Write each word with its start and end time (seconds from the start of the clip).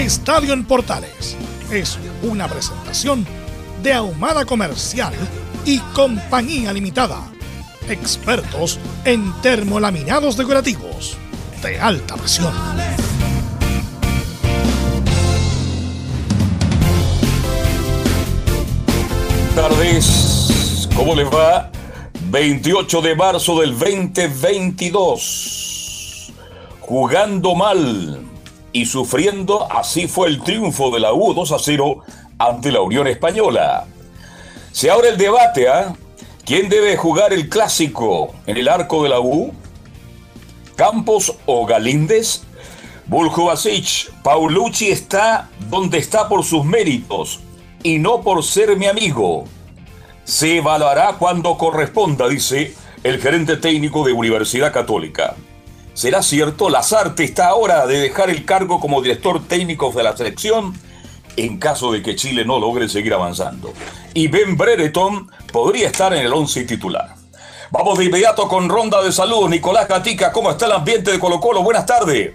Estadio 0.00 0.52
en 0.54 0.64
Portales 0.64 1.36
es 1.70 1.98
una 2.22 2.48
presentación 2.48 3.26
de 3.82 3.92
Ahumada 3.92 4.46
Comercial 4.46 5.12
y 5.66 5.78
Compañía 5.94 6.72
Limitada. 6.72 7.30
Expertos 7.86 8.78
en 9.04 9.30
termolaminados 9.42 10.38
decorativos 10.38 11.18
de 11.62 11.78
alta 11.78 12.16
presión. 12.16 12.54
Tardes, 19.54 20.88
¿cómo 20.96 21.14
les 21.14 21.28
va? 21.28 21.70
28 22.30 23.02
de 23.02 23.16
marzo 23.16 23.60
del 23.60 23.78
2022. 23.78 26.32
Jugando 26.80 27.54
mal 27.54 28.29
y 28.72 28.86
sufriendo, 28.86 29.70
así 29.70 30.08
fue 30.08 30.28
el 30.28 30.42
triunfo 30.42 30.90
de 30.90 31.00
la 31.00 31.12
U 31.12 31.34
2 31.34 31.52
a 31.52 31.58
0 31.58 32.02
ante 32.38 32.72
la 32.72 32.80
Unión 32.80 33.06
Española. 33.06 33.86
Se 34.72 34.90
abre 34.90 35.08
el 35.10 35.16
debate, 35.16 35.68
¿ah? 35.68 35.94
¿Quién 36.44 36.68
debe 36.68 36.96
jugar 36.96 37.32
el 37.32 37.48
clásico 37.48 38.34
en 38.46 38.56
el 38.56 38.68
arco 38.68 39.02
de 39.02 39.08
la 39.08 39.20
U? 39.20 39.52
¿Campos 40.76 41.34
o 41.46 41.66
Galíndez? 41.66 42.42
Buljubasic, 43.06 44.12
Paulucci 44.22 44.90
está 44.90 45.48
donde 45.68 45.98
está 45.98 46.28
por 46.28 46.44
sus 46.44 46.64
méritos 46.64 47.40
y 47.82 47.98
no 47.98 48.20
por 48.20 48.44
ser 48.44 48.76
mi 48.76 48.86
amigo. 48.86 49.44
Se 50.24 50.58
evaluará 50.58 51.16
cuando 51.18 51.58
corresponda, 51.58 52.28
dice 52.28 52.74
el 53.02 53.20
gerente 53.20 53.56
técnico 53.56 54.04
de 54.04 54.12
Universidad 54.12 54.72
Católica. 54.72 55.34
¿Será 56.00 56.22
cierto? 56.22 56.70
Lazarte 56.70 57.24
está 57.24 57.48
ahora 57.48 57.86
de 57.86 58.00
dejar 58.00 58.30
el 58.30 58.46
cargo 58.46 58.80
como 58.80 59.02
director 59.02 59.46
técnico 59.46 59.92
de 59.92 60.02
la 60.02 60.16
selección 60.16 60.72
en 61.36 61.58
caso 61.58 61.92
de 61.92 62.00
que 62.00 62.16
Chile 62.16 62.42
no 62.46 62.58
logre 62.58 62.88
seguir 62.88 63.12
avanzando. 63.12 63.74
Y 64.14 64.28
Ben 64.28 64.56
Brereton 64.56 65.30
podría 65.52 65.88
estar 65.88 66.14
en 66.14 66.24
el 66.24 66.32
11 66.32 66.64
titular. 66.64 67.16
Vamos 67.70 67.98
de 67.98 68.06
inmediato 68.06 68.48
con 68.48 68.70
ronda 68.70 69.02
de 69.02 69.12
salud. 69.12 69.46
Nicolás 69.50 69.88
Gatica, 69.88 70.32
¿cómo 70.32 70.50
está 70.50 70.64
el 70.64 70.72
ambiente 70.72 71.10
de 71.10 71.18
Colo 71.18 71.38
Colo? 71.38 71.62
Buenas 71.62 71.84
tardes. 71.84 72.32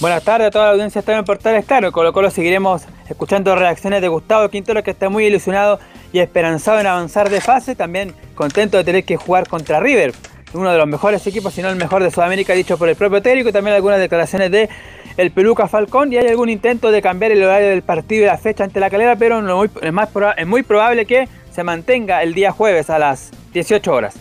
Buenas 0.00 0.24
tardes 0.24 0.48
a 0.48 0.50
toda 0.50 0.64
la 0.64 0.70
audiencia 0.70 1.02
de 1.02 1.12
en 1.12 1.24
Portales. 1.26 1.66
Claro, 1.66 1.92
Colo 1.92 2.14
Colo 2.14 2.30
seguiremos 2.30 2.84
escuchando 3.10 3.54
reacciones 3.56 4.00
de 4.00 4.08
Gustavo 4.08 4.48
Quintero, 4.48 4.82
que 4.82 4.92
está 4.92 5.10
muy 5.10 5.26
ilusionado 5.26 5.80
y 6.14 6.20
esperanzado 6.20 6.80
en 6.80 6.86
avanzar 6.86 7.28
de 7.28 7.42
fase. 7.42 7.74
También 7.74 8.14
contento 8.34 8.78
de 8.78 8.84
tener 8.84 9.04
que 9.04 9.18
jugar 9.18 9.48
contra 9.48 9.80
River 9.80 10.14
uno 10.52 10.70
de 10.70 10.78
los 10.78 10.86
mejores 10.86 11.26
equipos, 11.26 11.54
si 11.54 11.62
no 11.62 11.68
el 11.68 11.76
mejor 11.76 12.02
de 12.02 12.10
Sudamérica, 12.10 12.54
dicho 12.54 12.78
por 12.78 12.88
el 12.88 12.96
propio 12.96 13.22
técnico, 13.22 13.48
y 13.48 13.52
también 13.52 13.76
algunas 13.76 13.98
declaraciones 13.98 14.50
de 14.50 14.68
el 15.16 15.30
Peluca 15.30 15.68
Falcón, 15.68 16.12
y 16.12 16.18
hay 16.18 16.28
algún 16.28 16.48
intento 16.48 16.90
de 16.90 17.00
cambiar 17.02 17.32
el 17.32 17.42
horario 17.42 17.68
del 17.68 17.82
partido 17.82 18.24
y 18.24 18.26
la 18.26 18.38
fecha 18.38 18.64
ante 18.64 18.80
la 18.80 18.90
calera, 18.90 19.16
pero 19.16 19.64
es, 19.64 19.92
más 19.92 20.08
es 20.36 20.46
muy 20.46 20.62
probable 20.62 21.06
que 21.06 21.28
se 21.52 21.64
mantenga 21.64 22.22
el 22.22 22.34
día 22.34 22.52
jueves 22.52 22.90
a 22.90 22.98
las 22.98 23.30
18 23.52 23.92
horas. 23.92 24.14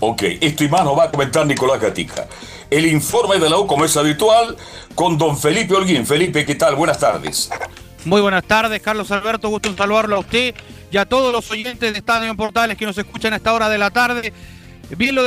Ok, 0.00 0.22
esto 0.40 0.64
y 0.64 0.68
más 0.68 0.84
nos 0.84 0.98
va 0.98 1.04
a 1.04 1.10
comentar 1.10 1.46
Nicolás 1.46 1.80
Gatica. 1.80 2.26
El 2.68 2.86
informe 2.86 3.38
de 3.38 3.48
la 3.48 3.58
U, 3.58 3.66
como 3.66 3.84
es 3.84 3.96
habitual, 3.96 4.56
con 4.94 5.16
don 5.16 5.36
Felipe 5.38 5.74
Holguín. 5.74 6.06
Felipe, 6.06 6.44
¿qué 6.44 6.54
tal? 6.54 6.74
Buenas 6.74 6.98
tardes. 6.98 7.50
Muy 8.04 8.20
buenas 8.20 8.42
tardes, 8.44 8.82
Carlos 8.82 9.10
Alberto. 9.12 9.48
Gusto 9.48 9.68
en 9.68 9.76
saludarlo 9.76 10.16
a 10.16 10.18
usted 10.18 10.54
y 10.90 10.96
a 10.96 11.04
todos 11.04 11.32
los 11.32 11.48
oyentes 11.50 11.92
de 11.92 11.98
Estadio 11.98 12.34
Portales 12.34 12.76
que 12.76 12.84
nos 12.84 12.98
escuchan 12.98 13.32
a 13.32 13.36
esta 13.36 13.52
hora 13.52 13.68
de 13.68 13.78
la 13.78 13.90
tarde. 13.90 14.32
Bien 14.96 15.14
lo 15.14 15.22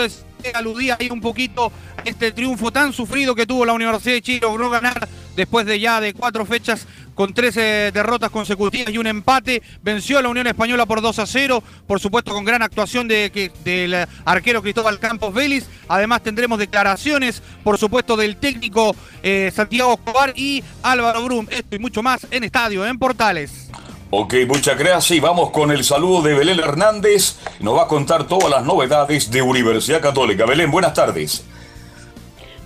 aludía 0.53 0.97
ahí 0.99 1.09
un 1.09 1.21
poquito 1.21 1.71
este 2.03 2.31
triunfo 2.31 2.71
tan 2.71 2.93
sufrido 2.93 3.33
que 3.33 3.47
tuvo 3.47 3.65
la 3.65 3.73
Universidad 3.73 4.15
de 4.15 4.21
Chile, 4.21 4.39
logró 4.41 4.69
ganar 4.69 5.07
después 5.35 5.65
de 5.65 5.79
ya 5.79 5.99
de 5.99 6.13
cuatro 6.13 6.45
fechas 6.45 6.87
con 7.15 7.33
13 7.33 7.91
derrotas 7.91 8.29
consecutivas 8.29 8.93
y 8.93 8.97
un 8.97 9.07
empate. 9.07 9.63
Venció 9.81 10.19
a 10.19 10.21
la 10.21 10.29
Unión 10.29 10.47
Española 10.47 10.85
por 10.85 11.01
2 11.01 11.19
a 11.19 11.25
0, 11.25 11.63
por 11.87 11.99
supuesto 11.99 12.31
con 12.31 12.45
gran 12.45 12.61
actuación 12.61 13.07
de, 13.07 13.51
del 13.63 14.07
arquero 14.25 14.61
Cristóbal 14.61 14.99
Campos 14.99 15.33
Vélez. 15.33 15.65
Además 15.87 16.21
tendremos 16.21 16.59
declaraciones, 16.59 17.41
por 17.63 17.77
supuesto, 17.77 18.15
del 18.15 18.37
técnico 18.37 18.95
eh, 19.23 19.51
Santiago 19.53 19.93
Escobar 19.93 20.33
y 20.35 20.63
Álvaro 20.83 21.23
Brum. 21.23 21.47
Esto 21.49 21.75
y 21.75 21.79
mucho 21.79 22.03
más 22.03 22.27
en 22.29 22.43
Estadio, 22.43 22.85
en 22.85 22.99
Portales. 22.99 23.69
Ok, 24.17 24.33
muchas 24.47 24.77
gracias. 24.79 25.11
Y 25.11 25.19
vamos 25.19 25.51
con 25.51 25.71
el 25.71 25.83
saludo 25.83 26.21
de 26.21 26.33
Belén 26.33 26.57
Hernández. 26.57 27.37
Nos 27.59 27.75
va 27.75 27.83
a 27.83 27.87
contar 27.87 28.25
todas 28.27 28.49
las 28.49 28.63
novedades 28.63 29.29
de 29.29 29.41
Universidad 29.41 29.99
Católica. 29.99 30.45
Belén, 30.45 30.71
buenas 30.71 30.93
tardes. 30.93 31.45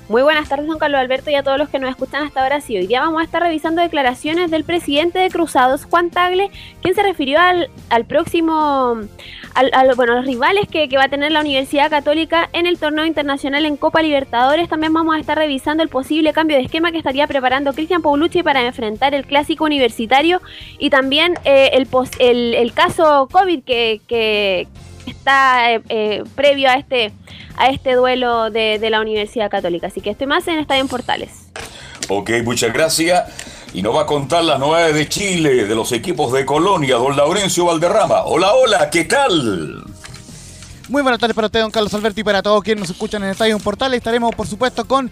Muy 0.09 0.21
buenas 0.21 0.47
tardes, 0.47 0.67
don 0.67 0.77
Carlos 0.77 0.99
Alberto, 0.99 1.31
y 1.31 1.35
a 1.35 1.41
todos 1.41 1.57
los 1.57 1.67
que 1.69 1.79
nos 1.79 1.89
escuchan 1.89 2.23
hasta 2.23 2.43
ahora. 2.43 2.61
Sí, 2.61 2.77
hoy 2.77 2.85
día 2.85 3.01
vamos 3.01 3.19
a 3.21 3.23
estar 3.23 3.41
revisando 3.41 3.81
declaraciones 3.81 4.51
del 4.51 4.63
presidente 4.63 5.17
de 5.17 5.31
Cruzados, 5.31 5.85
Juan 5.85 6.11
Tagle, 6.11 6.51
quien 6.83 6.93
se 6.93 7.01
refirió 7.01 7.39
al, 7.39 7.71
al 7.89 8.05
próximo, 8.05 8.97
al, 9.55 9.95
bueno, 9.95 10.13
a 10.13 10.15
los 10.17 10.25
rivales 10.25 10.67
que, 10.67 10.89
que, 10.89 10.97
va 10.97 11.05
a 11.05 11.09
tener 11.09 11.31
la 11.31 11.41
Universidad 11.41 11.89
Católica 11.89 12.49
en 12.53 12.65
el 12.65 12.77
torneo 12.77 13.05
internacional 13.05 13.65
en 13.65 13.77
Copa 13.77 14.01
Libertadores. 14.01 14.69
También 14.69 14.93
vamos 14.93 15.15
a 15.15 15.19
estar 15.19 15.37
revisando 15.37 15.83
el 15.83 15.89
posible 15.89 16.33
cambio 16.33 16.57
de 16.57 16.63
esquema 16.63 16.91
que 16.91 16.97
estaría 16.97 17.27
preparando 17.27 17.73
Cristian 17.73 18.01
Paulucci 18.01 18.43
para 18.43 18.65
enfrentar 18.65 19.13
el 19.13 19.25
clásico 19.25 19.65
universitario 19.65 20.41
y 20.77 20.89
también 20.89 21.35
eh, 21.45 21.71
el, 21.73 21.87
el, 22.19 22.53
el, 22.55 22.73
caso 22.73 23.27
COVID 23.31 23.63
que, 23.63 24.01
que 24.07 24.67
está 25.05 25.73
eh, 25.73 25.81
eh, 25.89 26.23
previo 26.35 26.69
a 26.69 26.75
este 26.75 27.11
a 27.57 27.67
este 27.69 27.93
duelo 27.93 28.49
de, 28.49 28.79
la 28.89 29.01
Universidad 29.01 29.49
Católica. 29.51 29.87
Así 29.87 29.99
que 30.01 30.09
estoy 30.09 30.27
más 30.27 30.47
en 30.47 30.59
Estadio 30.59 30.81
en 30.81 30.87
Portales. 30.87 31.29
Ok, 32.07 32.31
muchas 32.43 32.71
gracias. 32.71 33.58
Y 33.73 33.81
nos 33.83 33.95
va 33.95 34.01
a 34.01 34.05
contar 34.05 34.43
las 34.43 34.59
novedades 34.59 34.95
de 34.95 35.07
Chile, 35.07 35.65
de 35.65 35.75
los 35.75 35.91
equipos 35.91 36.33
de 36.33 36.43
Colonia, 36.43 36.95
don 36.95 37.15
Laurencio 37.15 37.65
Valderrama. 37.65 38.23
Hola, 38.23 38.53
hola, 38.53 38.89
¿qué 38.89 39.05
tal? 39.05 39.83
Muy 40.87 41.03
buenas 41.03 41.19
tardes 41.19 41.35
para 41.35 41.45
usted, 41.45 41.61
don 41.61 41.69
Carlos 41.69 41.93
Alberti, 41.93 42.21
y 42.21 42.23
para 42.23 42.41
todos 42.41 42.63
quienes 42.63 42.81
nos 42.81 42.89
escuchan 42.89 43.23
en 43.23 43.29
Estadio 43.29 43.55
en 43.55 43.61
Portales. 43.61 43.97
Estaremos, 43.97 44.33
por 44.33 44.47
supuesto, 44.47 44.85
con 44.85 45.11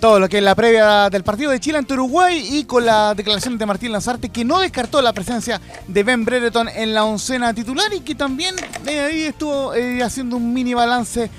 todo 0.00 0.20
lo 0.20 0.28
que 0.28 0.36
es 0.36 0.44
la 0.44 0.54
previa 0.54 1.08
del 1.08 1.24
partido 1.24 1.50
de 1.50 1.60
Chile 1.60 1.78
ante 1.78 1.94
Uruguay 1.94 2.46
y 2.52 2.64
con 2.64 2.84
la 2.84 3.14
declaración 3.14 3.56
de 3.56 3.64
Martín 3.64 3.90
Lanzarte 3.90 4.28
que 4.28 4.44
no 4.44 4.60
descartó 4.60 5.00
la 5.00 5.14
presencia 5.14 5.62
de 5.88 6.02
Ben 6.02 6.26
Brereton 6.26 6.68
en 6.68 6.92
la 6.92 7.04
oncena 7.04 7.54
titular 7.54 7.90
y 7.94 8.00
que 8.00 8.14
también 8.14 8.54
eh, 8.86 9.00
ahí 9.00 9.22
estuvo 9.22 9.72
eh, 9.72 10.02
haciendo 10.02 10.36
un 10.36 10.52
mini 10.52 10.74
balance 10.74 11.30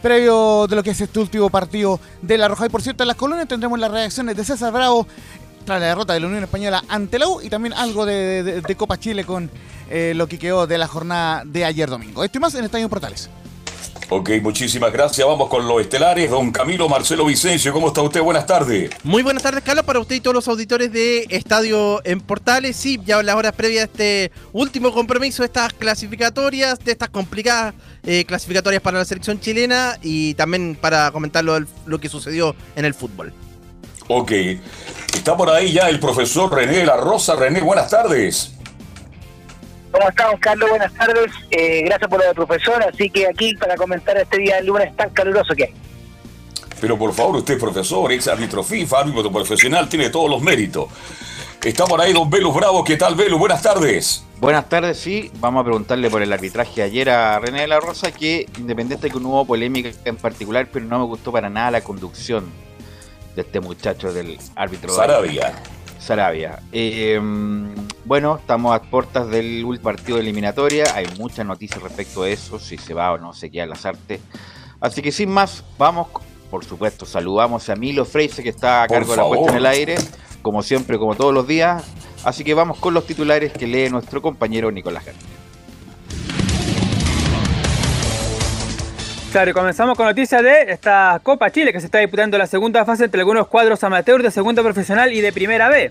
previo 0.00 0.66
de 0.66 0.76
lo 0.76 0.82
que 0.82 0.90
es 0.90 1.00
este 1.02 1.18
último 1.18 1.50
partido 1.50 2.00
de 2.22 2.38
La 2.38 2.48
Roja. 2.48 2.64
Y 2.64 2.68
por 2.70 2.80
cierto, 2.80 3.04
en 3.04 3.08
las 3.08 3.16
colonias 3.16 3.46
tendremos 3.46 3.78
las 3.78 3.90
reacciones 3.90 4.36
de 4.36 4.44
César 4.44 4.72
Bravo 4.72 5.06
tras 5.64 5.80
la 5.80 5.86
derrota 5.86 6.12
de 6.12 6.20
la 6.20 6.26
Unión 6.26 6.44
Española 6.44 6.84
ante 6.88 7.18
la 7.18 7.28
U 7.28 7.40
y 7.42 7.48
también 7.48 7.72
algo 7.72 8.06
de, 8.06 8.62
Copa 8.76 8.98
Chile 8.98 9.24
con 9.24 9.50
eh, 9.90 10.12
lo 10.16 10.26
que 10.26 10.38
quedó 10.38 10.66
de 10.66 10.78
la 10.78 10.86
jornada 10.86 11.42
de 11.44 11.64
ayer 11.64 11.88
domingo. 11.88 12.24
Esto 12.24 12.38
y 12.38 12.40
más 12.40 12.54
en 12.54 12.64
Estadio 12.64 12.88
Portales. 12.88 13.30
Ok, 14.10 14.30
muchísimas 14.42 14.92
gracias. 14.92 15.26
Vamos 15.26 15.48
con 15.48 15.66
los 15.66 15.80
estelares. 15.80 16.30
Don 16.30 16.50
Camilo 16.52 16.88
Marcelo 16.88 17.24
Vicencio, 17.24 17.72
¿cómo 17.72 17.88
está 17.88 18.02
usted? 18.02 18.20
Buenas 18.20 18.46
tardes. 18.46 18.90
Muy 19.02 19.22
buenas 19.22 19.42
tardes, 19.42 19.62
Carlos, 19.64 19.84
para 19.84 19.98
usted 19.98 20.16
y 20.16 20.20
todos 20.20 20.34
los 20.34 20.48
auditores 20.48 20.92
de 20.92 21.26
Estadio 21.30 22.04
en 22.04 22.20
Portales. 22.20 22.76
Sí, 22.76 23.00
ya 23.04 23.20
en 23.20 23.26
las 23.26 23.34
horas 23.36 23.52
previas 23.54 23.82
a 23.82 23.84
este 23.86 24.32
último 24.52 24.92
compromiso 24.92 25.42
de 25.42 25.46
estas 25.46 25.72
clasificatorias, 25.72 26.78
de 26.84 26.92
estas 26.92 27.08
complicadas 27.08 27.74
eh, 28.04 28.24
clasificatorias 28.24 28.82
para 28.82 28.98
la 28.98 29.04
selección 29.04 29.40
chilena 29.40 29.98
y 30.02 30.34
también 30.34 30.76
para 30.78 31.10
comentar 31.10 31.42
lo, 31.42 31.58
lo 31.86 31.98
que 31.98 32.08
sucedió 32.08 32.54
en 32.76 32.84
el 32.84 32.94
fútbol. 32.94 33.32
Ok. 34.08 34.32
Está 35.14 35.36
por 35.36 35.48
ahí 35.48 35.72
ya 35.72 35.88
el 35.88 35.98
profesor 35.98 36.52
René 36.52 36.78
de 36.78 36.86
la 36.86 36.96
Rosa. 36.96 37.36
René, 37.36 37.60
buenas 37.60 37.88
tardes. 37.88 38.52
¿Cómo 39.90 40.08
estamos, 40.08 40.40
Carlos? 40.40 40.68
Buenas 40.68 40.92
tardes. 40.94 41.30
Eh, 41.50 41.82
gracias 41.84 42.10
por 42.10 42.18
lo 42.18 42.26
del 42.26 42.34
profesor. 42.34 42.82
Así 42.82 43.08
que 43.08 43.26
aquí 43.28 43.54
para 43.54 43.76
comentar 43.76 44.16
este 44.16 44.38
día 44.38 44.56
del 44.56 44.66
lunes 44.66 44.94
tan 44.96 45.10
caluroso 45.10 45.54
que 45.54 45.64
hay. 45.64 45.74
Pero 46.80 46.98
por 46.98 47.14
favor, 47.14 47.36
usted 47.36 47.54
es 47.54 47.60
profesor, 47.60 48.12
ex 48.12 48.28
árbitro 48.28 48.62
FIFA, 48.62 48.98
árbitro 48.98 49.32
profesional, 49.32 49.88
tiene 49.88 50.10
todos 50.10 50.28
los 50.28 50.42
méritos. 50.42 50.88
Está 51.62 51.86
por 51.86 51.98
ahí 52.00 52.12
don 52.12 52.28
Velus 52.28 52.54
Bravo. 52.54 52.84
¿Qué 52.84 52.96
tal, 52.96 53.14
Velus? 53.14 53.38
Buenas 53.38 53.62
tardes. 53.62 54.22
Buenas 54.38 54.68
tardes, 54.68 54.98
sí. 54.98 55.30
Vamos 55.38 55.62
a 55.62 55.64
preguntarle 55.64 56.10
por 56.10 56.20
el 56.20 56.30
arbitraje 56.30 56.82
ayer 56.82 57.08
a 57.08 57.38
René 57.38 57.62
de 57.62 57.68
la 57.68 57.80
Rosa, 57.80 58.12
que 58.12 58.46
independiente 58.58 59.06
de 59.06 59.14
que 59.14 59.18
no 59.20 59.30
hubo 59.30 59.46
polémica 59.46 59.90
en 60.04 60.16
particular, 60.16 60.68
pero 60.70 60.84
no 60.84 60.98
me 60.98 61.04
gustó 61.06 61.32
para 61.32 61.48
nada 61.48 61.70
la 61.70 61.80
conducción 61.80 62.44
de 63.34 63.42
este 63.42 63.60
muchacho 63.60 64.12
del 64.12 64.38
árbitro. 64.54 64.94
Sarabia. 64.94 65.52
Sarabia. 65.98 66.60
Eh, 66.72 67.20
bueno, 68.04 68.36
estamos 68.36 68.74
a 68.74 68.82
puertas 68.82 69.28
del 69.30 69.64
último 69.64 69.84
partido 69.84 70.16
de 70.18 70.22
eliminatoria. 70.22 70.94
Hay 70.94 71.06
muchas 71.18 71.46
noticias 71.46 71.82
respecto 71.82 72.22
a 72.22 72.28
eso, 72.28 72.58
si 72.58 72.76
se 72.76 72.92
va 72.92 73.12
o 73.12 73.18
no 73.18 73.32
se 73.32 73.50
queda 73.50 73.66
las 73.66 73.86
artes. 73.86 74.20
Así 74.80 75.00
que 75.00 75.10
sin 75.12 75.30
más, 75.30 75.64
vamos, 75.78 76.08
por 76.50 76.64
supuesto, 76.64 77.06
saludamos 77.06 77.68
a 77.70 77.76
Milo 77.76 78.04
Freise 78.04 78.42
que 78.42 78.50
está 78.50 78.82
a 78.82 78.88
cargo 78.88 79.12
de 79.12 79.16
la 79.16 79.26
puesta 79.26 79.52
en 79.52 79.56
el 79.56 79.66
aire, 79.66 79.96
como 80.42 80.62
siempre, 80.62 80.98
como 80.98 81.14
todos 81.14 81.32
los 81.32 81.46
días. 81.46 81.84
Así 82.24 82.44
que 82.44 82.52
vamos 82.54 82.78
con 82.78 82.92
los 82.92 83.06
titulares 83.06 83.52
que 83.52 83.66
lee 83.66 83.88
nuestro 83.88 84.20
compañero 84.20 84.70
Nicolás 84.70 85.06
García. 85.06 85.33
Claro, 89.34 89.50
y 89.50 89.52
comenzamos 89.52 89.96
con 89.96 90.06
noticias 90.06 90.44
de 90.44 90.70
esta 90.70 91.18
Copa 91.20 91.50
Chile 91.50 91.72
que 91.72 91.80
se 91.80 91.86
está 91.86 91.98
disputando 91.98 92.38
la 92.38 92.46
segunda 92.46 92.84
fase 92.84 93.06
entre 93.06 93.18
algunos 93.18 93.48
cuadros 93.48 93.82
amateurs 93.82 94.22
de 94.22 94.30
segunda 94.30 94.62
profesional 94.62 95.12
y 95.12 95.20
de 95.20 95.32
primera 95.32 95.68
B. 95.68 95.90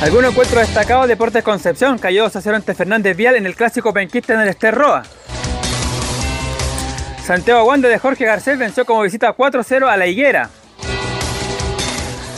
Algunos 0.00 0.30
encuentros 0.30 0.60
destacados, 0.60 1.08
Deportes 1.08 1.42
Concepción 1.42 1.98
cayó 1.98 2.22
2 2.22 2.36
a 2.36 2.40
0 2.40 2.54
ante 2.54 2.72
Fernández 2.72 3.16
Vial 3.16 3.34
en 3.34 3.46
el 3.46 3.56
clásico 3.56 3.92
penquista 3.92 4.34
en 4.34 4.42
el 4.42 4.48
Esterroa. 4.48 5.02
Santiago 7.24 7.64
Wander 7.64 7.90
de 7.90 7.98
Jorge 7.98 8.26
Garcés 8.26 8.60
venció 8.60 8.84
como 8.84 9.02
visita 9.02 9.36
4-0 9.36 9.88
a 9.88 9.96
La 9.96 10.06
Higuera. 10.06 10.50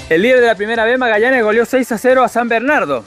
El 0.09 0.23
líder 0.23 0.41
de 0.41 0.47
la 0.47 0.55
primera 0.55 0.87
B, 0.87 0.97
Magallanes, 0.97 1.45
goleó 1.45 1.67
6 1.67 1.93
a 1.93 1.99
0 1.99 2.25
a 2.25 2.29
San 2.29 2.49
Bernardo. 2.49 3.05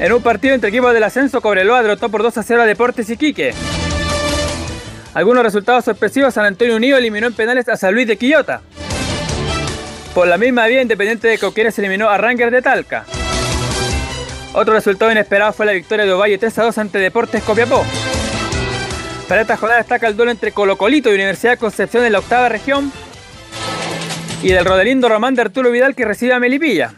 En 0.00 0.12
un 0.12 0.20
partido 0.20 0.56
entre 0.56 0.70
equipos 0.70 0.92
del 0.92 1.04
ascenso, 1.04 1.40
Cobreloa 1.40 1.80
derrotó 1.80 2.08
por 2.08 2.24
2 2.24 2.38
a 2.38 2.42
0 2.42 2.62
a 2.62 2.66
Deportes 2.66 3.08
Iquique. 3.08 3.54
Algunos 5.14 5.42
resultados 5.42 5.84
sorpresivos, 5.84 6.32
San 6.32 6.46
Antonio 6.46 6.76
Unido 6.76 6.96
eliminó 6.96 7.26
en 7.26 7.34
penales 7.34 7.68
a 7.68 7.76
San 7.76 7.92
Luis 7.92 8.06
de 8.06 8.16
Quillota. 8.16 8.62
Por 10.14 10.26
la 10.26 10.38
misma 10.38 10.66
vía, 10.66 10.80
Independiente 10.80 11.28
de 11.28 11.38
Cauquenes 11.38 11.78
eliminó 11.78 12.08
a 12.08 12.16
Ranger 12.16 12.50
de 12.50 12.62
Talca. 12.62 13.04
Otro 14.54 14.74
resultado 14.74 15.10
inesperado 15.10 15.52
fue 15.52 15.66
la 15.66 15.72
victoria 15.72 16.04
de 16.04 16.12
Ovalle 16.12 16.38
3 16.38 16.58
a 16.58 16.64
2 16.64 16.78
ante 16.78 16.98
Deportes 16.98 17.42
Copiapó. 17.42 17.84
Para 19.28 19.42
esta 19.42 19.56
jornada 19.56 19.80
destaca 19.80 20.06
el 20.06 20.16
duelo 20.16 20.30
entre 20.30 20.52
Colo 20.52 20.76
Colito 20.76 21.10
y 21.10 21.14
Universidad 21.14 21.58
Concepción 21.58 22.04
en 22.04 22.12
la 22.12 22.18
octava 22.18 22.48
región 22.48 22.92
y 24.42 24.48
del 24.48 24.64
Rodelindo 24.64 25.08
Román 25.08 25.34
de 25.34 25.42
Arturo 25.42 25.70
Vidal 25.70 25.94
que 25.94 26.04
recibe 26.04 26.34
a 26.34 26.38
Melipilla. 26.38 26.92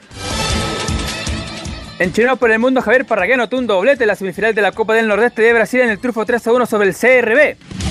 En 2.01 2.13
por 2.37 2.51
el 2.51 2.59
mundo, 2.59 2.83
Javier 2.83 3.07
Parragueno 3.07 3.49
tuvo 3.49 3.61
un 3.61 3.67
doblete 3.69 4.03
en 4.03 4.09
la 4.09 4.17
semifinal 4.17 4.53
de 4.53 4.63
la 4.63 4.73
Copa 4.73 4.95
del 4.95 5.07
Nordeste 5.07 5.43
de 5.43 5.53
Brasil 5.53 5.81
en 5.81 5.91
el 5.91 5.99
triunfo 6.01 6.27
3 6.27 6.45
a 6.45 6.53
1 6.53 6.67
sobre 6.67 6.89
el 6.89 6.95
CRB. 6.95 7.84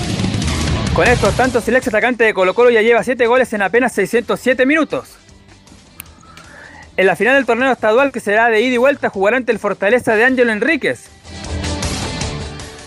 Con 0.94 1.08
estos 1.08 1.36
tantos, 1.36 1.66
el 1.66 1.74
ex 1.74 1.88
atacante 1.88 2.22
de 2.22 2.32
Colo 2.32 2.54
Colo 2.54 2.70
ya 2.70 2.80
lleva 2.80 3.02
7 3.02 3.26
goles 3.26 3.52
en 3.52 3.62
apenas 3.62 3.92
607 3.94 4.64
minutos. 4.64 5.16
En 6.96 7.06
la 7.06 7.16
final 7.16 7.34
del 7.34 7.46
torneo 7.46 7.72
estadual, 7.72 8.12
que 8.12 8.20
será 8.20 8.48
de 8.48 8.60
ida 8.60 8.74
y 8.74 8.78
vuelta, 8.78 9.10
jugará 9.10 9.36
ante 9.36 9.50
el 9.50 9.58
Fortaleza 9.58 10.14
de 10.14 10.24
Ángelo 10.24 10.52
Enríquez. 10.52 11.08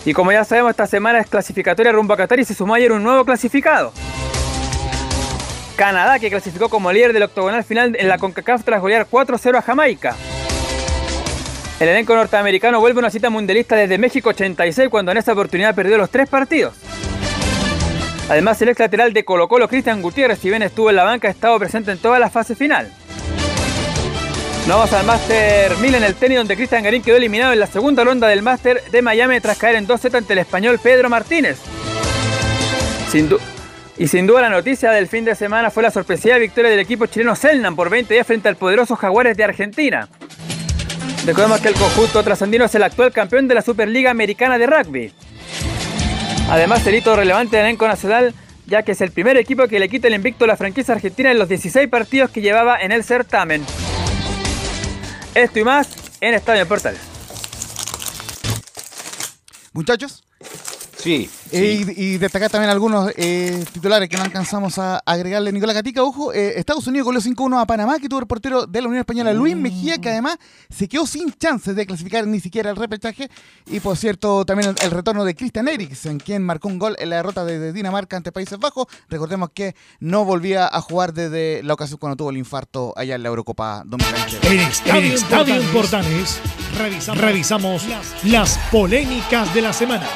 Y 0.06 0.14
como 0.14 0.32
ya 0.32 0.46
sabemos, 0.46 0.70
esta 0.70 0.88
semana 0.88 1.20
es 1.20 1.28
clasificatoria 1.28 1.92
rumbo 1.92 2.14
a 2.14 2.18
Qatar 2.18 2.40
y 2.40 2.46
se 2.46 2.54
sumó 2.54 2.76
ayer 2.76 2.94
un 2.94 3.04
nuevo 3.04 3.26
clasificado. 3.26 3.92
Canadá, 5.76 6.18
que 6.18 6.30
clasificó 6.30 6.70
como 6.70 6.94
líder 6.94 7.12
del 7.12 7.24
octogonal 7.24 7.66
final 7.66 7.94
en 8.00 8.08
la 8.08 8.18
CONCACAF 8.18 8.64
tras 8.64 8.80
golear 8.80 9.06
4-0 9.12 9.58
a 9.58 9.62
Jamaica. 9.62 10.16
El 11.82 11.90
elenco 11.90 12.16
norteamericano 12.16 12.80
vuelve 12.80 13.00
a 13.00 13.02
una 13.02 13.10
cita 13.10 13.30
mundialista 13.30 13.76
desde 13.76 13.98
México 13.98 14.30
86, 14.30 14.88
cuando 14.88 15.12
en 15.12 15.18
esa 15.18 15.34
oportunidad 15.34 15.76
perdió 15.76 15.98
los 15.98 16.10
tres 16.10 16.30
partidos. 16.30 16.74
Además, 18.30 18.62
el 18.62 18.70
ex 18.70 18.80
lateral 18.80 19.14
de 19.14 19.24
Colo 19.24 19.48
Colo, 19.48 19.70
Cristian 19.70 20.02
Gutiérrez, 20.02 20.40
si 20.40 20.50
bien 20.50 20.62
estuvo 20.64 20.90
en 20.90 20.98
la 20.98 21.04
banca, 21.04 21.28
ha 21.28 21.32
estado 21.32 21.58
presente 21.60 21.92
en 21.92 21.98
toda 21.98 22.20
la 22.20 22.30
fase 22.30 22.56
final. 22.56 22.92
Vamos 24.68 24.92
al 24.92 25.06
Master 25.06 25.78
1000 25.78 25.96
en 25.96 26.04
el 26.04 26.14
tenis, 26.16 26.40
donde 26.40 26.58
Cristian 26.58 26.84
Garín 26.84 27.02
quedó 27.02 27.16
eliminado 27.16 27.54
en 27.54 27.60
la 27.62 27.68
segunda 27.68 28.04
ronda 28.04 28.28
del 28.28 28.42
Master 28.42 28.84
de 28.92 29.02
Miami 29.02 29.40
tras 29.40 29.58
caer 29.58 29.78
en 29.78 29.88
2 29.88 30.02
z 30.02 30.18
ante 30.18 30.34
el 30.34 30.40
español 30.40 30.78
Pedro 30.84 31.10
Martínez. 31.10 31.58
Y 33.98 34.08
sin 34.08 34.28
duda 34.28 34.42
la 34.42 34.50
noticia 34.50 34.92
del 34.92 35.08
fin 35.08 35.24
de 35.24 35.34
semana 35.34 35.72
fue 35.72 35.84
la 35.84 35.90
sorpresiva 35.90 36.38
victoria 36.38 36.70
del 36.70 36.82
equipo 36.82 37.06
chileno 37.06 37.36
Selnan 37.36 37.76
por 37.78 37.90
20 37.90 38.14
días 38.14 38.28
frente 38.28 38.50
al 38.50 38.58
poderoso 38.58 38.98
Jaguares 38.98 39.38
de 39.38 39.46
Argentina. 39.46 40.10
Recordemos 41.26 41.62
que 41.62 41.70
el 41.70 41.76
conjunto 41.76 42.22
trasandino 42.22 42.66
es 42.66 42.76
el 42.76 42.84
actual 42.84 43.14
campeón 43.14 43.48
de 43.48 43.56
la 43.56 43.62
Superliga 43.62 44.12
Americana 44.12 44.58
de 44.58 44.68
Rugby. 44.68 45.14
Además, 46.50 46.86
el 46.88 46.96
hito 46.96 47.16
relevante 47.16 47.58
del 47.58 47.66
elenco 47.66 47.88
nacional, 47.88 48.34
ya 48.66 48.84
que 48.84 48.94
es 48.94 49.02
el 49.02 49.12
primer 49.12 49.38
equipo 49.38 49.68
que 49.68 49.80
le 49.80 49.90
quita 49.90 50.08
el 50.08 50.14
invicto 50.14 50.46
a 50.46 50.48
la 50.48 50.58
franquicia 50.58 50.94
argentina 50.94 51.32
en 51.32 51.40
los 51.40 51.50
16 51.50 51.90
partidos 51.90 52.32
que 52.32 52.42
llevaba 52.42 52.80
en 52.80 52.92
el 52.92 53.04
certamen. 53.04 53.66
Esto 55.36 55.60
y 55.60 55.64
más 55.64 55.90
en 56.22 56.34
Estadio 56.34 56.62
en 56.62 56.68
Portales. 56.68 57.02
Muchachos, 59.74 60.24
Sí, 60.98 61.30
eh, 61.52 61.86
y, 61.96 62.04
y 62.04 62.18
destacar 62.18 62.50
también 62.50 62.70
algunos 62.70 63.12
eh, 63.16 63.64
titulares 63.72 64.10
que 64.10 64.18
no 64.18 64.24
alcanzamos 64.24 64.78
a 64.78 64.98
agregarle. 65.06 65.52
Nicolás 65.52 65.76
Gatica, 65.76 66.04
ojo, 66.04 66.34
eh, 66.34 66.60
Estados 66.60 66.88
Unidos 66.88 67.06
goleó 67.06 67.22
5-1 67.22 67.62
a 67.62 67.66
Panamá, 67.66 68.00
que 68.00 68.10
tuvo 68.10 68.20
el 68.20 68.28
portero 68.28 68.66
de 68.66 68.82
la 68.82 68.88
Unión 68.88 69.02
Española, 69.02 69.34
Luis 69.34 69.56
Mejía, 69.56 69.98
que 69.98 70.10
además 70.10 70.38
se 70.70 70.88
quedó 70.88 71.06
sin 71.08 71.32
chances 71.34 71.76
de 71.76 71.86
clasificar 71.86 72.28
ni 72.28 72.40
siquiera 72.40 72.70
el 72.70 72.76
repechaje. 72.76 73.30
Y 73.68 73.80
por 73.80 73.98
cierto, 73.98 74.46
también 74.46 74.70
el, 74.72 74.76
el 74.84 74.92
retorno 74.92 75.24
de 75.26 75.36
Christian 75.36 75.68
Eriksen, 75.68 76.20
quien 76.20 76.44
marcó 76.44 76.68
un 76.68 76.80
gol 76.80 76.96
en 77.00 77.10
la 77.10 77.18
derrota 77.18 77.46
de, 77.46 77.60
de 77.60 77.74
Dinamarca 77.74 78.18
ante 78.18 78.32
Países 78.32 78.60
Bajos. 78.60 78.88
Recordemos 79.10 79.50
que 79.54 79.76
no 80.00 80.26
volvía 80.26 80.68
a 80.68 80.82
jugar 80.82 81.14
desde 81.14 81.62
la 81.64 81.74
ocasión 81.74 82.00
cuando 82.00 82.16
tuvo 82.16 82.30
el 82.30 82.38
infarto 82.38 82.94
allá 82.96 83.16
en 83.16 83.24
la 83.24 83.30
Eurocopa 83.30 83.84
2020. 83.86 84.48
En 84.48 85.18
revisamos, 87.16 87.18
revisamos 87.18 87.84
las 88.24 88.58
polémicas 88.72 89.54
de 89.54 89.62
la 89.62 89.74
semana. 89.74 90.08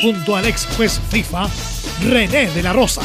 Junto 0.00 0.36
al 0.36 0.46
ex 0.46 0.64
juez 0.76 1.00
FIFA, 1.10 1.48
René 2.08 2.46
de 2.50 2.62
la 2.62 2.72
Rosa. 2.72 3.00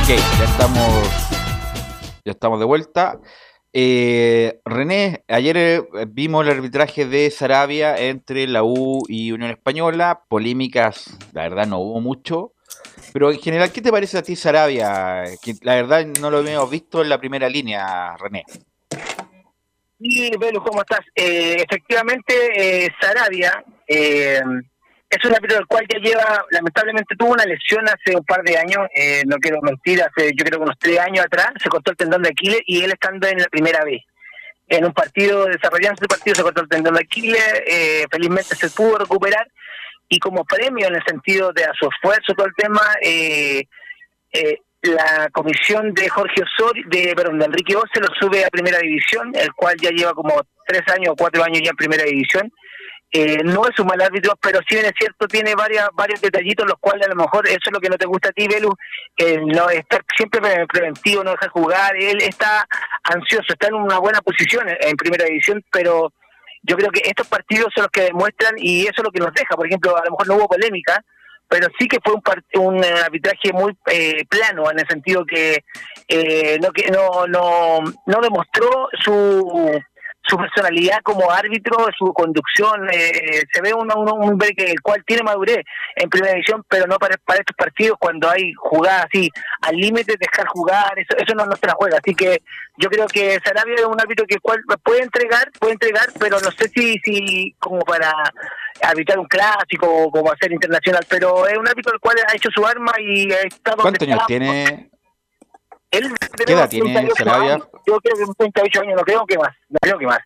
Ok, 0.00 0.08
ya 0.08 0.44
estamos, 0.44 1.08
ya 2.24 2.30
estamos 2.30 2.60
de 2.60 2.64
vuelta. 2.64 3.18
Eh, 3.72 4.60
René, 4.64 5.24
ayer 5.26 5.56
eh, 5.56 5.82
vimos 6.06 6.46
el 6.46 6.52
arbitraje 6.52 7.06
de 7.06 7.28
Sarabia 7.32 7.96
entre 7.96 8.46
la 8.46 8.62
U 8.62 9.02
y 9.08 9.32
Unión 9.32 9.50
Española. 9.50 10.22
Polémicas, 10.28 11.06
la 11.32 11.42
verdad, 11.42 11.66
no 11.66 11.80
hubo 11.80 12.00
mucho. 12.00 12.52
Pero 13.12 13.32
en 13.32 13.40
general, 13.40 13.72
¿qué 13.72 13.82
te 13.82 13.90
parece 13.90 14.18
a 14.18 14.22
ti 14.22 14.36
Sarabia? 14.36 15.24
La 15.62 15.74
verdad 15.74 16.06
no 16.20 16.30
lo 16.30 16.38
habíamos 16.38 16.70
visto 16.70 17.02
en 17.02 17.08
la 17.08 17.18
primera 17.18 17.48
línea, 17.48 18.16
René. 18.16 18.44
Sí, 20.04 20.30
Velu, 20.38 20.62
¿cómo 20.62 20.82
estás? 20.82 21.00
Eh, 21.14 21.56
efectivamente, 21.66 22.34
eh, 22.54 22.90
Sarabia 23.00 23.64
eh, 23.88 24.42
es 25.08 25.24
un 25.24 25.34
árbitro 25.34 25.56
del 25.56 25.66
cual 25.66 25.86
ya 25.88 25.98
lleva, 25.98 26.44
lamentablemente 26.50 27.16
tuvo 27.16 27.32
una 27.32 27.46
lesión 27.46 27.88
hace 27.88 28.14
un 28.14 28.22
par 28.24 28.42
de 28.42 28.58
años, 28.58 28.86
eh, 28.94 29.22
no 29.26 29.36
quiero 29.36 29.62
mentir, 29.62 30.02
hace 30.02 30.32
yo 30.36 30.44
creo 30.44 30.60
unos 30.60 30.76
tres 30.78 30.98
años 30.98 31.24
atrás, 31.24 31.54
se 31.56 31.70
cortó 31.70 31.92
el 31.92 31.96
tendón 31.96 32.22
de 32.22 32.28
Aquiles 32.28 32.60
y 32.66 32.84
él 32.84 32.92
estando 32.92 33.26
en 33.28 33.38
la 33.38 33.46
primera 33.46 33.82
vez. 33.82 34.02
En 34.68 34.84
un 34.84 34.92
partido, 34.92 35.46
desarrollando 35.46 35.98
ese 35.98 36.06
partido, 36.06 36.34
se 36.36 36.42
cortó 36.42 36.60
el 36.60 36.68
tendón 36.68 36.94
de 36.94 37.00
Aquiles, 37.00 37.62
eh, 37.66 38.04
felizmente 38.10 38.56
se 38.56 38.68
pudo 38.68 38.98
recuperar 38.98 39.48
y 40.10 40.18
como 40.18 40.44
premio 40.44 40.86
en 40.86 40.96
el 40.96 41.04
sentido 41.04 41.50
de 41.54 41.64
a 41.64 41.72
su 41.72 41.88
esfuerzo, 41.88 42.34
todo 42.34 42.46
el 42.46 42.54
tema, 42.56 42.82
eh, 43.00 43.64
eh, 44.34 44.58
la 44.84 45.28
comisión 45.32 45.92
de 45.94 46.08
Jorge 46.08 46.42
Osorio, 46.42 46.84
de, 46.88 47.14
perdón, 47.16 47.38
de 47.38 47.46
Enrique 47.46 47.76
Ose 47.76 48.00
lo 48.00 48.08
sube 48.18 48.44
a 48.44 48.48
primera 48.48 48.78
división, 48.78 49.32
el 49.34 49.52
cual 49.54 49.76
ya 49.80 49.90
lleva 49.90 50.12
como 50.14 50.40
tres 50.66 50.82
años 50.92 51.10
o 51.12 51.16
cuatro 51.16 51.42
años 51.42 51.60
ya 51.62 51.70
en 51.70 51.76
primera 51.76 52.04
división. 52.04 52.50
Eh, 53.16 53.44
no 53.44 53.68
es 53.68 53.78
un 53.78 53.86
mal 53.86 54.00
árbitro, 54.00 54.32
pero 54.42 54.58
si 54.68 54.74
bien 54.74 54.86
es 54.86 54.92
cierto, 54.98 55.28
tiene 55.28 55.54
varias, 55.54 55.88
varios 55.92 56.20
detallitos, 56.20 56.66
los 56.66 56.78
cuales 56.80 57.06
a 57.06 57.10
lo 57.10 57.14
mejor 57.14 57.46
eso 57.46 57.60
es 57.64 57.72
lo 57.72 57.78
que 57.78 57.88
no 57.88 57.96
te 57.96 58.06
gusta 58.06 58.30
a 58.30 58.32
ti, 58.32 58.48
Belu, 58.48 58.74
que 59.16 59.38
no 59.38 59.70
estar 59.70 60.02
siempre 60.16 60.40
pre- 60.40 60.66
preventivo, 60.66 61.22
no 61.22 61.30
dejar 61.30 61.50
jugar, 61.50 61.94
él 61.96 62.20
está 62.20 62.66
ansioso, 63.04 63.52
está 63.52 63.68
en 63.68 63.74
una 63.74 63.98
buena 63.98 64.20
posición 64.20 64.66
en 64.68 64.96
primera 64.96 65.26
división, 65.26 65.62
pero 65.70 66.12
yo 66.62 66.76
creo 66.76 66.90
que 66.90 67.02
estos 67.04 67.28
partidos 67.28 67.68
son 67.72 67.82
los 67.82 67.90
que 67.92 68.00
demuestran 68.00 68.54
y 68.56 68.82
eso 68.82 68.94
es 68.96 69.04
lo 69.04 69.12
que 69.12 69.20
nos 69.20 69.32
deja, 69.32 69.54
por 69.54 69.66
ejemplo, 69.66 69.96
a 69.96 70.04
lo 70.04 70.10
mejor 70.10 70.26
no 70.26 70.34
hubo 70.34 70.48
polémica, 70.48 71.00
pero 71.48 71.68
sí 71.78 71.86
que 71.88 71.98
fue 72.02 72.14
un, 72.14 72.22
un 72.60 72.84
eh, 72.84 72.92
arbitraje 73.04 73.52
muy 73.52 73.76
eh, 73.86 74.24
plano 74.28 74.70
en 74.70 74.78
el 74.78 74.88
sentido 74.88 75.24
que 75.24 75.64
eh, 76.08 76.58
no 76.60 76.70
que 76.72 76.90
no 76.90 77.26
no 77.26 77.80
no 78.06 78.20
demostró 78.20 78.88
su 79.02 79.80
su 80.26 80.36
personalidad 80.36 81.00
como 81.02 81.30
árbitro, 81.30 81.86
su 81.96 82.12
conducción, 82.12 82.88
eh, 82.90 83.42
se 83.52 83.60
ve 83.60 83.74
un 83.74 83.90
hombre 83.90 84.50
que 84.56 84.70
el 84.70 84.80
cual 84.80 85.02
tiene 85.06 85.22
madurez 85.22 85.64
en 85.96 86.08
primera 86.08 86.32
división, 86.32 86.64
pero 86.68 86.86
no 86.86 86.98
para, 86.98 87.16
para 87.18 87.40
estos 87.40 87.56
partidos 87.56 87.98
cuando 87.98 88.30
hay 88.30 88.52
jugadas 88.54 89.06
así 89.06 89.30
al 89.62 89.76
límite, 89.76 90.16
dejar 90.18 90.46
jugar, 90.46 90.98
eso, 90.98 91.16
eso 91.16 91.34
no 91.34 91.46
nos 91.46 91.58
juega. 91.76 91.98
Así 91.98 92.14
que 92.14 92.42
yo 92.76 92.88
creo 92.88 93.06
que 93.06 93.38
Sarabia 93.44 93.74
es 93.76 93.84
un 93.84 94.00
árbitro 94.00 94.26
que 94.26 94.38
cual 94.38 94.62
puede 94.82 95.02
entregar, 95.02 95.50
puede 95.58 95.74
entregar, 95.74 96.08
pero 96.18 96.40
no 96.40 96.50
sé 96.50 96.68
si, 96.68 96.98
si 97.04 97.54
como 97.58 97.80
para 97.80 98.12
arbitrar 98.82 99.18
un 99.18 99.26
clásico 99.26 99.86
o 99.86 100.10
como 100.10 100.32
hacer 100.32 100.52
internacional, 100.52 101.04
pero 101.08 101.46
es 101.46 101.56
un 101.56 101.68
árbitro 101.68 101.94
el 101.94 102.00
cual 102.00 102.16
ha 102.26 102.34
hecho 102.34 102.50
su 102.54 102.66
arma 102.66 102.92
y 102.98 103.32
ha 103.32 103.42
estado... 103.42 103.82
¿Cuántos 103.82 104.06
años 104.06 104.16
está. 104.16 104.26
tiene? 104.26 104.90
Él 105.96 106.12
¿Qué 106.46 106.52
edad 106.52 106.68
tiene 106.68 106.92
38 106.92 107.14
Sarabia? 107.16 107.58
Yo 107.86 108.00
creo 108.00 108.16
que 108.16 108.34
38 108.36 108.80
años, 108.80 108.94
no 108.96 109.02
creo 109.02 109.26
que 109.26 109.38
más, 109.38 109.54
no 109.68 109.78
creo 109.80 109.98
que 109.98 110.06
más. 110.06 110.18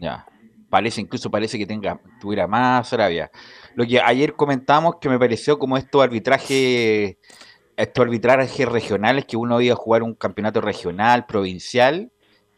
Ya. 0.00 0.26
Parece, 0.68 1.00
incluso 1.00 1.30
parece 1.30 1.58
que 1.58 1.66
tenga, 1.66 2.00
tuviera 2.20 2.46
más 2.46 2.88
Sarabia. 2.88 3.30
Lo 3.74 3.86
que 3.86 4.00
ayer 4.00 4.34
comentamos 4.34 4.96
que 5.00 5.08
me 5.08 5.18
pareció 5.18 5.58
como 5.58 5.76
estos 5.76 6.02
arbitrajes, 6.02 7.16
estos 7.76 8.04
arbitrajes 8.04 8.68
regionales 8.68 9.26
que 9.26 9.36
uno 9.36 9.60
iba 9.60 9.74
a 9.74 9.76
jugar 9.76 10.02
un 10.02 10.14
campeonato 10.14 10.60
regional, 10.60 11.26
provincial, 11.26 12.10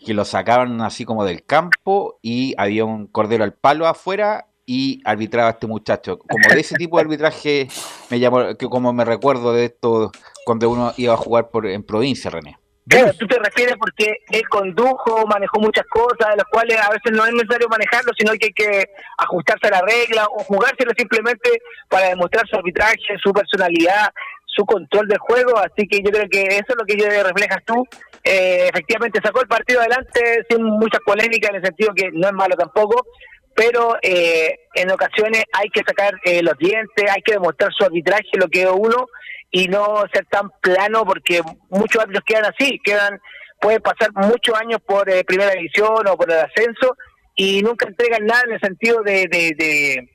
que 0.05 0.15
lo 0.15 0.25
sacaban 0.25 0.81
así 0.81 1.05
como 1.05 1.25
del 1.25 1.45
campo 1.45 2.19
y 2.23 2.55
había 2.57 2.85
un 2.85 3.09
cordero 3.09 3.45
al 3.45 3.53
palo 3.55 3.87
afuera 3.87 4.47
y 4.65 5.01
arbitraba 5.05 5.49
a 5.49 5.53
este 5.53 5.67
muchacho. 5.67 6.19
Como 6.19 6.55
de 6.55 6.61
ese 6.61 6.77
tipo 6.77 6.97
de 6.97 7.03
arbitraje 7.03 7.69
me 8.11 8.21
llamó, 8.21 8.55
que 8.55 8.69
como 8.69 8.93
me 8.93 9.05
recuerdo 9.05 9.53
de 9.53 9.67
esto 9.67 10.13
cuando 10.49 10.71
uno 10.71 10.95
iba 10.97 11.13
a 11.13 11.19
jugar 11.19 11.51
por 11.51 11.67
en 11.67 11.83
provincia, 11.83 12.31
René. 12.31 12.57
Claro, 12.89 13.13
tú 13.13 13.27
te 13.27 13.39
refieres 13.39 13.77
porque 13.79 14.25
él 14.31 14.49
condujo, 14.49 15.27
manejó 15.27 15.61
muchas 15.61 15.85
cosas, 15.91 16.31
de 16.31 16.37
las 16.37 16.47
cuales 16.51 16.79
a 16.81 16.89
veces 16.89 17.13
no 17.13 17.27
es 17.27 17.35
necesario 17.35 17.69
manejarlo, 17.69 18.13
sino 18.17 18.33
que 18.33 18.47
hay 18.47 18.53
que 18.55 18.87
ajustarse 19.19 19.67
a 19.67 19.73
la 19.73 19.83
regla 19.83 20.25
o 20.25 20.43
jugárselo 20.45 20.93
simplemente 20.97 21.51
para 21.91 22.09
demostrar 22.09 22.49
su 22.49 22.57
arbitraje, 22.57 23.21
su 23.23 23.31
personalidad, 23.31 24.09
su 24.47 24.65
control 24.65 25.07
del 25.07 25.19
juego. 25.19 25.59
Así 25.59 25.87
que 25.87 25.99
yo 25.99 26.11
creo 26.11 26.31
que 26.31 26.41
eso 26.45 26.71
es 26.71 26.77
lo 26.79 26.87
que 26.87 26.97
yo 26.97 27.05
reflejas 27.07 27.63
tú. 27.67 27.85
Eh, 28.25 28.71
efectivamente 28.73 29.21
sacó 29.23 29.43
el 29.43 29.49
partido 29.49 29.81
adelante 29.81 30.47
sin 30.49 30.65
mucha 30.65 30.99
polémica 31.01 31.49
en 31.51 31.57
el 31.57 31.63
sentido 31.63 31.93
que 31.95 32.09
no 32.11 32.27
es 32.27 32.33
malo 32.33 32.57
tampoco, 32.57 33.05
pero 33.55 33.99
eh, 34.01 34.61
en 34.75 34.91
ocasiones 34.91 35.45
hay 35.53 35.69
que 35.69 35.83
sacar 35.87 36.15
eh, 36.25 36.43
los 36.43 36.57
dientes, 36.57 37.05
hay 37.11 37.21
que 37.21 37.33
demostrar 37.33 37.71
su 37.77 37.85
arbitraje, 37.85 38.39
lo 38.39 38.49
que 38.49 38.67
uno, 38.67 39.09
y 39.51 39.69
no 39.69 40.05
ser 40.13 40.27
tan 40.27 40.51
plano 40.61 41.05
porque 41.05 41.41
muchos 41.71 42.03
árbitros 42.03 42.25
quedan 42.27 42.45
así, 42.47 42.79
quedan 42.85 43.21
pueden 43.61 43.83
pasar 43.83 44.11
muchos 44.15 44.55
años 44.55 44.81
por 44.87 45.09
eh, 45.11 45.25
primera 45.25 45.53
división 45.53 46.07
o 46.07 46.17
por 46.17 46.31
el 46.31 46.39
ascenso 46.39 46.97
y 47.35 47.63
nunca 47.63 47.87
entregan 47.87 48.27
nada 48.27 48.43
en 48.47 48.53
el 48.55 48.61
sentido 48.61 49.03
de, 49.03 49.27
de, 49.31 50.09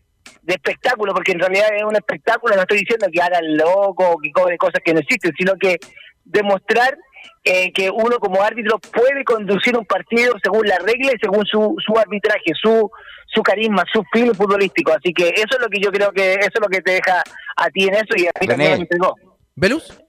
espectáculo, 0.46 1.14
porque 1.14 1.32
en 1.32 1.40
realidad 1.40 1.70
es 1.76 1.84
un 1.84 1.96
espectáculo, 1.96 2.56
no 2.56 2.62
estoy 2.62 2.80
diciendo 2.80 3.08
que 3.12 3.22
hagan 3.22 3.58
loco 3.58 4.12
o 4.12 4.18
que 4.18 4.32
cobre 4.32 4.58
cosas 4.58 4.82
que 4.84 4.94
no 4.94 5.00
existen, 5.00 5.32
sino 5.38 5.56
que 5.56 5.78
demostrar 6.26 6.98
eh, 7.44 7.72
que 7.74 7.90
uno 7.90 8.18
como 8.20 8.42
árbitro 8.42 8.80
puede 8.80 9.24
conducir 9.24 9.78
un 9.78 9.86
partido 9.86 10.34
según 10.44 10.68
la 10.68 10.78
regla 10.80 11.12
y 11.14 11.20
según 11.20 11.46
su, 11.46 11.76
su 11.86 11.98
arbitraje, 11.98 12.52
su 12.62 12.90
su 13.34 13.42
carisma, 13.42 13.84
su 13.92 14.04
filo 14.12 14.34
futbolístico. 14.34 14.92
Así 14.92 15.14
que 15.14 15.30
eso 15.30 15.56
es 15.56 15.60
lo 15.60 15.68
que 15.68 15.80
yo 15.80 15.92
creo 15.92 16.12
que 16.12 16.34
eso 16.34 16.52
es 16.54 16.62
lo 16.62 16.68
que 16.68 16.82
te 16.82 16.92
deja 16.92 17.24
a 17.56 17.70
ti 17.70 17.86
en 17.86 17.96
eso 17.96 18.16
y 18.16 18.28
a 18.28 18.32
mí 18.40 18.48
también 18.48 18.58
René. 18.72 18.76
me 18.76 18.82
entregó. 18.84 19.16
¿Velus? 19.56 20.00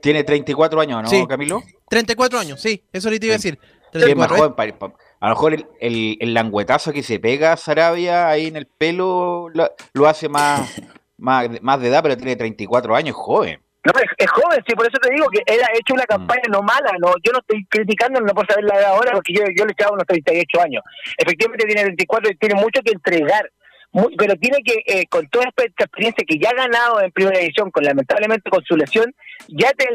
Tiene 0.00 0.24
34 0.24 0.80
años, 0.80 1.02
¿no, 1.02 1.08
Sí. 1.08 1.26
Camilo? 1.26 1.62
34 1.88 2.38
años, 2.38 2.60
sí, 2.60 2.82
eso 2.92 3.08
ahorita 3.08 3.26
iba 3.26 3.34
a 3.34 3.38
decir. 3.38 3.58
Sí, 3.92 4.00
es 4.00 4.16
más 4.16 4.28
34, 4.28 4.36
¿eh? 4.36 4.74
joven, 4.78 4.94
A 5.20 5.28
lo 5.28 5.34
mejor 5.34 5.54
el, 5.54 5.66
el, 5.80 6.16
el 6.20 6.34
languetazo 6.34 6.92
que 6.92 7.02
se 7.02 7.20
pega 7.20 7.52
a 7.52 7.56
Sarabia 7.56 8.28
ahí 8.28 8.48
en 8.48 8.56
el 8.56 8.66
pelo 8.66 9.48
lo, 9.54 9.70
lo 9.92 10.06
hace 10.08 10.28
más, 10.28 10.68
más, 11.16 11.48
más 11.62 11.80
de 11.80 11.88
edad, 11.88 12.02
pero 12.02 12.16
tiene 12.16 12.36
34 12.36 12.96
años, 12.96 13.14
joven. 13.16 13.60
No, 13.84 13.92
es, 14.00 14.10
es 14.16 14.30
joven, 14.30 14.62
sí, 14.66 14.74
por 14.74 14.86
eso 14.86 14.96
te 14.98 15.12
digo 15.12 15.26
que 15.28 15.42
él 15.46 15.60
ha 15.62 15.70
hecho 15.74 15.92
una 15.92 16.04
campaña 16.06 16.42
no 16.50 16.62
mala, 16.62 16.92
no 17.00 17.12
yo 17.22 17.32
no 17.32 17.40
estoy 17.40 17.64
criticando, 17.68 18.18
no 18.20 18.32
por 18.34 18.46
saber 18.46 18.64
la 18.64 18.76
edad 18.76 18.92
ahora, 18.92 19.12
porque 19.12 19.34
yo, 19.34 19.42
yo 19.54 19.66
le 19.66 19.72
echaba 19.72 19.92
unos 19.92 20.06
38 20.06 20.60
años. 20.62 20.82
Efectivamente 21.18 21.66
tiene 21.66 21.84
24 21.84 22.30
y 22.32 22.36
tiene 22.36 22.54
mucho 22.54 22.80
que 22.82 22.92
entregar, 22.92 23.50
mu- 23.92 24.08
pero 24.16 24.36
tiene 24.36 24.58
que, 24.64 24.80
eh, 24.86 25.04
con 25.10 25.28
toda 25.28 25.44
esta 25.48 25.64
experiencia 25.84 26.24
que 26.26 26.38
ya 26.38 26.48
ha 26.50 26.54
ganado 26.54 27.02
en 27.02 27.12
primera 27.12 27.38
división, 27.38 27.70
con 27.70 27.84
lamentablemente 27.84 28.48
con 28.48 28.64
su 28.64 28.74
lesión, 28.74 29.14
ya 29.48 29.70
te- 29.72 29.88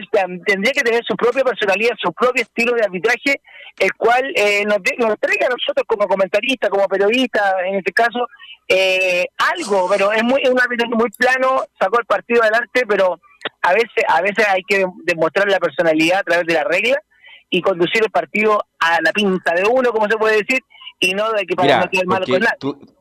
tendría 0.45 0.71
que 0.73 0.81
tener 0.81 1.03
su 1.03 1.15
propia 1.15 1.43
personalidad, 1.43 1.95
su 1.99 2.13
propio 2.13 2.43
estilo 2.43 2.73
de 2.73 2.83
arbitraje, 2.83 3.41
el 3.79 3.93
cual 3.95 4.31
eh, 4.35 4.65
nos, 4.65 4.83
de- 4.83 4.97
nos 4.99 5.17
traiga 5.19 5.47
a 5.47 5.49
nosotros 5.49 5.83
como 5.87 6.07
comentaristas, 6.07 6.69
como 6.69 6.87
periodistas, 6.87 7.55
en 7.65 7.75
este 7.75 7.91
caso, 7.91 8.27
eh, 8.67 9.25
algo, 9.51 9.89
pero 9.89 10.11
es 10.13 10.23
muy 10.23 10.41
es 10.43 10.49
un 10.51 10.59
arbitraje 10.61 10.93
muy 10.93 11.09
plano, 11.09 11.63
sacó 11.79 11.99
el 11.99 12.05
partido 12.05 12.43
adelante, 12.43 12.83
pero 12.87 13.19
a 13.61 13.73
veces 13.73 14.03
a 14.07 14.21
veces 14.21 14.45
hay 14.47 14.61
que 14.67 14.85
demostrar 15.03 15.49
la 15.49 15.59
personalidad 15.59 16.19
a 16.19 16.23
través 16.23 16.45
de 16.47 16.53
la 16.53 16.63
regla 16.63 17.01
y 17.49 17.61
conducir 17.61 18.03
el 18.03 18.11
partido 18.11 18.63
a 18.79 19.01
la 19.01 19.11
pinta 19.11 19.53
de 19.53 19.63
uno, 19.67 19.91
como 19.91 20.07
se 20.07 20.17
puede 20.17 20.37
decir, 20.43 20.59
y 20.99 21.13
no 21.13 21.31
de 21.31 21.45
que 21.45 21.55
para 21.55 21.65
Mira, 21.67 21.79
no 21.81 21.89
quedar 21.89 22.05
malo 22.05 22.25
con 22.25 22.41
tú- 22.59 22.95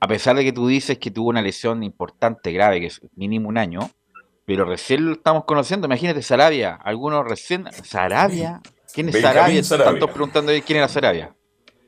a 0.00 0.06
pesar 0.06 0.36
de 0.36 0.44
que 0.44 0.52
tú 0.52 0.68
dices 0.68 0.98
que 0.98 1.10
tuvo 1.10 1.30
una 1.30 1.42
lesión 1.42 1.82
importante, 1.82 2.52
grave, 2.52 2.80
que 2.80 2.86
es 2.86 3.00
mínimo 3.16 3.48
un 3.48 3.58
año, 3.58 3.90
pero 4.44 4.64
recién 4.64 5.04
lo 5.06 5.12
estamos 5.12 5.44
conociendo. 5.44 5.86
Imagínate, 5.86 6.22
Sarabia, 6.22 6.74
algunos 6.82 7.26
recién. 7.26 7.66
¿Sarabia? 7.72 8.60
¿Quién 8.94 9.08
es 9.08 9.14
Benjamín 9.14 9.34
Sarabia? 9.34 9.64
Sarabia. 9.64 9.92
Tantos 9.92 10.10
preguntando 10.10 10.52
quién 10.64 10.78
era 10.78 10.88
Sarabia. 10.88 11.34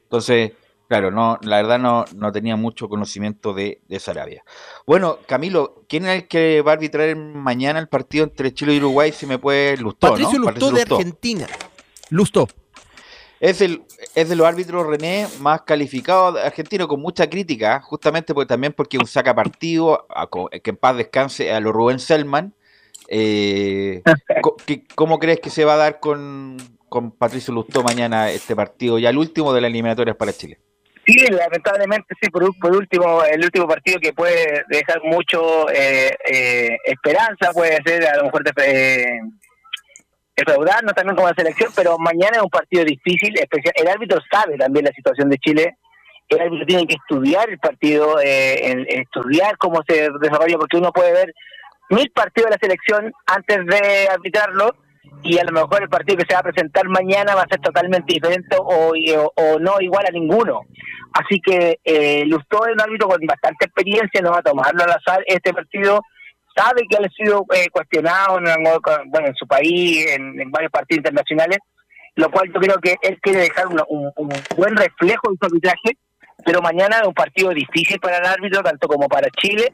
Entonces, 0.03 0.53
claro, 0.91 1.13
no, 1.13 1.39
la 1.43 1.59
verdad 1.59 1.79
no, 1.79 2.05
no 2.17 2.33
tenía 2.33 2.57
mucho 2.57 2.89
conocimiento 2.89 3.55
de, 3.55 3.81
de 3.87 4.01
Sarabia. 4.01 4.43
Bueno, 4.89 5.19
Camilo, 5.25 5.85
¿quién 5.89 6.05
es 6.07 6.23
el 6.23 6.27
que 6.27 6.63
va 6.63 6.73
a 6.73 6.75
arbitrar 6.75 7.15
mañana 7.15 7.79
el 7.79 7.89
partido 7.89 8.25
entre 8.25 8.53
Chile 8.53 8.75
y 8.75 8.79
Uruguay? 8.79 9.13
Si 9.13 9.25
me 9.25 9.39
puede, 9.39 9.77
Lustó, 9.77 10.09
Patricio 10.09 10.41
¿no? 10.41 10.51
Lustó 10.51 10.73
de 10.73 10.83
Argentina. 10.83 11.47
Lustó. 12.09 12.49
Es, 13.39 13.61
el, 13.61 13.85
es 14.17 14.29
de 14.29 14.35
los 14.35 14.45
árbitros 14.45 14.85
René 14.85 15.29
más 15.39 15.63
calificados 15.63 16.35
de 16.35 16.41
argentino 16.41 16.89
con 16.89 17.01
mucha 17.01 17.31
crítica, 17.31 17.81
justamente 17.83 18.35
porque 18.35 18.49
también 18.49 18.73
porque 18.73 18.99
un 18.99 19.07
saca 19.07 19.33
partido, 19.33 20.09
a 20.11 20.29
que 20.51 20.71
en 20.71 20.77
paz 20.77 20.97
descanse 20.97 21.53
a 21.53 21.61
lo 21.61 21.71
Rubén 21.71 22.01
Selman. 22.01 22.53
Eh, 23.07 24.03
¿Cómo 24.97 25.21
crees 25.21 25.39
que 25.39 25.51
se 25.51 25.65
va 25.65 25.75
a 25.75 25.77
dar 25.77 26.01
con, 26.01 26.57
con 26.89 27.13
Patricio 27.13 27.55
Lustó 27.55 27.85
mañana 27.85 28.29
este 28.33 28.57
partido? 28.57 28.99
Ya 28.99 29.11
el 29.11 29.19
último 29.19 29.53
de 29.53 29.61
las 29.61 29.69
eliminatorias 29.69 30.17
para 30.17 30.33
Chile. 30.33 30.59
Sí, 31.11 31.27
lamentablemente 31.33 32.15
sí, 32.21 32.31
por, 32.31 32.57
por 32.59 32.77
último, 32.77 33.25
el 33.25 33.43
último 33.45 33.67
partido 33.67 33.99
que 34.01 34.13
puede 34.13 34.63
dejar 34.69 35.03
mucho 35.03 35.69
eh, 35.71 36.15
eh, 36.31 36.77
esperanza, 36.85 37.53
puede 37.53 37.79
ser 37.85 38.07
a 38.07 38.17
lo 38.19 38.25
mejor 38.25 38.45
eh, 38.65 39.19
defraudarnos 40.37 40.95
también 40.95 41.17
como 41.17 41.29
selección, 41.35 41.73
pero 41.75 41.99
mañana 41.99 42.37
es 42.37 42.43
un 42.43 42.51
partido 42.51 42.85
difícil, 42.85 43.37
especial. 43.39 43.75
el 43.77 43.89
árbitro 43.89 44.19
sabe 44.31 44.57
también 44.57 44.85
la 44.85 44.93
situación 44.93 45.29
de 45.29 45.39
Chile, 45.39 45.77
el 46.29 46.41
árbitro 46.41 46.67
tiene 46.67 46.87
que 46.87 46.95
estudiar 46.95 47.51
el 47.51 47.59
partido, 47.59 48.21
eh, 48.21 48.71
en- 48.71 48.87
estudiar 48.89 49.57
cómo 49.59 49.81
se 49.89 50.09
desarrolla, 50.21 50.59
porque 50.59 50.77
uno 50.77 50.93
puede 50.93 51.13
ver 51.13 51.35
mil 51.91 52.09
partidos 52.13 52.51
de 52.51 52.57
la 52.57 52.61
selección 52.61 53.13
antes 53.27 53.67
de 53.67 54.09
arbitrarlo 54.09 54.77
y 55.23 55.39
a 55.39 55.45
lo 55.45 55.53
mejor 55.53 55.83
el 55.83 55.89
partido 55.89 56.19
que 56.19 56.25
se 56.29 56.35
va 56.35 56.41
a 56.41 56.45
presentar 56.45 56.89
mañana 56.89 57.35
va 57.35 57.43
a 57.43 57.49
ser 57.49 57.61
totalmente 57.61 58.13
diferente 58.13 58.57
o, 58.59 58.93
o, 59.35 59.59
no 59.59 59.81
igual 59.81 60.07
a 60.07 60.11
ninguno. 60.11 60.63
Así 61.13 61.41
que 61.41 61.79
eh, 61.85 62.25
Lustó 62.27 62.67
es 62.67 62.75
un 62.75 62.81
árbitro 62.81 63.09
con 63.09 63.21
bastante 63.27 63.67
experiencia, 63.67 64.21
no 64.23 64.31
va 64.31 64.39
a 64.39 64.43
tomarlo 64.43 64.85
al 64.85 64.91
azar 64.91 65.23
este 65.27 65.53
partido. 65.53 66.01
Sabe 66.57 66.83
que 66.89 66.97
ha 66.97 67.09
sido 67.11 67.45
eh, 67.55 67.69
cuestionado 67.71 68.39
en, 68.39 68.45
bueno, 69.11 69.29
en 69.29 69.35
su 69.35 69.47
país, 69.47 70.07
en, 70.11 70.41
en 70.41 70.51
varios 70.51 70.73
partidos 70.73 70.99
internacionales, 70.99 71.59
lo 72.17 72.31
cual 72.31 72.51
yo 72.53 72.61
creo 72.61 72.77
que 72.79 72.97
él 73.03 73.19
quiere 73.21 73.41
dejar 73.41 73.67
un, 73.67 74.13
buen 74.57 74.77
reflejo 74.77 75.31
de 75.31 75.37
su 75.39 75.47
arbitraje, 75.47 75.97
pero 76.45 76.63
mañana 76.63 76.99
es 77.01 77.07
un 77.07 77.15
partido 77.15 77.51
difícil 77.51 77.99
para 78.01 78.19
el 78.19 78.27
árbitro, 78.27 78.63
tanto 78.63 78.89
como 78.89 79.09
para 79.09 79.29
Chile. 79.31 79.73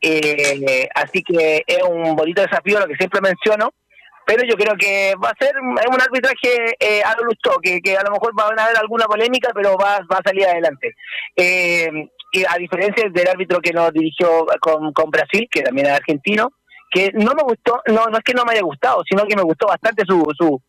Eh, 0.00 0.88
así 0.94 1.22
que 1.22 1.62
es 1.66 1.82
un 1.82 2.14
bonito 2.14 2.42
desafío, 2.42 2.80
lo 2.80 2.86
que 2.86 2.96
siempre 2.96 3.20
menciono, 3.20 3.72
pero 4.26 4.44
yo 4.44 4.56
creo 4.56 4.74
que 4.76 5.14
va 5.22 5.30
a 5.30 5.44
ser 5.44 5.54
un 5.60 6.00
arbitraje 6.00 6.76
eh, 6.78 7.02
a 7.04 7.14
lo 7.20 7.58
que, 7.60 7.80
que 7.80 7.96
a 7.96 8.02
lo 8.02 8.12
mejor 8.12 8.32
va 8.38 8.44
a 8.44 8.64
haber 8.64 8.76
alguna 8.76 9.06
polémica, 9.06 9.50
pero 9.54 9.76
va, 9.76 10.00
va 10.10 10.18
a 10.18 10.22
salir 10.24 10.46
adelante. 10.46 10.94
Eh, 11.36 11.90
y 12.32 12.44
a 12.48 12.56
diferencia 12.56 13.08
del 13.10 13.28
árbitro 13.28 13.60
que 13.60 13.72
nos 13.72 13.92
dirigió 13.92 14.46
con, 14.60 14.92
con 14.92 15.10
Brasil, 15.10 15.46
que 15.50 15.62
también 15.62 15.88
es 15.88 15.92
argentino, 15.92 16.52
que 16.90 17.10
no 17.14 17.34
me 17.34 17.42
gustó, 17.42 17.82
no, 17.88 18.06
no 18.06 18.18
es 18.18 18.24
que 18.24 18.34
no 18.34 18.44
me 18.44 18.52
haya 18.52 18.62
gustado, 18.62 19.02
sino 19.08 19.26
que 19.26 19.36
me 19.36 19.42
gustó 19.42 19.66
bastante 19.66 20.04
su, 20.06 20.24
su 20.36 20.60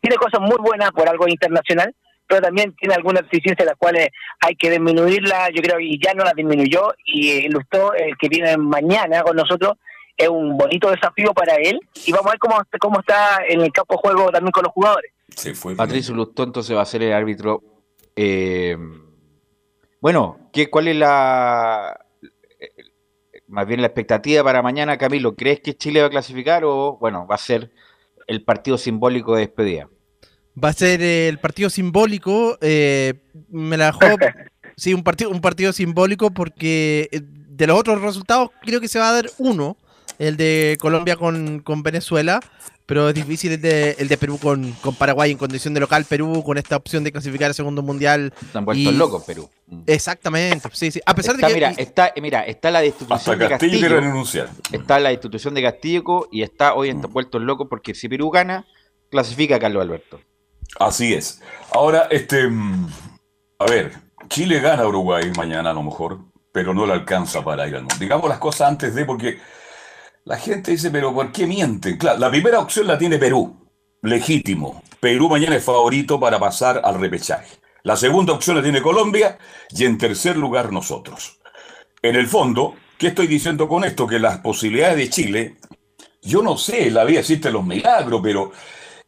tiene 0.00 0.16
cosas 0.16 0.40
muy 0.40 0.56
buenas 0.60 0.90
por 0.90 1.08
algo 1.08 1.28
internacional, 1.28 1.94
pero 2.26 2.40
también 2.40 2.74
tiene 2.74 2.94
algunas 2.94 3.22
deficiencias 3.22 3.66
las 3.66 3.76
cuales 3.76 4.08
hay 4.40 4.56
que 4.56 4.70
disminuirla, 4.70 5.48
yo 5.54 5.62
creo, 5.62 5.78
y 5.78 6.00
ya 6.02 6.12
no 6.14 6.24
las 6.24 6.34
disminuyó, 6.34 6.92
y 7.04 7.46
ilustró 7.46 7.94
el 7.94 8.16
que 8.18 8.28
viene 8.28 8.56
mañana 8.56 9.22
con 9.22 9.36
nosotros, 9.36 9.74
es 10.16 10.28
un 10.28 10.56
bonito 10.56 10.90
desafío 10.90 11.32
para 11.34 11.54
él, 11.56 11.80
y 12.06 12.12
vamos 12.12 12.26
a 12.26 12.30
ver 12.30 12.38
cómo, 12.38 12.56
cómo 12.80 13.00
está 13.00 13.40
en 13.48 13.60
el 13.60 13.72
campo 13.72 13.94
de 13.94 13.98
juego 13.98 14.30
también 14.30 14.52
con 14.52 14.64
los 14.64 14.72
jugadores. 14.72 15.12
Se 15.36 15.54
fue. 15.54 15.74
Patricio 15.74 16.14
Lustó 16.14 16.42
entonces 16.42 16.76
va 16.76 16.82
a 16.82 16.86
ser 16.86 17.02
el 17.02 17.12
árbitro. 17.12 17.62
eh, 18.16 18.76
bueno, 20.00 20.50
¿qué, 20.52 20.68
¿cuál 20.68 20.88
es 20.88 20.96
la 20.96 21.96
más 23.52 23.66
bien 23.66 23.80
la 23.82 23.86
expectativa 23.86 24.42
para 24.42 24.62
mañana, 24.62 24.96
Camilo? 24.96 25.36
¿Crees 25.36 25.60
que 25.60 25.76
Chile 25.76 26.00
va 26.00 26.06
a 26.06 26.10
clasificar 26.10 26.64
o 26.64 26.96
bueno, 26.98 27.26
va 27.26 27.34
a 27.34 27.38
ser 27.38 27.70
el 28.26 28.42
partido 28.42 28.78
simbólico 28.78 29.34
de 29.34 29.40
despedida? 29.42 29.88
Va 30.62 30.70
a 30.70 30.72
ser 30.72 31.02
el 31.02 31.38
partido 31.38 31.70
simbólico. 31.70 32.58
eh, 32.60 33.14
me 33.48 33.76
la 33.76 33.86
dejó. 33.86 34.00
Sí, 34.74 34.94
un 34.94 35.04
partido, 35.04 35.28
un 35.28 35.42
partido 35.42 35.70
simbólico 35.70 36.30
porque 36.30 37.06
eh, 37.12 37.20
de 37.22 37.66
los 37.66 37.78
otros 37.78 38.00
resultados 38.00 38.48
creo 38.62 38.80
que 38.80 38.88
se 38.88 38.98
va 38.98 39.10
a 39.10 39.12
dar 39.12 39.26
uno. 39.36 39.76
El 40.22 40.36
de 40.36 40.76
Colombia 40.80 41.16
con, 41.16 41.60
con 41.60 41.82
Venezuela. 41.82 42.40
Pero 42.84 43.08
es 43.08 43.14
difícil 43.14 43.52
el 43.52 43.60
de, 43.60 43.96
el 43.98 44.08
de 44.08 44.16
Perú 44.16 44.38
con, 44.42 44.72
con 44.82 44.94
Paraguay 44.96 45.30
en 45.30 45.38
condición 45.38 45.72
de 45.72 45.80
local. 45.80 46.04
Perú 46.04 46.42
con 46.44 46.58
esta 46.58 46.76
opción 46.76 47.04
de 47.04 47.12
clasificar 47.12 47.46
al 47.46 47.54
segundo 47.54 47.80
mundial. 47.82 48.32
Están 48.42 48.64
vueltos 48.64 48.92
Y- 48.92 48.96
locos, 48.96 49.22
Perú. 49.24 49.48
Mm. 49.66 49.82
Exactamente. 49.86 50.68
Sí, 50.72 50.90
sí. 50.90 51.00
A 51.06 51.14
pesar 51.14 51.36
Está, 51.36 51.46
de 51.46 51.52
que. 51.52 51.56
mira, 51.60 51.70
está, 51.70 52.12
mira, 52.20 52.40
está 52.44 52.70
la 52.70 52.80
destitución 52.80 53.38
de 53.38 53.48
Castillo 53.48 53.48
Castillo. 53.72 53.78
quiere 53.88 54.00
renunciar. 54.00 54.48
Está 54.72 54.98
la 54.98 55.10
destitución 55.10 55.54
de 55.54 55.62
Castillo 55.62 56.28
y 56.32 56.42
está 56.42 56.74
hoy 56.74 56.90
está 56.90 57.06
vuelto 57.06 57.38
loco 57.38 57.68
porque 57.68 57.94
si 57.94 58.08
Perú 58.08 58.30
gana, 58.30 58.66
clasifica 59.10 59.56
a 59.56 59.58
Carlos 59.60 59.82
Alberto. 59.82 60.20
Así 60.78 61.14
es. 61.14 61.40
Ahora, 61.72 62.08
este. 62.10 62.48
mm, 62.48 62.88
A 63.60 63.64
ver, 63.66 63.92
Chile 64.28 64.60
gana 64.60 64.82
a 64.82 64.88
Uruguay 64.88 65.30
mañana 65.36 65.70
a 65.70 65.72
lo 65.72 65.82
mejor, 65.84 66.18
pero 66.50 66.74
no 66.74 66.84
le 66.84 66.92
alcanza 66.94 67.42
para 67.44 67.66
ir 67.68 67.76
al 67.76 67.82
mundo. 67.82 67.94
Digamos 68.00 68.28
las 68.28 68.38
cosas 68.38 68.68
antes 68.68 68.94
de, 68.94 69.04
porque 69.04 69.38
la 70.24 70.36
gente 70.36 70.70
dice, 70.70 70.90
pero 70.90 71.12
¿por 71.12 71.32
qué 71.32 71.46
mienten? 71.46 71.96
Claro, 71.96 72.18
la 72.18 72.30
primera 72.30 72.60
opción 72.60 72.86
la 72.86 72.98
tiene 72.98 73.18
Perú, 73.18 73.68
legítimo. 74.02 74.82
Perú 75.00 75.28
mañana 75.28 75.56
es 75.56 75.64
favorito 75.64 76.20
para 76.20 76.38
pasar 76.38 76.80
al 76.84 77.00
repechaje. 77.00 77.56
La 77.82 77.96
segunda 77.96 78.32
opción 78.32 78.56
la 78.56 78.62
tiene 78.62 78.80
Colombia 78.80 79.38
y 79.70 79.84
en 79.84 79.98
tercer 79.98 80.36
lugar 80.36 80.72
nosotros. 80.72 81.40
En 82.00 82.14
el 82.14 82.28
fondo, 82.28 82.76
¿qué 82.96 83.08
estoy 83.08 83.26
diciendo 83.26 83.68
con 83.68 83.84
esto? 83.84 84.06
Que 84.06 84.20
las 84.20 84.38
posibilidades 84.38 84.96
de 84.96 85.10
Chile, 85.10 85.56
yo 86.22 86.42
no 86.42 86.56
sé, 86.56 86.90
la 86.92 87.04
vida 87.04 87.20
existen 87.20 87.52
los 87.52 87.64
milagros, 87.64 88.20
pero 88.22 88.52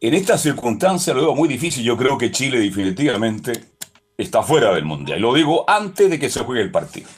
en 0.01 0.15
esta 0.15 0.37
circunstancia 0.37 1.15
lo 1.15 1.21
veo 1.21 1.35
muy 1.37 1.49
difícil. 1.49 1.85
Yo 1.85 1.97
creo 1.97 2.19
que 2.19 2.33
Chile 2.33 2.59
definitivamente 2.59 3.75
está 4.17 4.43
fuera 4.43 4.75
del 4.75 4.85
Mundial. 4.85 5.21
Lo 5.21 5.33
digo 5.33 5.65
antes 5.71 6.11
de 6.11 6.19
que 6.19 6.29
se 6.29 6.41
juegue 6.41 6.63
el 6.63 6.73
partido. 6.73 7.09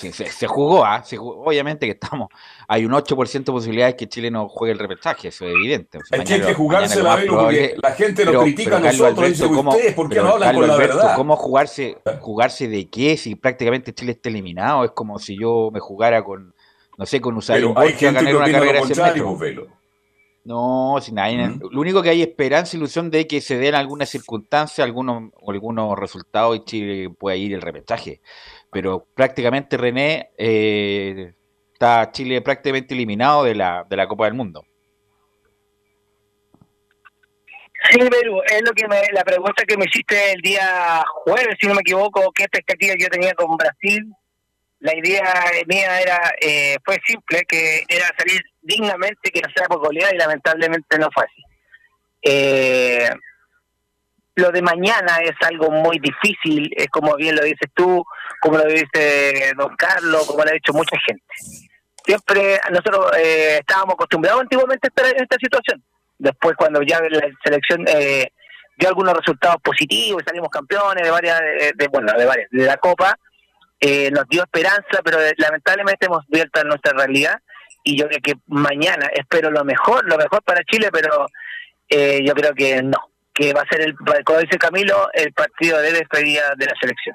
Se, 0.00 0.26
se 0.26 0.46
jugó. 0.46 0.84
Se 1.04 1.16
jugó. 1.16 1.44
obviamente 1.44 1.86
que 1.86 1.92
estamos, 1.92 2.28
hay 2.66 2.84
un 2.84 2.92
8% 2.92 3.44
de 3.44 3.52
posibilidades 3.52 3.94
que 3.94 4.08
Chile 4.08 4.30
no 4.30 4.48
juegue 4.48 4.72
el 4.72 4.78
repechaje, 4.78 5.28
eso 5.28 5.46
es 5.46 5.54
evidente. 5.54 5.98
O 5.98 6.00
sea, 6.04 6.18
Es 6.18 6.24
que 6.28 6.34
hay 6.34 6.40
que 6.40 6.54
jugarse 6.54 7.02
la 7.02 7.18
porque 7.28 7.76
la 7.82 7.92
gente 7.92 8.24
nos 8.24 8.42
critica 8.42 8.76
a 8.76 8.80
nosotros, 8.80 9.28
dice 9.28 9.42
Alberto, 9.44 9.56
¿cómo- 9.56 9.70
ustedes, 9.70 9.94
¿por 9.94 10.08
qué 10.08 10.16
no 10.16 10.28
hablan 10.28 10.40
Carlos 10.48 10.60
con 10.60 10.68
la 10.68 10.74
Alberto, 10.74 10.96
verdad? 10.96 11.16
¿Cómo 11.16 11.36
jugarse, 11.36 11.98
jugarse 12.20 12.68
de 12.68 12.88
qué 12.88 13.16
si 13.16 13.34
prácticamente 13.34 13.92
Chile 13.92 14.12
está 14.12 14.28
eliminado? 14.28 14.84
Es 14.84 14.90
como 14.92 15.18
si 15.18 15.38
yo 15.38 15.70
me 15.72 15.80
jugara 15.80 16.22
con, 16.24 16.54
no 16.96 17.06
sé, 17.06 17.20
con 17.20 17.36
Usain 17.36 17.60
Pero 17.60 17.74
Bolt 17.74 18.02
a 18.02 18.12
ganar 18.12 18.36
una 18.36 18.50
carrera 18.50 18.72
de 18.72 18.78
100 18.78 18.88
contrario, 18.88 19.22
metros. 19.24 19.38
Velo. 19.38 19.66
No, 20.42 20.96
sin 21.02 21.16
nadie. 21.16 21.36
¿Mm? 21.46 21.60
Lo 21.70 21.80
único 21.82 22.02
que 22.02 22.08
hay 22.08 22.22
es 22.22 22.28
esperanza, 22.28 22.76
ilusión 22.76 23.10
de 23.10 23.26
que 23.26 23.40
se 23.42 23.58
den 23.58 23.74
algunas 23.74 24.08
circunstancias, 24.08 24.82
algunos, 24.84 25.30
algunos 25.46 25.98
resultados 25.98 26.56
y 26.56 26.64
Chile 26.64 27.10
pueda 27.10 27.36
ir 27.36 27.52
el 27.52 27.60
repechaje. 27.60 28.20
Pero 28.72 29.06
prácticamente 29.14 29.76
René 29.76 30.30
eh, 30.38 31.34
está 31.72 32.10
Chile 32.12 32.40
prácticamente 32.40 32.94
eliminado 32.94 33.44
de 33.44 33.54
la, 33.54 33.84
de 33.88 33.96
la 33.96 34.06
Copa 34.06 34.26
del 34.26 34.34
Mundo. 34.34 34.64
Sí, 37.88 37.98
Perú, 37.98 38.42
es 38.46 38.62
lo 38.62 38.72
que 38.72 38.86
me, 38.86 39.00
la 39.12 39.24
pregunta 39.24 39.64
que 39.66 39.76
me 39.76 39.86
hiciste 39.86 40.32
el 40.32 40.42
día 40.42 41.02
jueves, 41.24 41.56
si 41.58 41.66
no 41.66 41.74
me 41.74 41.80
equivoco, 41.80 42.30
qué 42.32 42.44
expectativa 42.44 42.94
yo 42.98 43.08
tenía 43.08 43.32
con 43.34 43.56
Brasil. 43.56 44.04
La 44.80 44.96
idea 44.96 45.24
mía 45.66 46.00
era 46.00 46.32
eh, 46.40 46.76
fue 46.84 46.98
simple, 47.06 47.42
que 47.48 47.84
era 47.88 48.06
salir 48.18 48.40
dignamente, 48.62 49.30
que 49.30 49.40
no 49.40 49.48
sea 49.54 49.66
por 49.66 49.78
goleada, 49.78 50.14
y 50.14 50.18
lamentablemente 50.18 50.98
no 50.98 51.08
fue 51.12 51.24
así. 51.24 51.42
Eh, 52.22 53.10
lo 54.40 54.50
de 54.50 54.62
mañana 54.62 55.18
es 55.22 55.34
algo 55.46 55.70
muy 55.70 55.98
difícil, 55.98 56.70
es 56.76 56.88
como 56.88 57.14
bien 57.16 57.36
lo 57.36 57.42
dices 57.42 57.70
tú, 57.74 58.04
como 58.40 58.58
lo 58.58 58.64
dice 58.64 59.52
don 59.56 59.74
Carlos, 59.76 60.26
como 60.26 60.42
lo 60.44 60.50
ha 60.50 60.54
dicho 60.54 60.72
mucha 60.72 60.96
gente. 61.06 61.24
Siempre 62.04 62.58
nosotros 62.70 63.12
eh, 63.18 63.58
estábamos 63.60 63.94
acostumbrados 63.94 64.40
antiguamente 64.42 64.86
a 64.86 64.88
estar 64.88 65.06
en 65.14 65.22
esta 65.22 65.36
situación. 65.38 65.82
Después 66.18 66.56
cuando 66.56 66.82
ya 66.82 67.00
la 67.00 67.26
selección 67.44 67.84
eh, 67.88 68.28
dio 68.76 68.88
algunos 68.88 69.14
resultados 69.14 69.56
positivos 69.62 70.22
salimos 70.26 70.48
campeones 70.50 71.04
de 71.04 71.10
varias, 71.10 71.38
de, 71.40 71.72
de- 71.76 71.88
bueno, 71.88 72.12
de 72.16 72.24
varias, 72.24 72.48
de 72.50 72.64
la 72.64 72.76
Copa, 72.78 73.16
eh, 73.78 74.10
nos 74.10 74.26
dio 74.28 74.42
esperanza, 74.42 75.00
pero 75.04 75.18
lamentablemente 75.36 76.06
hemos 76.06 76.24
vuelto 76.28 76.60
a 76.60 76.64
nuestra 76.64 76.92
realidad 76.92 77.38
y 77.84 77.96
yo 77.98 78.06
creo 78.08 78.20
que 78.22 78.34
mañana 78.46 79.08
espero 79.14 79.50
lo 79.50 79.64
mejor, 79.64 80.04
lo 80.06 80.16
mejor 80.18 80.42
para 80.42 80.62
Chile, 80.64 80.88
pero 80.92 81.26
eh, 81.88 82.20
yo 82.24 82.34
creo 82.34 82.54
que 82.54 82.82
no, 82.82 82.98
que 83.40 83.54
va 83.54 83.62
a 83.62 83.68
ser, 83.68 83.80
el, 83.80 83.96
como 84.24 84.38
dice 84.40 84.58
Camilo, 84.58 85.08
el 85.14 85.32
partido 85.32 85.78
de 85.78 85.92
despedida 85.92 86.54
de 86.58 86.66
la 86.66 86.74
selección. 86.78 87.14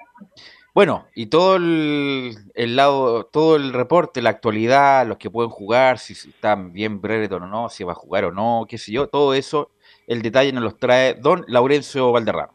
Bueno, 0.73 1.07
y 1.13 1.27
todo 1.27 1.55
el, 1.57 2.35
el 2.55 2.75
lado, 2.75 3.25
todo 3.27 3.55
el 3.55 3.71
reporte, 3.71 4.23
la 4.23 4.31
actualidad, 4.31 5.05
los 5.05 5.17
que 5.17 5.29
pueden 5.29 5.51
jugar, 5.51 5.99
si 5.99 6.13
están 6.13 6.73
bien 6.73 6.99
Brereton 6.99 7.43
o 7.43 7.47
no, 7.47 7.69
si 7.69 7.83
va 7.83 7.91
a 7.91 7.95
jugar 7.95 8.25
o 8.25 8.31
no, 8.31 8.65
qué 8.67 8.79
sé 8.79 8.91
yo, 8.91 9.07
todo 9.07 9.35
eso, 9.35 9.69
el 10.07 10.23
detalle 10.23 10.51
nos 10.51 10.63
los 10.63 10.79
trae 10.79 11.13
don 11.13 11.45
Laurencio 11.47 12.11
Valderrama. 12.11 12.53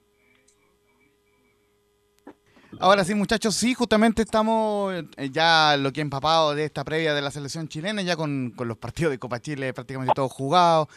Ahora 2.81 3.05
sí, 3.05 3.15
muchachos, 3.15 3.55
sí, 3.55 3.75
justamente 3.75 4.23
estamos 4.23 4.95
eh, 5.17 5.31
ya 5.31 5.77
lo 5.77 5.93
que 5.93 6.01
empapado 6.01 6.55
de 6.55 6.65
esta 6.65 6.83
previa 6.83 7.15
de 7.15 7.23
la 7.23 7.31
selección 7.31 7.69
chilena, 7.69 8.03
ya 8.03 8.17
con, 8.17 8.53
con 8.57 8.67
los 8.67 8.79
partidos 8.79 9.13
de 9.13 9.19
Copa 9.19 9.41
Chile 9.41 9.73
prácticamente 9.73 10.13
todos 10.15 10.33
jugados. 10.33 10.89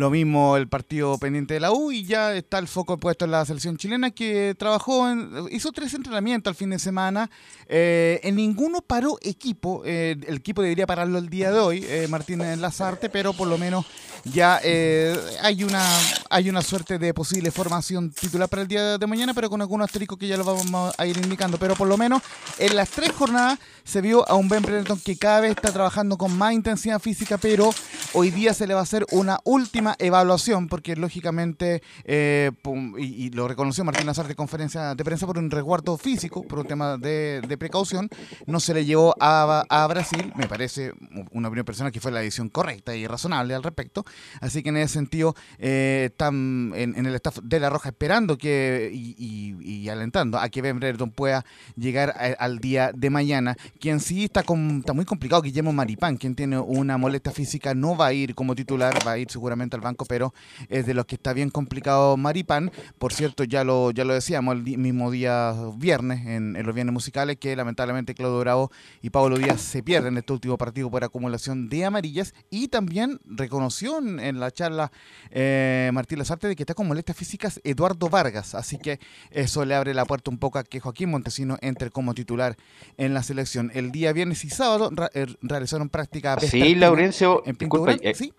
Lo 0.00 0.08
mismo 0.08 0.56
el 0.56 0.66
partido 0.66 1.18
pendiente 1.18 1.52
de 1.52 1.60
la 1.60 1.72
U 1.72 1.92
y 1.92 2.04
ya 2.06 2.32
está 2.34 2.58
el 2.58 2.68
foco 2.68 2.96
puesto 2.96 3.26
en 3.26 3.32
la 3.32 3.44
selección 3.44 3.76
chilena 3.76 4.10
que 4.10 4.54
trabajó, 4.58 5.06
en- 5.10 5.30
hizo 5.50 5.72
tres 5.72 5.92
entrenamientos 5.92 6.50
al 6.50 6.54
fin 6.54 6.70
de 6.70 6.78
semana. 6.78 7.28
Eh, 7.68 8.18
en 8.22 8.36
ninguno 8.36 8.80
paró 8.80 9.18
equipo. 9.20 9.82
eh, 9.84 10.16
el 10.26 10.36
equipo 10.38 10.62
debería 10.62 10.86
pararlo 10.86 11.18
el 11.18 11.28
día 11.28 11.52
de 11.52 11.58
hoy, 11.58 11.84
eh, 11.86 12.06
Martínez 12.08 12.56
Lazarte, 12.58 13.10
pero 13.10 13.34
por 13.34 13.46
lo 13.46 13.58
menos 13.58 13.84
ya 14.24 14.58
eh, 14.64 15.14
hay 15.42 15.64
una 15.64 15.84
hay 16.30 16.48
una 16.48 16.62
suerte 16.62 16.98
de 16.98 17.12
posible 17.12 17.50
formación 17.50 18.10
titular 18.10 18.48
para 18.48 18.62
el 18.62 18.68
día 18.68 18.96
de 18.96 19.06
mañana, 19.06 19.34
pero 19.34 19.50
con 19.50 19.60
algunos 19.60 19.84
asteriscos 19.84 20.16
que 20.18 20.28
ya 20.28 20.38
lo 20.38 20.44
vamos 20.44 20.94
a 20.96 21.06
ir 21.06 21.18
indicando. 21.18 21.58
Pero 21.58 21.74
por 21.76 21.86
lo 21.88 21.98
menos 21.98 22.22
en 22.58 22.74
las 22.74 22.88
tres 22.88 23.12
jornadas 23.12 23.58
se 23.84 24.00
vio 24.00 24.26
a 24.26 24.34
un 24.34 24.48
Ben 24.48 24.62
Brereton 24.62 24.98
que 24.98 25.16
cada 25.18 25.40
vez 25.40 25.50
está 25.50 25.72
trabajando 25.72 26.16
con 26.16 26.36
más 26.38 26.54
intensidad 26.54 27.00
física, 27.00 27.36
pero 27.36 27.70
hoy 28.14 28.30
día 28.30 28.54
se 28.54 28.66
le 28.66 28.72
va 28.72 28.80
a 28.80 28.84
hacer 28.84 29.04
una 29.10 29.38
última 29.44 29.89
evaluación, 29.98 30.68
porque 30.68 30.96
lógicamente, 30.96 31.82
eh, 32.04 32.50
y, 32.98 33.30
lo 33.30 33.48
reconoció 33.48 33.84
Martín 33.84 34.06
Lazarte 34.06 34.32
en 34.32 34.36
conferencia 34.36 34.94
de 34.94 35.04
prensa 35.04 35.26
por 35.26 35.38
un 35.38 35.50
resguardo 35.50 35.96
físico, 35.96 36.42
por 36.42 36.60
un 36.60 36.66
tema 36.66 36.96
de, 36.96 37.56
precaución, 37.58 38.08
no 38.46 38.60
se 38.60 38.72
le 38.74 38.84
llevó 38.84 39.14
a, 39.20 39.64
a 39.68 39.86
Brasil, 39.86 40.32
me 40.36 40.46
parece 40.46 40.92
una 41.32 41.48
opinión 41.48 41.64
personal 41.64 41.92
que 41.92 42.00
fue 42.00 42.10
la 42.10 42.20
decisión 42.20 42.48
correcta 42.48 42.94
y 42.96 43.06
razonable 43.06 43.54
al 43.54 43.62
respecto, 43.62 44.04
así 44.40 44.62
que 44.62 44.70
en 44.70 44.78
ese 44.78 44.94
sentido 44.94 45.34
eh, 45.58 46.08
están 46.10 46.72
en, 46.74 47.06
el 47.06 47.14
staff 47.16 47.38
de 47.42 47.60
La 47.60 47.70
Roja 47.70 47.90
esperando 47.90 48.38
que 48.38 48.90
y, 48.92 49.88
alentando 49.88 50.38
a 50.38 50.48
que 50.48 50.62
Ben 50.62 50.78
Brereton 50.78 51.10
pueda 51.10 51.44
llegar 51.76 52.14
al 52.38 52.58
día 52.60 52.92
de 52.94 53.10
mañana, 53.10 53.56
quien 53.80 53.98
sí 54.00 54.24
está, 54.24 54.42
con- 54.42 54.78
está 54.78 54.92
muy 54.92 55.04
complicado, 55.04 55.42
Guillermo 55.42 55.72
Maripán, 55.72 56.16
quien 56.16 56.34
tiene 56.34 56.58
una 56.58 56.96
molestia 56.96 57.32
física, 57.32 57.74
no 57.74 57.96
va 57.96 58.06
a 58.06 58.12
ir 58.12 58.34
como 58.34 58.54
titular, 58.54 58.94
va 59.06 59.12
a 59.12 59.18
ir 59.18 59.30
seguramente 59.30 59.69
al 59.76 59.82
banco, 59.82 60.04
pero 60.04 60.32
es 60.68 60.86
de 60.86 60.94
los 60.94 61.06
que 61.06 61.16
está 61.16 61.32
bien 61.32 61.50
complicado 61.50 62.16
Maripán. 62.16 62.70
Por 62.98 63.12
cierto, 63.12 63.44
ya 63.44 63.64
lo, 63.64 63.90
ya 63.90 64.04
lo 64.04 64.14
decíamos 64.14 64.54
el 64.54 64.62
mismo 64.78 65.10
día 65.10 65.54
viernes, 65.76 66.26
en, 66.26 66.56
en 66.56 66.66
los 66.66 66.74
viernes 66.74 66.92
musicales, 66.92 67.36
que 67.38 67.54
lamentablemente 67.56 68.14
Claudio 68.14 68.40
Bravo 68.40 68.70
y 69.02 69.10
Pablo 69.10 69.36
Díaz 69.38 69.60
se 69.60 69.82
pierden 69.82 70.16
este 70.18 70.32
último 70.32 70.58
partido 70.58 70.90
por 70.90 71.04
acumulación 71.04 71.68
de 71.68 71.84
amarillas. 71.84 72.34
Y 72.50 72.68
también 72.68 73.20
reconoció 73.24 73.98
en, 73.98 74.20
en 74.20 74.40
la 74.40 74.50
charla 74.50 74.90
eh, 75.30 75.90
Martín 75.92 76.18
Lazarte 76.18 76.48
de 76.48 76.56
que 76.56 76.62
está 76.62 76.74
con 76.74 76.88
molestias 76.88 77.16
físicas 77.16 77.60
Eduardo 77.64 78.08
Vargas. 78.08 78.54
Así 78.54 78.78
que 78.78 79.00
eso 79.30 79.64
le 79.64 79.74
abre 79.74 79.94
la 79.94 80.04
puerta 80.04 80.30
un 80.30 80.38
poco 80.38 80.58
a 80.58 80.64
que 80.64 80.80
Joaquín 80.80 81.10
Montesino 81.10 81.56
entre 81.60 81.90
como 81.90 82.14
titular 82.14 82.56
en 82.96 83.14
la 83.14 83.22
selección. 83.22 83.70
El 83.74 83.92
día 83.92 84.12
viernes 84.12 84.44
y 84.44 84.50
sábado 84.50 84.90
eh, 85.14 85.26
realizaron 85.42 85.88
práctica 85.88 86.38
Sí, 86.40 86.74
Laurencio, 86.74 87.42
en 87.46 87.56
disculpa, 87.56 87.92
eh, 87.92 88.14
¿sí? 88.14 88.32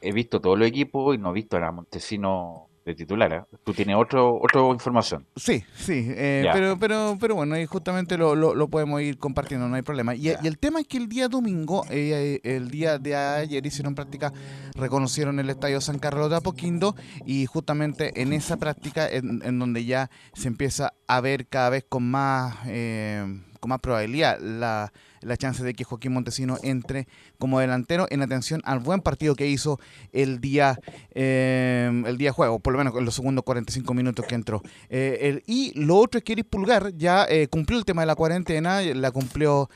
He 0.00 0.12
visto 0.12 0.40
todos 0.40 0.58
los 0.58 0.68
equipos 0.68 1.14
y 1.14 1.18
no 1.18 1.30
he 1.30 1.34
visto 1.34 1.56
a 1.56 1.72
Montesino 1.72 2.68
de 2.84 2.94
titular. 2.94 3.32
¿eh? 3.32 3.42
Tú 3.64 3.72
tienes 3.72 3.96
otro, 3.96 4.38
otra 4.42 4.60
información. 4.68 5.24
Sí, 5.36 5.64
sí, 5.74 6.06
eh, 6.10 6.46
pero, 6.52 6.78
pero, 6.78 7.16
pero 7.18 7.34
bueno, 7.34 7.54
ahí 7.54 7.64
justamente 7.64 8.18
lo, 8.18 8.34
lo, 8.34 8.54
lo 8.54 8.68
podemos 8.68 9.00
ir 9.00 9.16
compartiendo, 9.16 9.66
no 9.68 9.76
hay 9.76 9.82
problema. 9.82 10.14
Y, 10.14 10.28
y 10.28 10.46
el 10.46 10.58
tema 10.58 10.80
es 10.80 10.86
que 10.86 10.98
el 10.98 11.08
día 11.08 11.28
domingo, 11.28 11.86
eh, 11.88 12.40
el 12.44 12.70
día 12.70 12.98
de 12.98 13.16
ayer 13.16 13.64
hicieron 13.64 13.94
práctica, 13.94 14.32
reconocieron 14.74 15.40
el 15.40 15.48
estadio 15.48 15.80
San 15.80 15.98
Carlos 15.98 16.28
de 16.28 16.36
Apoquindo 16.36 16.94
y 17.24 17.46
justamente 17.46 18.20
en 18.20 18.34
esa 18.34 18.58
práctica 18.58 19.08
en, 19.08 19.40
en 19.44 19.58
donde 19.58 19.84
ya 19.86 20.10
se 20.34 20.48
empieza 20.48 20.92
a 21.06 21.20
ver 21.22 21.46
cada 21.46 21.70
vez 21.70 21.86
con 21.88 22.10
más, 22.10 22.56
eh, 22.66 23.24
con 23.60 23.70
más 23.70 23.80
probabilidad 23.80 24.38
la, 24.40 24.92
la 25.24 25.36
chance 25.36 25.62
de 25.64 25.74
que 25.74 25.84
Joaquín 25.84 26.12
Montesino 26.12 26.58
entre 26.62 27.08
como 27.38 27.60
delantero 27.60 28.06
en 28.10 28.22
atención 28.22 28.60
al 28.64 28.78
buen 28.78 29.00
partido 29.00 29.34
que 29.34 29.46
hizo 29.46 29.80
el 30.12 30.40
día 30.40 30.78
eh, 31.14 32.02
el 32.06 32.16
día 32.16 32.32
juego, 32.32 32.58
por 32.58 32.72
lo 32.72 32.78
menos 32.78 32.94
en 32.96 33.04
los 33.04 33.14
segundos 33.14 33.44
45 33.44 33.94
minutos 33.94 34.26
que 34.26 34.34
entró. 34.34 34.62
Eh, 34.88 35.42
y 35.46 35.72
lo 35.78 35.96
otro 35.96 36.18
es 36.18 36.24
que 36.24 36.32
Eric 36.32 36.48
Pulgar 36.48 36.94
ya 36.96 37.26
eh, 37.28 37.48
cumplió 37.48 37.78
el 37.78 37.84
tema 37.84 38.02
de 38.02 38.06
la 38.06 38.14
cuarentena, 38.14 38.80
la 38.80 39.10
cumplió 39.10 39.68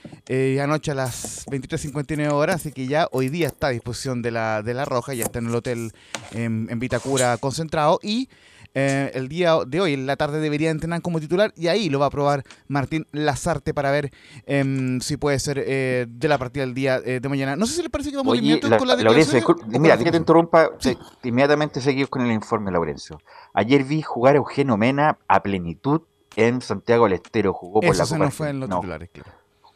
anoche 0.62 0.90
a 0.90 0.94
las 0.94 1.46
23.59 1.46 2.32
horas, 2.32 2.56
así 2.56 2.72
que 2.72 2.86
ya 2.86 3.08
hoy 3.12 3.28
día 3.28 3.46
está 3.46 3.68
a 3.68 3.70
disposición 3.70 4.22
de 4.22 4.30
la, 4.30 4.62
de 4.62 4.74
la 4.74 4.84
Roja, 4.84 5.14
ya 5.14 5.24
está 5.24 5.38
en 5.38 5.46
el 5.46 5.54
hotel 5.54 5.92
en, 6.32 6.68
en 6.70 6.78
Vitacura 6.78 7.36
concentrado 7.38 7.98
y 8.02 8.28
eh, 8.74 9.10
el 9.14 9.28
día 9.28 9.56
de 9.66 9.80
hoy, 9.80 9.94
en 9.94 10.06
la 10.06 10.16
tarde, 10.16 10.40
debería 10.40 10.70
entrenar 10.70 11.02
como 11.02 11.20
titular 11.20 11.52
y 11.56 11.68
ahí 11.68 11.88
lo 11.88 11.98
va 11.98 12.06
a 12.06 12.10
probar 12.10 12.44
Martín 12.68 13.06
Lazarte 13.12 13.74
para 13.74 13.90
ver 13.90 14.10
em, 14.46 15.00
si 15.00 15.16
puede 15.16 15.38
ser 15.38 15.62
eh, 15.66 16.06
de 16.08 16.28
la 16.28 16.38
partida 16.38 16.64
del 16.64 16.74
día 16.74 17.00
eh, 17.04 17.20
de 17.20 17.28
mañana. 17.28 17.56
No 17.56 17.66
sé 17.66 17.74
si 17.74 17.82
le 17.82 17.90
parece 17.90 18.10
que 18.10 18.16
vamos 18.16 18.32
Oye, 18.32 18.60
la- 18.62 18.78
con 18.78 18.86
la 18.88 18.96
Laurencio, 18.96 19.40
mira, 19.68 19.96
que 19.98 20.10
te 20.10 20.16
interrumpa, 20.16 20.70
se- 20.78 20.96
inmediatamente 21.24 21.80
seguimos 21.80 22.10
con 22.10 22.22
el 22.22 22.32
informe, 22.32 22.70
Laurencio. 22.70 23.20
Ayer 23.54 23.84
vi 23.84 24.02
jugar 24.02 24.34
a 24.34 24.38
Eugenio 24.38 24.76
Mena 24.76 25.18
a 25.26 25.42
plenitud 25.42 26.02
en 26.36 26.60
Santiago 26.60 27.04
del 27.04 27.14
Estero, 27.14 27.52
jugó 27.52 27.80
por 27.80 27.90
Eso 27.90 28.02
la 28.02 28.06
se 28.06 28.14
Copa 28.14 28.24
nos 28.26 28.34
fue 28.34 28.50
en 28.50 28.60
los 28.60 28.68
no, 28.68 28.76
titulares, 28.76 29.08
claro. 29.12 29.30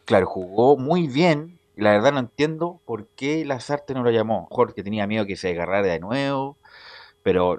Claro, 0.05 0.27
jugó 0.27 0.77
muy 0.77 1.07
bien. 1.09 1.59
La 1.75 1.93
verdad 1.93 2.13
no 2.13 2.19
entiendo 2.19 2.81
por 2.85 3.07
qué 3.17 3.45
Lazarte 3.45 3.95
no 3.95 4.03
lo 4.03 4.11
llamó. 4.11 4.47
Mejor 4.51 4.75
que 4.75 4.83
tenía 4.83 5.07
miedo 5.07 5.25
que 5.27 5.37
se 5.37 5.51
agarrara 5.51 5.87
de 5.89 6.01
nuevo. 6.01 6.57
Pero 7.23 7.59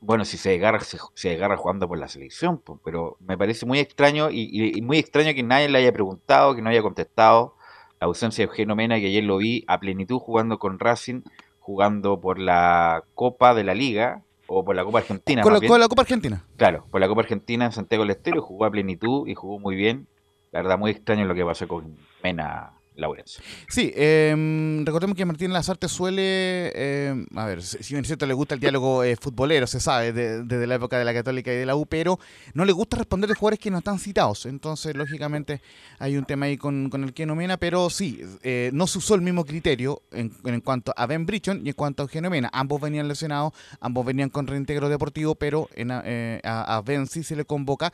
bueno, 0.00 0.24
si 0.24 0.36
se 0.36 0.54
agarra, 0.54 0.80
se, 0.80 0.98
se 1.14 1.34
agarra 1.34 1.56
jugando 1.56 1.88
por 1.88 1.98
la 1.98 2.08
selección. 2.08 2.58
pues, 2.58 2.78
Pero 2.84 3.16
me 3.20 3.36
parece 3.38 3.66
muy 3.66 3.78
extraño 3.78 4.30
y, 4.30 4.42
y- 4.50 4.78
y 4.78 4.82
muy 4.82 4.98
extraño 4.98 5.34
que 5.34 5.42
nadie 5.42 5.68
le 5.68 5.78
haya 5.78 5.92
preguntado, 5.92 6.54
que 6.54 6.62
no 6.62 6.70
haya 6.70 6.82
contestado. 6.82 7.54
La 8.00 8.06
ausencia 8.06 8.44
de 8.44 8.50
Eugenio 8.50 8.76
Mena, 8.76 8.96
que 9.00 9.06
ayer 9.06 9.24
lo 9.24 9.38
vi 9.38 9.64
a 9.68 9.80
plenitud 9.80 10.18
jugando 10.18 10.58
con 10.58 10.78
Racing, 10.78 11.22
jugando 11.60 12.20
por 12.20 12.38
la 12.38 13.02
Copa 13.14 13.54
de 13.54 13.64
la 13.64 13.74
Liga 13.74 14.22
o 14.46 14.64
por 14.64 14.76
la 14.76 14.84
Copa 14.84 14.98
Argentina. 14.98 15.42
La, 15.54 15.58
con 15.68 15.80
la 15.80 15.88
Copa 15.88 16.02
Argentina. 16.02 16.44
Claro, 16.56 16.84
por 16.90 17.00
la 17.00 17.08
Copa 17.08 17.22
Argentina 17.22 17.64
en 17.64 17.72
Santiago 17.72 18.04
del 18.04 18.10
Estero 18.10 18.42
jugó 18.42 18.64
a 18.66 18.70
plenitud 18.70 19.26
y 19.26 19.34
jugó 19.34 19.58
muy 19.58 19.74
bien. 19.76 20.06
La 20.52 20.60
verdad, 20.62 20.78
muy 20.78 20.90
extraño 20.92 21.24
lo 21.24 21.34
que 21.34 21.44
pasó 21.44 21.66
con 21.66 21.96
Mena 22.22 22.72
Laurencio. 22.96 23.42
Sí, 23.68 23.92
em, 23.94 24.84
recordemos 24.84 25.16
que 25.16 25.24
Martín 25.24 25.52
Lazarte 25.52 25.88
suele, 25.88 26.72
em, 27.08 27.26
a 27.34 27.44
ver, 27.44 27.62
si 27.62 27.92
bien 27.94 28.00
es 28.02 28.06
cierto 28.08 28.26
le 28.26 28.34
gusta 28.34 28.54
el 28.54 28.60
diálogo 28.60 29.04
eh, 29.04 29.16
futbolero, 29.16 29.66
se 29.66 29.80
sabe, 29.80 30.12
de- 30.12 30.42
desde 30.44 30.66
la 30.66 30.76
época 30.76 30.98
de 30.98 31.04
la 31.04 31.12
Católica 31.12 31.52
y 31.52 31.56
de 31.56 31.66
la 31.66 31.76
U, 31.76 31.86
pero 31.86 32.18
no 32.54 32.64
le 32.64 32.72
gusta 32.72 32.96
responder 32.96 33.28
de 33.28 33.34
jugadores 33.34 33.58
que 33.60 33.70
no 33.70 33.78
están 33.78 33.98
citados. 33.98 34.46
Entonces, 34.46 34.94
lógicamente, 34.96 35.60
hay 35.98 36.16
un 36.16 36.24
tema 36.24 36.46
ahí 36.46 36.56
con, 36.56 36.88
con 36.90 37.04
el 37.04 37.12
que 37.12 37.26
nomina, 37.26 37.56
pero 37.56 37.90
sí, 37.90 38.20
eh, 38.42 38.70
no 38.72 38.86
se 38.86 38.98
usó 38.98 39.14
el 39.14 39.20
mismo 39.20 39.44
criterio 39.44 40.02
en, 40.10 40.32
en 40.44 40.60
cuanto 40.60 40.92
a 40.96 41.06
Ben 41.06 41.26
Brichon 41.26 41.60
y 41.64 41.68
en 41.70 41.74
cuanto 41.74 42.02
a 42.02 42.04
Eugenio 42.04 42.30
Mena. 42.30 42.50
Ambos 42.52 42.80
venían 42.80 43.08
lesionados, 43.08 43.52
ambos 43.80 44.06
venían 44.06 44.30
con 44.30 44.46
reintegro 44.46 44.88
deportivo, 44.88 45.34
pero 45.34 45.68
en 45.74 45.90
a, 45.90 46.02
eh, 46.04 46.40
a 46.44 46.82
Ben 46.84 47.06
sí 47.06 47.22
se 47.22 47.36
le 47.36 47.44
convoca 47.44 47.92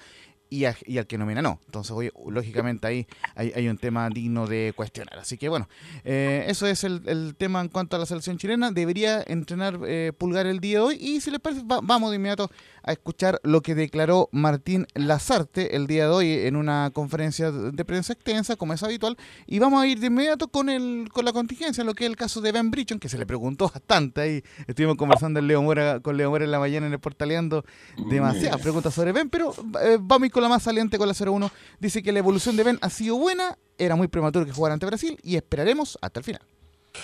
y, 0.53 0.65
a- 0.67 0.77
y 0.87 0.99
al 0.99 1.07
que 1.07 1.17
nomina 1.17 1.41
no. 1.41 1.59
Entonces, 1.67 1.93
oye, 1.93 2.13
lógicamente 2.29 2.87
ahí 2.87 3.07
hay, 3.35 3.69
un 3.69 3.79
tema 3.79 4.09
digno 4.11 4.47
de 4.47 4.73
cuestionar. 4.77 5.19
Así 5.19 5.39
que 5.39 5.49
bueno, 5.49 5.69
eh, 6.05 6.45
eso 6.49 6.67
es 6.67 6.85
el, 6.85 7.01
el 7.07 7.35
tema 7.37 7.61
en 7.61 7.69
cuanto 7.69 7.97
a 7.97 7.99
la 7.99 8.07
selección 8.07 8.37
chilena. 8.39 8.71
Debería 8.71 9.23
entrenar 9.27 9.79
eh, 9.87 10.13
Pulgar 10.17 10.47
el 10.47 10.61
día 10.61 10.79
de 10.79 10.85
hoy 10.85 10.97
y 11.01 11.21
si 11.21 11.31
les 11.31 11.41
parece, 11.41 11.63
va- 11.65 11.81
vamos 11.83 12.11
de 12.11 12.17
inmediato 12.17 12.51
a 12.83 12.93
escuchar 12.93 13.41
lo 13.43 13.61
que 13.61 13.75
declaró 13.75 14.29
Martín 14.33 14.87
Lazarte 14.95 15.77
el 15.77 15.87
día 15.87 16.05
de 16.05 16.11
hoy 16.11 16.33
en 16.47 16.57
una 16.57 16.91
conferencia 16.93 17.51
de 17.51 17.85
prensa 17.85 18.13
extensa, 18.13 18.57
como 18.57 18.73
es 18.73 18.83
habitual, 18.83 19.17
y 19.47 19.59
vamos 19.59 19.83
a 19.83 19.87
ir 19.87 20.01
de 20.01 20.09
inmediato 20.09 20.49
con 20.49 20.69
el 20.69 21.09
con 21.13 21.25
la 21.25 21.33
contingencia, 21.33 21.85
lo 21.85 21.95
que 21.95 22.05
es 22.05 22.11
el 22.11 22.17
caso 22.17 22.41
de 22.41 22.53
Ben 22.53 22.71
Brichon, 22.71 22.99
que 22.99 23.09
se 23.09 23.19
le 23.19 23.27
preguntó 23.27 23.69
bastante 23.69 24.21
ahí. 24.21 24.45
Estuvimos 24.67 24.97
conversando 24.97 25.41
en 25.41 25.47
Leo 25.47 25.63
Mora, 25.63 26.01
con 26.01 26.17
Leo 26.17 26.31
Mora 26.31 26.45
en 26.45 26.51
la 26.51 26.59
mañana 26.59 26.87
en 26.87 26.93
el 26.93 27.01
Portaleando 27.01 27.65
demasiadas 28.11 28.61
preguntas 28.61 28.95
sobre 28.95 29.13
Ben, 29.13 29.29
pero 29.29 29.55
eh, 29.83 29.99
vamos 30.01 30.25
a 30.25 30.27
ir 30.27 30.33
con 30.33 30.43
la 30.43 30.49
más 30.49 30.63
saliente, 30.63 30.99
con 30.99 31.09
la 31.09 31.15
01. 31.19 31.51
Dice 31.81 32.03
que 32.03 32.13
la 32.13 32.19
evolución 32.19 32.57
de 32.57 32.65
Ben 32.65 32.79
ha 32.81 32.91
sido 32.91 33.17
buena, 33.17 33.59
era 33.79 33.97
muy 33.97 34.09
prematuro 34.09 34.45
que 34.45 34.53
jugara 34.53 34.75
ante 34.75 34.87
Brasil 34.87 35.19
y 35.23 35.37
esperaremos 35.37 35.99
hasta 36.01 36.21
el 36.21 36.25
final. 36.25 36.43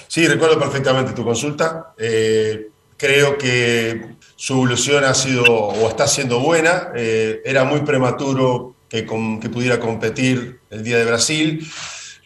Sí, 0.06 0.26
recuerdo 0.26 0.58
perfectamente 0.58 1.12
tu 1.12 1.24
consulta. 1.24 1.94
Eh, 1.98 2.70
creo 2.98 3.38
que 3.38 4.16
su 4.36 4.54
evolución 4.54 5.04
ha 5.04 5.14
sido 5.14 5.44
o 5.44 5.88
está 5.88 6.06
siendo 6.06 6.40
buena. 6.40 6.90
Eh, 6.94 7.40
era 7.44 7.64
muy 7.64 7.80
prematuro 7.80 8.74
que, 8.88 9.06
que 9.06 9.48
pudiera 9.48 9.80
competir 9.80 10.60
el 10.68 10.82
día 10.82 10.98
de 10.98 11.06
Brasil. 11.06 11.66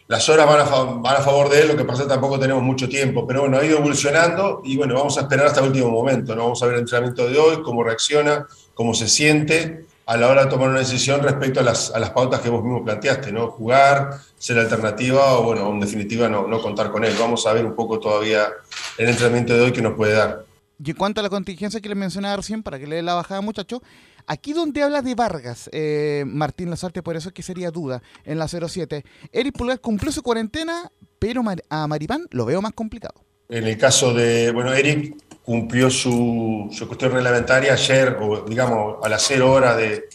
Las 0.07 0.27
horas 0.27 0.45
van 0.45 0.59
a, 0.59 0.63
van 0.99 1.15
a 1.15 1.21
favor 1.21 1.49
de 1.49 1.61
él, 1.61 1.69
lo 1.69 1.77
que 1.77 1.85
pasa 1.85 2.01
es 2.01 2.07
que 2.07 2.13
tampoco 2.13 2.37
tenemos 2.37 2.61
mucho 2.61 2.89
tiempo, 2.89 3.25
pero 3.25 3.41
bueno, 3.41 3.57
ha 3.57 3.65
ido 3.65 3.77
evolucionando 3.77 4.61
y 4.65 4.75
bueno, 4.75 4.95
vamos 4.95 5.17
a 5.17 5.21
esperar 5.21 5.47
hasta 5.47 5.61
el 5.61 5.67
último 5.67 5.89
momento, 5.89 6.35
¿no? 6.35 6.43
Vamos 6.43 6.61
a 6.61 6.65
ver 6.65 6.75
el 6.75 6.81
entrenamiento 6.81 7.27
de 7.27 7.37
hoy, 7.37 7.63
cómo 7.63 7.83
reacciona, 7.83 8.45
cómo 8.73 8.93
se 8.93 9.07
siente 9.07 9.85
a 10.05 10.17
la 10.17 10.27
hora 10.27 10.43
de 10.43 10.51
tomar 10.51 10.67
una 10.67 10.79
decisión 10.79 11.23
respecto 11.23 11.61
a 11.61 11.63
las, 11.63 11.89
a 11.91 11.99
las 11.99 12.09
pautas 12.09 12.41
que 12.41 12.49
vos 12.49 12.61
mismo 12.61 12.83
planteaste, 12.83 13.31
¿no? 13.31 13.47
Jugar, 13.47 14.19
ser 14.37 14.59
alternativa 14.59 15.39
o, 15.39 15.43
bueno, 15.43 15.69
en 15.69 15.79
definitiva, 15.79 16.27
no, 16.27 16.47
no 16.47 16.61
contar 16.61 16.91
con 16.91 17.05
él. 17.05 17.15
Vamos 17.17 17.47
a 17.47 17.53
ver 17.53 17.65
un 17.65 17.73
poco 17.73 17.99
todavía 17.99 18.49
el 18.97 19.07
entrenamiento 19.07 19.53
de 19.53 19.61
hoy 19.61 19.71
que 19.71 19.81
nos 19.81 19.93
puede 19.93 20.13
dar. 20.13 20.43
Y 20.83 20.91
en 20.91 20.97
cuanto 20.97 21.19
a 21.19 21.23
la 21.23 21.29
contingencia 21.29 21.81
que 21.81 21.89
les 21.89 21.97
mencionaba 21.97 22.37
recién, 22.37 22.63
para 22.63 22.79
que 22.79 22.87
le 22.87 22.97
dé 22.97 23.01
la 23.01 23.13
bajada, 23.13 23.41
muchacho, 23.41 23.81
aquí 24.27 24.53
donde 24.53 24.83
habla 24.83 25.01
de 25.01 25.15
Vargas, 25.15 25.69
eh, 25.71 26.23
Martín 26.25 26.69
Lazarte, 26.69 27.03
por 27.03 27.15
eso 27.15 27.29
es 27.29 27.33
que 27.33 27.43
sería 27.43 27.71
duda 27.71 28.01
en 28.25 28.39
la 28.39 28.47
07. 28.47 29.03
Eric 29.31 29.57
Pulgar 29.57 29.79
cumplió 29.79 30.11
su 30.11 30.23
cuarentena, 30.23 30.91
pero 31.19 31.41
a 31.69 31.87
Maripán 31.87 32.27
lo 32.31 32.45
veo 32.45 32.61
más 32.61 32.73
complicado. 32.73 33.23
En 33.49 33.65
el 33.67 33.77
caso 33.77 34.13
de, 34.13 34.51
bueno, 34.51 34.73
Eric 34.73 35.15
cumplió 35.43 35.89
su, 35.89 36.69
cuestión 36.87 37.11
reglamentaria 37.11 37.73
ayer, 37.73 38.17
o 38.19 38.45
digamos 38.45 38.97
a 39.03 39.09
las 39.09 39.23
0 39.27 39.51
horas 39.51 39.77
de, 39.77 40.05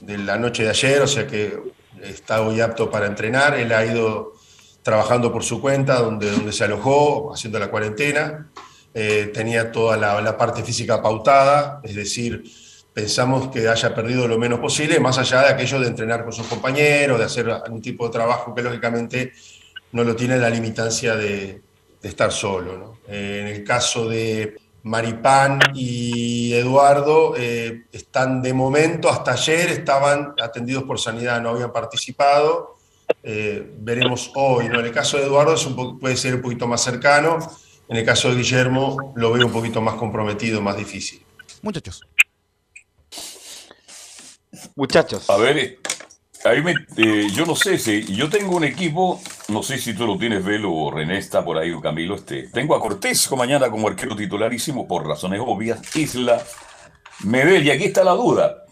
de 0.00 0.18
la 0.18 0.36
noche 0.36 0.64
de 0.64 0.70
ayer, 0.70 1.00
o 1.00 1.06
sea 1.06 1.26
que 1.26 1.58
está 2.02 2.42
hoy 2.42 2.60
apto 2.60 2.90
para 2.90 3.06
entrenar. 3.06 3.58
Él 3.58 3.72
ha 3.72 3.84
ido 3.84 4.34
trabajando 4.82 5.32
por 5.32 5.44
su 5.44 5.60
cuenta, 5.60 6.00
donde, 6.00 6.30
donde 6.30 6.52
se 6.52 6.64
alojó, 6.64 7.32
haciendo 7.32 7.58
la 7.58 7.70
cuarentena. 7.70 8.50
Eh, 8.94 9.30
tenía 9.34 9.72
toda 9.72 9.96
la, 9.96 10.36
parte 10.38 10.62
física 10.62 11.02
pautada, 11.02 11.80
es 11.82 11.96
decir, 11.96 12.44
pensamos 12.92 13.48
que 13.48 13.68
haya 13.68 13.94
perdido 13.94 14.28
lo 14.28 14.38
menos 14.38 14.60
posible, 14.60 15.00
más 15.00 15.18
allá 15.18 15.42
de 15.42 15.48
aquello 15.48 15.80
de 15.80 15.88
entrenar 15.88 16.22
con 16.22 16.32
sus 16.32 16.46
compañeros, 16.46 17.18
de 17.18 17.24
hacer 17.24 17.50
algún 17.50 17.82
tipo 17.82 18.06
de 18.06 18.12
trabajo 18.12 18.54
que 18.54 18.62
lógicamente 18.62 19.32
no 19.92 20.04
lo 20.04 20.14
tiene 20.14 20.38
la 20.38 20.48
limitancia 20.48 21.16
de, 21.16 21.60
de 22.04 22.08
estar 22.08 22.30
solo. 22.30 22.98
Eh, 23.08 23.40
en 23.40 23.46
el 23.48 23.64
caso 23.64 24.08
de 24.08 24.56
Maripán 24.84 25.58
y 25.74 26.52
Eduardo, 26.52 27.34
eh, 27.36 27.86
están 27.90 28.42
de 28.42 28.52
momento, 28.52 29.08
hasta 29.08 29.32
ayer 29.32 29.70
estaban 29.70 30.34
atendidos 30.40 30.84
por 30.84 31.00
sanidad, 31.00 31.40
no 31.40 31.50
habían 31.50 31.72
participado. 31.72 32.76
Eh, 33.22 33.76
veremos 33.78 34.30
hoy. 34.34 34.68
¿no? 34.68 34.80
En 34.80 34.86
el 34.86 34.92
caso 34.92 35.16
de 35.16 35.24
Eduardo 35.24 35.54
un 35.66 35.98
puede 35.98 36.16
ser 36.16 36.34
un 36.34 36.42
poquito 36.42 36.66
más 36.66 36.82
cercano, 36.82 37.38
en 37.88 37.96
el 37.96 38.04
caso 38.04 38.30
de 38.30 38.36
Guillermo 38.36 39.12
lo 39.16 39.32
veo 39.32 39.46
un 39.46 39.52
poquito 39.52 39.80
más 39.80 39.94
comprometido, 39.94 40.60
más 40.60 40.76
difícil. 40.76 41.22
Muchachos. 41.62 42.00
Muchachos. 44.76 45.28
A 45.30 45.36
ver, 45.36 45.58
eh, 45.58 45.78
ahí 46.44 46.62
me, 46.62 46.74
eh, 46.96 47.28
yo 47.32 47.46
no 47.46 47.54
sé 47.54 47.78
si 47.78 48.04
yo 48.14 48.28
tengo 48.28 48.56
un 48.56 48.64
equipo, 48.64 49.20
no 49.48 49.62
sé 49.62 49.78
si 49.78 49.94
tú 49.94 50.06
lo 50.06 50.18
tienes, 50.18 50.44
Velo 50.44 50.72
o 50.72 50.90
René 50.90 51.18
está 51.18 51.44
por 51.44 51.58
ahí 51.58 51.72
o 51.72 51.80
Camilo. 51.80 52.14
Este, 52.14 52.48
tengo 52.48 52.74
a 52.74 52.80
Cortés 52.80 53.28
como 53.28 53.42
mañana 53.42 53.70
como 53.70 53.88
arquero 53.88 54.16
titularísimo 54.16 54.86
por 54.86 55.06
razones 55.06 55.40
obvias. 55.44 55.94
Isla, 55.96 56.42
Medel, 57.24 57.64
y 57.64 57.70
aquí 57.70 57.84
está 57.84 58.04
la 58.04 58.12
duda. 58.12 58.64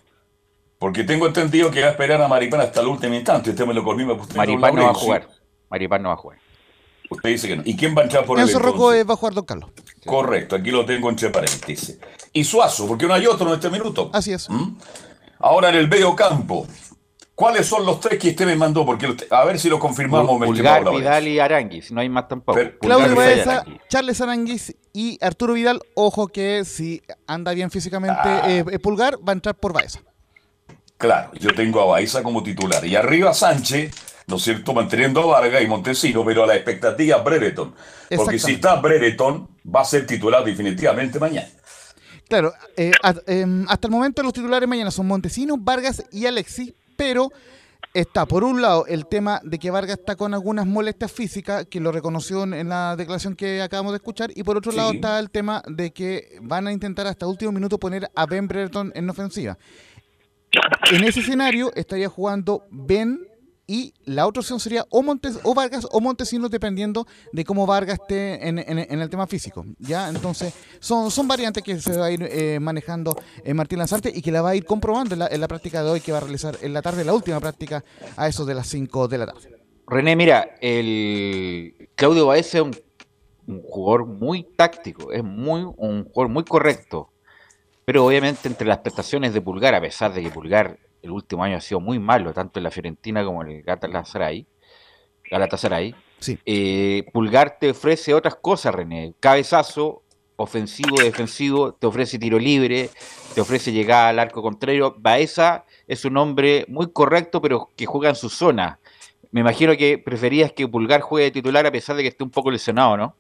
Porque 0.79 1.05
tengo 1.05 1.27
entendido 1.27 1.71
que 1.71 1.81
va 1.81 1.89
a 1.89 1.91
esperar 1.93 2.21
a 2.21 2.27
Maripán 2.27 2.61
hasta 2.61 2.81
el 2.81 2.89
último 2.89 3.15
instante. 3.15 3.51
Usted 3.51 3.67
me 3.67 3.75
lo 3.75 3.85
confirma. 3.85 4.17
Maripán 4.35 4.75
no 4.75 4.85
va 4.85 4.91
a 4.91 4.95
jugar. 4.95 5.29
Maripán 5.71 6.03
no 6.03 6.09
va 6.09 6.15
a 6.15 6.19
jugar. 6.19 6.39
Usted 7.13 7.31
dice 7.31 7.49
que 7.49 7.57
no. 7.57 7.63
¿Y 7.65 7.77
quién 7.77 7.95
va 7.97 8.03
a 8.03 8.05
entrar 8.05 8.25
por 8.25 8.39
él 8.39 8.45
Enzo 8.47 8.59
Rocco 8.59 8.93
entonces? 8.93 9.09
va 9.09 9.15
a 9.15 9.17
jugar 9.17 9.35
Don 9.35 9.45
Carlos. 9.45 9.71
Correcto, 10.05 10.57
aquí 10.57 10.71
lo 10.71 10.85
tengo 10.85 11.09
entre 11.11 11.31
paréntesis. 11.31 11.99
Y 12.33 12.45
Suazo, 12.45 12.87
porque 12.87 13.07
no 13.07 13.15
hay 13.15 13.27
otro 13.27 13.47
en 13.49 13.55
este 13.55 13.71
minuto. 13.71 14.11
Así 14.13 14.33
es. 14.33 14.49
¿Mm? 14.51 14.77
Ahora 15.39 15.69
en 15.71 15.77
el 15.77 15.89
medio 15.89 16.15
campo. 16.17 16.67
¿Cuáles 17.35 17.67
son 17.67 17.85
los 17.87 17.99
tres 17.99 18.19
que 18.19 18.29
usted 18.31 18.45
me 18.47 18.55
mandó? 18.57 18.85
Porque 18.85 19.07
usted- 19.07 19.27
a 19.33 19.45
ver 19.45 19.59
si 19.59 19.69
lo 19.69 19.79
confirmamos. 19.79 20.39
Pulgar. 20.45 20.85
Vidal 20.91 21.27
y 21.27 21.39
Aranguis. 21.41 21.91
No 21.91 22.01
hay 22.01 22.09
más 22.09 22.29
tampoco. 22.29 22.57
Pero- 22.59 22.79
Claudio 22.79 23.17
Baeza. 23.17 23.65
Charles 23.89 24.21
Aranguis 24.21 24.77
Y 24.95 25.19
Arturo 25.25 25.55
Vidal, 25.55 25.81
ojo 25.95 26.29
que 26.29 26.65
si 26.67 27.03
anda 27.27 27.53
bien 27.55 27.71
físicamente 27.71 28.15
Ah. 28.23 28.43
eh, 28.47 28.63
eh, 28.71 28.79
Pulgar, 28.79 29.17
va 29.27 29.33
a 29.33 29.33
entrar 29.33 29.55
por 29.55 29.73
Baeza. 29.73 30.01
Claro, 30.99 31.31
yo 31.35 31.55
tengo 31.55 31.81
a 31.81 31.87
Baiza 31.87 32.23
como 32.23 32.43
titular. 32.43 32.85
Y 32.85 32.95
arriba 32.95 33.33
Sánchez, 33.35 33.93
¿no 34.27 34.37
es 34.37 34.43
cierto? 34.43 34.73
Manteniendo 34.73 35.21
a 35.23 35.41
Vargas 35.41 35.63
y 35.63 35.67
Montesino, 35.67 36.25
pero 36.25 36.45
a 36.45 36.47
la 36.47 36.55
expectativa 36.57 37.19
Brereton. 37.19 37.75
Porque 38.17 38.39
si 38.39 38.53
está 38.53 38.77
Brereton, 38.77 39.49
va 39.65 39.81
a 39.81 39.85
ser 39.85 40.07
titular 40.07 40.45
definitivamente 40.45 41.19
mañana. 41.19 41.49
Claro, 42.29 42.53
eh, 42.77 42.93
em, 43.27 43.67
hasta 43.69 43.89
el 43.89 43.93
momento 43.93 44.23
los 44.23 44.33
titulares 44.33 44.69
mañana 44.69 44.91
son 44.91 45.07
Montesinos, 45.07 45.59
Vargas 45.61 46.05
y 46.13 46.25
Alexis, 46.27 46.73
pero 46.97 47.31
está 47.93 48.25
por 48.25 48.43
un 48.43 48.63
lado 48.63 48.87
el 48.87 49.07
tema 49.07 49.41
de 49.45 49.59
que 49.59 49.71
Vargas 49.71 49.99
está 49.99 50.17
con 50.17 50.33
algunas 50.33 50.65
molestias 50.67 51.13
físicas, 51.13 51.67
que 51.69 51.79
lo 51.79 51.93
reconoció 51.93 52.45
en- 52.45 52.55
en 52.55 52.69
la 52.71 52.97
declaración 52.97 53.37
que 53.37 53.61
acabamos 53.61 53.93
de 53.93 53.97
escuchar, 53.97 54.31
y 54.35 54.43
por 54.45 54.57
otro 54.57 54.73
Sí. 54.73 54.79
lado 54.79 54.93
está 54.93 55.19
el 55.19 55.31
tema 55.31 55.63
de 55.67 55.91
que 55.93 56.39
van 56.41 56.67
a 56.69 56.73
intentar 56.73 57.07
hasta 57.07 57.27
último 57.27 57.53
minuto 57.53 57.77
poner 57.79 58.11
a 58.15 58.25
Ben 58.25 58.49
Brereton 58.49 58.93
en 58.95 59.11
ofensiva. 59.11 59.59
En 60.91 61.05
ese 61.05 61.21
escenario 61.21 61.71
estaría 61.75 62.09
jugando 62.09 62.65
Ben 62.71 63.27
y 63.67 63.95
la 64.05 64.27
otra 64.27 64.41
opción 64.41 64.59
sería 64.61 64.85
o, 64.91 65.03
Montes, 65.03 65.39
o 65.45 65.55
Vargas 65.55 65.87
o 65.91 66.01
Montesinos 66.01 66.51
dependiendo 66.51 67.07
de 67.33 67.45
cómo 67.45 67.65
Vargas 67.67 68.01
esté 68.01 68.49
en, 68.49 68.59
en- 68.59 68.79
el 69.01 69.09
tema 69.09 69.27
físico. 69.27 69.65
¿ya? 69.79 70.09
Entonces 70.09 70.53
son, 70.81 71.11
son 71.11 71.29
variantes 71.29 71.63
que 71.63 71.81
se 71.81 71.97
va 71.97 72.07
a 72.07 72.11
ir 72.11 72.23
eh, 72.25 72.59
manejando 72.61 73.17
eh, 73.45 73.55
Martín 73.55 73.79
Lanzarte 73.79 74.11
y 74.15 74.21
que 74.21 74.33
la 74.33 74.43
va 74.43 74.51
a 74.51 74.57
ir 74.57 74.65
comprobando 74.65 75.15
en 75.15 75.21
la, 75.21 75.29
en 75.29 75.41
la 75.41 75.49
práctica 75.49 75.83
de 75.83 75.91
hoy 75.91 76.01
que 76.01 76.13
va 76.13 76.19
a 76.19 76.23
realizar 76.23 76.59
en 76.61 76.73
la 76.73 76.83
tarde, 76.83 77.05
la 77.05 77.15
última 77.15 77.39
práctica 77.41 77.85
a 78.17 78.29
eso 78.29 78.45
de 78.45 78.55
las 78.55 78.67
5 78.67 79.09
de 79.09 79.19
la 79.19 79.27
tarde. 79.27 79.57
René, 79.87 80.17
mira, 80.17 80.57
el 80.61 81.89
Claudio 81.95 82.27
Baez 82.27 82.55
es 82.55 82.61
un, 82.63 82.77
un 83.47 83.63
jugador 83.63 84.07
muy 84.07 84.45
táctico, 84.57 85.13
es 85.13 85.23
muy 85.25 85.63
un 85.63 86.05
jugador 86.05 86.29
muy 86.33 86.45
correcto. 86.45 87.11
Pero 87.85 88.07
obviamente 88.07 88.47
entre 88.49 88.67
las 88.67 88.79
prestaciones 88.79 89.35
de 89.35 89.41
Pulgar, 89.41 89.75
a 89.75 89.81
pesar 89.81 90.13
de 90.15 90.23
que 90.23 90.31
Pulgar 90.31 90.79
el 91.03 91.11
último 91.11 91.45
año 91.45 91.57
ha 91.57 91.61
sido 91.61 91.81
muy 91.81 91.99
malo, 91.99 92.33
tanto 92.33 92.59
en 92.59 92.65
la 92.65 92.71
Fiorentina 92.71 93.25
como 93.25 93.43
en 93.43 93.51
el 93.51 93.63
Galatasaray, 93.63 94.47
Galatasaray 95.31 95.95
Sí. 96.21 96.39
eh, 96.47 97.05
Pulgar 97.13 97.59
te 97.59 97.71
ofrece 97.71 98.15
otras 98.15 98.37
cosas, 98.37 98.75
René. 98.75 99.15
Cabezazo, 99.19 100.03
ofensivo, 100.37 101.03
defensivo, 101.03 101.75
te 101.75 101.87
ofrece 101.87 102.19
tiro 102.19 102.39
libre, 102.39 102.91
te 103.35 103.41
ofrece 103.41 103.73
llegar 103.73 104.09
al 104.09 104.19
arco 104.21 104.41
contrario. 104.41 104.95
Baeza 104.99 105.65
es 105.89 106.05
un 106.05 106.17
hombre 106.17 106.65
muy 106.69 106.93
correcto, 106.93 107.41
pero 107.43 107.71
que 107.77 107.87
juega 107.87 108.11
en 108.11 108.15
su 108.17 108.29
zona. 108.29 108.79
Me 109.33 109.41
imagino 109.41 109.77
que 109.77 109.99
preferías 109.99 110.53
que 110.53 110.69
Pulgar 110.69 111.01
juegue 111.01 111.25
de 111.25 111.31
titular 111.33 111.67
a 111.67 111.73
pesar 111.73 111.97
de 111.97 112.03
que 112.03 112.09
esté 112.11 112.23
un 112.23 112.31
poco 112.31 112.51
lesionado, 112.51 112.97
¿no? 112.97 113.17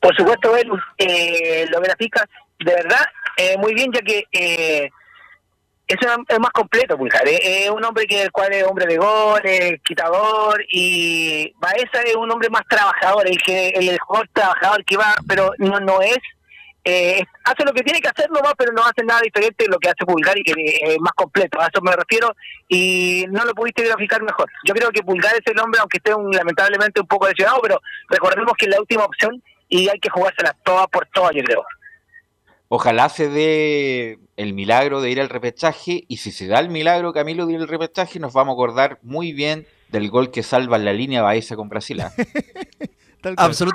Por 0.00 0.14
supuesto, 0.14 0.52
Velus, 0.52 0.80
eh, 0.98 1.66
lo 1.70 1.80
graficas 1.80 2.24
de 2.58 2.72
verdad 2.74 3.00
eh, 3.36 3.56
muy 3.58 3.74
bien, 3.74 3.90
ya 3.92 4.00
que 4.02 4.24
eh, 4.32 4.90
es, 5.86 5.96
un- 6.16 6.24
es 6.28 6.38
más 6.40 6.50
completo, 6.52 6.96
Pulgar. 6.96 7.26
eh, 7.28 7.64
Es 7.64 7.70
un 7.70 7.84
hombre 7.84 8.06
que 8.06 8.22
el 8.22 8.32
cual 8.32 8.52
es 8.52 8.64
hombre 8.64 8.86
de 8.86 8.96
goles, 8.96 9.80
quitador, 9.84 10.64
y 10.70 11.52
Baeza 11.58 12.02
es 12.04 12.14
un 12.16 12.30
hombre 12.30 12.48
más 12.50 12.62
trabajador, 12.68 13.26
el 13.28 13.36
que 13.42 13.68
el 13.70 13.98
jugador 13.98 14.28
trabajador 14.32 14.84
que 14.84 14.96
va, 14.96 15.14
pero 15.28 15.50
no, 15.58 15.80
no 15.80 16.00
es. 16.02 16.18
eh, 16.84 17.22
hace 17.44 17.64
lo 17.64 17.72
que 17.72 17.82
tiene 17.84 18.00
que 18.00 18.08
hacer 18.08 18.28
nomás, 18.30 18.54
pero 18.58 18.72
no 18.72 18.82
hace 18.82 19.04
nada 19.04 19.20
diferente 19.20 19.62
de 19.64 19.70
lo 19.70 19.78
que 19.78 19.88
hace 19.88 20.04
Pulgar 20.04 20.36
y 20.36 20.42
que 20.42 20.52
es 20.56 20.98
más 20.98 21.12
completo. 21.12 21.60
A 21.60 21.66
eso 21.68 21.80
me 21.80 21.92
refiero 21.94 22.34
y 22.68 23.24
no 23.30 23.44
lo 23.44 23.54
pudiste 23.54 23.84
graficar 23.84 24.20
mejor. 24.22 24.50
Yo 24.66 24.74
creo 24.74 24.90
que 24.90 25.00
Pulgar 25.04 25.32
es 25.34 25.46
el 25.46 25.60
hombre, 25.60 25.78
aunque 25.80 25.98
esté 25.98 26.12
un- 26.12 26.32
lamentablemente 26.32 27.00
un 27.00 27.06
poco 27.06 27.28
lesionado, 27.28 27.60
pero 27.62 27.80
recordemos 28.08 28.54
que 28.58 28.64
es 28.66 28.72
la 28.72 28.80
última 28.80 29.04
opción 29.04 29.40
y 29.68 29.88
hay 29.88 29.98
que 30.00 30.10
jugárselas 30.10 30.54
todas 30.64 30.88
por 30.88 31.06
todas, 31.14 31.30
yo 31.36 31.44
creo. 31.44 31.64
Ojalá 32.74 33.10
se 33.10 33.28
dé 33.28 34.18
el 34.38 34.54
milagro 34.54 35.02
de 35.02 35.10
ir 35.10 35.20
al 35.20 35.28
repechaje 35.28 36.04
y 36.08 36.16
si 36.16 36.32
se 36.32 36.46
da 36.46 36.58
el 36.58 36.70
milagro, 36.70 37.12
Camilo, 37.12 37.44
de 37.44 37.52
ir 37.52 37.60
al 37.60 37.68
repechaje, 37.68 38.18
nos 38.18 38.32
vamos 38.32 38.52
a 38.52 38.54
acordar 38.54 38.98
muy 39.02 39.34
bien 39.34 39.66
del 39.90 40.08
gol 40.08 40.30
que 40.30 40.42
salva 40.42 40.78
en 40.78 40.86
la 40.86 40.94
línea 40.94 41.20
Baeza 41.20 41.54
con 41.54 41.68
Brasil. 41.68 42.00
¿ah? 42.00 42.10
Absolut 43.36 43.74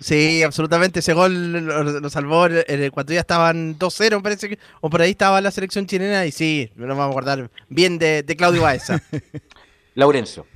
sí, 0.00 0.42
absolutamente. 0.42 0.98
Ese 0.98 1.12
gol 1.12 1.52
lo, 1.52 1.84
lo 2.00 2.10
salvó 2.10 2.46
en 2.46 2.64
el- 2.66 2.90
cuando 2.90 3.12
ya 3.12 3.20
estaban 3.20 3.78
2-0, 3.78 4.16
me 4.16 4.22
parece 4.22 4.48
que. 4.48 4.58
O 4.80 4.90
por 4.90 5.00
ahí 5.02 5.12
estaba 5.12 5.40
la 5.40 5.52
selección 5.52 5.86
chilena. 5.86 6.26
Y 6.26 6.32
sí, 6.32 6.68
nos 6.74 6.88
vamos 6.88 7.06
a 7.06 7.10
acordar 7.10 7.48
bien 7.68 7.96
de, 7.96 8.24
de 8.24 8.36
Claudio 8.36 8.62
Baeza. 8.62 9.00
Laurencio. 9.94 10.46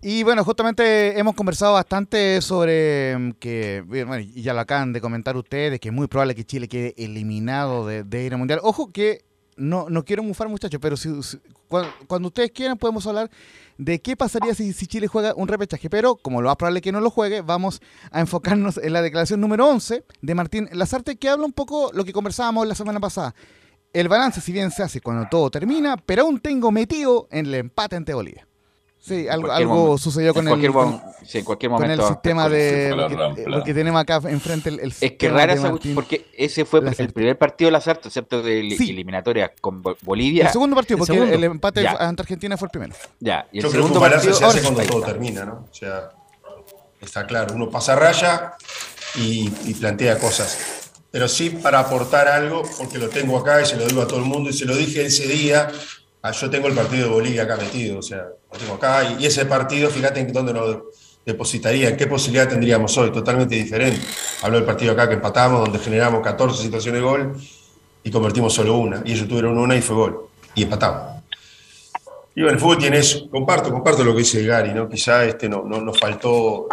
Y 0.00 0.22
bueno, 0.22 0.44
justamente 0.44 1.18
hemos 1.18 1.34
conversado 1.34 1.72
bastante 1.74 2.40
sobre 2.40 3.16
mm, 3.18 3.30
que, 3.32 3.84
ya 4.36 4.54
lo 4.54 4.60
acaban 4.60 4.92
de 4.92 5.00
comentar 5.00 5.36
ustedes, 5.36 5.80
que 5.80 5.88
es 5.88 5.94
muy 5.94 6.06
probable 6.06 6.34
que 6.36 6.44
Chile 6.44 6.68
quede 6.68 6.94
eliminado 6.96 7.84
de, 7.86 8.04
de 8.04 8.24
ir 8.24 8.32
al 8.32 8.38
Mundial. 8.38 8.60
Ojo 8.62 8.92
que 8.92 9.24
no, 9.56 9.90
no 9.90 10.04
quiero 10.04 10.22
mufar 10.22 10.48
muchachos, 10.48 10.78
pero 10.80 10.96
si, 10.96 11.20
si- 11.24 11.38
cuan- 11.66 11.88
cuando, 12.06 12.28
ustedes 12.28 12.52
quieran 12.52 12.78
podemos 12.78 13.04
hablar 13.08 13.28
de 13.76 14.00
qué 14.00 14.16
pasaría 14.16 14.54
si, 14.54 14.72
si 14.72 14.86
Chile 14.86 15.08
juega 15.08 15.34
un 15.34 15.48
repechaje. 15.48 15.90
Pero 15.90 16.14
como 16.14 16.40
lo 16.42 16.48
más 16.48 16.56
probable 16.56 16.78
es 16.78 16.84
que 16.84 16.92
no 16.92 17.00
lo 17.00 17.10
juegue, 17.10 17.40
vamos 17.40 17.80
a 18.12 18.20
enfocarnos 18.20 18.78
en 18.78 18.92
la 18.92 19.02
declaración 19.02 19.40
número 19.40 19.66
11 19.68 20.04
de 20.22 20.34
Martín 20.36 20.68
Lazarte, 20.72 21.16
que 21.16 21.28
habla 21.28 21.44
un 21.44 21.52
poco 21.52 21.90
lo 21.92 22.04
que 22.04 22.12
conversábamos 22.12 22.68
la 22.68 22.76
semana 22.76 23.00
pasada. 23.00 23.34
El 23.92 24.06
balance, 24.06 24.40
si 24.40 24.52
bien 24.52 24.70
se 24.70 24.84
hace 24.84 25.00
cuando 25.00 25.26
todo 25.28 25.50
termina, 25.50 25.96
pero 25.96 26.22
aún 26.22 26.38
tengo 26.38 26.70
metido 26.70 27.26
en 27.32 27.46
el 27.46 27.54
empate 27.56 27.96
ante 27.96 28.14
Bolivia. 28.14 28.46
Sí, 29.00 29.26
algo, 29.28 29.50
algo 29.50 29.74
momento- 29.74 29.98
sucedió 29.98 30.34
con 30.34 30.44
en 30.46 30.48
cualquier, 30.50 30.70
el, 30.70 30.74
con, 30.74 31.02
sí, 31.26 31.38
en 31.38 31.44
cualquier 31.44 31.70
con 31.70 31.82
el 31.82 31.88
momento. 31.90 32.08
sistema 32.08 32.48
de... 32.48 32.94
la 32.94 33.08
Porque, 33.08 33.44
porque 33.50 33.72
tenemos 33.74 34.00
acá 34.02 34.20
enfrente 34.28 34.68
el, 34.68 34.80
el 34.80 34.92
Es 35.00 35.12
que 35.12 35.28
rara 35.30 35.54
esa 35.54 35.72
porque 35.94 36.26
ese 36.36 36.64
fue 36.66 36.80
Lazarte. 36.82 37.02
el 37.04 37.12
primer 37.12 37.38
partido 37.38 37.68
de 37.68 37.72
Lazarte, 37.72 38.08
excepto 38.08 38.42
de 38.42 38.74
Sí. 38.76 38.90
eliminatoria 38.90 39.52
con 39.60 39.82
Bo- 39.82 39.96
Bolivia. 40.02 40.46
El 40.46 40.52
segundo 40.52 40.76
partido, 40.76 40.96
El 40.96 40.98
porque 40.98 41.12
segundo. 41.14 41.34
el 41.34 41.44
empate 41.44 41.82
Ya. 41.82 41.92
ante 41.92 42.22
Argentina 42.22 42.56
fue 42.58 42.66
el 42.66 42.70
primero. 42.70 42.94
Ya, 43.20 43.46
y 43.52 43.58
el 43.58 43.62
Yo 43.64 43.70
creo 43.70 43.70
que 43.70 43.76
segundo 43.88 43.98
un 43.98 44.02
balance 44.02 44.28
partido. 44.30 44.50
se 44.50 44.58
hace 44.58 44.66
cuando 44.74 44.92
todo 44.92 45.02
termina, 45.06 45.44
¿no? 45.46 45.66
O 45.70 45.74
sea, 45.74 46.10
está 47.00 47.26
claro, 47.26 47.54
uno 47.54 47.70
pasa 47.70 47.94
raya 47.96 48.54
y, 49.14 49.50
y 49.64 49.74
plantea 49.74 50.18
cosas. 50.18 50.90
Pero 51.10 51.28
sí 51.28 51.48
para 51.50 51.78
aportar 51.78 52.28
algo, 52.28 52.62
porque 52.76 52.98
lo 52.98 53.08
tengo 53.08 53.38
acá 53.38 53.62
y 53.62 53.66
se 53.66 53.76
lo 53.76 53.86
digo 53.86 54.02
a 54.02 54.06
todo 54.06 54.18
el 54.18 54.26
mundo 54.26 54.50
y 54.50 54.52
se 54.52 54.66
lo 54.66 54.76
dije 54.76 55.06
ese 55.06 55.26
día. 55.26 55.70
ah, 56.22 56.32
yo 56.32 56.50
tengo 56.50 56.66
el 56.68 56.74
partido 56.74 57.06
de 57.08 57.14
Bolivia 57.14 57.44
acá 57.44 57.56
metido, 57.56 57.98
o 58.00 58.02
sea, 58.02 58.26
y 59.18 59.26
ese 59.26 59.46
partido, 59.46 59.90
fíjate 59.90 60.20
en 60.20 60.32
dónde 60.32 60.52
lo 60.52 60.90
depositaría, 61.24 61.90
en 61.90 61.96
qué 61.96 62.06
posibilidad 62.06 62.48
tendríamos 62.48 62.96
hoy, 62.96 63.12
totalmente 63.12 63.54
diferente. 63.54 64.00
Hablo 64.42 64.56
del 64.56 64.66
partido 64.66 64.92
acá 64.92 65.08
que 65.08 65.14
empatamos, 65.14 65.60
donde 65.60 65.78
generamos 65.78 66.22
14 66.22 66.62
situaciones 66.62 67.00
de 67.00 67.06
gol 67.06 67.36
y 68.02 68.10
convertimos 68.10 68.54
solo 68.54 68.76
una. 68.78 69.02
Y 69.04 69.12
ellos 69.12 69.28
tuvieron 69.28 69.58
una 69.58 69.76
y 69.76 69.82
fue 69.82 69.96
gol. 69.96 70.28
Y 70.54 70.62
empatamos. 70.62 71.22
Y 72.34 72.42
bueno, 72.42 72.54
el 72.54 72.60
fútbol 72.60 72.78
tiene 72.78 72.98
eso. 72.98 73.28
Comparto, 73.30 73.70
comparto 73.70 74.02
lo 74.04 74.12
que 74.12 74.20
dice 74.20 74.44
Gary, 74.44 74.72
¿no? 74.72 74.88
Quizá 74.88 75.24
este 75.24 75.48
no, 75.48 75.64
no 75.64 75.80
nos 75.80 75.98
faltó 75.98 76.68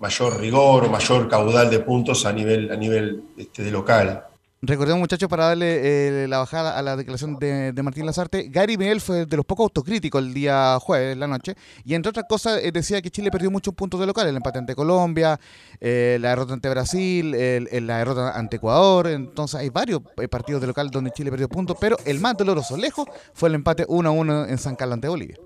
mayor 0.00 0.40
rigor 0.40 0.84
o 0.84 0.88
mayor 0.88 1.28
caudal 1.28 1.70
de 1.70 1.80
puntos 1.80 2.26
a 2.26 2.32
nivel, 2.32 2.72
a 2.72 2.76
nivel 2.76 3.22
este, 3.36 3.62
de 3.62 3.70
local. 3.70 4.24
Recordemos, 4.66 4.98
muchachos, 5.00 5.28
para 5.28 5.46
darle 5.48 6.22
eh, 6.24 6.28
la 6.28 6.38
bajada 6.38 6.78
a 6.78 6.80
la 6.82 6.96
declaración 6.96 7.36
de, 7.38 7.72
de 7.72 7.82
Martín 7.82 8.06
Lazarte, 8.06 8.48
Gary 8.48 8.78
Miguel 8.78 9.00
fue 9.00 9.26
de 9.26 9.36
los 9.36 9.44
pocos 9.44 9.64
autocríticos 9.64 10.22
el 10.22 10.32
día 10.32 10.78
jueves, 10.80 11.12
en 11.12 11.20
la 11.20 11.26
noche, 11.26 11.54
y 11.84 11.94
entre 11.94 12.10
otras 12.10 12.24
cosas 12.28 12.60
eh, 12.62 12.70
decía 12.72 13.02
que 13.02 13.10
Chile 13.10 13.30
perdió 13.30 13.50
muchos 13.50 13.74
puntos 13.74 14.00
de 14.00 14.06
local, 14.06 14.26
el 14.26 14.36
empate 14.36 14.58
ante 14.58 14.74
Colombia, 14.74 15.38
eh, 15.80 16.16
la 16.20 16.30
derrota 16.30 16.54
ante 16.54 16.70
Brasil, 16.70 17.34
el- 17.34 17.68
el- 17.72 17.86
la 17.86 17.98
derrota 17.98 18.30
ante 18.38 18.56
Ecuador, 18.56 19.08
entonces 19.08 19.60
hay 19.60 19.68
varios 19.68 20.00
partidos 20.30 20.60
de 20.62 20.68
local 20.68 20.88
donde 20.90 21.10
Chile 21.10 21.30
perdió 21.30 21.48
puntos, 21.48 21.76
pero 21.78 21.96
el 22.06 22.20
más 22.20 22.36
doloroso 22.36 22.76
lejos 22.76 23.06
fue 23.34 23.50
el 23.50 23.56
empate 23.56 23.84
1-1 23.86 24.46
en 24.48 24.56
San 24.58 24.76
Carlos 24.76 24.94
ante 24.94 25.08
Bolivia. 25.08 25.36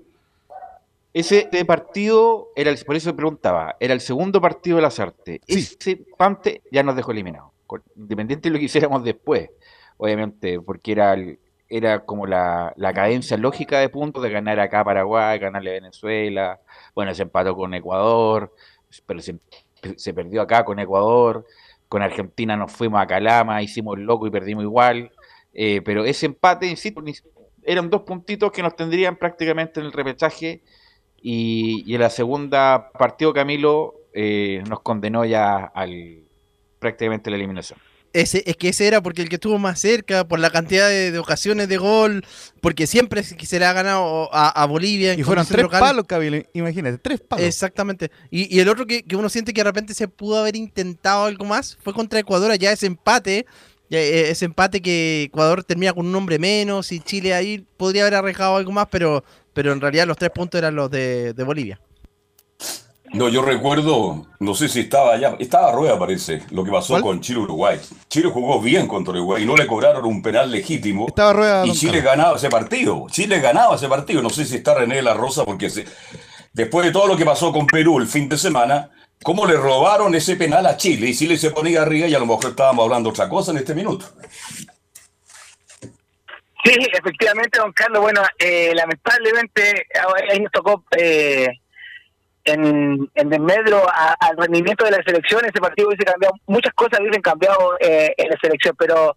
Ese 1.13 1.49
partido, 1.65 2.49
era 2.55 2.69
el, 2.69 2.77
por 2.85 2.95
eso 2.95 3.15
preguntaba, 3.15 3.75
era 3.79 3.93
el 3.93 3.99
segundo 4.01 4.39
partido 4.39 4.75
de 4.77 4.83
Lazarte. 4.83 5.41
Sí. 5.47 5.59
Ese 5.79 5.91
empate 5.91 6.61
ya 6.71 6.83
nos 6.83 6.95
dejó 6.95 7.11
eliminados. 7.11 7.49
Independiente 7.95 8.49
de 8.49 8.53
lo 8.53 8.59
que 8.59 8.65
hiciéramos 8.67 9.03
después, 9.03 9.49
obviamente, 9.97 10.59
porque 10.61 10.91
era, 10.93 11.13
el- 11.13 11.39
era 11.69 12.05
como 12.05 12.25
la, 12.27 12.73
la 12.77 12.93
cadencia 12.93 13.37
lógica 13.37 13.79
de 13.79 13.89
puntos 13.89 14.23
de 14.23 14.29
ganar 14.31 14.59
acá 14.59 14.83
Paraguay, 14.83 15.37
ganarle 15.39 15.71
Venezuela, 15.73 16.59
bueno, 16.95 17.13
se 17.13 17.23
empató 17.23 17.55
con 17.55 17.73
Ecuador, 17.73 18.53
pero 19.05 19.21
se, 19.21 19.39
se 19.97 20.13
perdió 20.13 20.41
acá 20.41 20.65
con 20.65 20.79
Ecuador, 20.79 21.45
con 21.87 22.01
Argentina 22.01 22.55
nos 22.57 22.71
fuimos 22.71 23.01
a 23.01 23.07
Calama, 23.07 23.61
hicimos 23.61 23.97
loco 23.99 24.27
y 24.27 24.31
perdimos 24.31 24.63
igual, 24.63 25.11
eh, 25.53 25.81
pero 25.83 26.05
ese 26.05 26.25
empate, 26.27 26.67
insisto, 26.67 27.01
eran 27.63 27.89
dos 27.89 28.01
puntitos 28.03 28.51
que 28.51 28.61
nos 28.63 28.75
tendrían 28.75 29.15
prácticamente 29.17 29.79
en 29.79 29.85
el 29.87 29.91
repechaje 29.91 30.63
y, 31.21 31.83
y 31.91 31.95
en 31.95 32.01
la 32.01 32.09
segunda 32.09 32.91
partido 32.93 33.33
Camilo 33.33 33.95
eh, 34.13 34.63
nos 34.69 34.81
condenó 34.81 35.25
ya 35.25 35.57
al 35.65 36.23
prácticamente 36.79 37.29
la 37.29 37.35
eliminación. 37.37 37.79
ese, 38.13 38.43
es 38.47 38.55
que 38.57 38.69
ese 38.69 38.87
era 38.87 39.01
porque 39.01 39.21
el 39.21 39.29
que 39.29 39.35
estuvo 39.35 39.59
más 39.59 39.79
cerca, 39.79 40.27
por 40.27 40.39
la 40.39 40.49
cantidad 40.49 40.89
de, 40.89 41.11
de 41.11 41.19
ocasiones 41.19 41.67
de 41.67 41.77
gol, 41.77 42.25
porque 42.61 42.87
siempre 42.87 43.21
se 43.23 43.37
se 43.45 43.59
le 43.59 43.65
ha 43.65 43.73
ganado 43.73 44.33
a, 44.33 44.49
a 44.49 44.65
Bolivia. 44.65 45.13
Y 45.13 45.23
fueron 45.23 45.45
tres 45.45 45.63
local. 45.63 45.79
palos, 45.79 46.05
Kabyle, 46.07 46.47
imagínate, 46.53 46.97
tres 46.97 47.19
palos. 47.19 47.45
Exactamente. 47.45 48.09
Y, 48.31 48.53
y 48.55 48.59
el 48.61 48.69
otro 48.69 48.85
que, 48.87 49.03
que 49.03 49.15
uno 49.15 49.29
siente 49.29 49.53
que 49.53 49.61
de 49.61 49.65
repente 49.65 49.93
se 49.93 50.07
pudo 50.07 50.39
haber 50.39 50.55
intentado 50.55 51.25
algo 51.25 51.45
más 51.45 51.77
fue 51.83 51.93
contra 51.93 52.19
Ecuador, 52.19 52.57
ya 52.57 52.71
ese 52.71 52.87
empate, 52.87 53.45
ya, 53.89 53.99
eh, 53.99 54.31
ese 54.31 54.45
empate 54.45 54.81
que 54.81 55.23
Ecuador 55.23 55.63
termina 55.63 55.93
con 55.93 56.07
un 56.07 56.15
hombre 56.15 56.39
menos 56.39 56.91
y 56.91 56.99
Chile 56.99 57.33
ahí 57.33 57.65
podría 57.77 58.03
haber 58.03 58.15
arrejado 58.15 58.55
algo 58.55 58.71
más, 58.71 58.87
pero, 58.89 59.23
pero 59.53 59.71
en 59.71 59.81
realidad 59.81 60.07
los 60.07 60.17
tres 60.17 60.31
puntos 60.31 60.57
eran 60.57 60.75
los 60.75 60.89
de, 60.89 61.33
de 61.33 61.43
Bolivia. 61.43 61.79
No, 63.13 63.27
yo 63.27 63.41
recuerdo, 63.41 64.27
no 64.39 64.53
sé 64.53 64.69
si 64.69 64.81
estaba 64.81 65.13
allá, 65.13 65.35
estaba 65.39 65.71
Rueda 65.71 65.97
parece, 65.97 66.43
lo 66.51 66.63
que 66.63 66.71
pasó 66.71 66.93
¿Cuál? 66.93 67.01
con 67.03 67.21
Chile-Uruguay. 67.21 67.79
Chile 68.07 68.29
jugó 68.31 68.61
bien 68.61 68.87
contra 68.87 69.13
Uruguay 69.13 69.43
y 69.43 69.45
no 69.47 69.55
le 69.55 69.65
cobraron 69.65 70.05
un 70.05 70.21
penal 70.21 70.51
legítimo. 70.51 71.07
Estaba 71.07 71.33
Rueda. 71.33 71.65
Y 71.65 71.71
Chile 71.71 71.93
Carlos. 72.03 72.05
ganaba 72.17 72.37
ese 72.37 72.49
partido. 72.49 73.07
Chile 73.09 73.39
ganaba 73.39 73.75
ese 73.75 73.87
partido. 73.87 74.21
No 74.21 74.29
sé 74.29 74.45
si 74.45 74.57
está 74.57 74.75
René 74.75 74.97
de 74.97 75.01
la 75.01 75.15
Rosa, 75.15 75.43
porque 75.43 75.69
se- 75.71 75.85
después 76.53 76.85
de 76.85 76.91
todo 76.91 77.07
lo 77.07 77.17
que 77.17 77.25
pasó 77.25 77.51
con 77.51 77.65
Perú 77.65 77.97
el 77.99 78.05
fin 78.07 78.29
de 78.29 78.37
semana, 78.37 78.91
¿cómo 79.23 79.47
le 79.47 79.55
robaron 79.57 80.13
ese 80.13 80.35
penal 80.35 80.67
a 80.67 80.77
Chile? 80.77 81.07
Y 81.09 81.15
Chile 81.15 81.35
se 81.37 81.49
ponía 81.49 81.81
arriba 81.81 82.05
y 82.07 82.13
a 82.13 82.19
lo 82.19 82.27
mejor 82.27 82.45
estábamos 82.51 82.83
hablando 82.83 83.09
otra 83.09 83.27
cosa 83.27 83.51
en 83.51 83.57
este 83.57 83.73
minuto. 83.73 84.05
Sí, 86.63 86.75
efectivamente, 86.93 87.57
don 87.57 87.71
Carlos. 87.71 88.01
Bueno, 88.01 88.21
eh, 88.37 88.73
lamentablemente 88.75 89.87
ahí 90.29 90.39
nos 90.41 90.51
tocó 90.51 90.83
eh, 90.97 91.47
en, 92.45 93.09
en 93.15 93.29
desmedro 93.29 93.83
al 94.19 94.37
rendimiento 94.37 94.85
de 94.85 94.91
la 94.91 95.03
selección. 95.05 95.43
Ese 95.45 95.59
partido 95.61 95.87
hubiese 95.89 96.05
cambiado, 96.05 96.33
muchas 96.47 96.73
cosas 96.73 96.99
hubiesen 96.99 97.21
cambiado 97.21 97.77
eh, 97.79 98.13
en 98.17 98.29
la 98.29 98.37
selección, 98.41 98.75
pero 98.77 99.15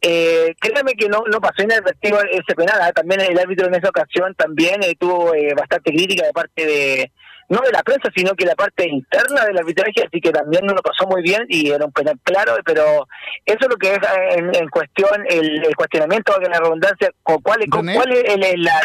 eh, 0.00 0.54
créeme 0.60 0.94
que 0.94 1.08
no, 1.08 1.22
no 1.30 1.40
pasó 1.40 1.62
inadvertido 1.62 2.20
ese 2.30 2.54
penal. 2.56 2.80
¿ah? 2.80 2.92
También 2.92 3.20
el 3.20 3.38
árbitro 3.38 3.66
en 3.66 3.74
esa 3.74 3.88
ocasión 3.88 4.34
también 4.34 4.82
eh, 4.82 4.94
tuvo 4.98 5.34
eh, 5.34 5.54
bastante 5.56 5.92
crítica 5.92 6.26
de 6.26 6.32
parte 6.32 6.66
de, 6.66 7.12
no 7.48 7.60
de 7.60 7.70
la 7.70 7.82
prensa, 7.82 8.08
sino 8.16 8.34
que 8.34 8.44
la 8.46 8.54
parte 8.56 8.88
interna 8.88 9.44
del 9.44 9.58
arbitraje, 9.58 10.04
así 10.06 10.20
que 10.20 10.30
también 10.30 10.64
no 10.64 10.72
lo 10.74 10.82
pasó 10.82 11.06
muy 11.06 11.22
bien 11.22 11.44
y 11.48 11.70
era 11.70 11.84
un 11.84 11.92
penal 11.92 12.18
claro, 12.24 12.56
pero 12.64 13.06
eso 13.44 13.58
es 13.60 13.68
lo 13.68 13.76
que 13.76 13.92
es 13.92 13.98
eh, 13.98 14.38
en, 14.38 14.54
en 14.54 14.68
cuestión 14.70 15.24
el, 15.28 15.64
el 15.66 15.76
cuestionamiento 15.76 16.36
de 16.40 16.48
la 16.48 16.58
redundancia, 16.58 17.10
con 17.22 17.40
cuál, 17.42 17.60
con 17.68 17.84
cuál 17.94 18.12
es 18.12 18.24
el, 18.34 18.42
el- 18.44 18.62
la... 18.62 18.80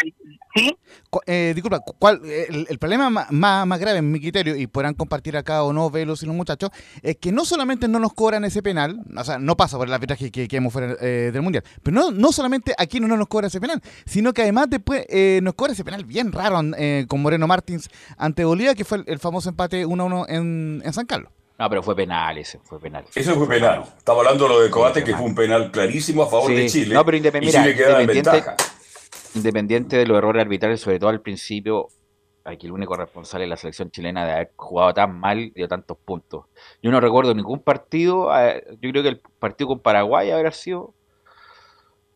Eh, 1.25 1.53
disculpa, 1.55 1.79
¿cuál, 1.99 2.21
el, 2.25 2.67
el 2.69 2.79
problema 2.79 3.09
ma- 3.09 3.27
más, 3.31 3.65
más 3.65 3.79
grave 3.79 3.99
en 3.99 4.11
mi 4.11 4.19
criterio, 4.19 4.55
y 4.55 4.67
podrán 4.67 4.93
compartir 4.93 5.37
acá 5.37 5.63
o 5.63 5.71
no 5.73 5.89
Velos 5.89 6.21
y 6.23 6.25
los 6.25 6.35
muchachos, 6.35 6.69
es 7.01 7.15
que 7.17 7.31
no 7.31 7.45
solamente 7.45 7.87
no 7.87 7.99
nos 7.99 8.13
cobran 8.13 8.43
ese 8.45 8.61
penal, 8.61 8.99
o 9.15 9.23
sea, 9.23 9.39
no 9.39 9.55
pasa 9.55 9.77
por 9.77 9.87
el 9.87 9.93
arbitraje 9.93 10.31
que, 10.31 10.47
que 10.47 10.57
hemos 10.57 10.73
fuera 10.73 10.95
eh, 11.01 11.29
del 11.31 11.41
Mundial, 11.41 11.63
pero 11.81 11.95
no, 11.95 12.11
no 12.11 12.31
solamente 12.31 12.73
aquí 12.77 12.99
no 12.99 13.07
nos 13.15 13.27
cobra 13.27 13.47
ese 13.47 13.61
penal, 13.61 13.81
sino 14.05 14.33
que 14.33 14.41
además 14.43 14.69
después 14.69 15.05
eh, 15.09 15.39
nos 15.43 15.53
cobra 15.53 15.73
ese 15.73 15.83
penal 15.85 16.03
bien 16.05 16.31
raro 16.31 16.59
eh, 16.77 17.05
con 17.07 17.21
Moreno 17.21 17.47
Martins 17.47 17.89
ante 18.17 18.43
Bolivia, 18.45 18.75
que 18.75 18.83
fue 18.85 18.97
el, 18.99 19.03
el 19.07 19.19
famoso 19.19 19.49
empate 19.49 19.85
1-1 19.85 20.25
en, 20.29 20.81
en 20.83 20.93
San 20.93 21.05
Carlos. 21.05 21.31
No, 21.59 21.67
pero 21.69 21.81
fue 21.81 21.95
penal 21.95 22.37
ese, 22.37 22.59
fue 22.63 22.79
penal. 22.79 23.03
Ese 23.15 23.33
fue 23.33 23.47
penal. 23.47 23.83
Estamos 23.97 24.23
hablando 24.23 24.43
de 24.43 24.49
lo 24.51 24.59
de 24.61 24.69
Coate, 24.69 25.03
que 25.03 25.15
fue 25.15 25.25
un 25.25 25.33
penal 25.33 25.71
clarísimo 25.71 26.21
a 26.21 26.27
favor 26.29 26.51
Sí. 26.51 26.55
de 26.55 26.69
Chile. 26.69 26.93
No, 26.93 27.03
pero 27.03 27.17
independ- 27.17 27.41
y 27.43 27.45
mira, 27.47 27.63
Chile 27.63 27.75
quedaba 27.75 27.95
en 28.01 28.09
independiente- 28.09 28.31
ventaja. 28.45 28.55
Independiente 29.37 29.97
de 29.97 30.05
los 30.05 30.17
errores 30.17 30.41
arbitrales, 30.41 30.81
sobre 30.81 30.99
todo 30.99 31.09
al 31.09 31.21
principio, 31.21 31.87
aquí 32.43 32.65
el 32.67 32.71
único 32.73 32.95
responsable 32.95 33.45
de 33.45 33.49
la 33.49 33.57
selección 33.57 33.91
chilena 33.91 34.25
de 34.25 34.31
haber 34.33 34.51
jugado 34.55 34.93
tan 34.93 35.19
mal 35.19 35.39
y 35.39 35.49
dio 35.51 35.67
tantos 35.67 35.97
puntos. 36.03 36.45
Yo 36.81 36.91
no 36.91 36.99
recuerdo 36.99 37.33
ningún 37.33 37.59
partido, 37.59 38.29
eh, 38.37 38.63
yo 38.81 38.89
creo 38.91 39.03
que 39.03 39.09
el 39.09 39.19
partido 39.39 39.69
con 39.69 39.79
Paraguay 39.79 40.31
habrá 40.31 40.51
sido 40.51 40.93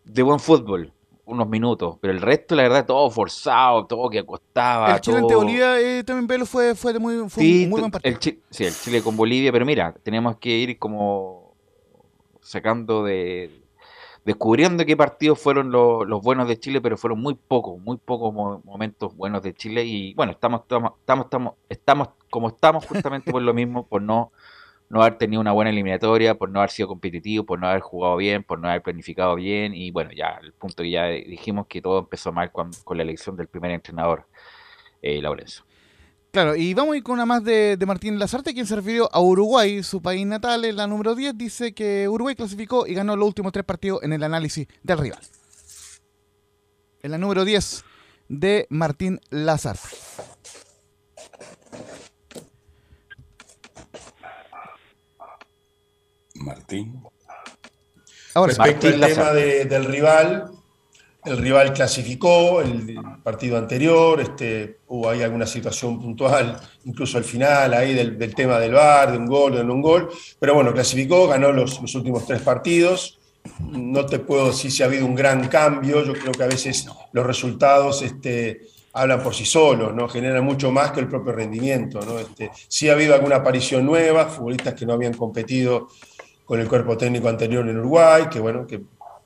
de 0.03 0.23
buen 0.23 0.39
fútbol, 0.39 0.93
unos 1.25 1.47
minutos, 1.47 1.97
pero 2.01 2.11
el 2.13 2.21
resto, 2.21 2.55
la 2.55 2.63
verdad, 2.63 2.85
todo 2.85 3.09
forzado, 3.09 3.85
todo 3.85 4.09
que 4.09 4.25
costaba. 4.25 4.95
el 4.95 5.01
Chile 5.01 5.17
ante 5.17 5.27
todo- 5.33 5.43
Bolivia 5.43 5.79
eh, 5.79 6.03
también 6.03 6.27
Velos 6.27 6.49
fue, 6.49 6.75
fue, 6.75 6.91
de 6.93 6.99
muy, 6.99 7.29
fue 7.29 7.43
Sí, 7.43 7.63
un 7.65 7.69
muy 7.69 7.75
t- 7.77 7.81
buen 7.81 7.91
partido. 7.91 8.15
el 8.15 8.41
sí, 8.49 8.65
el 8.65 8.73
Chile 8.73 9.01
con 9.01 9.15
Bolivia, 9.15 9.51
pero 9.51 9.65
mira, 9.65 9.93
tenemos 10.03 10.37
que 10.37 10.49
ir 10.49 10.77
como 10.79 11.55
sacando 12.41 13.03
de 13.03 13.60
descubriendo 14.25 14.85
qué 14.85 14.95
partidos 14.97 15.39
fueron 15.39 15.71
los, 15.71 16.07
buenos 16.21 16.47
de 16.47 16.59
Chile, 16.59 16.81
pero 16.81 16.97
fueron 16.97 17.19
muy 17.21 17.35
pocos, 17.35 17.79
muy 17.81 17.97
pocos 17.97 18.33
mo- 18.33 18.61
momentos 18.65 19.15
buenos 19.15 19.41
de 19.43 19.53
Chile 19.53 19.83
y 19.85 20.13
bueno, 20.13 20.31
estamos 20.33 20.61
estamos 20.61 20.93
estamos 20.99 21.27
estamos, 21.69 22.09
como 22.29 22.49
estamos 22.49 22.85
justamente 22.85 23.31
por 23.31 23.41
lo 23.41 23.53
mismo, 23.53 23.87
por 23.87 24.01
no 24.01 24.31
no 24.89 25.01
haber 25.01 25.17
tenido 25.17 25.41
una 25.41 25.53
buena 25.53 25.71
eliminatoria, 25.71 26.35
por 26.35 26.49
no 26.49 26.59
haber 26.59 26.69
sido 26.71 26.87
competitivo, 26.89 27.45
por 27.45 27.59
no 27.59 27.67
haber 27.67 27.81
jugado 27.81 28.17
bien, 28.17 28.43
por 28.43 28.59
no 28.59 28.67
haber 28.69 28.81
planificado 28.83 29.35
bien 29.35 29.73
y 29.73 29.91
bueno, 29.91 30.11
ya 30.13 30.39
el 30.41 30.53
punto 30.53 30.83
que 30.83 30.91
ya 30.91 31.05
dijimos 31.07 31.67
que 31.67 31.81
todo 31.81 31.99
empezó 31.99 32.31
mal 32.33 32.51
con, 32.51 32.71
con 32.83 32.97
la 32.97 33.03
elección 33.03 33.35
del 33.37 33.47
primer 33.47 33.71
entrenador, 33.71 34.27
eh, 35.01 35.21
Laurenzo. 35.21 35.65
Claro, 36.31 36.55
y 36.55 36.73
vamos 36.73 36.93
a 36.93 36.97
ir 36.97 37.03
con 37.03 37.13
una 37.15 37.25
más 37.25 37.43
de, 37.43 37.75
de 37.75 37.85
Martín 37.85 38.17
Lazarte, 38.17 38.53
quien 38.53 38.65
se 38.65 38.75
refirió 38.77 39.09
a 39.13 39.19
Uruguay, 39.19 39.83
su 39.83 40.01
país 40.01 40.25
natal, 40.25 40.63
en 40.63 40.77
la 40.77 40.87
número 40.87 41.13
10, 41.13 41.37
dice 41.37 41.73
que 41.73 42.07
Uruguay 42.07 42.35
clasificó 42.35 42.87
y 42.87 42.93
ganó 42.93 43.17
los 43.17 43.27
últimos 43.27 43.51
tres 43.51 43.65
partidos 43.65 44.01
en 44.03 44.13
el 44.13 44.23
análisis 44.23 44.65
del 44.81 44.97
rival. 44.97 45.19
En 47.03 47.11
la 47.11 47.17
número 47.17 47.43
10 47.43 47.83
de 48.29 48.65
Martín 48.69 49.19
Lazarte. 49.29 49.89
Martín. 56.35 57.01
Ahora. 58.33 58.53
Respecto 58.53 58.87
Martín 58.87 59.03
al 59.03 59.09
tema 59.13 59.31
de- 59.33 59.65
del 59.65 59.85
rival, 59.85 60.51
el 61.23 61.37
rival 61.37 61.71
clasificó 61.73 62.61
el 62.61 62.95
partido 63.23 63.57
anterior, 63.57 64.19
este, 64.19 64.79
hubo 64.87 65.09
alguna 65.09 65.45
situación 65.45 65.99
puntual, 66.01 66.59
incluso 66.85 67.17
al 67.17 67.23
final 67.23 67.73
ahí 67.73 67.93
del, 67.93 68.33
tema 68.33 68.59
del 68.59 68.73
VAR, 68.73 69.11
de 69.11 69.17
un 69.17 69.27
gol, 69.27 69.55
de 69.55 69.63
no 69.63 69.73
un 69.73 69.81
gol, 69.81 70.09
pero 70.39 70.55
bueno, 70.55 70.73
clasificó, 70.73 71.27
ganó 71.27 71.51
los, 71.51 71.79
los 71.81 71.93
últimos 71.95 72.25
tres 72.25 72.41
partidos. 72.41 73.19
No 73.59 74.05
te 74.05 74.19
puedo 74.19 74.47
decir 74.47 74.71
si 74.71 74.83
ha 74.83 74.87
habido 74.87 75.05
un 75.05 75.15
gran 75.15 75.47
cambio, 75.47 76.03
yo 76.03 76.13
creo 76.13 76.31
que 76.31 76.43
a 76.43 76.47
veces 76.47 76.87
los 77.11 77.25
resultados 77.25 78.01
este, 78.01 78.61
hablan 78.93 79.21
por 79.21 79.33
sí 79.33 79.45
solos, 79.45 79.93
¿no? 79.93 80.07
generan 80.07 80.43
mucho 80.43 80.71
más 80.71 80.91
que 80.91 80.99
el 81.01 81.07
propio 81.07 81.33
rendimiento. 81.33 81.99
¿no? 82.01 82.19
Este, 82.19 82.51
sí 82.67 82.89
ha 82.89 82.93
habido 82.93 83.13
alguna 83.15 83.37
aparición 83.37 83.85
nueva, 83.85 84.25
futbolistas 84.25 84.73
que 84.73 84.85
no 84.85 84.93
habían 84.93 85.13
competido 85.13 85.87
con 86.45 86.59
el 86.59 86.67
cuerpo 86.67 86.97
técnico 86.97 87.29
anterior 87.29 87.67
en 87.67 87.77
Uruguay, 87.77 88.25
que 88.29 88.39
bueno, 88.39 88.67
que 88.67 88.81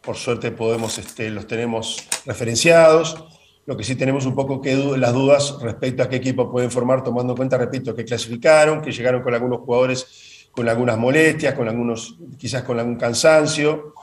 por 0.06 0.15
suerte 0.15 0.52
podemos, 0.52 0.98
este, 0.98 1.30
los 1.30 1.48
tenemos 1.48 2.08
referenciados. 2.26 3.26
Lo 3.65 3.76
que 3.76 3.84
sí 3.84 3.96
tenemos 3.96 4.26
un 4.26 4.36
poco 4.36 4.62
que 4.62 4.76
las 4.76 5.13
dudas 5.13 5.58
respecto 5.62 6.04
a 6.04 6.10
qué 6.10 6.18
equipo 6.18 6.52
pueden 6.52 6.70
formar, 6.70 7.04
tomando 7.04 7.34
en 7.34 7.38
cuenta, 7.38 7.58
repito, 7.58 7.96
que 7.96 8.06
clasificaron, 8.06 8.82
que 8.82 8.91
llegaron 8.91 9.24
con 9.24 9.34
algunos 9.34 9.60
jugadores 9.62 10.50
con 10.56 10.70
algunas 10.70 10.98
molestias, 10.98 11.54
con 11.54 11.68
algunos, 11.68 12.15
quizás 12.38 12.63
con 12.63 12.80
algún 12.80 12.96
cansancio, 12.96 13.94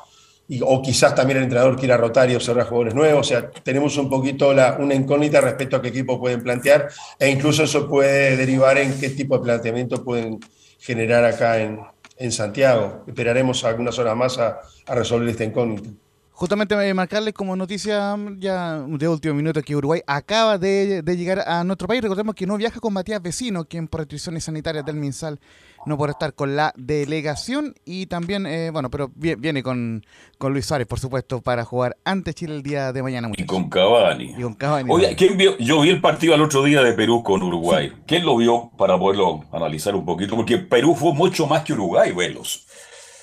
o 0.61 0.83
quizás 0.83 1.15
también 1.15 1.39
el 1.39 1.45
entrenador 1.45 1.79
quiera 1.79 1.97
rotar 1.97 2.31
y 2.31 2.35
observar 2.35 2.67
jugadores 2.67 2.95
nuevos. 2.95 3.27
O 3.27 3.29
sea, 3.29 3.51
tenemos 3.51 3.97
un 3.97 4.11
poquito 4.11 4.51
una 4.51 4.95
incógnita 4.95 5.41
respecto 5.41 5.77
a 5.77 5.83
qué 5.83 5.89
equipo 5.89 6.21
pueden 6.21 6.43
plantear, 6.43 6.89
e 7.19 7.31
incluso 7.31 7.63
eso 7.63 7.89
puede 7.89 8.37
derivar 8.37 8.77
en 8.77 8.99
qué 9.01 9.09
tipo 9.11 9.39
de 9.39 9.45
planteamiento 9.45 10.05
pueden 10.05 10.41
generar 10.79 11.25
acá 11.25 11.59
en, 11.59 11.79
en 12.23 12.31
Santiago. 12.31 13.05
Esperaremos 13.07 13.65
algunas 13.65 13.99
horas 13.99 14.17
más 14.17 14.39
a, 14.39 14.61
a 14.87 14.95
resolver 14.95 15.29
esta 15.29 15.45
incógnita. 15.45 15.91
Justamente 16.31 16.75
eh, 16.75 16.95
marcarles 16.95 17.35
como 17.35 17.55
noticia 17.57 18.17
mm, 18.17 18.39
ya 18.39 18.79
de 18.81 19.09
último 19.09 19.35
minuto 19.35 19.61
que 19.63 19.77
Uruguay 19.77 20.01
acaba 20.07 20.57
de, 20.57 21.03
de 21.03 21.17
llegar 21.17 21.41
a 21.41 21.63
nuestro 21.65 21.87
país. 21.89 22.01
Recordemos 22.01 22.35
que 22.35 22.47
no 22.47 22.57
viaja 22.57 22.81
con 22.81 22.93
Matías 22.93 23.21
Vecino, 23.21 23.65
quien 23.65 23.87
por 23.89 24.01
restricciones 24.01 24.45
sanitarias 24.45 24.85
del 24.85 24.97
MinSal 24.97 25.39
no 25.87 25.97
podrá 25.99 26.13
estar 26.13 26.35
con 26.35 26.55
la 26.57 26.73
delegación. 26.77 27.75
Y 27.85 28.07
también, 28.07 28.47
eh, 28.47 28.71
bueno, 28.71 28.91
pero 28.91 29.09
vie- 29.11 29.37
viene 29.39 29.63
con, 29.63 30.05
con 30.39 30.53
Luis 30.53 30.67
Suárez, 30.67 30.87
por 30.87 31.01
supuesto, 31.01 31.41
para 31.41 31.65
jugar 31.65 31.97
ante 32.05 32.35
Chile 32.35 32.55
el 32.55 32.63
día 32.63 32.93
de 32.93 33.03
mañana. 33.03 33.29
Y 33.29 33.31
muchachos. 33.31 33.47
con 33.49 33.69
Cavani. 33.69 34.35
Y 34.39 34.43
con 34.43 34.55
Cavani. 34.55 34.91
Oye, 34.93 35.15
¿quién 35.17 35.37
vio? 35.37 35.57
Yo 35.59 35.81
vi 35.81 35.91
el 35.91 36.01
partido 36.01 36.35
al 36.35 36.43
otro 36.43 36.63
día 36.65 36.83
de 36.83 36.93
Perú 36.93 37.23
con 37.23 37.43
Uruguay. 37.43 37.93
¿Quién 38.07 38.25
lo 38.25 38.37
vio 38.37 38.71
para 38.79 38.99
poderlo 38.99 39.45
analizar 39.53 39.95
un 39.95 40.05
poquito? 40.05 40.37
Porque 40.37 40.59
Perú 40.59 40.95
fue 40.95 41.13
mucho 41.15 41.47
más 41.47 41.63
que 41.65 41.73
Uruguay, 41.73 42.13
velos. 42.13 42.67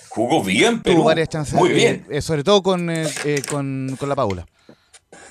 Jugó 0.09 0.43
bien 0.43 0.81
Perú. 0.81 0.97
Tuvo 0.97 1.05
varias 1.05 1.29
chances, 1.29 1.53
Muy 1.53 1.69
eh, 1.69 1.73
bien. 1.73 2.05
eh, 2.09 2.21
sobre 2.21 2.43
todo 2.43 2.63
con, 2.63 2.89
eh, 2.89 3.07
con, 3.49 3.95
con 3.99 4.09
la 4.09 4.15
Paula. 4.15 4.45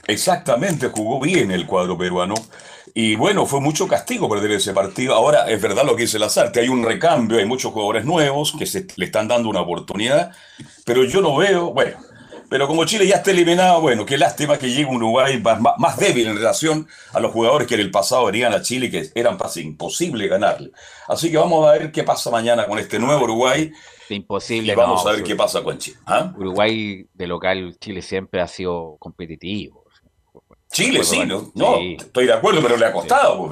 Exactamente, 0.06 0.88
jugó 0.88 1.20
bien 1.20 1.50
el 1.50 1.66
cuadro 1.66 1.98
peruano. 1.98 2.34
Y 2.94 3.16
bueno, 3.16 3.46
fue 3.46 3.60
mucho 3.60 3.86
castigo 3.86 4.28
perder 4.28 4.52
ese 4.52 4.72
partido. 4.72 5.14
Ahora, 5.14 5.48
es 5.48 5.60
verdad 5.60 5.84
lo 5.84 5.96
que 5.96 6.02
dice 6.02 6.18
Lazarte, 6.18 6.60
hay 6.60 6.68
un 6.68 6.84
recambio, 6.84 7.38
hay 7.38 7.44
muchos 7.44 7.72
jugadores 7.72 8.04
nuevos 8.04 8.54
que 8.58 8.66
se 8.66 8.86
le 8.96 9.06
están 9.06 9.28
dando 9.28 9.48
una 9.48 9.60
oportunidad, 9.60 10.32
pero 10.84 11.04
yo 11.04 11.20
no 11.20 11.36
veo, 11.36 11.72
bueno, 11.72 11.96
Pero 12.48 12.66
como 12.66 12.86
Chile 12.86 13.06
ya 13.06 13.16
está 13.16 13.30
eliminado, 13.30 13.82
bueno, 13.82 14.06
qué 14.06 14.16
lástima 14.16 14.58
que 14.58 14.70
llegue 14.70 14.86
un 14.86 14.96
Uruguay 14.96 15.38
más, 15.38 15.60
más 15.78 15.96
débil 15.98 16.28
en 16.28 16.36
relación 16.36 16.88
a 17.12 17.20
los 17.20 17.30
jugadores 17.32 17.68
que 17.68 17.74
en 17.74 17.80
el 17.80 17.90
pasado 17.90 18.24
venían 18.24 18.54
a 18.54 18.62
Chile 18.62 18.90
que 18.90 19.10
eran 19.14 19.36
casi 19.36 19.60
imposible 19.60 20.28
ganarle. 20.28 20.70
Así 21.08 21.30
que 21.30 21.36
vamos 21.36 21.66
a 21.66 21.72
ver 21.72 21.92
qué 21.92 22.04
pasa 22.04 22.30
mañana 22.30 22.66
con 22.66 22.78
este 22.78 22.98
nuevo 22.98 23.24
Uruguay. 23.24 23.70
Imposible. 24.08 24.72
Y 24.72 24.76
vamos 24.76 25.04
no, 25.04 25.10
a 25.10 25.12
ver 25.12 25.22
qué 25.22 25.36
pasa 25.36 25.62
con 25.62 25.76
Chile. 25.76 25.98
¿ah? 26.06 26.32
Uruguay 26.38 27.06
de 27.12 27.26
local, 27.26 27.76
Chile 27.78 28.00
siempre 28.00 28.40
ha 28.40 28.48
sido 28.48 28.96
competitivo. 28.98 29.84
Chile, 30.70 31.02
sí, 31.02 31.24
¿no? 31.24 31.50
no 31.54 31.78
estoy 31.78 32.26
de 32.26 32.32
acuerdo, 32.32 32.60
pero 32.62 32.76
le 32.76 32.86
ha 32.86 32.92
costado. 32.92 33.50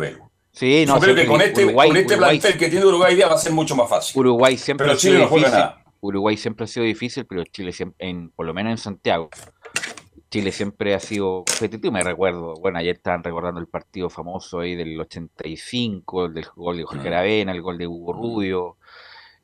Sí, 0.53 0.85
no, 0.87 0.95
Yo 0.95 1.01
creo 1.01 1.15
que 1.15 1.27
con 1.27 1.41
este, 1.43 1.65
Uruguay, 1.65 1.89
con 1.89 1.97
este 1.99 2.15
Uruguay, 2.15 2.39
plantel 2.39 2.59
que 2.59 2.69
tiene 2.71 2.87
Uruguay 2.87 3.15
día 3.15 3.29
va 3.29 3.35
a 3.35 3.39
ser 3.39 3.53
mucho 3.53 3.77
más 3.77 3.89
fácil. 3.89 4.19
Uruguay 4.19 4.57
siempre 4.57 4.87
pero 4.87 4.99
Chile 4.99 5.19
no 5.19 5.29
juega 5.29 5.51
nada. 5.51 5.85
Uruguay 6.01 6.37
siempre 6.37 6.65
ha 6.65 6.67
sido 6.67 6.87
difícil, 6.87 7.27
pero 7.27 7.45
Chile 7.45 7.73
siempre, 7.73 8.09
en, 8.09 8.31
por 8.31 8.47
lo 8.47 8.55
menos 8.55 8.71
en 8.71 8.79
Santiago, 8.79 9.29
Chile 10.31 10.53
siempre 10.53 10.95
ha 10.95 11.01
sido 11.01 11.45
competitivo. 11.47 11.93
Me 11.93 12.03
recuerdo, 12.03 12.55
bueno, 12.55 12.79
ayer 12.79 12.97
estaban 12.97 13.23
recordando 13.23 13.61
el 13.61 13.67
partido 13.67 14.09
famoso 14.09 14.61
ahí 14.61 14.75
del 14.75 14.99
85, 15.01 16.27
el 16.27 16.35
del 16.35 16.47
gol 16.55 16.77
de 16.77 16.85
Jorge 16.85 17.09
Aravena, 17.09 17.53
el 17.53 17.63
gol 17.63 17.79
de 17.79 17.87
Hugo 17.87 18.13
Rubio, 18.13 18.77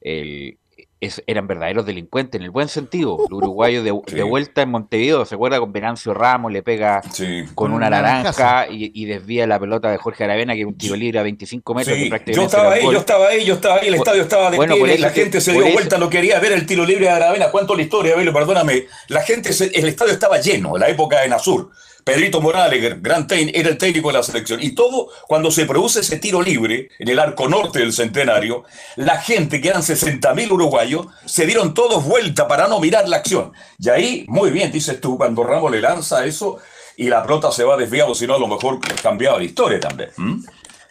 el, 0.00 0.58
es, 1.03 1.22
eran 1.26 1.48
verdaderos 1.48 1.84
delincuentes 1.84 2.38
en 2.38 2.44
el 2.44 2.50
buen 2.50 2.68
sentido. 2.68 3.18
El 3.28 3.34
uruguayo 3.34 3.82
de, 3.82 3.92
sí. 4.07 4.14
de, 4.14 4.22
vuelta 4.22 4.62
en 4.62 4.70
Montevideo, 4.70 5.24
¿se 5.24 5.34
acuerda 5.34 5.59
con 5.59 5.72
Venancio 5.72 6.14
Ramos? 6.14 6.53
Le 6.53 6.62
pega 6.62 7.03
sí. 7.12 7.44
con 7.55 7.72
una 7.72 7.90
naranja 7.90 8.68
y, 8.70 8.92
y, 8.94 9.05
desvía 9.07 9.46
la 9.46 9.59
pelota 9.59 9.90
de 9.90 9.98
Jorge 9.98 10.24
Aravena, 10.24 10.55
que 10.55 10.61
era 10.61 10.68
un 10.68 10.78
tiro 10.78 10.94
libre 10.94 11.18
a 11.18 11.22
25 11.22 11.74
metros. 11.74 11.96
Sí. 11.96 12.11
Que 12.24 12.32
yo 12.32 12.42
estaba 12.44 12.72
ahí, 12.72 12.84
yo 12.84 12.98
estaba 12.98 13.28
ahí, 13.28 13.44
yo 13.44 13.55
estaba 13.55 13.74
ahí, 13.76 13.88
el 13.88 13.94
estadio 13.94 14.22
estaba 14.22 14.50
de 14.50 14.57
bueno, 14.57 14.76
pie, 14.76 14.94
eso, 14.94 15.03
la 15.03 15.11
gente 15.11 15.40
se 15.40 15.53
dio 15.53 15.72
vuelta, 15.72 15.98
no 15.98 16.09
quería 16.09 16.38
ver 16.38 16.53
el 16.53 16.66
tiro 16.66 16.86
libre 16.86 17.07
de 17.07 17.11
Aravena. 17.11 17.50
¿Cuánto 17.50 17.74
la 17.74 17.82
historia, 17.82 18.14
Abelo? 18.14 18.32
Perdóname. 18.32 18.86
La 19.09 19.22
gente, 19.22 19.53
se, 19.53 19.66
el 19.66 19.88
estadio 19.88 20.12
estaba 20.12 20.38
lleno, 20.40 20.76
en 20.76 20.80
la 20.80 20.88
época 20.88 21.20
de 21.20 21.28
Nasur. 21.28 21.70
Pedrito 22.05 22.40
Morales, 22.40 23.00
gran 23.00 23.26
era 23.30 23.68
el 23.68 23.78
técnico 23.78 24.09
de 24.09 24.14
la 24.14 24.22
selección. 24.22 24.62
Y 24.62 24.74
todo, 24.74 25.09
cuando 25.28 25.50
se 25.50 25.66
produce 25.66 26.00
ese 26.00 26.18
tiro 26.18 26.42
libre 26.42 26.88
en 26.98 27.09
el 27.09 27.18
arco 27.18 27.48
norte 27.48 27.78
del 27.78 27.92
centenario, 27.92 28.64
la 28.96 29.20
gente, 29.20 29.61
que 29.61 29.68
eran 29.68 29.82
60.000 29.82 30.50
uruguayos, 30.50 31.07
se 31.24 31.46
dieron 31.46 31.74
todos 31.74 32.05
vuelta 32.05 32.48
para 32.48 32.66
no 32.66 32.80
mirar 32.80 33.09
la 33.09 33.18
acción. 33.18 33.53
Y 33.78 33.88
ahí, 33.88 34.24
muy 34.28 34.50
bien, 34.50 34.72
dices 34.72 35.00
tú, 35.00 35.16
cuando 35.16 35.44
Ramos 35.44 35.70
le 35.70 35.80
lanza 35.80 36.24
eso 36.24 36.59
y 36.96 37.09
la 37.09 37.22
pelota 37.22 37.53
se 37.53 37.64
va 37.64 37.76
desviado, 37.76 38.14
si 38.14 38.26
no, 38.26 38.34
a 38.34 38.38
lo 38.38 38.48
mejor 38.48 38.80
cambiaba 39.00 39.38
la 39.38 39.44
historia 39.44 39.78
también. 39.78 40.11
¿Mm? 40.16 40.44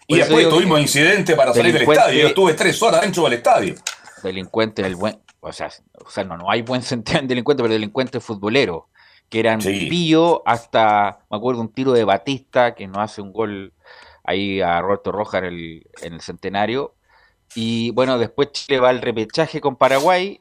Y 0.07 0.17
después 0.17 0.49
tuvimos 0.49 0.79
incidente 0.79 1.35
para 1.35 1.53
salir 1.53 1.73
del 1.73 1.83
estadio. 1.83 2.21
Yo 2.21 2.27
estuve 2.29 2.53
tres 2.53 2.81
horas 2.81 3.01
dentro 3.01 3.23
del 3.23 3.33
estadio. 3.33 3.75
Delincuente 4.23 4.81
del 4.81 4.95
buen. 4.95 5.19
O 5.39 5.51
sea, 5.51 5.71
o 6.05 6.09
sea 6.09 6.23
no, 6.23 6.37
no 6.37 6.49
hay 6.49 6.61
buen 6.61 6.81
sentido 6.83 7.19
en 7.19 7.27
delincuente, 7.27 7.63
pero 7.63 7.73
delincuente 7.73 8.19
futbolero 8.19 8.89
que 9.31 9.39
eran 9.39 9.61
sí. 9.61 9.87
pillo 9.89 10.43
hasta, 10.45 11.21
me 11.31 11.37
acuerdo, 11.37 11.61
un 11.61 11.71
tiro 11.71 11.93
de 11.93 12.03
Batista 12.03 12.75
que 12.75 12.85
no 12.85 12.99
hace 12.99 13.21
un 13.21 13.31
gol 13.31 13.73
ahí 14.25 14.59
a 14.59 14.81
Roberto 14.81 15.13
Roja 15.13 15.39
en 15.39 15.45
el, 15.45 15.87
en 16.01 16.13
el 16.13 16.21
centenario. 16.21 16.93
Y 17.55 17.91
bueno, 17.91 18.19
después 18.19 18.51
Chile 18.51 18.81
va 18.81 18.89
al 18.89 19.01
repechaje 19.01 19.61
con 19.61 19.77
Paraguay 19.77 20.37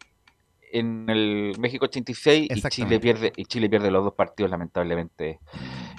en 0.73 1.09
el 1.09 1.55
México 1.59 1.85
86 1.85 2.49
y 2.51 2.63
Chile 2.63 2.99
pierde 2.99 3.33
y 3.37 3.45
Chile 3.45 3.69
pierde 3.71 3.93
los 3.93 4.05
dos 4.05 4.15
partidos 4.15 4.51
lamentablemente 4.51 5.39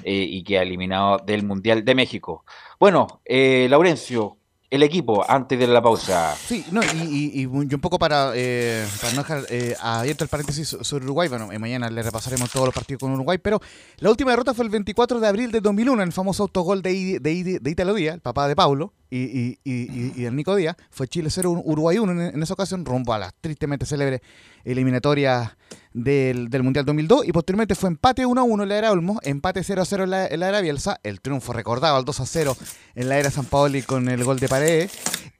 eh, 0.03 0.25
y 0.29 0.43
queda 0.43 0.61
eliminado 0.61 1.17
del 1.17 1.43
Mundial 1.43 1.85
de 1.85 1.95
México. 1.95 2.43
Bueno, 2.77 3.21
eh, 3.23 3.67
Laurencio, 3.69 4.37
el 4.71 4.83
equipo 4.83 5.23
antes 5.29 5.59
de 5.59 5.67
la 5.67 5.81
pausa. 5.81 6.33
Sí, 6.35 6.65
no, 6.71 6.81
y, 6.81 7.41
y, 7.41 7.41
y 7.41 7.45
un 7.45 7.81
poco 7.81 7.99
para, 7.99 8.31
eh, 8.35 8.87
para 9.01 9.13
no 9.13 9.21
dejar 9.21 9.45
eh, 9.49 9.75
abierto 9.81 10.23
el 10.23 10.29
paréntesis 10.29 10.77
sobre 10.81 11.03
Uruguay, 11.03 11.27
bueno, 11.27 11.51
eh, 11.51 11.59
mañana 11.59 11.89
le 11.89 12.01
repasaremos 12.01 12.49
todos 12.49 12.67
los 12.67 12.73
partidos 12.73 13.01
con 13.01 13.11
Uruguay, 13.11 13.37
pero 13.37 13.59
la 13.97 14.09
última 14.09 14.31
derrota 14.31 14.53
fue 14.53 14.63
el 14.63 14.71
24 14.71 15.19
de 15.19 15.27
abril 15.27 15.51
de 15.51 15.59
2001, 15.59 16.01
en 16.01 16.07
el 16.07 16.13
famoso 16.13 16.43
autogol 16.43 16.81
de, 16.81 17.19
de, 17.19 17.59
de 17.59 17.69
Italo 17.69 17.93
Díaz, 17.93 18.15
el 18.15 18.21
papá 18.21 18.47
de 18.47 18.55
Paulo, 18.55 18.93
y, 19.13 19.59
y, 19.65 20.13
y, 20.15 20.25
el 20.25 20.35
Nico 20.35 20.55
Díaz, 20.55 20.77
fue 20.89 21.07
Chile 21.07 21.29
0, 21.29 21.61
Uruguay 21.65 21.97
1 21.97 22.11
en, 22.13 22.21
en, 22.35 22.43
esa 22.43 22.53
ocasión, 22.53 22.85
rumbo 22.85 23.13
a 23.13 23.19
la 23.19 23.31
tristemente 23.41 23.85
célebre 23.85 24.21
eliminatoria 24.63 25.57
del, 25.93 26.49
del, 26.49 26.63
Mundial 26.63 26.85
2002 26.85 27.27
y 27.27 27.33
posteriormente 27.33 27.75
fue 27.75 27.89
empate 27.89 28.25
1 28.25 28.39
a 28.39 28.43
1 28.43 28.63
en 28.63 28.69
la 28.69 28.77
era 28.77 28.91
Olmo, 28.91 29.19
empate 29.23 29.63
0 29.63 29.81
a 29.81 29.85
0 29.85 30.05
en 30.05 30.09
la, 30.09 30.27
en 30.27 30.39
la 30.39 30.47
era 30.47 30.61
Bielsa, 30.61 30.99
el 31.03 31.19
triunfo 31.19 31.51
recordado 31.51 31.97
al 31.97 32.05
2 32.05 32.19
a 32.21 32.25
0 32.25 32.57
en 32.95 33.09
la 33.09 33.19
era 33.19 33.29
San 33.29 33.45
Paoli 33.45 33.81
con 33.81 34.07
el 34.07 34.23
gol 34.23 34.39
de 34.39 34.47
Paredes 34.47 34.91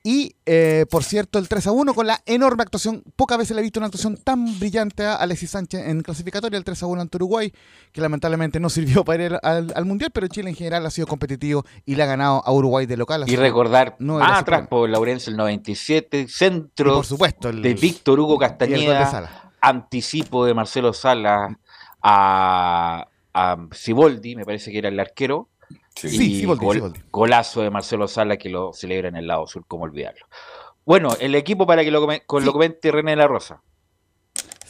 y 0.03 0.35
eh, 0.45 0.85
por 0.89 1.03
cierto 1.03 1.37
el 1.37 1.47
3 1.47 1.67
a 1.67 1.71
1 1.71 1.93
con 1.93 2.07
la 2.07 2.21
enorme 2.25 2.63
actuación, 2.63 3.03
pocas 3.15 3.37
veces 3.37 3.55
le 3.55 3.61
he 3.61 3.63
visto 3.63 3.79
una 3.79 3.87
actuación 3.87 4.17
tan 4.17 4.59
brillante 4.59 5.03
a 5.05 5.15
Alexis 5.15 5.51
Sánchez 5.51 5.87
en 5.87 6.01
clasificatoria, 6.01 6.57
el 6.57 6.63
3 6.63 6.83
a 6.83 6.85
1 6.87 7.01
ante 7.01 7.17
Uruguay, 7.17 7.53
que 7.91 8.01
lamentablemente 8.01 8.59
no 8.59 8.69
sirvió 8.71 9.05
para 9.05 9.23
ir 9.23 9.39
al, 9.43 9.71
al, 9.75 9.85
Mundial, 9.85 10.11
pero 10.11 10.27
Chile 10.27 10.49
en 10.49 10.55
general 10.55 10.85
ha 10.85 10.89
sido 10.89 11.07
competitivo 11.07 11.65
y 11.85 11.95
le 11.95 12.03
ha 12.03 12.07
ganado 12.07 12.41
a 12.45 12.51
Uruguay 12.51 12.85
de 12.85 12.97
local. 12.97 13.25
Y 13.27 13.35
recordar 13.35 13.95
no 13.99 14.17
más 14.17 14.41
atrás 14.41 14.67
por 14.67 14.89
Laurencio 14.89 15.29
el 15.29 15.37
97, 15.37 16.27
centro 16.27 16.91
y 16.91 16.95
por 16.95 17.05
supuesto, 17.05 17.49
el, 17.49 17.61
de 17.61 17.73
Víctor 17.75 18.19
Hugo 18.19 18.37
Castañeda 18.37 19.47
anticipo 19.61 20.45
de 20.45 20.53
Marcelo 20.53 20.91
Sala 20.91 21.59
a, 22.01 23.07
a 23.33 23.57
Ciboldi, 23.73 24.35
me 24.35 24.45
parece 24.45 24.71
que 24.71 24.79
era 24.79 24.89
el 24.89 24.99
arquero. 24.99 25.50
Sí, 25.95 26.45
gol, 26.45 26.93
golazo 27.11 27.61
de 27.61 27.69
Marcelo 27.69 28.07
Sala 28.07 28.37
que 28.37 28.49
lo 28.49 28.73
celebra 28.73 29.09
en 29.09 29.15
el 29.15 29.27
lado 29.27 29.45
sur, 29.47 29.65
como 29.67 29.83
olvidarlo. 29.83 30.25
Bueno, 30.85 31.15
el 31.19 31.35
equipo 31.35 31.67
para 31.67 31.83
que 31.83 31.91
lo, 31.91 32.09
sí. 32.09 32.19
lo 32.27 32.51
comente 32.53 32.91
René 32.91 33.11
de 33.11 33.17
la 33.17 33.27
Rosa. 33.27 33.61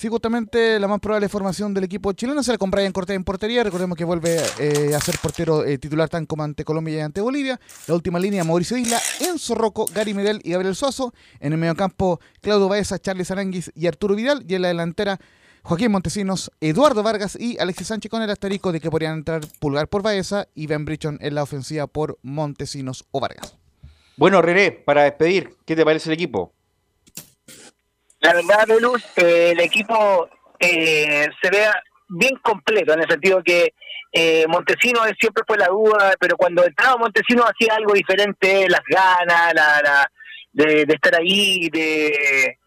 Sí, 0.02 0.08
justamente 0.08 0.80
la 0.80 0.88
más 0.88 1.00
probable 1.00 1.30
formación 1.30 1.76
del 1.76 1.84
equipo 1.84 2.12
chileno 2.14 2.42
será 2.42 2.58
con 2.58 2.72
Brian 2.72 2.92
Cortés 2.92 3.16
en 3.16 3.24
portería. 3.24 3.64
Recordemos 3.64 3.96
que 3.96 4.04
vuelve 4.04 4.42
eh, 4.60 4.96
a 4.96 5.00
ser 5.00 5.16
portero 5.22 5.64
eh, 5.64 5.78
titular 5.78 6.10
tan 6.10 6.26
como 6.26 6.42
ante 6.42 6.66
Colombia 6.66 6.96
y 6.98 7.00
ante 7.02 7.22
Bolivia. 7.22 7.60
La 7.86 7.94
última 7.94 8.18
línea, 8.18 8.44
Mauricio 8.44 8.78
Isla, 8.78 9.00
Enzo 9.20 9.54
Rocco, 9.54 9.86
Gary 9.94 10.16
Medel 10.16 10.42
y 10.44 10.54
Gabriel 10.54 10.76
Suazo. 10.76 11.14
En 11.40 11.54
el 11.54 11.60
mediocampo, 11.60 12.20
Claudio 12.42 12.68
Baeza, 12.68 12.98
Charlie 12.98 13.28
Aranguis 13.30 13.72
y 13.76 13.86
Arturo 13.86 14.16
Vidal. 14.16 14.44
Y 14.48 14.56
en 14.56 14.64
la 14.64 14.70
delantera, 14.70 15.20
Joaquín 15.64 15.92
Montesinos, 15.92 16.52
Eduardo 16.60 17.04
Vargas 17.04 17.38
y 17.40 17.60
Alexis 17.60 17.88
Sánchez 17.88 18.10
con 18.10 18.22
el 18.22 18.30
asterisco 18.30 18.72
de 18.72 18.80
que 18.80 18.90
podrían 18.90 19.20
entrar 19.20 19.42
Pulgar 19.60 19.88
por 19.88 20.02
Baeza 20.02 20.48
y 20.56 20.68
Ben 20.68 20.86
Brichon 20.86 21.18
en 21.22 21.36
la 21.36 21.44
ofensiva 21.44 21.88
por 21.88 22.18
Montesinos 22.24 23.06
o 23.12 23.20
Vargas. 23.20 23.58
Bueno, 24.18 24.42
René, 24.42 24.72
para 24.72 25.04
despedir, 25.04 25.56
¿qué 25.66 25.76
te 25.76 25.86
parece 25.86 26.10
el 26.10 26.14
equipo? 26.14 26.54
La 28.20 28.34
verdad, 28.34 28.68
Belus, 28.68 29.04
eh, 29.18 29.52
el 29.52 29.60
equipo 29.60 30.30
eh, 30.60 31.28
se 31.42 31.50
ve 31.50 31.66
bien 32.10 32.36
completo, 32.44 32.94
en 32.94 33.02
el 33.02 33.10
sentido 33.10 33.42
que 33.44 33.74
eh, 34.12 34.46
Montesino 34.48 35.02
siempre 35.20 35.44
fue 35.48 35.58
la 35.58 35.68
duda, 35.68 36.14
pero 36.20 36.36
cuando 36.36 36.66
entraba 36.66 36.98
Montesino 36.98 37.44
hacía 37.44 37.76
algo 37.76 37.94
diferente, 37.94 38.68
las 38.68 38.82
ganas, 38.88 39.54
la, 39.54 39.82
la 39.82 40.12
de, 40.52 40.86
de, 40.86 40.94
estar 40.94 41.16
ahí, 41.16 41.70
de, 41.70 42.60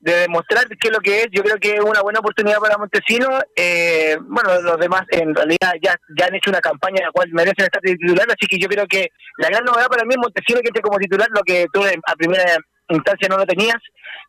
de 0.00 0.12
demostrar 0.20 0.66
qué 0.68 0.88
es 0.88 0.92
lo 0.92 1.00
que 1.00 1.22
es. 1.22 1.28
Yo 1.32 1.42
creo 1.42 1.56
que 1.56 1.74
es 1.74 1.80
una 1.80 2.02
buena 2.02 2.20
oportunidad 2.20 2.58
para 2.58 2.78
Montesino. 2.78 3.40
Eh, 3.56 4.16
bueno, 4.20 4.60
los 4.62 4.78
demás 4.78 5.02
en 5.10 5.34
realidad 5.34 5.74
ya, 5.82 5.96
ya 6.16 6.26
han 6.26 6.34
hecho 6.34 6.50
una 6.50 6.60
campaña 6.60 6.98
en 6.98 7.06
la 7.06 7.12
cual 7.12 7.30
merecen 7.32 7.64
estar 7.64 7.82
titular, 7.82 8.26
así 8.28 8.46
que 8.48 8.58
yo 8.58 8.68
creo 8.68 8.86
que 8.86 9.08
la 9.38 9.48
gran 9.48 9.64
novedad 9.64 9.88
para 9.88 10.04
mí 10.04 10.14
es 10.14 10.18
Montesino 10.18 10.60
que 10.60 10.68
esté 10.68 10.80
como 10.80 10.98
titular, 10.98 11.28
lo 11.30 11.42
que 11.42 11.66
tú 11.72 11.82
a 11.82 12.14
primera 12.16 12.56
instancia 12.88 13.28
no 13.28 13.38
lo 13.38 13.46
tenías. 13.46 13.76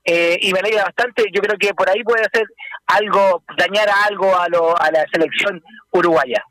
Eh, 0.05 0.37
y 0.41 0.53
me 0.53 0.59
alegra 0.59 0.85
bastante. 0.85 1.25
Yo 1.33 1.41
creo 1.41 1.57
que 1.59 1.73
por 1.73 1.89
ahí 1.89 2.03
puede 2.03 2.21
hacer 2.21 2.47
algo, 2.87 3.43
dañar 3.57 3.87
algo 4.09 4.37
a, 4.37 4.47
lo, 4.49 4.79
a 4.79 4.91
la 4.91 5.05
selección 5.11 5.61
uruguaya. 5.91 6.43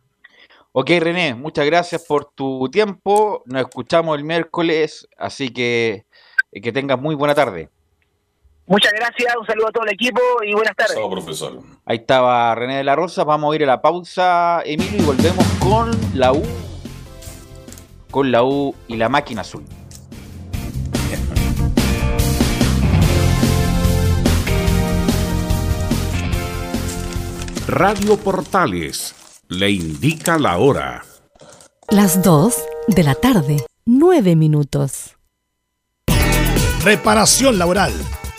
Ok, 0.72 0.90
René, 1.00 1.34
muchas 1.34 1.66
gracias 1.66 2.04
por 2.04 2.30
tu 2.32 2.68
tiempo. 2.70 3.42
Nos 3.46 3.62
escuchamos 3.62 4.16
el 4.16 4.24
miércoles, 4.24 5.08
así 5.16 5.52
que 5.52 6.04
que 6.50 6.72
tengas 6.72 6.98
muy 6.98 7.14
buena 7.14 7.34
tarde. 7.34 7.68
Muchas 8.68 8.92
gracias, 8.92 9.34
un 9.40 9.46
saludo 9.46 9.68
a 9.68 9.72
todo 9.72 9.84
el 9.84 9.94
equipo 9.94 10.20
y 10.44 10.52
buenas 10.52 10.76
tardes. 10.76 10.94
Chao, 10.94 11.10
profesor. 11.10 11.58
Ahí 11.86 11.96
estaba 11.96 12.54
René 12.54 12.76
de 12.76 12.84
la 12.84 12.94
Rosa. 12.94 13.24
Vamos 13.24 13.50
a 13.50 13.56
ir 13.56 13.62
a 13.62 13.66
la 13.66 13.80
pausa, 13.80 14.60
Emilio, 14.62 15.00
y 15.00 15.02
volvemos 15.06 15.44
con 15.58 15.90
la 16.12 16.34
U. 16.34 16.42
Con 18.10 18.30
la 18.30 18.44
U 18.44 18.74
y 18.86 18.96
la 18.96 19.08
máquina 19.08 19.40
azul. 19.40 19.64
Radio 27.66 28.18
Portales 28.18 29.14
le 29.48 29.70
indica 29.70 30.38
la 30.38 30.58
hora. 30.58 31.04
Las 31.88 32.22
2 32.22 32.54
de 32.88 33.02
la 33.02 33.14
tarde, 33.14 33.64
9 33.86 34.36
minutos. 34.36 35.16
Reparación 36.84 37.58
laboral. 37.58 37.92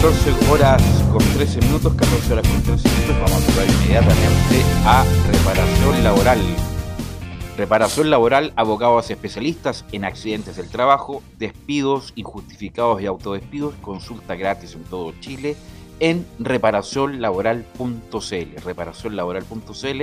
14 0.00 0.52
horas 0.52 0.80
con 1.10 1.18
13 1.18 1.60
minutos, 1.62 1.92
14 1.94 2.32
horas 2.32 2.46
con 2.46 2.62
13 2.62 2.88
minutos. 2.88 3.16
Vamos 3.16 3.32
a 3.32 3.40
pasar 3.46 3.68
inmediatamente 3.68 4.62
a 4.84 5.04
reparación 5.32 6.04
laboral. 6.04 6.38
Reparación 7.56 8.08
laboral, 8.08 8.52
abogados 8.54 9.10
especialistas 9.10 9.84
en 9.90 10.04
accidentes 10.04 10.54
del 10.54 10.68
trabajo, 10.68 11.20
despidos 11.36 12.12
injustificados 12.14 13.02
y 13.02 13.06
autodespidos. 13.06 13.74
Consulta 13.82 14.36
gratis 14.36 14.76
en 14.76 14.84
todo 14.84 15.12
Chile 15.18 15.56
en 15.98 16.24
reparacionlaboral.cl. 16.38 18.64
Reparacionlaboral.cl 18.64 20.02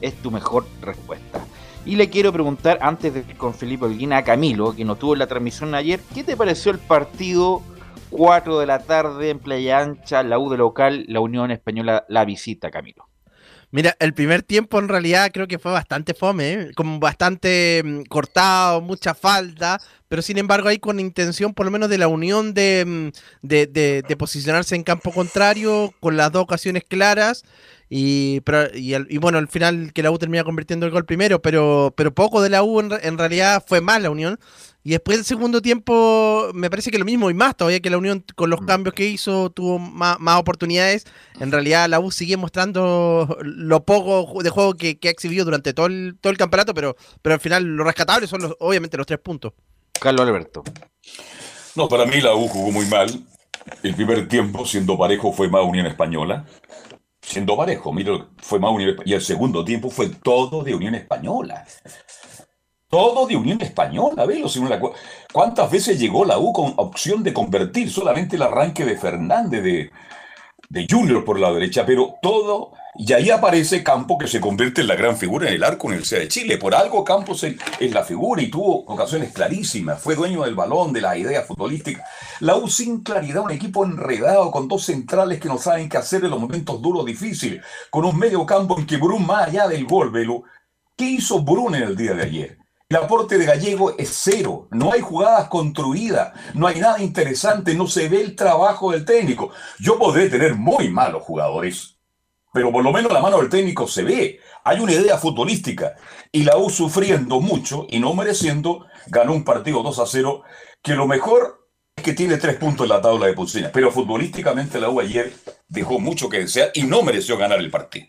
es 0.00 0.14
tu 0.22 0.30
mejor 0.30 0.64
respuesta. 0.80 1.44
Y 1.84 1.96
le 1.96 2.08
quiero 2.08 2.32
preguntar, 2.32 2.78
antes 2.80 3.12
de 3.12 3.20
ir 3.20 3.36
con 3.36 3.52
Felipe 3.52 3.84
Olguina, 3.84 4.16
a 4.16 4.24
Camilo, 4.24 4.74
que 4.74 4.86
no 4.86 4.96
tuvo 4.96 5.16
la 5.16 5.26
transmisión 5.26 5.74
ayer, 5.74 6.00
¿qué 6.14 6.24
te 6.24 6.34
pareció 6.34 6.72
el 6.72 6.78
partido 6.78 7.60
4 8.16 8.60
de 8.60 8.66
la 8.66 8.78
tarde 8.78 9.30
en 9.30 9.40
Playa 9.40 9.80
Ancha, 9.80 10.22
la 10.22 10.38
U 10.38 10.48
de 10.48 10.56
local, 10.56 11.04
la 11.08 11.18
Unión 11.18 11.50
Española, 11.50 12.04
la 12.08 12.24
visita, 12.24 12.70
Camilo? 12.70 13.08
Mira, 13.72 13.96
el 13.98 14.14
primer 14.14 14.42
tiempo 14.44 14.78
en 14.78 14.86
realidad 14.88 15.32
creo 15.34 15.48
que 15.48 15.58
fue 15.58 15.72
bastante 15.72 16.14
fome, 16.14 16.52
¿eh? 16.52 16.70
como 16.76 17.00
bastante 17.00 17.82
mm, 17.84 18.02
cortado, 18.04 18.80
mucha 18.80 19.14
falta, 19.14 19.80
pero 20.08 20.22
sin 20.22 20.38
embargo 20.38 20.68
ahí 20.68 20.78
con 20.78 21.00
intención 21.00 21.54
por 21.54 21.66
lo 21.66 21.72
menos 21.72 21.88
de 21.90 21.98
la 21.98 22.06
unión 22.06 22.54
de, 22.54 22.84
mm, 22.86 23.08
de, 23.46 23.66
de- 23.66 24.02
de 24.06 24.16
posicionarse 24.16 24.76
en 24.76 24.84
campo 24.84 25.10
contrario, 25.10 25.92
con 25.98 26.16
las 26.16 26.30
dos 26.30 26.44
ocasiones 26.44 26.84
claras, 26.88 27.42
y, 27.96 28.40
pero- 28.40 28.76
y, 28.76 28.92
al- 28.94 29.06
y 29.08 29.18
bueno, 29.18 29.38
al 29.38 29.46
final 29.46 29.92
que 29.92 30.02
la 30.02 30.10
U 30.10 30.18
termina 30.18 30.42
convirtiendo 30.42 30.84
el 30.84 30.90
gol 30.90 31.04
primero, 31.04 31.40
pero, 31.40 31.94
pero 31.96 32.12
poco 32.12 32.42
de 32.42 32.50
la 32.50 32.64
U 32.64 32.80
en, 32.80 32.90
re- 32.90 33.06
en 33.06 33.16
realidad 33.18 33.62
fue 33.64 33.80
más 33.80 34.02
la 34.02 34.10
Unión. 34.10 34.40
Y 34.82 34.90
después 34.90 35.16
del 35.16 35.24
segundo 35.24 35.62
tiempo, 35.62 36.50
me 36.54 36.68
parece 36.68 36.90
que 36.90 36.98
lo 36.98 37.04
mismo 37.04 37.30
y 37.30 37.34
más 37.34 37.56
todavía 37.56 37.78
que 37.78 37.88
la 37.90 37.96
Unión 37.98 38.24
con 38.34 38.50
los 38.50 38.60
cambios 38.62 38.94
que 38.94 39.06
hizo 39.06 39.48
tuvo 39.50 39.78
más, 39.78 40.18
más 40.18 40.40
oportunidades. 40.40 41.06
En 41.40 41.52
realidad 41.52 41.88
la 41.88 42.00
U 42.00 42.10
sigue 42.10 42.36
mostrando 42.36 43.38
lo 43.42 43.84
poco 43.84 44.42
de 44.42 44.50
juego 44.50 44.74
que, 44.74 44.98
que 44.98 45.06
ha 45.08 45.10
exhibido 45.12 45.44
durante 45.44 45.72
todo 45.72 45.86
el, 45.86 46.16
todo 46.20 46.32
el 46.32 46.36
campeonato, 46.36 46.74
pero, 46.74 46.96
pero 47.22 47.34
al 47.34 47.40
final 47.40 47.62
lo 47.64 47.84
rescatable 47.84 48.26
son 48.26 48.42
los, 48.42 48.56
obviamente 48.58 48.96
los 48.96 49.06
tres 49.06 49.20
puntos. 49.20 49.52
Carlos 50.00 50.26
Alberto. 50.26 50.64
No, 51.76 51.88
para 51.88 52.04
mí 52.06 52.20
la 52.20 52.34
U 52.34 52.48
jugó 52.48 52.72
muy 52.72 52.86
mal. 52.86 53.08
El 53.82 53.94
primer 53.94 54.28
tiempo, 54.28 54.66
siendo 54.66 54.98
parejo, 54.98 55.32
fue 55.32 55.48
más 55.48 55.62
Unión 55.64 55.86
Española. 55.86 56.44
Siendo 57.26 57.56
parejo, 57.56 57.92
mira, 57.92 58.28
fue 58.36 58.58
más 58.58 58.72
Unión. 58.72 58.96
Y 59.04 59.14
el 59.14 59.22
segundo 59.22 59.64
tiempo 59.64 59.90
fue 59.90 60.08
todo 60.08 60.62
de 60.62 60.74
Unión 60.74 60.94
Española. 60.94 61.64
Todo 62.88 63.26
de 63.26 63.36
Unión 63.36 63.60
Española, 63.62 64.26
velo. 64.26 64.46
¿Cuántas 65.32 65.70
veces 65.70 65.98
llegó 65.98 66.24
la 66.24 66.38
U 66.38 66.52
con 66.52 66.74
opción 66.76 67.22
de 67.22 67.32
convertir 67.32 67.90
solamente 67.90 68.36
el 68.36 68.42
arranque 68.42 68.84
de 68.84 68.96
Fernández 68.96 69.62
de, 69.62 69.90
de 70.68 70.86
Junior 70.88 71.24
por 71.24 71.40
la 71.40 71.52
derecha? 71.52 71.84
Pero 71.86 72.14
todo. 72.20 72.72
Y 72.96 73.12
ahí 73.12 73.30
aparece 73.30 73.82
Campo 73.82 74.16
que 74.16 74.28
se 74.28 74.40
convierte 74.40 74.80
en 74.80 74.86
la 74.86 74.94
gran 74.94 75.16
figura 75.16 75.48
en 75.48 75.54
el 75.54 75.64
arco 75.64 75.88
Universidad 75.88 76.20
de 76.20 76.28
Chile. 76.28 76.58
Por 76.58 76.76
algo 76.76 77.02
Campos 77.02 77.42
es, 77.42 77.56
es 77.80 77.92
la 77.92 78.04
figura 78.04 78.40
y 78.40 78.50
tuvo 78.50 78.84
ocasiones 78.86 79.32
clarísimas. 79.32 80.00
Fue 80.00 80.14
dueño 80.14 80.44
del 80.44 80.54
balón, 80.54 80.92
de 80.92 81.00
las 81.00 81.16
ideas 81.16 81.44
futbolísticas. 81.44 82.06
La 82.38 82.54
U 82.54 82.68
sin 82.68 83.02
claridad, 83.02 83.42
un 83.42 83.50
equipo 83.50 83.84
enredado 83.84 84.50
con 84.52 84.68
dos 84.68 84.84
centrales 84.84 85.40
que 85.40 85.48
no 85.48 85.58
saben 85.58 85.88
qué 85.88 85.96
hacer 85.96 86.24
en 86.24 86.30
los 86.30 86.40
momentos 86.40 86.80
duros, 86.80 87.04
difíciles. 87.04 87.64
Con 87.90 88.04
un 88.04 88.16
medio 88.16 88.46
campo 88.46 88.78
en 88.78 88.86
que 88.86 88.96
Brun, 88.96 89.26
más 89.26 89.48
allá 89.48 89.66
del 89.66 89.86
gol, 89.86 90.10
Velo, 90.12 90.44
¿qué 90.96 91.04
hizo 91.04 91.42
Brun 91.42 91.74
en 91.74 91.82
el 91.82 91.96
día 91.96 92.14
de 92.14 92.22
ayer? 92.22 92.58
El 92.88 92.96
aporte 92.98 93.38
de 93.38 93.46
Gallego 93.46 93.96
es 93.98 94.10
cero, 94.12 94.68
no 94.70 94.92
hay 94.92 95.00
jugadas 95.00 95.48
construidas, 95.48 96.32
no 96.54 96.68
hay 96.68 96.78
nada 96.78 97.02
interesante, 97.02 97.74
no 97.74 97.88
se 97.88 98.08
ve 98.08 98.20
el 98.20 98.36
trabajo 98.36 98.92
del 98.92 99.04
técnico. 99.04 99.50
Yo 99.80 99.98
podré 99.98 100.28
tener 100.28 100.54
muy 100.54 100.90
malos 100.90 101.24
jugadores, 101.24 101.93
pero 102.54 102.70
por 102.70 102.84
lo 102.84 102.92
menos 102.92 103.12
la 103.12 103.20
mano 103.20 103.38
del 103.38 103.48
técnico 103.48 103.88
se 103.88 104.04
ve. 104.04 104.38
Hay 104.62 104.78
una 104.78 104.92
idea 104.92 105.18
futbolística. 105.18 105.96
Y 106.30 106.44
la 106.44 106.56
U 106.56 106.70
sufriendo 106.70 107.40
mucho 107.40 107.88
y 107.90 107.98
no 107.98 108.14
mereciendo, 108.14 108.86
ganó 109.08 109.32
un 109.32 109.42
partido 109.42 109.82
2 109.82 109.98
a 109.98 110.06
0, 110.06 110.44
que 110.80 110.94
lo 110.94 111.08
mejor 111.08 111.68
es 111.96 112.04
que 112.04 112.12
tiene 112.12 112.36
tres 112.36 112.54
puntos 112.54 112.84
en 112.84 112.90
la 112.90 113.00
tabla 113.00 113.26
de 113.26 113.32
posiciones. 113.32 113.72
Pero 113.72 113.90
futbolísticamente 113.90 114.80
la 114.80 114.88
U 114.88 115.00
ayer 115.00 115.32
dejó 115.66 115.98
mucho 115.98 116.28
que 116.28 116.38
desear 116.38 116.70
y 116.74 116.84
no 116.84 117.02
mereció 117.02 117.36
ganar 117.36 117.58
el 117.58 117.72
partido. 117.72 118.06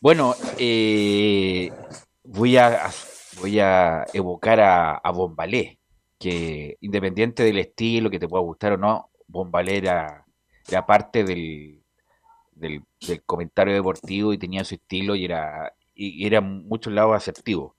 Bueno, 0.00 0.34
eh, 0.56 1.70
voy, 2.24 2.56
a, 2.56 2.90
voy 3.38 3.60
a 3.60 4.06
evocar 4.14 4.58
a, 4.58 5.10
Bombalé, 5.12 5.80
que 6.18 6.78
independiente 6.80 7.42
del 7.42 7.58
estilo 7.58 8.08
que 8.08 8.18
te 8.18 8.26
pueda 8.26 8.42
gustar 8.42 8.72
o 8.72 8.78
no, 8.78 9.10
Bombalé 9.26 9.76
era, 9.76 10.24
era 10.66 10.86
parte 10.86 11.24
del, 11.24 11.75
del, 12.56 12.82
del 13.06 13.22
comentario 13.22 13.74
deportivo 13.74 14.32
y 14.32 14.38
tenía 14.38 14.64
su 14.64 14.74
estilo 14.74 15.14
y 15.14 15.24
era, 15.24 15.72
y 15.94 16.26
era 16.26 16.40
muchos 16.40 16.92
lados 16.92 17.14
asertivo. 17.14 17.76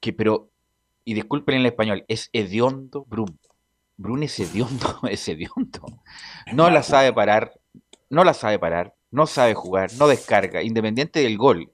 Que, 0.00 0.12
pero, 0.12 0.50
y 1.04 1.14
disculpen 1.14 1.56
en 1.56 1.60
el 1.62 1.66
español, 1.66 2.04
es 2.08 2.30
hediondo 2.32 3.04
Brun. 3.04 3.38
Brun 3.96 4.22
es 4.22 4.38
hediondo, 4.38 5.00
es 5.10 5.28
hediondo. 5.28 5.82
No 6.52 6.70
la 6.70 6.82
sabe 6.82 7.12
parar, 7.12 7.52
no 8.08 8.24
la 8.24 8.34
sabe 8.34 8.58
parar, 8.58 8.94
no 9.10 9.26
sabe 9.26 9.54
jugar, 9.54 9.90
no 9.98 10.06
descarga, 10.06 10.62
independiente 10.62 11.20
del 11.20 11.36
gol. 11.36 11.70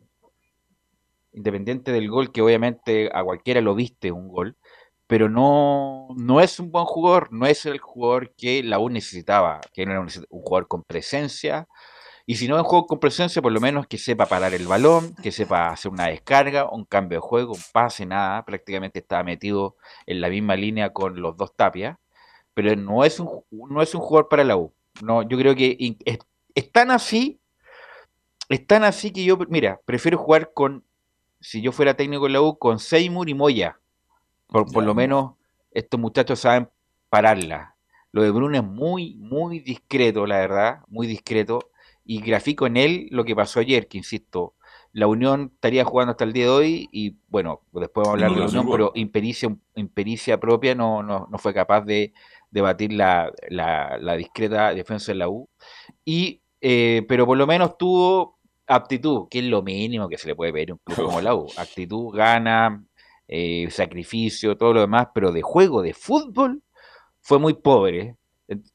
Independiente 1.33 1.93
del 1.93 2.09
gol, 2.09 2.33
que 2.33 2.43
obviamente 2.43 3.11
a 3.13 3.23
cualquiera 3.25 3.61
lo 3.61 3.75
viste 3.75 4.13
un 4.13 4.29
gol, 4.29 4.57
pero 5.07 5.29
no, 5.29 6.09
no 6.17 6.41
es 6.41 6.59
un 6.61 6.71
buen 6.71 6.87
jugador, 6.87 7.33
no 7.33 7.47
es 7.47 7.67
el 7.67 7.79
jugador 7.79 8.35
que 8.37 8.63
la 8.63 8.79
U 8.79 8.89
necesitaba, 8.89 9.61
que 9.73 9.83
era 9.83 10.01
un, 10.01 10.09
un 10.31 10.43
jugador 10.43 10.69
con 10.69 10.83
presencia, 10.83 11.69
y 12.27 12.37
si 12.37 12.49
no 12.49 12.57
en 12.57 12.65
juego 12.65 12.87
con 12.87 12.99
presencia, 12.99 13.43
por 13.43 13.53
lo 13.53 13.61
menos 13.61 13.87
que 13.87 13.99
sepa 13.99 14.25
parar 14.25 14.55
el 14.55 14.67
balón, 14.67 15.15
que 15.23 15.31
sepa 15.31 15.69
hacer 15.69 15.93
una 15.93 16.07
descarga, 16.07 16.71
un 16.71 16.87
cambio 16.87 17.19
de 17.19 17.21
juego, 17.21 17.53
un 17.53 17.63
pase, 17.73 18.07
nada. 18.07 18.45
Prácticamente 18.47 19.01
estaba 19.01 19.23
metido 19.23 19.77
en 20.07 20.23
la 20.23 20.31
misma 20.31 20.57
línea 20.57 20.93
con 20.93 21.21
los 21.21 21.37
dos 21.37 21.55
tapias. 21.55 21.99
Pero 22.55 22.75
no 22.77 23.05
es 23.05 23.21
un, 23.21 23.29
no 23.51 23.83
es 23.83 23.95
un 23.95 24.01
jugador 24.01 24.29
para 24.29 24.45
la 24.45 24.57
U. 24.57 24.73
No, 25.03 25.23
yo 25.23 25.37
creo 25.37 25.55
que 25.55 25.77
es, 26.07 26.19
es 26.55 26.73
tan 26.73 26.91
así, 26.91 27.41
es 28.49 28.67
tan 28.67 28.85
así 28.85 29.13
que 29.13 29.25
yo, 29.25 29.37
mira, 29.49 29.81
prefiero 29.85 30.17
jugar 30.17 30.53
con, 30.55 30.85
si 31.41 31.61
yo 31.61 31.73
fuera 31.73 31.95
técnico 31.95 32.27
en 32.27 32.33
la 32.33 32.41
U, 32.41 32.59
con 32.59 32.79
Seymour 32.79 33.29
y 33.29 33.35
Moya. 33.35 33.81
Por, 34.47 34.71
por 34.73 34.85
lo 34.85 34.95
menos 34.95 35.33
estos 35.73 36.01
muchachos 36.01 36.41
saben 36.41 36.71
pararla. 37.11 37.77
Lo 38.13 38.23
de 38.23 38.31
Bruno 38.31 38.57
es 38.57 38.65
muy, 38.65 39.17
muy 39.17 39.59
discreto, 39.59 40.27
la 40.27 40.39
verdad, 40.39 40.79
muy 40.87 41.07
discreto 41.07 41.59
y 42.05 42.21
grafico 42.21 42.67
en 42.67 42.77
él 42.77 43.09
lo 43.11 43.25
que 43.25 43.35
pasó 43.35 43.61
ayer, 43.61 43.89
que 43.89 43.99
insisto, 43.99 44.55
la 44.93 45.07
Unión 45.07 45.51
estaría 45.55 45.85
jugando 45.85 46.13
hasta 46.13 46.25
el 46.25 46.33
día 46.33 46.45
de 46.45 46.51
hoy 46.51 46.89
y 46.93 47.17
bueno, 47.29 47.63
después 47.73 48.07
vamos 48.07 48.09
a 48.09 48.13
hablar 48.13 48.31
No, 48.31 48.35
de 48.37 48.41
la 48.43 48.47
Unión, 48.49 48.71
pero 48.71 48.93
impericia, 48.95 49.55
impericia 49.75 50.39
propia 50.39 50.75
no, 50.75 51.03
no, 51.03 51.27
no 51.31 51.39
fue 51.39 51.53
capaz 51.53 51.81
de, 51.83 52.13
de 52.51 52.61
batir 52.61 52.93
la, 52.93 53.33
la, 53.49 53.99
la 53.99 54.17
discreta 54.17 54.73
defensa 54.73 55.13
de 55.13 55.19
la 55.19 55.29
U. 55.29 55.49
Y, 56.05 56.43
eh, 56.61 57.05
pero 57.09 57.27
por 57.27 57.37
lo 57.37 57.47
menos 57.47 57.77
tuvo 57.77 58.39
aptitud, 58.67 59.29
que 59.29 59.41
es 59.41 59.45
lo 59.47 59.63
mínimo 59.63 60.09
que 60.09 60.19
se 60.19 60.29
le 60.29 60.37
puede 60.37 60.53
pedir 60.53 60.71
a 60.71 60.75
un 60.75 60.81
club 60.85 61.07
como 61.07 61.21
la 61.21 61.35
U. 61.35 61.49
Actitud, 61.57 62.15
gana, 62.15 62.85
eh, 63.27 63.69
sacrificio, 63.71 64.57
todo 64.57 64.75
lo 64.75 64.81
demás, 64.83 65.09
pero 65.15 65.33
de 65.33 65.43
juego, 65.43 65.83
de 65.83 65.95
fútbol, 65.95 66.63
fue 67.21 67.39
muy 67.39 67.55
pobre. 67.55 68.17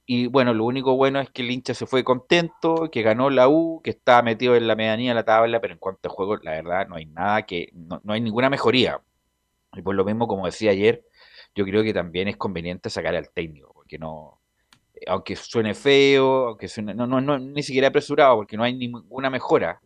Y 0.05 0.27
bueno, 0.27 0.53
lo 0.53 0.65
único 0.65 0.95
bueno 0.95 1.19
es 1.19 1.29
que 1.29 1.43
el 1.43 1.51
hincha 1.51 1.73
se 1.73 1.85
fue 1.85 2.03
contento, 2.03 2.89
que 2.91 3.03
ganó 3.03 3.29
la 3.29 3.47
U, 3.49 3.81
que 3.83 3.91
está 3.91 4.21
metido 4.23 4.55
en 4.55 4.67
la 4.67 4.75
medianía 4.75 5.11
de 5.11 5.15
la 5.15 5.25
tabla, 5.25 5.61
pero 5.61 5.73
en 5.73 5.79
cuanto 5.79 6.09
a 6.09 6.11
juego, 6.11 6.37
la 6.37 6.51
verdad, 6.51 6.87
no 6.87 6.95
hay 6.95 7.05
nada 7.05 7.43
que, 7.45 7.69
no, 7.73 8.01
no 8.03 8.13
hay 8.13 8.21
ninguna 8.21 8.49
mejoría. 8.49 9.01
Y 9.73 9.81
por 9.83 9.95
lo 9.95 10.05
mismo, 10.05 10.27
como 10.27 10.45
decía 10.47 10.71
ayer, 10.71 11.05
yo 11.55 11.65
creo 11.65 11.83
que 11.83 11.93
también 11.93 12.27
es 12.29 12.37
conveniente 12.37 12.89
sacar 12.89 13.15
al 13.15 13.31
técnico, 13.31 13.73
porque 13.73 13.99
no, 13.99 14.41
aunque 15.07 15.35
suene 15.35 15.73
feo, 15.75 16.49
aunque 16.49 16.67
suene, 16.69 16.93
no, 16.95 17.07
no, 17.07 17.21
no, 17.21 17.39
ni 17.39 17.63
siquiera 17.63 17.89
apresurado, 17.89 18.37
porque 18.37 18.57
no 18.57 18.63
hay 18.63 18.75
ninguna 18.75 19.29
mejora. 19.29 19.81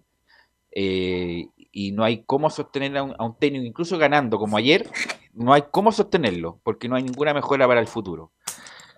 eh, 0.72 1.46
y 1.72 1.92
no 1.92 2.04
hay 2.04 2.24
cómo 2.26 2.50
sostener 2.50 2.96
a 2.98 3.04
un, 3.04 3.16
a 3.18 3.26
un 3.26 3.38
técnico, 3.38 3.66
incluso 3.66 3.98
ganando 3.98 4.38
como 4.40 4.58
ayer, 4.58 4.90
no 5.34 5.54
hay 5.54 5.64
cómo 5.72 5.92
sostenerlo, 5.92 6.60
porque 6.64 6.88
no 6.90 6.96
hay 6.96 7.04
ninguna 7.04 7.34
mejora 7.34 7.68
para 7.68 7.80
el 7.82 7.88
futuro. 7.88 8.32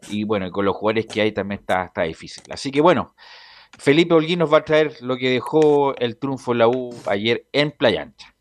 Y 0.09 0.23
bueno, 0.23 0.51
con 0.51 0.65
los 0.65 0.75
jugadores 0.75 1.05
que 1.05 1.21
hay 1.21 1.31
también 1.31 1.59
está, 1.61 1.85
está 1.85 2.03
difícil. 2.03 2.43
Así 2.51 2.71
que 2.71 2.81
bueno, 2.81 3.15
Felipe 3.77 4.13
Holguín 4.13 4.39
nos 4.39 4.53
va 4.53 4.59
a 4.59 4.65
traer 4.65 4.95
lo 5.01 5.17
que 5.17 5.29
dejó 5.29 5.95
el 5.97 6.17
triunfo 6.17 6.53
en 6.53 6.57
la 6.59 6.67
U 6.67 6.95
ayer 7.07 7.47
en 7.51 7.71
Playa 7.71 8.03
Ancha. 8.03 8.33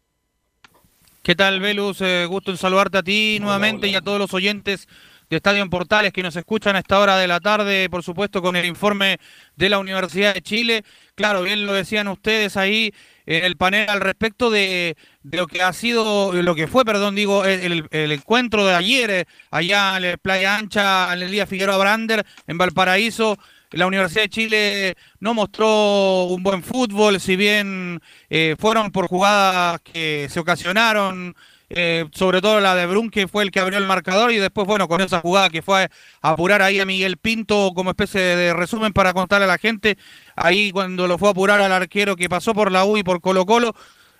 ¿Qué 1.22 1.34
tal, 1.34 1.60
Velus? 1.60 2.00
Eh, 2.02 2.26
gusto 2.26 2.50
en 2.50 2.58
saludarte 2.58 2.98
a 2.98 3.02
ti 3.02 3.38
nuevamente 3.40 3.88
y 3.88 3.94
a 3.94 4.02
todos 4.02 4.18
los 4.18 4.34
oyentes 4.34 4.88
de 5.30 5.36
Estadio 5.36 5.62
en 5.62 5.70
Portales 5.70 6.12
que 6.12 6.22
nos 6.22 6.36
escuchan 6.36 6.76
a 6.76 6.80
esta 6.80 6.98
hora 7.00 7.16
de 7.18 7.26
la 7.28 7.40
tarde, 7.40 7.88
por 7.90 8.02
supuesto, 8.02 8.42
con 8.42 8.56
el 8.56 8.66
informe 8.66 9.18
de 9.56 9.68
la 9.68 9.78
Universidad 9.78 10.34
de 10.34 10.42
Chile. 10.42 10.84
Claro, 11.14 11.42
bien 11.42 11.66
lo 11.66 11.72
decían 11.72 12.08
ustedes 12.08 12.56
ahí 12.56 12.92
en 13.26 13.44
el 13.44 13.56
panel 13.56 13.88
al 13.88 14.00
respecto 14.00 14.50
de, 14.50 14.96
de 15.22 15.36
lo 15.38 15.46
que 15.46 15.62
ha 15.62 15.72
sido, 15.72 16.32
lo 16.32 16.54
que 16.54 16.66
fue, 16.66 16.84
perdón, 16.84 17.14
digo, 17.14 17.44
el, 17.44 17.72
el- 17.72 17.88
el 17.90 18.12
encuentro 18.12 18.66
de 18.66 18.74
ayer 18.74 19.10
eh, 19.10 19.24
allá 19.50 19.96
en 19.96 20.02
la 20.10 20.16
Playa 20.18 20.56
Ancha, 20.56 21.12
en 21.14 21.22
el 21.22 21.30
día 21.30 21.46
Figueroa 21.46 21.78
Brander, 21.78 22.24
en 22.46 22.58
Valparaíso. 22.58 23.38
La 23.70 23.86
Universidad 23.88 24.22
de 24.24 24.28
Chile 24.28 24.94
no 25.18 25.34
mostró 25.34 26.24
un 26.24 26.42
buen 26.44 26.62
fútbol, 26.62 27.18
si 27.20 27.34
bien 27.34 28.00
eh, 28.30 28.54
fueron 28.58 28.92
por 28.92 29.08
jugadas 29.08 29.80
que 29.82 30.28
se 30.30 30.38
ocasionaron, 30.38 31.34
eh, 31.70 32.06
sobre 32.12 32.40
todo 32.40 32.60
la 32.60 32.74
de 32.74 32.86
Brun, 32.86 33.10
que 33.10 33.26
fue 33.28 33.42
el 33.42 33.50
que 33.50 33.60
abrió 33.60 33.78
el 33.78 33.86
marcador, 33.86 34.32
y 34.32 34.36
después, 34.36 34.66
bueno, 34.66 34.88
con 34.88 35.00
esa 35.00 35.20
jugada 35.20 35.50
que 35.50 35.62
fue 35.62 35.88
a 36.22 36.30
apurar 36.30 36.62
ahí 36.62 36.80
a 36.80 36.84
Miguel 36.84 37.16
Pinto 37.16 37.72
como 37.74 37.90
especie 37.90 38.20
de 38.20 38.52
resumen 38.52 38.92
para 38.92 39.12
contarle 39.12 39.44
a 39.44 39.48
la 39.48 39.58
gente, 39.58 39.96
ahí 40.36 40.70
cuando 40.70 41.06
lo 41.06 41.18
fue 41.18 41.28
a 41.28 41.30
apurar 41.32 41.60
al 41.60 41.72
arquero 41.72 42.16
que 42.16 42.28
pasó 42.28 42.54
por 42.54 42.70
la 42.70 42.84
U 42.84 42.96
y 42.96 43.02
por 43.02 43.20
Colo 43.20 43.46
Colo, 43.46 43.74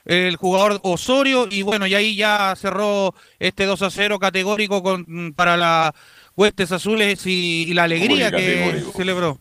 el 0.05 0.37
jugador 0.37 0.81
Osorio, 0.83 1.49
y 1.51 1.63
bueno, 1.63 1.87
y 1.87 1.95
ahí 1.95 2.17
ya 2.17 2.55
cerró 2.57 3.15
este 3.39 3.65
2 3.67 3.83
a 3.83 3.91
0 3.91 4.19
categórico 4.19 4.83
con, 4.83 5.33
para 5.35 5.57
la 5.57 5.95
Huestes 6.37 6.73
Azules 6.73 7.27
y, 7.27 7.65
y 7.69 7.75
la 7.75 7.85
alegría 7.85 8.31
que 8.31 8.83
celebró. 8.97 9.41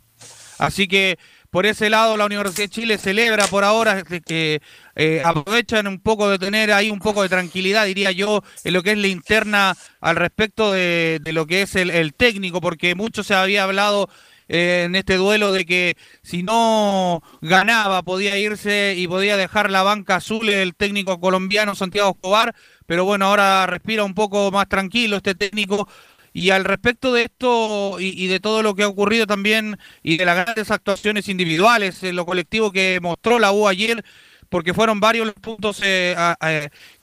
Así 0.60 0.88
que 0.88 1.18
por 1.54 1.66
ese 1.68 1.90
lado 1.90 2.18
la 2.18 2.26
Universidad 2.26 2.66
de 2.66 2.70
Chile 2.70 2.98
celebra 2.98 3.48
por 3.48 3.64
ahora 3.64 4.04
que- 4.04 4.22
que 4.22 4.62
eh, 4.96 5.22
aprovechan 5.24 5.88
un 5.88 6.00
poco 6.00 6.30
de 6.30 6.40
tener 6.40 6.72
ahí 6.74 6.90
un 6.92 7.00
poco 7.00 7.24
de 7.24 7.30
tranquilidad, 7.30 7.86
diría 7.86 8.12
yo, 8.12 8.44
en 8.64 8.74
lo 8.74 8.84
que 8.84 8.92
es 8.94 8.98
la 8.98 9.08
interna 9.08 9.76
al 10.02 10.16
respecto 10.16 10.72
de, 10.72 11.22
lo 11.34 11.46
que 11.48 11.62
es 11.64 11.76
el, 11.76 11.90
el 11.92 12.14
técnico, 12.14 12.62
porque 12.62 12.96
mucho 12.96 13.24
se 13.24 13.36
había 13.36 13.64
hablado 13.64 14.10
eh, 14.48 14.84
en 14.86 14.96
este 14.96 15.16
duelo 15.16 15.52
de 15.54 15.66
que 15.66 15.98
si 16.22 16.44
no 16.44 17.22
ganaba 17.42 18.04
podía 18.04 18.38
irse 18.38 18.96
y 18.98 19.08
podía 19.08 19.38
dejar 19.38 19.72
la 19.72 19.84
banca 19.84 20.18
azul 20.18 20.50
el 20.50 20.76
técnico 20.76 21.20
colombiano 21.20 21.76
Santiago 21.76 22.12
Escobar, 22.12 22.54
pero 22.86 23.06
bueno, 23.06 23.26
ahora 23.28 23.66
respira 23.68 24.04
un 24.04 24.14
poco 24.14 24.52
más 24.52 24.68
tranquilo 24.68 25.18
este 25.18 25.36
técnico. 25.36 25.88
Y 26.34 26.50
al 26.50 26.66
respecto 26.66 27.14
de 27.14 27.24
esto 27.24 28.00
y, 28.00 28.26
de 28.28 28.40
todo 28.40 28.64
lo 28.64 28.74
que 28.74 28.84
ha 28.84 28.88
ocurrido 28.88 29.28
también 29.28 29.78
y 30.02 30.18
de 30.18 30.26
las 30.26 30.36
grandes 30.36 30.72
actuaciones 30.72 31.30
individuales, 31.30 32.02
en 32.04 32.16
lo 32.16 32.26
colectivo 32.26 32.72
que 32.72 33.00
mostró 33.02 33.38
la 33.38 33.52
U 33.52 33.68
ayer, 33.68 34.04
porque 34.50 34.74
fueron 34.74 35.00
varios 35.00 35.28
los 35.28 35.36
puntos 35.36 35.80
eh, 35.84 36.16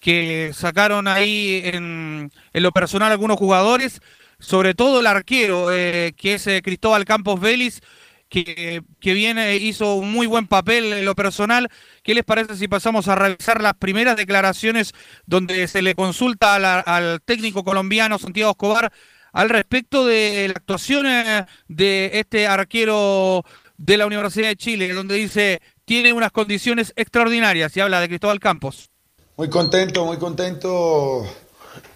que 0.00 0.50
sacaron 0.52 1.06
ahí 1.06 1.62
en, 1.64 2.32
lo 2.52 2.72
personal 2.72 3.12
algunos 3.12 3.38
jugadores, 3.38 4.00
sobre 4.40 4.74
todo 4.74 5.00
el 5.00 5.06
arquero, 5.06 5.72
eh, 5.72 6.12
que 6.16 6.34
es 6.34 6.46
eh, 6.48 6.60
Cristóbal 6.62 7.04
Campos 7.04 7.40
Vélez, 7.40 7.80
que, 8.28 8.82
que 9.00 9.14
viene, 9.14 9.56
hizo 9.56 9.94
un 9.94 10.12
muy 10.12 10.26
buen 10.26 10.46
papel 10.48 10.92
en 10.92 11.04
lo 11.04 11.14
personal. 11.14 11.68
¿Qué 12.02 12.14
les 12.14 12.24
parece 12.24 12.56
si 12.56 12.68
pasamos 12.68 13.08
a 13.08 13.16
revisar 13.16 13.60
las 13.60 13.74
primeras 13.74 14.16
declaraciones 14.16 14.92
donde 15.26 15.68
se 15.68 15.82
le 15.82 15.94
consulta 15.94 16.54
al 16.54 17.20
técnico 17.22 17.64
colombiano 17.64 18.18
Santiago 18.18 18.52
Escobar 18.52 18.92
al 19.32 19.48
respecto 19.48 20.06
de 20.06 20.46
la 20.48 20.54
actuación 20.56 21.06
eh, 21.06 21.46
de 21.68 22.10
este 22.14 22.46
arquero 22.46 23.44
de 23.76 23.96
la 23.96 24.06
Universidad 24.06 24.48
de 24.48 24.56
Chile, 24.56 24.92
donde 24.92 25.14
dice 25.16 25.60
tiene 25.84 26.12
unas 26.12 26.30
condiciones 26.32 26.92
extraordinarias 26.96 27.76
y 27.76 27.80
habla 27.80 28.00
de 28.00 28.08
Cristóbal 28.08 28.38
Campos. 28.40 28.90
Muy 29.36 29.48
contento, 29.48 30.04
muy 30.04 30.18
contento. 30.18 31.26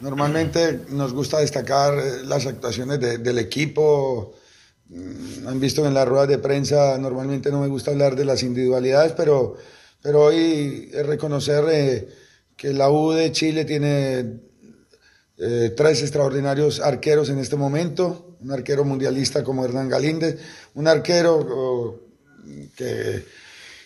Normalmente 0.00 0.80
nos 0.90 1.12
gusta 1.12 1.38
destacar 1.40 1.94
eh, 1.98 2.24
las 2.24 2.46
actuaciones 2.46 3.00
de- 3.00 3.18
del 3.18 3.38
equipo. 3.38 4.34
Mm, 4.88 5.46
Han 5.48 5.60
visto 5.60 5.86
en 5.86 5.94
las 5.94 6.06
ruedas 6.08 6.28
de 6.28 6.38
prensa, 6.38 6.96
normalmente 6.98 7.50
no 7.50 7.60
me 7.60 7.68
gusta 7.68 7.90
hablar 7.90 8.16
de 8.16 8.24
las 8.24 8.42
individualidades, 8.42 9.12
pero, 9.12 9.56
pero 10.02 10.22
hoy 10.24 10.90
reconocer 10.92 11.64
eh, 11.70 12.08
que 12.56 12.72
la 12.72 12.90
U 12.90 13.12
de 13.12 13.30
Chile 13.32 13.64
tiene 13.64 14.24
eh, 15.38 15.72
tres 15.76 16.02
extraordinarios 16.02 16.80
arqueros 16.80 17.28
en 17.28 17.38
este 17.38 17.56
momento. 17.56 18.36
Un 18.40 18.52
arquero 18.52 18.84
mundialista 18.84 19.42
como 19.42 19.64
Hernán 19.64 19.88
Galíndez, 19.88 20.38
un 20.74 20.86
arquero 20.86 22.00
que 22.76 23.24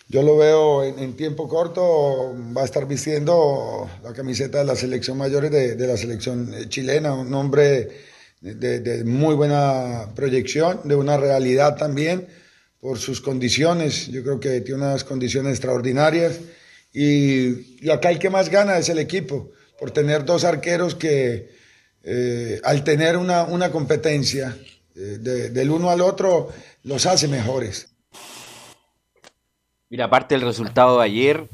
yo 0.09 0.23
lo 0.23 0.37
veo 0.37 0.83
en, 0.83 1.15
tiempo 1.15 1.47
corto, 1.47 2.35
va 2.55 2.63
a 2.63 2.65
estar 2.65 2.87
vistiendo 2.87 3.89
la 4.03 4.11
camiseta 4.11 4.57
de 4.57 4.65
la 4.65 4.75
selección 4.75 5.17
mayores 5.17 5.51
de, 5.51 5.75
de 5.75 5.87
la 5.87 5.95
selección 5.95 6.51
chilena, 6.67 7.13
un 7.13 7.33
hombre 7.33 7.89
de, 8.41 8.79
de 8.79 9.03
muy 9.03 9.35
buena 9.35 10.09
proyección, 10.15 10.81
de 10.83 10.95
una 10.95 11.15
realidad 11.15 11.77
también 11.77 12.27
por 12.81 12.97
sus 12.97 13.21
condiciones. 13.21 14.07
Yo 14.07 14.23
creo 14.23 14.39
que 14.39 14.61
tiene 14.61 14.81
unas 14.81 15.03
condiciones 15.03 15.51
extraordinarias. 15.51 16.39
Y, 16.91 17.85
y 17.85 17.89
acá 17.91 18.09
el 18.09 18.19
que 18.19 18.29
más 18.29 18.49
gana 18.49 18.77
es 18.77 18.89
el 18.89 18.97
equipo, 18.97 19.51
por 19.79 19.91
tener 19.91 20.25
dos 20.25 20.43
arqueros 20.43 20.95
que 20.95 21.49
eh, 22.03 22.59
al 22.63 22.83
tener 22.83 23.17
una, 23.17 23.43
una 23.43 23.71
competencia 23.71 24.57
eh, 24.95 24.99
de- 25.19 25.49
del 25.49 25.71
uno 25.71 25.89
al 25.89 26.01
otro 26.01 26.49
los 26.83 27.05
hace 27.05 27.27
mejores. 27.27 27.89
Mira, 29.89 30.05
aparte 30.05 30.35
del 30.35 30.43
resultado 30.45 30.99
de 30.99 31.05
ayer, 31.05 31.47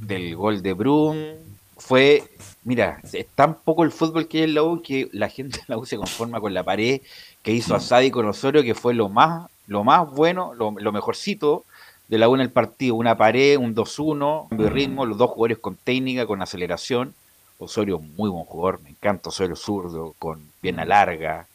del 0.00 0.36
gol 0.36 0.62
de 0.62 0.72
Brun, 0.74 1.34
fue, 1.76 2.22
mira, 2.64 3.00
es 3.12 3.26
tan 3.34 3.54
poco 3.60 3.82
el 3.84 3.92
fútbol 3.92 4.28
que 4.28 4.38
hay 4.38 4.44
en 4.44 4.54
la 4.54 4.62
U 4.62 4.82
que 4.82 5.08
la 5.12 5.28
gente 5.28 5.58
de 5.58 5.64
la 5.68 5.78
U 5.78 5.86
se 5.86 5.96
conforma 5.96 6.40
con 6.40 6.52
la 6.52 6.62
pared 6.64 7.00
que 7.42 7.52
hizo 7.52 7.74
a 7.74 7.80
Sadi 7.80 8.10
con 8.10 8.26
Osorio, 8.26 8.62
que 8.62 8.74
fue 8.74 8.92
lo 8.94 9.08
más, 9.08 9.48
lo 9.66 9.84
más 9.84 10.10
bueno, 10.10 10.52
lo, 10.54 10.74
lo 10.78 10.92
mejorcito 10.92 11.64
de 12.08 12.18
la 12.18 12.28
U 12.28 12.34
en 12.34 12.42
el 12.42 12.50
partido. 12.50 12.94
Una 12.94 13.16
pared, 13.16 13.56
un 13.56 13.74
2-1, 13.74 14.48
cambio 14.48 14.66
de 14.66 14.72
ritmo, 14.72 15.06
los 15.06 15.16
dos 15.16 15.30
jugadores 15.30 15.58
con 15.58 15.76
técnica, 15.76 16.26
con 16.26 16.42
aceleración. 16.42 17.14
Osorio, 17.58 17.98
muy 17.98 18.30
buen 18.30 18.44
jugador, 18.44 18.80
me 18.82 18.90
encanta 18.90 19.30
Osorio 19.30 19.56
zurdo, 19.56 20.14
con 20.18 20.50
pierna 20.60 20.84
larga, 20.84 21.46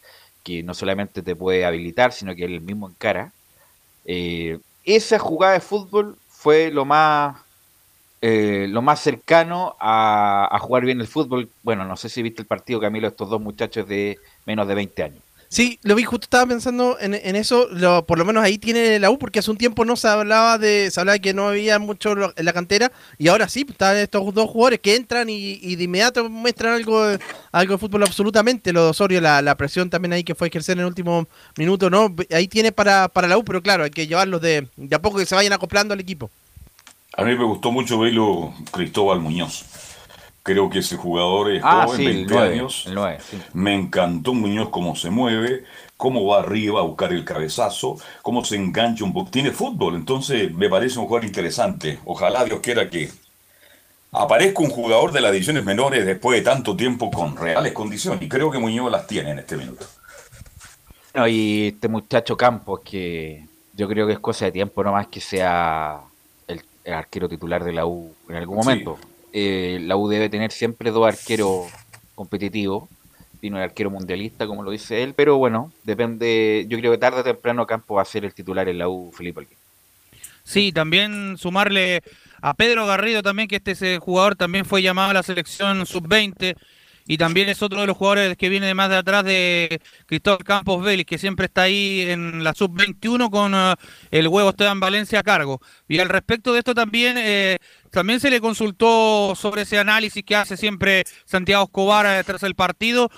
que 0.43 0.63
no 0.63 0.73
solamente 0.73 1.21
te 1.23 1.35
puede 1.35 1.65
habilitar, 1.65 2.11
sino 2.13 2.35
que 2.35 2.45
él 2.45 2.61
mismo 2.61 2.89
encara. 2.89 3.31
Eh, 4.05 4.59
esa 4.85 5.19
jugada 5.19 5.53
de 5.53 5.61
fútbol 5.61 6.17
fue 6.27 6.71
lo 6.71 6.85
más 6.85 7.37
eh, 8.21 8.67
lo 8.69 8.81
más 8.81 9.01
cercano 9.01 9.75
a, 9.79 10.47
a 10.55 10.59
jugar 10.59 10.85
bien 10.85 11.01
el 11.01 11.07
fútbol. 11.07 11.49
Bueno, 11.63 11.85
no 11.85 11.97
sé 11.97 12.09
si 12.09 12.21
viste 12.23 12.41
el 12.43 12.47
partido, 12.47 12.79
Camilo, 12.79 13.07
estos 13.09 13.29
dos 13.29 13.41
muchachos 13.41 13.87
de 13.87 14.17
menos 14.45 14.67
de 14.67 14.75
20 14.75 15.03
años. 15.03 15.23
Sí, 15.53 15.77
lo 15.83 15.93
vi, 15.93 16.01
justo 16.03 16.25
estaba 16.25 16.47
pensando 16.47 16.97
en, 16.99 17.13
en 17.13 17.35
eso, 17.35 17.67
lo- 17.69 18.03
por 18.07 18.17
lo 18.17 18.25
menos 18.25 18.43
ahí 18.43 18.57
tiene 18.57 18.97
la 18.97 19.11
U, 19.11 19.19
porque 19.19 19.37
hace 19.37 19.51
un 19.51 19.57
tiempo 19.57 19.85
no 19.85 19.95
se 19.95 20.07
hablaba 20.07 20.57
de, 20.57 20.89
se 20.89 20.99
hablaba 20.99 21.19
que 21.19 21.31
no 21.35 21.49
había 21.49 21.77
mucho 21.77 22.13
en 22.35 22.43
la 22.45 22.53
cantera, 22.53 22.91
y 23.19 23.27
ahora 23.27 23.47
sí, 23.47 23.63
pues, 23.63 23.75
están 23.75 23.95
estos 23.97 24.33
dos 24.33 24.49
jugadores 24.49 24.79
que 24.79 24.95
entran 24.95 25.29
y, 25.29 25.59
y 25.61 25.75
de 25.75 25.83
inmediato 25.83 26.27
muestran 26.27 26.73
algo, 26.73 27.05
de- 27.05 27.19
algo 27.51 27.73
de 27.73 27.77
fútbol 27.77 28.01
absolutamente, 28.01 28.73
lo 28.73 28.85
de 28.85 28.89
Osorio, 28.89 29.21
la, 29.21 29.55
presión 29.55 29.91
también 29.91 30.13
ahí 30.13 30.23
que 30.23 30.33
fue 30.33 30.47
ejercer 30.47 30.73
en 30.73 30.79
el 30.79 30.85
último 30.87 31.27
minuto, 31.55 31.87
¿no? 31.91 32.15
Ahí 32.31 32.47
tiene 32.47 32.71
para, 32.71 33.07
para 33.07 33.27
la 33.27 33.37
U, 33.37 33.43
pero 33.43 33.61
claro, 33.61 33.83
hay 33.83 33.91
que 33.91 34.07
llevarlos 34.07 34.41
de, 34.41 34.67
de 34.75 34.95
a 34.95 34.99
poco 35.03 35.19
que 35.19 35.27
se 35.27 35.35
vayan 35.35 35.53
acoplando 35.53 35.93
al 35.93 35.99
equipo. 35.99 36.31
A 37.15 37.23
mí 37.23 37.35
me 37.37 37.43
gustó 37.43 37.71
mucho 37.71 37.99
verlo 37.99 38.55
Cristóbal 38.71 39.19
Muñoz. 39.19 39.65
Creo 40.43 40.69
que 40.69 40.79
ese 40.79 40.97
jugador 40.97 41.51
es 41.53 41.61
Ah, 41.63 41.83
joven, 41.85 41.97
sí, 41.97 42.05
el 42.05 42.13
20 42.25 42.33
nueve, 42.33 42.53
años. 42.53 42.85
sí. 43.29 43.37
Me 43.53 43.73
encantó 43.73 44.33
Muñoz 44.33 44.69
cómo 44.69 44.93
se 44.95 45.09
mueve, 45.09 45.63
cómo 45.95 46.25
va 46.25 46.39
arriba 46.41 46.81
a 46.81 46.83
buscar 46.83 47.13
el 47.13 47.23
cabezazo, 47.23 47.97
cómo 48.21 48.43
se 48.43 48.57
engancha 48.57 49.05
un 49.05 49.13
poco. 49.13 49.31
Tiene 49.31 49.51
fútbol, 49.51 49.95
entonces 49.95 50.53
me 50.53 50.67
parece 50.69 50.99
un 50.99 51.05
jugador 51.05 51.25
interesante. 51.25 51.99
Ojalá 52.03 52.43
Dios 52.43 52.59
quiera 52.61 52.89
que 52.89 53.09
aparezca 54.11 54.61
un 54.61 54.69
jugador 54.69 55.13
de 55.13 55.21
las 55.21 55.31
divisiones 55.31 55.63
menores 55.63 56.05
después 56.05 56.37
de 56.37 56.43
tanto 56.43 56.75
tiempo 56.75 57.09
con 57.09 57.37
reales 57.37 57.71
condiciones. 57.71 58.21
Y 58.21 58.27
creo 58.29 58.51
que 58.51 58.59
Muñoz 58.59 58.91
las 58.91 59.07
tiene 59.07 59.31
en 59.31 59.39
este 59.39 59.55
minuto. 59.55 59.85
No, 61.13 61.27
y 61.27 61.67
este 61.67 61.87
muchacho 61.87 62.35
Campos, 62.35 62.81
que 62.83 63.45
yo 63.73 63.87
creo 63.87 64.07
que 64.07 64.13
es 64.13 64.19
cosa 64.19 64.45
de 64.45 64.51
tiempo 64.51 64.83
nomás 64.83 65.07
que 65.07 65.21
sea 65.21 66.01
el, 66.47 66.61
el 66.83 66.93
arquero 66.93 67.29
titular 67.29 67.63
de 67.63 67.71
la 67.71 67.85
U 67.85 68.13
en 68.27 68.35
algún 68.35 68.57
momento. 68.57 68.97
Eh, 69.33 69.79
la 69.81 69.97
U 69.97 70.07
debe 70.07 70.29
tener 70.29 70.51
siempre 70.51 70.91
dos 70.91 71.07
arqueros 71.07 71.67
competitivos. 72.15 72.87
Tiene 73.41 73.57
un 73.57 73.63
arquero 73.63 73.89
mundialista, 73.89 74.47
como 74.47 74.63
lo 74.63 74.71
dice 74.71 75.03
él, 75.03 75.13
pero 75.15 75.37
bueno, 75.37 75.73
depende. 75.83 76.65
Yo 76.69 76.77
creo 76.77 76.91
que 76.93 76.97
tarde 76.97 77.19
o 77.19 77.23
temprano 77.23 77.67
Campos 77.67 77.97
va 77.97 78.03
a 78.03 78.05
ser 78.05 78.23
el 78.23 78.33
titular 78.33 78.69
en 78.69 78.77
la 78.77 78.87
U, 78.87 79.11
Felipe. 79.11 79.47
Sí, 80.43 80.71
también 80.71 81.37
sumarle 81.37 82.03
a 82.41 82.53
Pedro 82.53 82.85
Garrido 82.85 83.21
también, 83.21 83.47
que 83.47 83.61
este 83.65 83.97
jugador 83.97 84.35
también 84.35 84.65
fue 84.65 84.81
llamado 84.81 85.09
a 85.09 85.13
la 85.13 85.23
selección 85.23 85.85
sub-20 85.85 86.55
y 87.05 87.17
también 87.17 87.49
es 87.49 87.61
otro 87.61 87.81
de 87.81 87.87
los 87.87 87.97
jugadores 87.97 88.37
que 88.37 88.49
viene 88.49 88.67
de 88.67 88.73
más 88.73 88.89
de 88.89 88.95
atrás 88.97 89.23
de 89.25 89.81
Cristóbal 90.05 90.43
Campos 90.43 90.83
Vélez, 90.83 91.05
que 91.05 91.17
siempre 91.17 91.45
está 91.47 91.63
ahí 91.63 92.01
en 92.09 92.43
la 92.43 92.53
sub-21 92.53 93.29
con 93.29 93.53
eh, 93.55 93.75
el 94.11 94.27
huevo 94.27 94.49
Esteban 94.49 94.79
Valencia 94.79 95.19
a 95.19 95.23
cargo. 95.23 95.59
Y 95.87 95.99
al 95.99 96.09
respecto 96.09 96.53
de 96.53 96.59
esto 96.59 96.73
también, 96.73 97.15
eh, 97.17 97.57
también 97.91 98.19
se 98.19 98.29
le 98.29 98.39
consultó 98.39 99.35
sobre 99.35 99.63
ese 99.63 99.77
análisis 99.79 100.23
que 100.23 100.35
hace 100.35 100.55
siempre 100.57 101.03
Santiago 101.25 101.65
Escobar 101.65 102.05
eh, 102.05 102.23
tras 102.23 102.43
el 102.43 102.55
partido. 102.55 103.09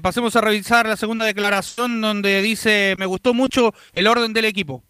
Pasemos 0.00 0.36
a 0.36 0.40
revisar 0.40 0.86
la 0.86 0.96
segunda 0.96 1.24
declaración 1.24 2.00
donde 2.00 2.40
dice, 2.40 2.94
me 3.00 3.06
gustó 3.06 3.34
mucho 3.34 3.74
el 3.94 4.06
orden 4.06 4.32
del 4.32 4.44
equipo. 4.44 4.84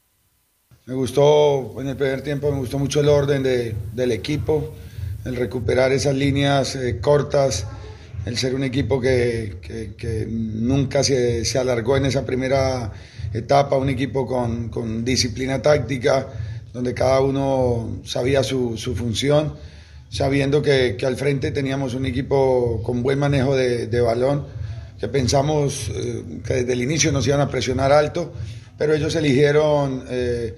Me 0.84 0.92
gustó, 0.94 1.80
en 1.80 1.88
el 1.88 1.96
primer 1.96 2.22
tiempo 2.22 2.50
me 2.52 2.58
gustó 2.58 2.78
mucho 2.78 3.00
el 3.00 3.08
orden 3.08 3.42
de- 3.42 3.74
del 3.94 4.12
equipo, 4.12 4.74
el 5.24 5.36
recuperar 5.36 5.92
esas 5.92 6.14
líneas 6.14 6.76
cortas, 7.00 7.66
el 8.24 8.36
ser 8.38 8.54
un 8.54 8.64
equipo 8.64 9.00
que, 9.00 9.56
que- 9.96 10.26
nunca 10.28 11.02
se, 11.02 11.44
se 11.44 11.58
alargó 11.58 11.96
en 11.96 12.06
esa 12.06 12.24
primera 12.24 12.92
etapa, 13.32 13.76
un 13.76 13.88
equipo 13.88 14.26
con, 14.26 14.68
con 14.68 15.04
disciplina 15.04 15.60
táctica, 15.60 16.28
donde 16.72 16.94
cada 16.94 17.20
uno 17.20 18.00
sabía 18.04 18.42
su, 18.42 18.76
su 18.76 18.94
función, 18.94 19.54
sabiendo 20.10 20.62
que, 20.62 20.96
que 20.96 21.06
al 21.06 21.16
frente 21.16 21.50
teníamos 21.50 21.94
un 21.94 22.06
equipo 22.06 22.82
con 22.82 23.02
buen 23.02 23.18
manejo 23.18 23.56
de, 23.56 23.86
de 23.86 24.00
balón, 24.00 24.46
que 25.00 25.08
pensamos 25.08 25.90
eh, 25.94 26.22
que 26.46 26.54
desde 26.54 26.72
el 26.74 26.82
inicio 26.82 27.10
nos 27.12 27.26
iban 27.26 27.40
a 27.40 27.48
presionar 27.48 27.90
alto, 27.92 28.32
pero 28.78 28.94
ellos 28.94 29.14
eligieron 29.16 30.04
eh, 30.08 30.54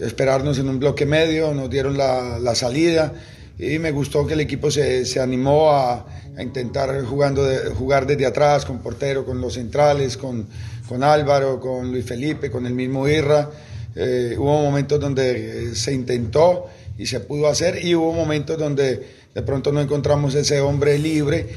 esperarnos 0.00 0.58
en 0.58 0.68
un 0.68 0.78
bloque 0.78 1.06
medio, 1.06 1.54
nos 1.54 1.70
dieron 1.70 1.96
la, 1.96 2.38
la 2.38 2.54
salida 2.54 3.12
y 3.58 3.78
me 3.78 3.90
gustó 3.90 4.26
que 4.26 4.34
el 4.34 4.40
equipo 4.40 4.70
se, 4.70 5.04
se 5.06 5.20
animó 5.20 5.70
a, 5.70 6.06
a 6.36 6.42
intentar 6.42 7.02
jugando 7.04 7.42
de- 7.44 7.70
jugar 7.70 8.06
desde 8.06 8.26
atrás, 8.26 8.64
con 8.64 8.78
portero, 8.80 9.24
con 9.24 9.40
los 9.40 9.54
centrales, 9.54 10.16
con, 10.16 10.46
con 10.88 11.02
Álvaro, 11.02 11.58
con 11.60 11.90
Luis 11.90 12.04
Felipe, 12.04 12.50
con 12.50 12.66
el 12.66 12.74
mismo 12.74 13.08
Irra. 13.08 13.50
Eh, 13.94 14.34
hubo 14.38 14.62
momentos 14.62 15.00
donde 15.00 15.70
eh, 15.70 15.74
se 15.74 15.94
intentó 15.94 16.66
y 16.98 17.06
se 17.06 17.20
pudo 17.20 17.48
hacer 17.48 17.82
y 17.84 17.94
hubo 17.94 18.12
momentos 18.12 18.58
donde 18.58 19.06
de 19.34 19.42
pronto 19.42 19.72
no 19.72 19.80
encontramos 19.80 20.34
ese 20.34 20.60
hombre 20.60 20.98
libre 20.98 21.56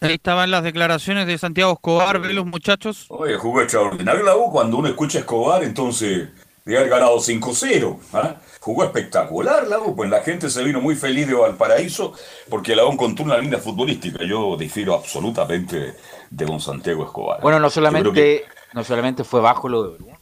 Ahí 0.00 0.14
estaban 0.14 0.50
las 0.50 0.64
declaraciones 0.64 1.28
de 1.28 1.38
Santiago 1.38 1.74
Escobar, 1.74 2.20
ve 2.20 2.32
los 2.32 2.44
muchachos. 2.44 3.06
Oye, 3.08 3.36
jugó 3.36 3.62
extraordinario 3.62 4.24
la 4.24 4.36
U. 4.36 4.50
Cuando 4.50 4.78
uno 4.78 4.88
escucha 4.88 5.18
a 5.18 5.20
Escobar, 5.20 5.62
entonces 5.62 6.28
de 6.64 6.76
haber 6.76 6.90
ganado 6.90 7.16
5-0. 7.18 7.98
¿ah? 8.12 8.36
Jugó 8.60 8.84
espectacular 8.84 9.66
la 9.66 9.80
U. 9.80 9.96
Pues 9.96 10.10
la 10.10 10.20
gente 10.22 10.48
se 10.50 10.62
vino 10.62 10.80
muy 10.80 10.94
feliz 10.94 11.26
de 11.26 11.34
Valparaíso 11.34 12.12
porque 12.48 12.76
la 12.76 12.84
U 12.84 12.92
encontró 12.92 13.24
una 13.24 13.38
línea 13.38 13.58
futbolística. 13.58 14.24
Yo 14.24 14.56
difiero 14.56 14.94
absolutamente 14.94 15.94
de, 16.30 16.44
don 16.44 16.60
Santiago 16.60 17.04
Escobar. 17.04 17.40
Bueno, 17.40 17.58
no 17.58 17.70
solamente, 17.70 18.12
que 18.12 18.44
no 18.72 18.84
solamente 18.84 19.24
fue 19.24 19.40
bajo 19.40 19.68
lo 19.68 19.82
de 19.84 19.98
Bruno, 19.98 20.18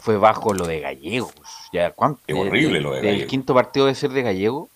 fue 0.00 0.16
bajo 0.16 0.54
lo 0.54 0.66
de 0.66 0.80
Gallegos. 0.80 1.34
Ya, 1.72 1.90
¿cuánto? 1.90 2.20
Es 2.26 2.36
horrible 2.36 2.80
lo 2.80 2.92
de 2.92 3.08
El 3.08 3.26
quinto 3.26 3.54
partido 3.54 3.86
de 3.86 3.94
ser 3.94 4.10
de 4.10 4.22
Gallego, 4.22 4.68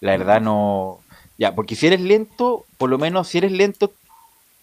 la 0.00 0.12
verdad 0.12 0.40
no. 0.40 1.00
Ya, 1.36 1.54
porque 1.54 1.74
si 1.74 1.88
eres 1.88 2.00
lento, 2.00 2.64
por 2.78 2.90
lo 2.90 2.96
menos 2.96 3.28
si 3.28 3.38
eres 3.38 3.50
lento, 3.50 3.92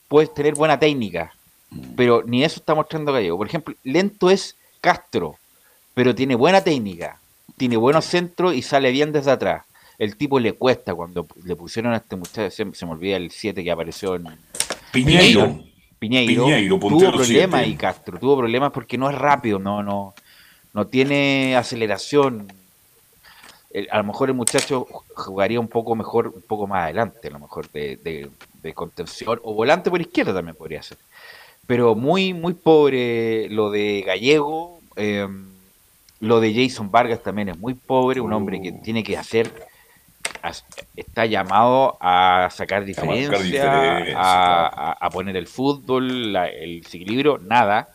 puedes 0.08 0.34
tener 0.34 0.56
buena 0.56 0.80
técnica. 0.80 1.34
Mm. 1.70 1.96
Pero 1.96 2.24
ni 2.26 2.44
eso 2.44 2.60
está 2.60 2.76
mostrando 2.76 3.12
Gallego. 3.12 3.38
Por 3.38 3.48
ejemplo, 3.48 3.76
lento 3.84 4.30
es 4.30 4.56
Castro, 4.80 5.38
pero 5.94 6.16
tiene 6.16 6.36
buena 6.36 6.62
técnica, 6.64 7.20
tiene 7.58 7.78
buenos 7.78 8.06
centros 8.06 8.54
y 8.56 8.62
sale 8.62 8.92
bien 8.92 9.12
desde 9.12 9.32
atrás. 9.32 9.64
El 9.98 10.16
tipo 10.18 10.40
le 10.40 10.54
cuesta 10.54 10.96
cuando 10.96 11.28
le 11.46 11.56
pusieron 11.56 11.94
a 11.94 11.98
este 11.98 12.16
muchacho, 12.16 12.50
se, 12.50 12.74
se 12.74 12.86
me 12.86 12.92
olvida 12.94 13.18
el 13.18 13.30
7 13.32 13.64
que 13.64 13.72
apareció 13.72 14.16
en 14.16 14.24
Piñeiro. 14.24 14.40
Piñeiro, 14.92 15.48
Piñeiro, 16.00 16.48
tuvo 16.80 17.00
problemas 17.18 17.68
y 17.68 17.76
Castro, 17.76 18.20
tuvo 18.20 18.38
problemas 18.38 18.72
porque 18.72 18.98
no 18.98 19.10
es 19.10 19.16
rápido, 19.18 19.60
no, 19.60 19.84
no, 19.84 20.16
no 20.74 20.88
tiene 20.88 21.56
aceleración. 21.56 22.48
El- 23.70 23.88
a 23.92 23.98
lo 23.98 24.04
mejor 24.06 24.30
el 24.30 24.36
muchacho 24.36 24.86
jugaría 25.16 25.60
un 25.60 25.68
poco 25.68 25.96
mejor, 25.96 26.28
un 26.30 26.42
poco 26.42 26.66
más 26.68 26.86
adelante, 26.86 27.28
a 27.28 27.32
lo 27.32 27.40
mejor 27.40 27.70
de, 27.72 27.98
de- 27.98 28.30
de 28.64 28.74
contención, 28.74 29.40
o 29.44 29.54
volante 29.54 29.90
por 29.90 30.02
izquierda 30.02 30.34
también 30.34 30.56
podría 30.56 30.82
ser. 30.84 30.98
Pero 31.68 31.96
muy, 31.96 32.34
muy 32.34 32.54
pobre 32.54 33.48
lo 33.50 33.70
de 33.70 34.04
Gallego, 34.06 34.80
eh, 34.96 35.28
lo 36.22 36.40
de 36.40 36.54
Jason 36.54 36.90
Vargas 36.90 37.22
también 37.22 37.50
es 37.50 37.58
muy 37.60 37.74
pobre, 37.74 38.22
un 38.22 38.32
hombre 38.34 38.62
que 38.62 38.72
Uh. 38.72 38.82
tiene 38.82 39.04
que 39.04 39.18
hacer, 39.18 39.52
está 40.96 41.26
llamado 41.26 41.98
a 42.00 42.48
sacar 42.52 42.86
diferencia, 42.86 43.38
diferencia, 43.38 44.16
a, 44.16 44.68
a- 44.92 44.98
a 45.00 45.10
poner 45.10 45.36
el 45.36 45.48
fútbol, 45.48 46.32
la- 46.34 46.48
el 46.48 46.78
equilibrio, 46.78 47.38
nada. 47.40 47.90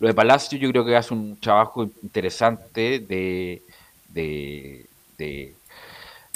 Lo 0.00 0.08
de 0.08 0.14
Palacio 0.14 0.58
yo 0.58 0.70
creo 0.70 0.84
que 0.84 0.96
hace 0.96 1.14
un 1.14 1.38
trabajo 1.38 1.84
interesante 2.02 2.98
de, 2.98 3.62
de, 4.08 4.86
de, 5.16 5.54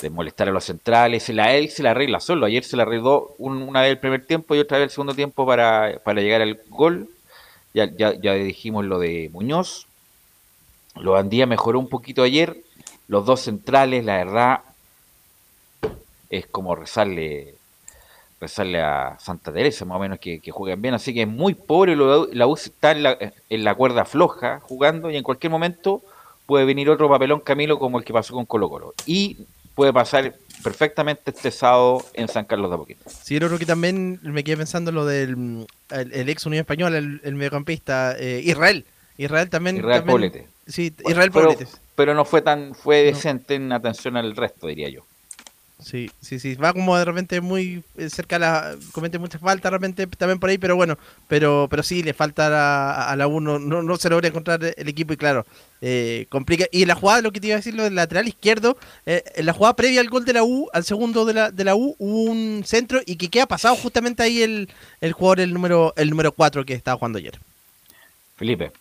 de 0.00 0.10
molestar 0.10 0.48
a 0.48 0.52
los 0.52 0.64
centrales. 0.64 1.24
Se 1.24 1.32
la, 1.32 1.54
él 1.56 1.68
se 1.68 1.82
la 1.82 1.90
arregla 1.90 2.20
solo. 2.20 2.46
Ayer 2.46 2.62
se 2.62 2.76
la 2.76 2.84
arregló 2.84 3.34
un- 3.38 3.62
una 3.62 3.80
vez 3.82 3.90
el 3.90 3.98
primer 3.98 4.24
tiempo 4.24 4.54
y 4.54 4.60
otra 4.60 4.78
vez 4.78 4.84
el 4.84 4.90
segundo 4.90 5.12
tiempo 5.14 5.44
para, 5.44 5.98
para 6.04 6.20
llegar 6.20 6.40
al 6.40 6.60
gol. 6.68 7.08
Ya, 7.74 7.86
ya, 7.96 8.14
ya 8.14 8.34
dijimos 8.34 8.84
lo 8.84 8.98
de 9.00 9.28
Muñoz. 9.32 9.88
Lo 11.01 11.16
Andía 11.16 11.46
mejoró 11.46 11.78
un 11.78 11.88
poquito 11.88 12.22
ayer. 12.22 12.57
Los 13.09 13.24
dos 13.26 13.40
centrales, 13.40 14.05
la 14.05 14.16
verdad, 14.18 14.61
es 16.30 16.46
como 16.46 16.74
rezarle 16.74 17.55
rezarle 18.40 18.80
a 18.80 19.16
Santa 19.18 19.53
Teresa, 19.53 19.84
más 19.84 19.96
o 19.96 19.99
menos, 20.01 20.20
que, 20.20 20.38
que 20.38 20.53
bien. 20.80 20.94
Así 20.94 21.12
que 21.12 21.22
es 21.22 21.28
muy 21.28 21.55
pobre. 21.55 21.96
lo- 21.96 22.28
La 22.32 22.46
U 22.46 22.55
está 22.55 22.92
en 22.92 23.03
la, 23.03 23.18
en 23.51 23.64
la 23.64 23.74
cuerda 23.74 24.05
floja 24.05 24.61
jugando 24.61 25.11
y 25.11 25.16
en 25.16 25.24
cualquier 25.24 25.51
momento 25.51 26.03
puede 26.46 26.64
venir 26.64 26.88
otro 26.88 27.09
papelón 27.09 27.40
Camilo 27.40 27.78
como 27.80 27.99
el 27.99 28.05
que 28.05 28.12
pasó 28.12 28.34
con 28.34 28.46
Colo 28.46 28.68
Colo. 28.68 28.94
Y 29.07 29.38
puede 29.74 29.92
pasar 29.92 30.34
perfectamente 30.62 31.30
este 31.30 31.51
en 32.14 32.28
San 32.28 32.44
Carlos 32.44 32.70
de 32.70 32.74
Apoquindo. 32.76 33.03
Sí, 33.09 33.36
el 33.36 33.44
otro 33.44 33.59
que 33.59 33.66
también 33.66 34.20
me 34.22 34.44
quedé 34.44 34.57
pensando 34.59 34.90
en 34.90 34.94
lo 34.94 35.05
del 35.05 35.66
el, 35.90 36.28
ex 36.28 36.46
Unión 36.46 36.61
Española, 36.61 36.99
el, 36.99 37.20
el 37.24 37.34
mediocampista 37.34 38.16
eh, 38.18 38.40
Israel. 38.44 38.84
Israel 39.18 39.50
también. 39.50 39.76
Israel 39.76 39.98
también- 39.98 40.14
Poblete. 40.14 40.46
Sí, 40.66 40.92
Israel 41.06 41.30
pero, 41.32 41.50
Poblete. 41.52 41.70
pero 41.94 42.14
no 42.14 42.24
fue 42.24 42.40
tan, 42.42 42.74
fue 42.74 43.02
decente 43.02 43.54
en 43.56 43.72
atención 43.72 44.16
al 44.16 44.34
resto, 44.36 44.66
diría 44.68 44.88
yo. 44.88 45.02
Sí, 45.80 46.10
sí, 46.20 46.40
sí. 46.40 46.56
Va 46.56 46.72
como 46.72 46.98
de 46.98 47.04
repente 47.04 47.40
muy 47.40 47.84
eh, 47.96 48.10
cerca 48.10 48.34
a 48.34 48.38
la. 48.40 48.76
Comete 48.90 49.16
mucha 49.20 49.38
falta 49.38 49.68
de 49.70 49.76
repente 49.76 50.08
también 50.08 50.40
por 50.40 50.50
ahí, 50.50 50.58
pero 50.58 50.74
bueno. 50.74 50.98
Pero 51.28 51.68
pero 51.70 51.84
sí, 51.84 52.02
le 52.02 52.14
falta 52.14 52.48
a 52.48 52.50
la, 52.50 53.08
a 53.10 53.14
la 53.14 53.28
1. 53.28 53.60
No, 53.60 53.82
no 53.84 53.96
se 53.96 54.08
logra 54.10 54.26
encontrar 54.26 54.60
el 54.76 54.88
equipo 54.88 55.12
y 55.12 55.16
claro, 55.16 55.46
eh, 55.80 56.26
complica. 56.30 56.66
Y 56.72 56.84
la 56.84 56.96
jugada, 56.96 57.20
lo 57.22 57.30
que 57.30 57.38
te 57.40 57.46
iba 57.46 57.54
a 57.54 57.58
decir, 57.58 57.74
lo 57.76 57.84
del 57.84 57.94
lateral 57.94 58.26
izquierdo, 58.26 58.76
eh, 59.06 59.22
en 59.36 59.46
la 59.46 59.52
jugada 59.52 59.76
previa 59.76 60.00
al 60.00 60.08
gol 60.10 60.24
de 60.24 60.32
la 60.32 60.42
U, 60.42 60.68
al 60.72 60.82
segundo 60.82 61.24
de 61.24 61.34
la, 61.34 61.52
de 61.52 61.62
la 61.62 61.76
U, 61.76 61.94
hubo 62.00 62.22
un 62.28 62.64
centro 62.66 63.00
y 63.06 63.14
que 63.14 63.28
queda 63.28 63.46
pasado 63.46 63.76
justamente 63.76 64.24
ahí 64.24 64.42
el, 64.42 64.68
el 65.00 65.12
jugador, 65.12 65.38
el 65.38 65.54
número 65.54 65.92
el 65.96 66.10
número 66.10 66.32
4 66.32 66.64
que 66.64 66.74
estaba 66.74 66.98
jugando 66.98 67.18
ayer. 67.18 67.38
Felipe. 68.36 68.72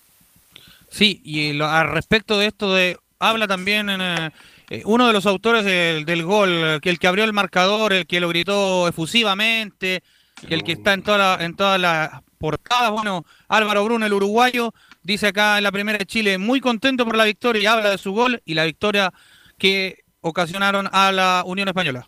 Sí, 0.97 1.21
y 1.23 1.53
lo- 1.53 1.67
al 1.67 1.89
respecto 1.89 2.39
de 2.39 2.47
esto 2.47 2.73
de 2.73 2.97
habla 3.19 3.47
también 3.47 3.87
eh, 3.89 4.31
eh, 4.69 4.81
uno 4.85 5.05
de 5.05 5.13
los 5.13 5.27
autores 5.27 5.63
del, 5.63 6.23
gol, 6.23 6.79
que 6.81 6.89
el 6.89 6.97
que 6.97 7.05
abrió 7.07 7.23
el 7.23 7.33
marcador, 7.33 7.93
el 7.93 8.07
que 8.07 8.19
lo 8.19 8.29
gritó 8.29 8.87
efusivamente, 8.87 10.01
el 10.49 10.63
que 10.63 10.71
está 10.71 10.93
en 10.93 11.03
toda 11.03 11.17
la- 11.37 11.45
en 11.45 11.55
todas 11.55 11.79
las 11.79 12.09
portadas, 12.39 12.91
bueno, 12.91 13.25
Álvaro 13.47 13.83
Bruno, 13.83 14.05
el 14.07 14.13
uruguayo, 14.13 14.73
dice 15.03 15.27
acá 15.27 15.57
en 15.57 15.63
la 15.65 15.71
primera 15.71 15.99
de 15.99 16.05
Chile, 16.07 16.37
muy 16.39 16.61
contento 16.61 17.05
por 17.05 17.15
la 17.15 17.25
victoria 17.25 17.61
y 17.61 17.65
habla 17.67 17.91
de 17.91 17.97
su 17.99 18.11
gol 18.11 18.41
y 18.43 18.55
la 18.55 18.65
victoria 18.65 19.13
que 19.59 19.99
ocasionaron 20.21 20.89
a 20.91 21.11
la 21.11 21.43
Unión 21.45 21.67
Española. 21.67 22.07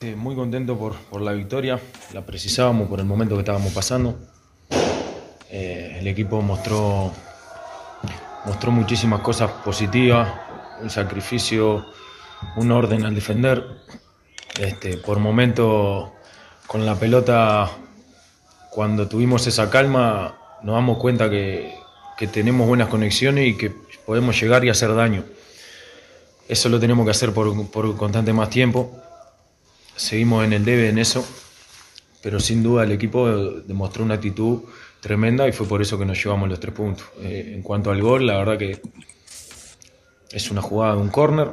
Eh, 0.00 0.14
Muy 0.14 0.34
contento 0.34 0.78
por, 0.78 1.22
la 1.22 1.32
victoria, 1.32 1.80
la 2.12 2.20
precisábamos 2.24 2.86
por 2.88 3.00
el 3.00 3.06
momento 3.06 3.34
que 3.34 3.40
estábamos 3.40 3.72
pasando. 3.72 4.18
El 5.50 6.06
equipo 6.06 6.42
mostró, 6.42 7.12
mostró 8.46 8.70
muchísimas 8.70 9.20
cosas 9.20 9.50
positivas, 9.64 10.32
un 10.80 10.88
sacrificio, 10.88 11.84
un 12.56 12.70
orden 12.70 13.04
al 13.04 13.14
defender. 13.14 13.82
Este, 14.58 14.96
por 14.96 15.18
momento, 15.18 16.14
con 16.66 16.86
la 16.86 16.94
pelota, 16.94 17.68
cuando 18.70 19.06
tuvimos 19.06 19.46
esa 19.46 19.68
calma, 19.68 20.38
nos 20.62 20.74
damos 20.74 20.96
cuenta 20.96 21.28
que, 21.28 21.74
que 22.16 22.26
tenemos 22.26 22.66
buenas 22.66 22.88
conexiones 22.88 23.48
y 23.48 23.56
que 23.56 23.74
podemos 24.06 24.40
llegar 24.40 24.64
y 24.64 24.70
hacer 24.70 24.94
daño. 24.94 25.24
Eso 26.48 26.70
lo 26.70 26.80
tenemos 26.80 27.04
que 27.04 27.10
hacer 27.10 27.34
por, 27.34 27.70
por 27.70 27.96
constante 27.96 28.32
más 28.32 28.48
tiempo 28.48 29.02
seguimos 29.96 30.44
en 30.44 30.52
el 30.52 30.64
debe 30.64 30.88
en 30.90 30.98
eso, 30.98 31.26
pero 32.22 32.38
sin 32.38 32.62
duda 32.62 32.84
el 32.84 32.92
equipo 32.92 33.28
demostró 33.66 34.04
una 34.04 34.14
actitud 34.14 34.60
tremenda 35.06 35.46
y 35.48 35.52
fue 35.52 35.66
por 35.68 35.80
eso 35.80 35.98
que 35.98 36.04
nos 36.04 36.22
llevamos 36.22 36.48
los 36.48 36.58
tres 36.60 36.74
puntos. 36.74 37.06
Eh, 37.20 37.52
en 37.54 37.62
cuanto 37.62 37.90
al 37.90 38.02
gol, 38.02 38.26
la 38.26 38.38
verdad 38.38 38.58
que 38.58 38.80
es 40.32 40.50
una 40.50 40.62
jugada 40.62 40.96
de 40.96 41.00
un 41.02 41.08
córner, 41.08 41.52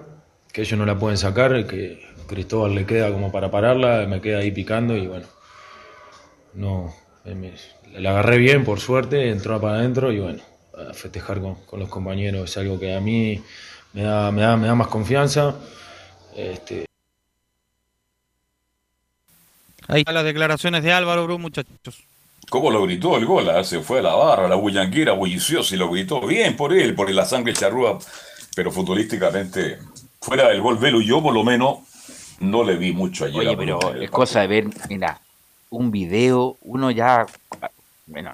que 0.51 0.61
ellos 0.61 0.77
no 0.79 0.85
la 0.85 0.97
pueden 0.97 1.17
sacar, 1.17 1.67
que 1.67 2.03
Cristóbal 2.27 2.73
le 2.75 2.85
queda 2.85 3.11
como 3.11 3.31
para 3.31 3.51
pararla, 3.51 4.05
me 4.07 4.21
queda 4.21 4.39
ahí 4.39 4.51
picando 4.51 4.95
y 4.97 5.07
bueno, 5.07 5.27
no, 6.53 6.93
eh, 7.25 7.35
me- 7.35 7.53
la 7.99 8.11
agarré 8.11 8.37
bien 8.37 8.63
por 8.65 8.79
suerte, 8.79 9.29
entró 9.29 9.59
para 9.61 9.75
adentro 9.77 10.11
y 10.11 10.19
bueno, 10.19 10.41
a 10.89 10.93
festejar 10.93 11.39
con, 11.41 11.55
con 11.65 11.79
los 11.79 11.89
compañeros 11.89 12.49
es 12.49 12.57
algo 12.57 12.79
que 12.79 12.95
a 12.95 12.99
mí 12.99 13.41
me 13.93 14.01
da, 14.03 14.31
me 14.31 14.41
da, 14.41 14.57
me 14.57 14.67
da 14.67 14.75
más 14.75 14.87
confianza. 14.87 15.55
Este, 16.35 16.85
Ahí 19.87 19.99
están 19.99 20.15
las 20.15 20.23
declaraciones 20.23 20.83
de 20.83 20.91
Álvaro 20.93 21.23
Bruno, 21.25 21.39
muchachos. 21.39 22.03
¿Cómo 22.49 22.69
lo 22.71 22.83
gritó 22.83 23.17
el 23.17 23.25
gol? 23.25 23.49
ah? 23.49 23.63
Se 23.63 23.79
fue 23.79 23.99
a 23.99 24.03
la 24.03 24.15
barra, 24.15 24.47
la 24.47 24.55
bullanguera 24.55 25.13
bulliciosa 25.13 25.75
y 25.75 25.77
lo 25.77 25.89
gritó 25.89 26.21
bien 26.21 26.55
por 26.55 26.73
él, 26.73 26.95
por 26.95 27.09
la 27.11 27.25
sangre 27.25 27.53
charrúa, 27.53 27.97
pero 28.55 28.71
futbolísticamente, 28.71 29.79
fuera 30.21 30.49
del 30.49 30.61
gol 30.61 30.77
Velo, 30.77 31.01
yo 31.01 31.21
por 31.21 31.33
lo 31.33 31.43
menos 31.43 31.79
no 32.39 32.63
le 32.63 32.75
vi 32.75 32.93
mucho 32.93 33.25
ayer. 33.25 33.39
Oye, 33.39 33.57
pero 33.57 33.95
es 33.95 34.11
cosa 34.11 34.41
de 34.41 34.47
ver, 34.47 34.67
mira, 34.89 35.19
un 35.69 35.91
video, 35.91 36.57
uno 36.61 36.91
ya, 36.91 37.25
bueno, 38.05 38.33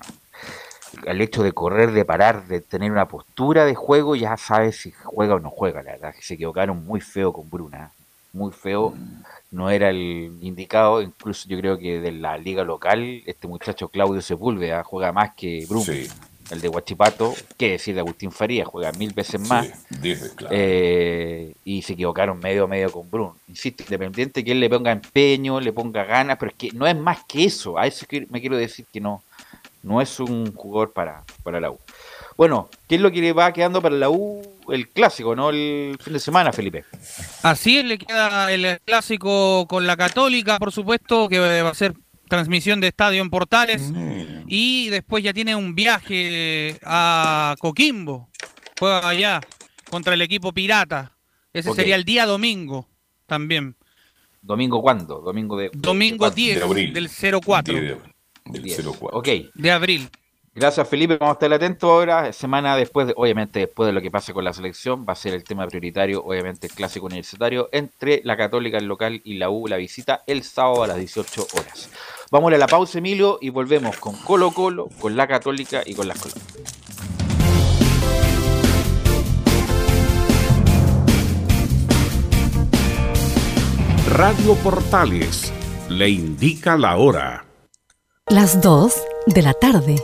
el 1.06 1.22
hecho 1.22 1.44
de 1.44 1.54
correr, 1.54 1.92
de 1.92 2.06
parar, 2.06 2.48
de 2.48 2.62
tener 2.62 2.92
una 2.92 3.08
postura 3.08 3.66
de 3.66 3.76
juego, 3.76 4.16
ya 4.16 4.36
sabes 4.38 4.82
si 4.82 4.92
juega 4.92 5.36
o 5.36 5.40
no 5.40 5.50
juega, 5.50 5.82
la 5.84 5.92
verdad, 5.92 6.14
que 6.14 6.22
se 6.22 6.34
equivocaron 6.34 6.86
muy 6.86 7.00
feo 7.02 7.32
con 7.32 7.50
Bruna, 7.50 7.92
muy 8.34 8.52
feo, 8.52 8.94
no 9.52 9.70
era 9.70 9.90
el 9.90 10.38
indicado, 10.42 11.02
incluso 11.02 11.48
yo 11.48 11.58
creo 11.58 11.78
que 11.78 12.00
de 12.00 12.12
la 12.12 12.38
liga 12.38 12.64
local, 12.64 13.24
este 13.26 13.48
muchacho 13.48 13.90
Claudio 13.90 14.22
Sepúlveda 14.22 14.84
juega 14.84 15.12
más 15.12 15.34
que 15.36 15.66
Bruno, 15.68 15.92
el 16.52 16.62
de 16.62 16.70
Huachipato, 16.70 17.34
qué 17.58 17.72
decir 17.72 17.96
de 17.96 18.02
Agustín 18.02 18.32
Faría, 18.32 18.66
juega 18.66 18.92
mil 18.94 19.14
veces 19.14 19.40
más. 19.42 19.68
Dice, 20.02 20.36
claro. 20.36 20.56
Eh, 20.58 21.54
y 21.64 21.82
se 21.82 21.94
equivocaron 21.94 22.40
medio 22.40 22.66
a 22.66 22.68
medio 22.68 22.92
con 22.92 23.10
Bruno. 23.10 23.36
Insisto, 23.48 23.84
independiente 23.84 24.44
que 24.44 24.52
él 24.52 24.60
le 24.60 24.70
ponga 24.70 24.92
empeño, 24.92 25.60
le 25.60 25.74
ponga 25.74 26.04
ganas, 26.04 26.38
pero 26.38 26.52
es 26.52 26.58
que 26.58 26.72
no 26.72 26.88
es 26.88 26.96
más 26.96 27.24
que 27.26 27.46
eso. 27.46 27.78
A 27.78 27.88
eso 27.88 28.06
me 28.30 28.42
quiero 28.42 28.58
decir 28.58 28.86
que 28.92 29.00
no, 29.00 29.24
no 29.84 30.02
es 30.02 30.20
un 30.20 30.54
jugador 30.54 30.92
para, 30.92 31.24
para 31.44 31.60
la 31.60 31.72
U. 31.72 31.80
Bueno, 32.38 32.70
¿qué 32.88 32.96
es 32.96 33.02
lo 33.02 33.12
que 33.12 33.22
le 33.22 33.34
va 33.34 33.52
quedando 33.52 33.82
para 33.82 33.96
la 33.96 34.10
U? 34.10 34.42
El 34.72 34.90
clásico, 34.90 35.36
¿no? 35.36 35.50
El 35.50 35.98
fin 36.00 36.14
de 36.14 36.20
semana, 36.20 36.52
Felipe. 36.54 36.86
Así 37.44 37.78
es, 37.78 37.86
le 37.86 37.98
queda 37.98 38.52
el 38.52 38.80
clásico 38.86 39.66
con 39.68 39.86
la 39.88 39.96
Católica, 39.98 40.58
por 40.60 40.72
supuesto, 40.72 41.28
que 41.30 41.40
va 41.40 41.70
a 41.70 41.74
ser 41.74 41.94
transmisión 42.28 42.80
de 42.80 42.88
estadio 42.88 43.22
en 43.22 43.30
Portales. 43.30 43.92
Y 44.48 44.90
después 44.90 45.24
ya 45.24 45.34
tiene 45.34 45.56
un 45.56 45.76
viaje 45.76 46.78
a 46.84 47.56
Coquimbo. 47.60 48.30
Juega 48.80 49.08
allá 49.10 49.42
contra 49.90 50.14
el 50.14 50.22
equipo 50.22 50.54
Pirata. 50.54 51.12
Ese 51.52 51.74
sería 51.74 51.96
el 51.96 52.04
día 52.04 52.26
domingo 52.26 52.88
también. 53.26 53.76
¿Domingo 54.42 54.82
cuándo? 54.82 55.20
Domingo 55.20 55.58
de. 55.58 55.70
Domingo 55.74 56.30
de- 56.30 56.36
10 56.36 56.94
del 56.94 57.10
04 57.42 57.74
10. 58.46 58.86
Ok. 59.12 59.28
de 59.54 59.72
abril. 59.72 60.10
Gracias, 60.60 60.90
Felipe. 60.90 61.16
Vamos 61.18 61.32
a 61.32 61.38
estar 61.38 61.54
atentos 61.54 61.90
ahora. 61.90 62.34
Semana 62.34 62.76
después, 62.76 63.08
de- 63.08 63.14
obviamente, 63.16 63.60
después 63.60 63.88
de 63.88 63.94
lo 63.94 64.02
que 64.02 64.12
pase 64.12 64.34
con 64.34 64.44
la 64.44 64.52
selección, 64.52 65.06
va 65.08 65.14
a 65.14 65.16
ser 65.16 65.34
el 65.34 65.46
tema 65.46 65.66
prioritario, 65.68 66.22
obviamente, 66.22 66.68
el 66.68 66.74
clásico 66.74 67.06
universitario 67.06 67.70
entre 67.72 68.20
la 68.26 68.36
Católica, 68.36 68.78
el 68.78 68.86
local, 68.86 69.22
y 69.24 69.36
la 69.38 69.50
U, 69.50 69.68
la 69.68 69.78
visita, 69.78 70.24
el 70.28 70.44
sábado 70.44 70.84
a 70.84 70.88
las 70.88 70.98
18 70.98 71.48
horas. 71.54 71.90
Vamos 72.30 72.52
a 72.54 72.58
la 72.58 72.68
pausa, 72.68 72.98
Emilio, 72.98 73.38
y 73.40 73.52
volvemos 73.52 73.98
con 74.00 74.18
Colo 74.18 74.52
Colo, 74.52 74.90
con 75.00 75.16
la 75.16 75.28
Católica 75.28 75.82
y 75.86 75.96
con 75.96 76.10
las 76.10 76.20
Colonias. 76.20 76.46
Radio 84.08 84.56
Portales 84.56 85.52
le 85.90 86.10
indica 86.10 86.78
la 86.78 86.98
hora. 86.98 87.46
Las 88.28 88.62
2 88.62 88.94
de 89.28 89.42
la 89.42 89.54
tarde, 89.54 90.04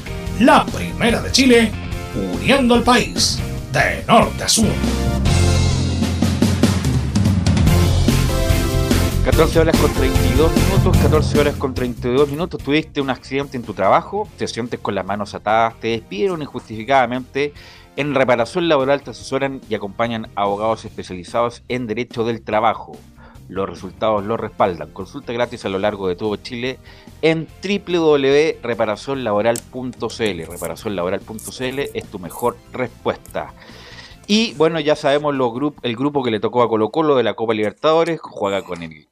La 0.41 0.65
primera 0.65 1.21
de 1.21 1.31
Chile, 1.31 1.71
uniendo 2.33 2.73
al 2.73 2.81
país 2.81 3.39
de 3.71 4.03
norte 4.07 4.43
a 4.43 4.49
sur. 4.49 4.65
14 9.23 9.59
horas 9.59 9.77
con 9.77 9.93
32 9.93 10.51
minutos, 10.51 10.97
14 10.97 11.39
horas 11.39 11.55
con 11.57 11.75
32 11.75 12.29
minutos. 12.29 12.63
Tuviste 12.63 13.01
un 13.01 13.11
accidente 13.11 13.55
en 13.55 13.61
tu 13.61 13.75
trabajo, 13.75 14.27
te 14.39 14.47
sientes 14.47 14.79
con 14.79 14.95
las 14.95 15.05
manos 15.05 15.35
atadas, 15.35 15.79
te 15.79 15.89
despidieron 15.89 16.41
injustificadamente. 16.41 17.53
En 17.95 18.15
reparación 18.15 18.67
laboral 18.67 19.03
te 19.03 19.11
asesoran 19.11 19.61
y 19.69 19.75
acompañan 19.75 20.27
abogados 20.33 20.85
especializados 20.85 21.61
en 21.67 21.85
derecho 21.85 22.23
del 22.23 22.41
trabajo. 22.41 22.97
Los 23.51 23.69
resultados 23.69 24.23
los 24.23 24.39
respaldan. 24.39 24.91
Consulta 24.93 25.33
gratis 25.33 25.65
a 25.65 25.69
lo 25.69 25.77
largo 25.77 26.07
de 26.07 26.15
todo 26.15 26.37
Chile 26.37 26.79
en 27.21 27.45
www.reparacionlaboral.cl. 27.61 30.49
Reparacionlaboral.cl 30.49 31.79
es 31.93 32.05
tu 32.09 32.17
mejor 32.17 32.55
respuesta. 32.71 33.53
Y 34.25 34.53
bueno, 34.53 34.79
ya 34.79 34.95
sabemos 34.95 35.35
el 35.83 35.97
grupo 35.97 36.23
que 36.23 36.31
le 36.31 36.39
tocó 36.39 36.63
a 36.63 36.69
Colo 36.69 36.91
Colo 36.91 37.17
de 37.17 37.23
la 37.23 37.33
Copa 37.33 37.53
Libertadores, 37.53 38.21
juega 38.21 38.61
con 38.61 38.83
el 38.83 39.09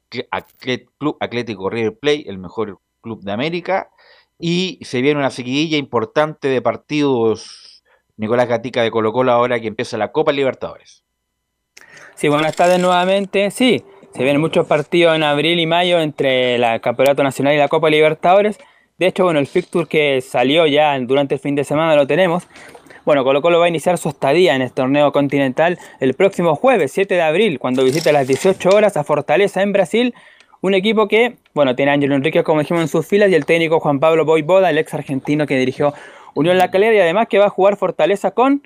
Club 0.96 1.18
Atlético 1.20 1.68
River 1.68 1.98
Plate, 1.98 2.30
el 2.30 2.38
mejor 2.38 2.80
club 3.02 3.22
de 3.22 3.32
América, 3.32 3.90
y 4.38 4.78
se 4.80 5.02
viene 5.02 5.20
una 5.20 5.30
seguidilla 5.30 5.76
importante 5.76 6.48
de 6.48 6.62
partidos 6.62 7.84
Nicolás 8.16 8.48
Gatica 8.48 8.82
de 8.82 8.90
Colo 8.90 9.12
Colo 9.12 9.32
ahora 9.32 9.60
que 9.60 9.66
empieza 9.66 9.98
la 9.98 10.12
Copa 10.12 10.32
Libertadores. 10.32 11.04
Sí, 12.14 12.28
buenas 12.28 12.56
tardes 12.56 12.80
nuevamente. 12.80 13.50
Sí, 13.50 13.84
se 14.14 14.24
vienen 14.24 14.40
muchos 14.40 14.66
partidos 14.66 15.14
en 15.14 15.22
abril 15.22 15.58
y 15.60 15.66
mayo 15.66 16.00
entre 16.00 16.56
el 16.56 16.80
Campeonato 16.80 17.22
Nacional 17.22 17.54
y 17.54 17.58
la 17.58 17.68
Copa 17.68 17.90
Libertadores. 17.90 18.58
De 18.98 19.06
hecho, 19.06 19.24
bueno, 19.24 19.38
el 19.38 19.46
fixture 19.46 19.86
que 19.86 20.20
salió 20.20 20.66
ya 20.66 20.98
durante 21.00 21.36
el 21.36 21.40
fin 21.40 21.54
de 21.54 21.64
semana 21.64 21.94
lo 21.94 22.06
tenemos. 22.06 22.48
Bueno, 23.04 23.24
Colo 23.24 23.40
Colo 23.40 23.58
va 23.58 23.64
a 23.64 23.68
iniciar 23.68 23.96
su 23.98 24.08
estadía 24.10 24.54
en 24.54 24.62
este 24.62 24.76
torneo 24.82 25.10
continental 25.12 25.78
el 26.00 26.14
próximo 26.14 26.54
jueves, 26.54 26.92
7 26.92 27.14
de 27.14 27.22
abril, 27.22 27.58
cuando 27.58 27.82
visite 27.82 28.10
a 28.10 28.12
las 28.12 28.26
18 28.26 28.68
horas 28.68 28.96
a 28.96 29.04
Fortaleza 29.04 29.62
en 29.62 29.72
Brasil. 29.72 30.14
Un 30.60 30.74
equipo 30.74 31.08
que, 31.08 31.36
bueno, 31.54 31.74
tiene 31.74 31.92
a 31.92 31.94
Ángelo 31.94 32.14
Enrique, 32.14 32.44
como 32.44 32.60
dijimos, 32.60 32.82
en 32.82 32.88
sus 32.88 33.06
filas 33.06 33.30
y 33.30 33.34
el 33.34 33.46
técnico 33.46 33.80
Juan 33.80 34.00
Pablo 34.00 34.26
Boivoda, 34.26 34.68
el 34.68 34.76
ex 34.76 34.92
argentino 34.92 35.46
que 35.46 35.56
dirigió 35.56 35.94
Unión 36.34 36.58
La 36.58 36.70
Calera 36.70 36.94
y 36.94 36.98
además 36.98 37.28
que 37.28 37.38
va 37.38 37.46
a 37.46 37.50
jugar 37.50 37.76
Fortaleza 37.76 38.32
con 38.32 38.62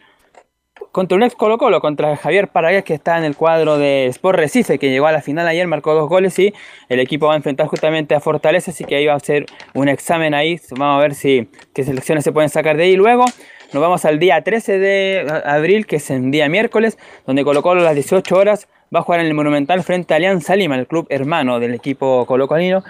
contra 0.95 1.17
un 1.17 1.25
ex 1.25 1.35
Colo 1.35 1.59
Colo, 1.59 1.81
contra 1.81 2.17
Javier 2.17 2.47
Paragués 2.47 2.85
que 2.85 2.95
está 2.95 3.19
en 3.19 3.25
el 3.25 3.35
cuadro 3.35 3.79
de 3.79 4.07
Sport 4.07 4.39
Recife, 4.39 4.79
que 4.79 4.91
llegó 4.91 5.09
a 5.09 5.13
la 5.13 5.23
final 5.23 5.49
ayer, 5.49 5.67
marcó 5.67 5.93
dos 5.93 6.09
goles 6.09 6.39
y 6.39 6.55
el 6.89 7.01
equipo 7.01 7.27
va 7.27 7.33
a 7.33 7.37
enfrentar 7.37 7.67
justamente 7.67 8.15
a 8.15 8.21
Fortaleza, 8.21 8.71
así 8.71 8.85
que 8.85 8.95
ahí 8.95 9.07
va 9.07 9.15
a 9.15 9.19
ser 9.19 9.47
un 9.75 9.89
examen 9.89 10.35
ahí, 10.35 10.61
vamos 10.71 11.01
a 11.01 11.03
ver 11.03 11.17
si 11.17 11.49
qué 11.75 11.83
selecciones 11.83 12.23
se 12.23 12.31
pueden 12.31 12.49
sacar 12.49 12.77
de 12.77 12.85
ahí. 12.85 12.95
Luego 12.95 13.25
nos 13.73 13.83
vamos 13.83 14.05
al 14.05 14.21
día 14.21 14.41
13 14.41 14.79
de 14.79 15.43
abril, 15.45 15.85
que 15.85 15.97
es 15.97 16.09
el 16.13 16.31
día 16.31 16.49
miércoles, 16.49 16.97
donde 17.27 17.43
Colo 17.43 17.61
Colo 17.61 17.81
a 17.81 17.85
las 17.85 17.95
18 17.97 18.37
horas 18.37 18.69
va 18.95 19.01
a 19.01 19.03
jugar 19.03 19.19
en 19.19 19.27
el 19.27 19.35
Monumental 19.35 19.83
frente 19.83 20.15
a 20.15 20.19
Alianza 20.19 20.55
Lima, 20.55 20.77
el 20.77 20.87
club 20.87 21.09
hermano 21.11 21.59
del 21.59 21.75
equipo 21.75 22.25
colocolino. 22.25 22.85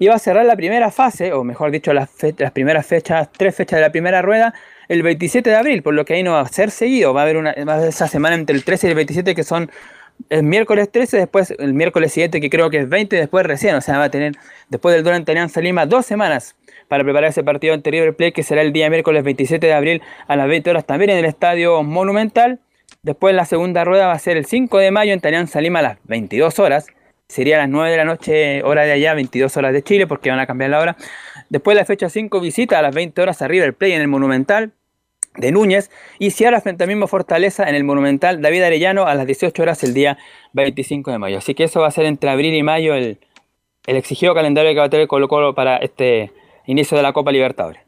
Va 0.00 0.14
a 0.14 0.18
cerrar 0.18 0.44
la 0.44 0.56
primera 0.56 0.90
fase, 0.90 1.32
o 1.32 1.44
mejor 1.44 1.70
dicho, 1.70 1.92
las, 1.92 2.10
primeras 2.52 2.86
fechas, 2.86 3.30
tres 3.32 3.54
fechas 3.54 3.78
de 3.78 3.82
la 3.82 3.90
primera 3.90 4.22
rueda, 4.22 4.54
el 4.88 5.02
27 5.02 5.48
de 5.48 5.56
abril, 5.56 5.82
por 5.82 5.94
lo 5.94 6.04
que 6.04 6.14
ahí 6.14 6.22
no 6.22 6.32
va 6.32 6.40
a 6.40 6.48
ser 6.48 6.70
seguido. 6.70 7.14
Va 7.14 7.20
a 7.20 7.24
haber 7.24 7.36
una 7.36 7.52
esa 7.52 8.06
semana 8.06 8.34
entre 8.34 8.54
el 8.54 8.64
13 8.64 8.86
y 8.86 8.90
el 8.90 8.96
27 8.96 9.34
que 9.34 9.44
son 9.44 9.70
el 10.30 10.42
miércoles 10.42 10.90
13, 10.90 11.16
después 11.16 11.52
el 11.58 11.74
miércoles 11.74 12.12
siguiente 12.12 12.40
que 12.40 12.50
creo 12.50 12.70
que 12.70 12.78
es 12.78 12.88
20, 12.88 13.16
después 13.16 13.46
recién, 13.46 13.74
o 13.74 13.80
sea, 13.80 13.98
va 13.98 14.04
a 14.04 14.10
tener 14.10 14.34
después 14.68 14.94
del 14.94 15.04
durante 15.04 15.32
Alianza 15.32 15.60
Lima 15.60 15.86
dos 15.86 16.06
semanas 16.06 16.56
para 16.88 17.04
preparar 17.04 17.30
ese 17.30 17.42
partido 17.42 17.74
ante 17.74 17.90
River 17.90 18.14
Plate 18.14 18.32
que 18.32 18.42
será 18.42 18.62
el 18.62 18.72
día 18.72 18.88
miércoles 18.90 19.24
27 19.24 19.66
de 19.66 19.72
abril 19.72 20.02
a 20.26 20.36
las 20.36 20.48
20 20.48 20.70
horas 20.70 20.84
también 20.84 21.10
en 21.10 21.18
el 21.18 21.24
Estadio 21.24 21.82
Monumental. 21.82 22.60
Después 23.02 23.34
la 23.34 23.44
segunda 23.44 23.84
rueda 23.84 24.06
va 24.06 24.12
a 24.12 24.18
ser 24.18 24.36
el 24.36 24.46
5 24.46 24.78
de 24.78 24.90
mayo 24.90 25.12
en 25.12 25.20
Alianza 25.22 25.60
Lima 25.60 25.80
a 25.80 25.82
las 25.82 25.98
22 26.04 26.58
horas. 26.58 26.86
Sería 27.34 27.56
a 27.56 27.58
las 27.62 27.68
9 27.68 27.90
de 27.90 27.96
la 27.96 28.04
noche, 28.04 28.62
hora 28.62 28.84
de 28.84 28.92
allá, 28.92 29.12
22 29.12 29.56
horas 29.56 29.72
de 29.72 29.82
Chile, 29.82 30.06
porque 30.06 30.30
van 30.30 30.38
a 30.38 30.46
cambiar 30.46 30.70
la 30.70 30.78
hora. 30.78 30.96
Después 31.48 31.76
la 31.76 31.84
fecha 31.84 32.08
5 32.08 32.38
visita 32.38 32.78
a 32.78 32.82
las 32.82 32.94
20 32.94 33.20
horas 33.20 33.42
a 33.42 33.48
River 33.48 33.74
Plate 33.74 33.96
en 33.96 34.02
el 34.02 34.06
Monumental 34.06 34.70
de 35.36 35.50
Núñez 35.50 35.90
y 36.20 36.30
Ciara 36.30 36.60
frente 36.60 36.84
al 36.84 36.88
mismo 36.88 37.08
Fortaleza 37.08 37.68
en 37.68 37.74
el 37.74 37.82
Monumental 37.82 38.40
David 38.40 38.62
Arellano 38.62 39.06
a 39.06 39.16
las 39.16 39.26
18 39.26 39.60
horas 39.60 39.82
el 39.82 39.94
día 39.94 40.16
25 40.52 41.10
de 41.10 41.18
mayo. 41.18 41.38
Así 41.38 41.56
que 41.56 41.64
eso 41.64 41.80
va 41.80 41.88
a 41.88 41.90
ser 41.90 42.06
entre 42.06 42.30
abril 42.30 42.54
y 42.54 42.62
mayo 42.62 42.94
el, 42.94 43.18
el 43.88 43.96
exigido 43.96 44.32
calendario 44.32 44.70
que 44.70 44.78
va 44.78 44.84
a 44.84 44.90
tener 44.90 45.08
Colo 45.08 45.26
Colo 45.26 45.56
para 45.56 45.78
este 45.78 46.30
inicio 46.66 46.96
de 46.96 47.02
la 47.02 47.12
Copa 47.12 47.32
Libertadores. 47.32 47.82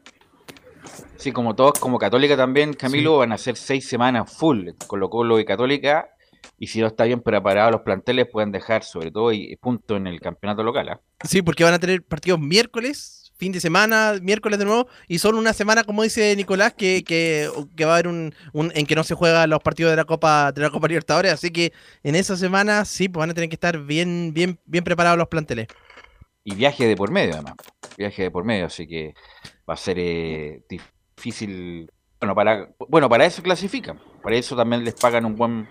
Sí, 1.15 1.31
como 1.31 1.55
todos, 1.55 1.79
como 1.79 1.99
Católica 1.99 2.35
también, 2.35 2.73
Camilo, 2.73 3.19
van 3.19 3.31
a 3.31 3.37
ser 3.37 3.55
seis 3.55 3.87
semanas 3.87 4.29
full, 4.29 4.71
Colo 4.87 5.09
Colo 5.09 5.39
y 5.39 5.45
Católica, 5.45 6.09
y 6.57 6.67
si 6.67 6.79
no 6.79 6.87
está 6.87 7.03
bien 7.05 7.21
preparados 7.21 7.71
los 7.71 7.81
planteles, 7.81 8.27
pueden 8.31 8.51
dejar 8.51 8.83
sobre 8.83 9.11
todo 9.11 9.31
y, 9.31 9.55
punto 9.57 9.95
en 9.95 10.07
el 10.07 10.19
campeonato 10.19 10.63
local. 10.63 10.89
¿ah? 10.89 11.01
Sí, 11.23 11.41
porque 11.41 11.63
van 11.63 11.73
a 11.73 11.79
tener 11.79 12.03
partidos 12.03 12.39
miércoles, 12.39 13.31
fin 13.37 13.51
de 13.51 13.59
semana, 13.59 14.15
miércoles 14.21 14.57
de 14.59 14.65
nuevo, 14.65 14.87
y 15.07 15.19
son 15.19 15.35
una 15.35 15.53
semana, 15.53 15.83
como 15.83 16.03
dice 16.03 16.35
Nicolás, 16.35 16.73
que, 16.73 17.03
que, 17.03 17.49
va 17.83 17.91
a 17.91 17.93
haber 17.93 18.07
un, 18.07 18.33
en 18.53 18.85
que 18.85 18.95
no 18.95 19.03
se 19.03 19.15
juegan 19.15 19.49
los 19.49 19.61
partidos 19.61 19.91
de 19.91 19.97
la 19.97 20.05
Copa 20.05 20.51
de 20.51 20.61
la 20.61 20.69
Copa 20.69 20.87
Libertadores, 20.87 21.31
así 21.31 21.51
que 21.51 21.73
en 22.03 22.15
esa 22.15 22.35
semana 22.35 22.85
sí, 22.85 23.09
pues 23.09 23.21
van 23.21 23.29
a 23.29 23.33
tener 23.33 23.49
que 23.49 23.55
estar 23.55 23.79
bien, 23.79 24.31
bien, 24.33 24.59
bien 24.65 24.83
preparados 24.83 25.17
los 25.17 25.27
planteles 25.27 25.67
y 26.49 26.55
viaje 26.55 26.87
de 26.87 26.95
por 26.95 27.11
medio, 27.11 27.33
además. 27.33 27.55
Viaje 27.97 28.23
de 28.23 28.31
por 28.31 28.45
medio, 28.45 28.67
así 28.67 28.87
que 28.87 29.13
va 29.69 29.73
a 29.73 29.77
ser 29.77 29.97
eh, 29.99 30.63
difícil. 30.69 31.91
Bueno, 32.21 32.35
para 32.35 32.69
bueno 32.87 33.09
para 33.09 33.25
eso 33.25 33.43
clasifican. 33.43 33.99
Para 34.23 34.37
eso 34.37 34.55
también 34.55 34.85
les 34.85 34.93
pagan 34.93 35.25
un 35.25 35.35
buen 35.35 35.67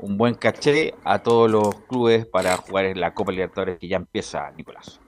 un 0.00 0.16
buen 0.16 0.34
caché 0.34 0.94
a 1.04 1.20
todos 1.20 1.50
los 1.50 1.74
clubes 1.88 2.26
para 2.26 2.56
jugar 2.56 2.86
en 2.86 3.00
la 3.00 3.14
Copa 3.14 3.32
Libertadores 3.32 3.78
que 3.78 3.88
ya 3.88 3.96
empieza, 3.96 4.50
Nicolás. 4.56 5.00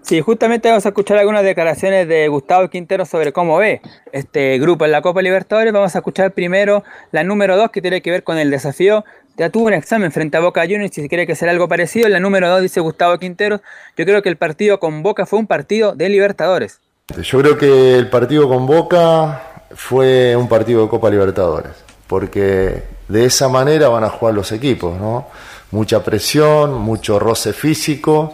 Sí, 0.00 0.20
justamente 0.20 0.68
vamos 0.68 0.84
a 0.84 0.88
escuchar 0.88 1.18
algunas 1.18 1.44
declaraciones 1.44 2.08
de 2.08 2.26
Gustavo 2.26 2.68
Quintero 2.68 3.06
sobre 3.06 3.32
cómo 3.32 3.56
ve 3.58 3.80
este 4.10 4.58
grupo 4.58 4.84
en 4.84 4.90
la 4.90 5.00
Copa 5.00 5.22
Libertadores. 5.22 5.72
Vamos 5.72 5.94
a 5.94 5.98
escuchar 5.98 6.32
primero 6.32 6.82
la 7.12 7.22
número 7.22 7.56
2 7.56 7.70
que 7.70 7.80
tiene 7.80 8.02
que 8.02 8.10
ver 8.10 8.24
con 8.24 8.36
el 8.36 8.50
desafío 8.50 9.04
ya 9.36 9.50
tuvo 9.50 9.66
un 9.66 9.72
examen 9.72 10.12
frente 10.12 10.36
a 10.36 10.40
Boca 10.40 10.62
Juniors 10.62 10.96
y 10.98 11.02
si 11.02 11.08
quiere 11.08 11.26
que 11.26 11.34
sea 11.34 11.50
algo 11.50 11.68
parecido. 11.68 12.06
En 12.06 12.12
la 12.12 12.20
número 12.20 12.48
2 12.48 12.62
dice 12.62 12.80
Gustavo 12.80 13.18
Quintero, 13.18 13.60
yo 13.96 14.04
creo 14.04 14.22
que 14.22 14.28
el 14.28 14.36
partido 14.36 14.78
con 14.78 15.02
Boca 15.02 15.26
fue 15.26 15.38
un 15.38 15.46
partido 15.46 15.94
de 15.94 16.08
Libertadores. 16.08 16.80
Yo 17.22 17.40
creo 17.40 17.58
que 17.58 17.96
el 17.96 18.08
partido 18.08 18.48
con 18.48 18.66
Boca 18.66 19.42
fue 19.74 20.36
un 20.36 20.48
partido 20.48 20.82
de 20.82 20.88
Copa 20.88 21.10
Libertadores. 21.10 21.72
porque 22.06 22.82
de 23.12 23.26
esa 23.26 23.48
manera 23.48 23.88
van 23.88 24.04
a 24.04 24.08
jugar 24.08 24.34
los 24.34 24.50
equipos, 24.52 24.98
¿no? 24.98 25.28
Mucha 25.72 26.02
presión, 26.02 26.80
mucho 26.80 27.18
roce 27.18 27.52
físico, 27.52 28.32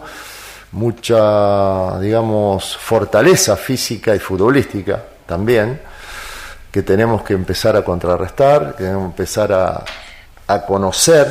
mucha, 0.71 1.99
digamos, 1.99 2.77
fortaleza 2.77 3.57
física 3.57 4.15
y 4.15 4.19
futbolística 4.19 5.03
también, 5.25 5.81
que 6.71 6.81
tenemos 6.83 7.23
que 7.23 7.33
empezar 7.33 7.75
a 7.75 7.83
contrarrestar, 7.83 8.75
que 8.77 8.83
tenemos 8.85 9.01
que 9.01 9.21
empezar 9.21 9.51
a, 9.51 9.83
a 10.47 10.61
conocer, 10.61 11.27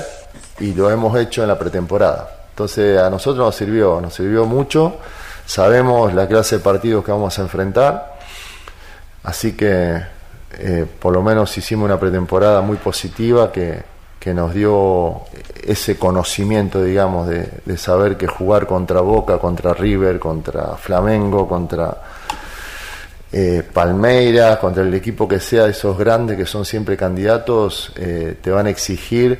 y 0.61 0.75
lo 0.75 0.91
hemos 0.91 1.19
hecho 1.19 1.41
en 1.43 1.49
la 1.49 1.59
pretemporada. 1.59 2.29
Entonces 2.51 3.01
a 3.01 3.09
nosotros 3.09 3.47
nos 3.47 3.57
sirvió, 3.57 3.99
nos 4.01 4.13
sirvió 4.13 4.45
mucho, 4.45 4.99
sabemos 5.47 6.13
la 6.13 6.29
clase 6.29 6.59
de 6.59 6.63
partidos 6.63 7.03
que 7.03 7.13
vamos 7.13 7.39
a 7.39 7.43
enfrentar, 7.43 8.19
así 9.23 9.53
que 9.57 10.18
eh, 10.53 10.87
por 10.99 11.13
lo 11.13 11.23
menos 11.23 11.57
hicimos 11.59 11.85
una 11.85 11.99
pretemporada 11.99 12.61
muy 12.61 12.77
positiva 12.77 13.53
que, 13.53 13.99
nos 14.29 14.53
dio 14.53 15.23
ese 15.67 15.97
conocimiento, 15.97 16.85
digamos, 16.85 17.29
de, 17.29 17.49
de, 17.65 17.79
saber 17.79 18.19
que 18.19 18.27
jugar 18.27 18.67
contra 18.67 19.01
Boca, 19.01 19.39
contra 19.39 19.73
River, 19.73 20.19
contra 20.19 20.77
Flamengo, 20.77 21.49
contra 21.49 21.97
eh, 23.31 23.63
Palmeiras, 23.71 24.59
contra 24.59 24.83
el 24.83 24.95
equipo 24.95 25.29
que 25.29 25.39
sea, 25.39 25.67
esos 25.67 25.99
grandes 25.99 26.39
que 26.39 26.47
son 26.47 26.65
siempre 26.65 26.97
candidatos, 26.97 27.93
eh, 27.97 28.37
te 28.41 28.51
van 28.51 28.67
a 28.67 28.71
exigir 28.71 29.39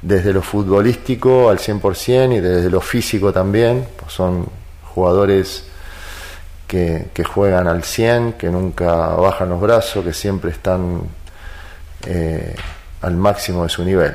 desde 0.00 0.32
lo 0.32 0.40
futbolístico 0.40 1.50
al 1.50 1.58
100% 1.58 2.36
y 2.36 2.40
desde 2.40 2.70
lo 2.70 2.80
físico 2.80 3.30
también, 3.30 3.86
pues 3.98 4.12
son 4.12 4.46
jugadores 4.94 5.64
que, 6.68 7.08
que, 7.12 7.24
juegan 7.24 7.66
al 7.66 7.82
100, 7.82 8.34
que 8.34 8.48
nunca 8.48 9.08
bajan 9.08 9.48
los 9.48 9.60
brazos, 9.60 10.04
que 10.04 10.12
siempre 10.12 10.52
están 10.52 11.02
eh, 12.06 12.54
al 13.02 13.16
máximo 13.16 13.64
de 13.64 13.68
su 13.68 13.84
nivel. 13.84 14.14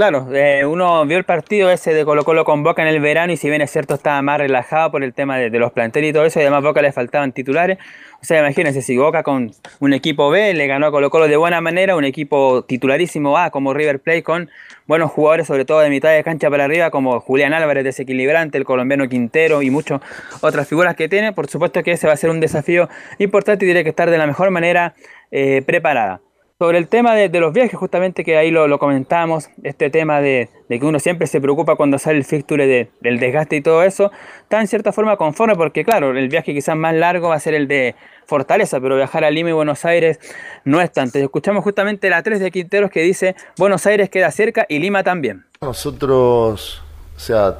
Claro, 0.00 0.28
eh, 0.34 0.64
uno 0.64 1.04
vio 1.04 1.18
el 1.18 1.24
partido 1.24 1.70
ese 1.70 1.92
de 1.92 2.06
Colo 2.06 2.24
Colo 2.24 2.46
con 2.46 2.62
Boca 2.62 2.80
en 2.80 2.88
el 2.88 3.00
verano 3.00 3.34
y 3.34 3.36
si 3.36 3.50
bien 3.50 3.60
es 3.60 3.70
cierto 3.70 3.92
estaba 3.92 4.22
más 4.22 4.38
relajado 4.38 4.90
por 4.90 5.04
el 5.04 5.12
tema 5.12 5.36
de, 5.36 5.50
los 5.58 5.72
planteles 5.72 6.08
y 6.08 6.12
todo 6.14 6.24
eso, 6.24 6.38
y 6.38 6.42
además 6.42 6.62
Boca 6.62 6.80
le 6.80 6.90
faltaban 6.90 7.32
titulares, 7.32 7.76
o 8.22 8.24
sea, 8.24 8.38
imagínense, 8.38 8.80
si 8.80 8.96
Boca 8.96 9.22
con 9.22 9.50
un 9.78 9.92
equipo 9.92 10.30
B 10.30 10.54
le 10.54 10.66
ganó 10.66 10.86
a 10.86 10.90
Colo 10.90 11.10
Colo 11.10 11.28
de 11.28 11.36
buena 11.36 11.60
manera, 11.60 11.96
un 11.96 12.06
equipo 12.06 12.64
titularísimo 12.64 13.36
A 13.36 13.50
como 13.50 13.74
River 13.74 14.00
Plate 14.00 14.22
con 14.22 14.48
buenos 14.86 15.10
jugadores, 15.10 15.46
sobre 15.46 15.66
todo 15.66 15.80
de 15.80 15.90
mitad 15.90 16.08
de 16.14 16.24
cancha 16.24 16.48
para 16.48 16.64
arriba, 16.64 16.90
como 16.90 17.20
Julián 17.20 17.52
Álvarez, 17.52 17.84
desequilibrante, 17.84 18.56
el 18.56 18.64
colombiano 18.64 19.06
Quintero 19.06 19.60
y 19.60 19.68
muchas 19.68 20.00
otras 20.40 20.66
figuras 20.66 20.96
que 20.96 21.10
tiene, 21.10 21.34
por 21.34 21.46
supuesto 21.50 21.82
que 21.82 21.92
ese 21.92 22.06
va 22.06 22.14
a 22.14 22.16
ser 22.16 22.30
un 22.30 22.40
desafío 22.40 22.88
importante 23.18 23.66
y 23.66 23.68
tiene 23.68 23.84
que 23.84 23.90
estar 23.90 24.08
de 24.08 24.16
la 24.16 24.26
mejor 24.26 24.50
manera 24.50 24.94
eh, 25.30 25.60
preparada. 25.66 26.22
Sobre 26.60 26.76
el 26.76 26.88
tema 26.88 27.14
de, 27.14 27.30
los 27.40 27.54
viajes, 27.54 27.72
justamente 27.74 28.22
que 28.22 28.36
ahí 28.36 28.50
lo, 28.50 28.68
lo 28.68 28.78
comentamos, 28.78 29.48
este 29.62 29.88
tema 29.88 30.20
de, 30.20 30.50
que 30.68 30.84
uno 30.84 31.00
siempre 31.00 31.26
se 31.26 31.40
preocupa 31.40 31.74
cuando 31.74 31.98
sale 31.98 32.18
el 32.18 32.24
fixture 32.26 32.66
de, 32.66 32.90
del 33.00 33.18
desgaste 33.18 33.56
y 33.56 33.62
todo 33.62 33.82
eso, 33.82 34.12
está 34.42 34.60
en 34.60 34.66
cierta 34.66 34.92
forma 34.92 35.16
conforme 35.16 35.56
porque 35.56 35.86
claro, 35.86 36.10
el 36.10 36.28
viaje 36.28 36.52
quizás 36.52 36.76
más 36.76 36.94
largo 36.94 37.30
va 37.30 37.36
a 37.36 37.40
ser 37.40 37.54
el 37.54 37.66
de 37.66 37.94
Fortaleza, 38.26 38.78
pero 38.78 38.96
viajar 38.96 39.24
a 39.24 39.30
Lima 39.30 39.48
y 39.48 39.52
Buenos 39.54 39.86
Aires 39.86 40.18
no 40.66 40.82
es 40.82 40.92
tanto. 40.92 41.18
Escuchamos 41.18 41.64
justamente 41.64 42.10
la 42.10 42.22
3 42.22 42.40
de 42.40 42.50
Quinteros 42.50 42.90
que 42.90 43.00
dice 43.00 43.36
Buenos 43.56 43.86
Aires 43.86 44.10
queda 44.10 44.30
cerca 44.30 44.66
y 44.68 44.80
Lima 44.80 45.02
también. 45.02 45.46
Nosotros, 45.62 46.82
o 47.16 47.18
sea, 47.18 47.56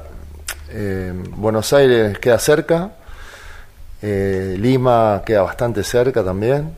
eh, 0.69 1.11
Buenos 1.37 1.73
Aires 1.73 2.19
queda 2.19 2.37
cerca, 2.37 2.91
eh, 4.03 4.57
Lima 4.59 5.23
queda 5.25 5.41
bastante 5.41 5.83
cerca 5.83 6.23
también, 6.23 6.75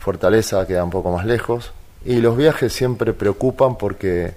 Fortaleza 0.00 0.66
queda 0.66 0.82
un 0.82 0.90
poco 0.90 1.12
más 1.12 1.26
lejos, 1.26 1.72
y 2.06 2.16
los 2.16 2.36
viajes 2.36 2.72
siempre 2.72 3.12
preocupan 3.12 3.76
porque 3.76 4.32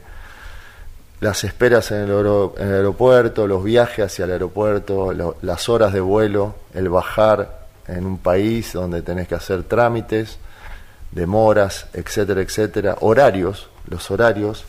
las 1.21 1.45
esperas 1.45 1.89
en 1.91 2.01
el, 2.01 2.09
en 2.57 2.67
el 2.67 2.73
aeropuerto, 2.73 3.47
los 3.47 3.63
viajes 3.63 4.05
hacia 4.05 4.25
el 4.25 4.31
aeropuerto, 4.31 5.13
las 5.41 5.69
horas 5.69 5.93
de 5.93 6.01
vuelo, 6.01 6.55
el 6.73 6.89
bajar 6.89 7.63
en 7.87 8.05
un 8.05 8.17
país 8.17 8.73
donde 8.73 9.01
tenés 9.01 9.29
que 9.29 9.35
hacer 9.35 9.63
trámites, 9.63 10.37
demoras, 11.11 11.87
etcétera, 11.93 12.41
etcétera, 12.41 12.97
horarios, 12.99 13.69
los 13.87 14.11
horarios, 14.11 14.65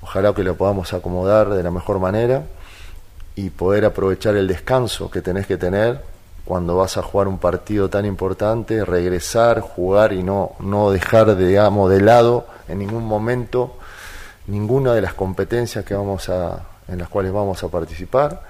ojalá 0.00 0.32
que 0.32 0.42
lo 0.42 0.56
podamos 0.56 0.94
acomodar 0.94 1.50
de 1.50 1.62
la 1.62 1.70
mejor 1.70 1.98
manera 1.98 2.44
y 3.34 3.50
poder 3.50 3.84
aprovechar 3.84 4.36
el 4.36 4.48
descanso 4.48 5.10
que 5.10 5.20
tenés 5.20 5.46
que 5.46 5.58
tener 5.58 6.00
cuando 6.48 6.78
vas 6.78 6.96
a 6.96 7.02
jugar 7.02 7.28
un 7.28 7.36
partido 7.36 7.90
tan 7.90 8.06
importante, 8.06 8.82
regresar, 8.82 9.60
jugar 9.60 10.14
y 10.14 10.22
no, 10.22 10.52
no 10.60 10.90
dejar, 10.90 11.36
digamos, 11.36 11.90
de 11.90 12.00
lado 12.00 12.46
en 12.68 12.78
ningún 12.78 13.04
momento 13.04 13.76
ninguna 14.46 14.94
de 14.94 15.02
las 15.02 15.12
competencias 15.12 15.84
que 15.84 15.92
vamos 15.92 16.30
a, 16.30 16.64
en 16.88 16.96
las 16.96 17.10
cuales 17.10 17.32
vamos 17.34 17.62
a 17.62 17.68
participar 17.68 18.40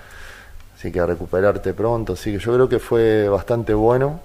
así 0.77 0.93
que 0.93 1.01
a 1.01 1.07
recuperarte 1.07 1.75
pronto. 1.75 2.13
Así 2.13 2.33
que 2.33 2.39
yo 2.39 2.55
creo 2.55 2.69
que 2.69 2.79
fue 2.79 3.29
bastante 3.29 3.75
bueno 3.75 4.21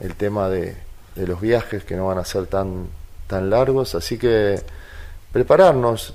el 0.00 0.16
tema 0.16 0.48
de, 0.48 0.76
de 1.14 1.26
los 1.26 1.40
viajes 1.40 1.84
que 1.84 1.94
no 1.94 2.08
van 2.08 2.18
a 2.18 2.24
ser 2.24 2.46
tan, 2.46 2.88
tan 3.28 3.48
largos, 3.48 3.94
así 3.94 4.18
que 4.18 4.60
prepararnos. 5.30 6.14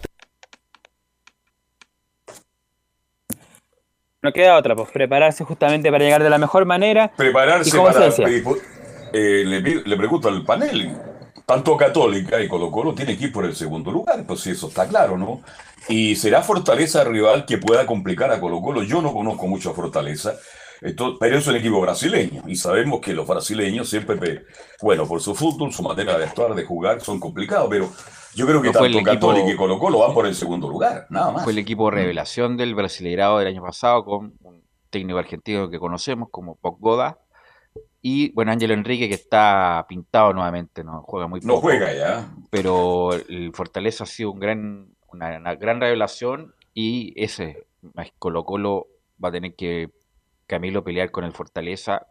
No 4.24 4.32
queda 4.32 4.58
otra, 4.58 4.74
pues 4.74 4.90
prepararse 4.90 5.44
justamente 5.44 5.92
para 5.92 6.04
llegar 6.04 6.24
de 6.24 6.30
la 6.30 6.38
mejor 6.38 6.66
manera. 6.66 7.12
Prepararse 7.16 7.78
para. 7.78 8.08
Eh, 9.16 9.44
le, 9.46 9.62
le 9.62 9.98
pregunto 9.98 10.30
al 10.30 10.44
panel, 10.44 10.96
tanto 11.46 11.76
Católica 11.76 12.42
y 12.42 12.48
Colo 12.48 12.72
Colo 12.72 12.96
tiene 12.96 13.18
que 13.18 13.26
ir 13.26 13.32
por 13.34 13.46
el 13.46 13.56
segundo 13.56 13.92
lugar, 13.92 14.24
pues 14.26 14.48
eso 14.48 14.70
está 14.70 14.88
claro, 14.88 15.18
¿no? 15.18 15.42
Y 15.90 16.16
será 16.16 16.42
Fortaleza 16.42 17.04
rival 17.04 17.46
que 17.46 17.58
pueda 17.58 17.86
complicar 17.86 18.32
a 18.32 18.40
Colo 18.40 18.62
Colo. 18.62 18.82
Yo 18.84 19.02
no 19.02 19.12
conozco 19.12 19.46
mucho 19.46 19.72
a 19.72 19.74
Fortaleza, 19.74 20.36
esto, 20.84 21.18
pero 21.20 21.38
es 21.38 21.48
un 21.48 21.56
equipo 21.56 21.80
brasileño 21.82 22.44
y 22.48 22.56
sabemos 22.56 23.00
que 23.02 23.14
los 23.14 23.28
brasileños 23.28 23.90
siempre, 23.90 24.44
bueno, 24.82 25.08
por 25.08 25.22
su 25.22 25.34
fútbol, 25.36 25.72
su 25.72 25.84
manera 25.84 26.18
de 26.18 26.26
actuar, 26.26 26.54
de 26.56 26.66
jugar, 26.66 27.02
son 27.02 27.20
complicados, 27.20 27.68
pero 27.70 27.90
yo 28.36 28.46
creo 28.48 28.62
que 28.62 28.68
No 28.68 28.74
fue 28.80 28.88
tanto 28.92 29.00
el 29.00 29.08
equipo- 29.08 29.28
Católica 29.28 29.52
y 29.52 29.56
Colo 29.56 29.80
Colo 29.80 30.00
van 30.00 30.14
por 30.14 30.26
el 30.26 30.36
segundo 30.36 30.68
lugar, 30.70 31.08
nada 31.10 31.32
más. 31.32 31.44
Fue 31.44 31.54
el 31.54 31.60
equipo 31.60 31.90
revelación 31.92 32.58
del 32.58 32.76
Brasileirado 32.76 33.38
del 33.40 33.48
año 33.48 33.62
pasado 33.62 34.04
con 34.04 34.34
un 34.42 34.64
técnico 34.90 35.20
argentino 35.20 35.70
que 35.70 35.80
conocemos 35.80 36.30
como 36.32 36.56
Pogba 36.56 37.20
y 38.02 38.32
bueno, 38.34 38.52
Ángelo 38.52 38.74
Enrique 38.74 39.08
que 39.08 39.16
está 39.16 39.86
pintado 39.88 40.34
nuevamente, 40.34 40.84
no 40.84 41.02
juega 41.04 41.28
muy 41.28 41.40
No 41.42 41.54
poco. 41.56 41.62
juega 41.62 41.94
ya. 41.94 42.30
Pero 42.50 43.14
el 43.14 43.52
Fortaleza 43.54 44.04
ha 44.04 44.08
sido 44.08 44.32
un 44.32 44.40
gran, 44.40 44.88
una, 45.12 45.38
una 45.38 45.56
gran 45.56 45.80
revelación 45.80 46.54
y 46.74 47.14
ese 47.16 47.66
Colo 48.20 48.44
Colo 48.44 48.88
va 49.24 49.30
a 49.30 49.32
tener 49.32 49.56
que 49.56 49.90
Camilo 50.48 50.84
pelear 50.84 51.12
con 51.12 51.24
el 51.24 51.32
Fortaleza 51.34 52.08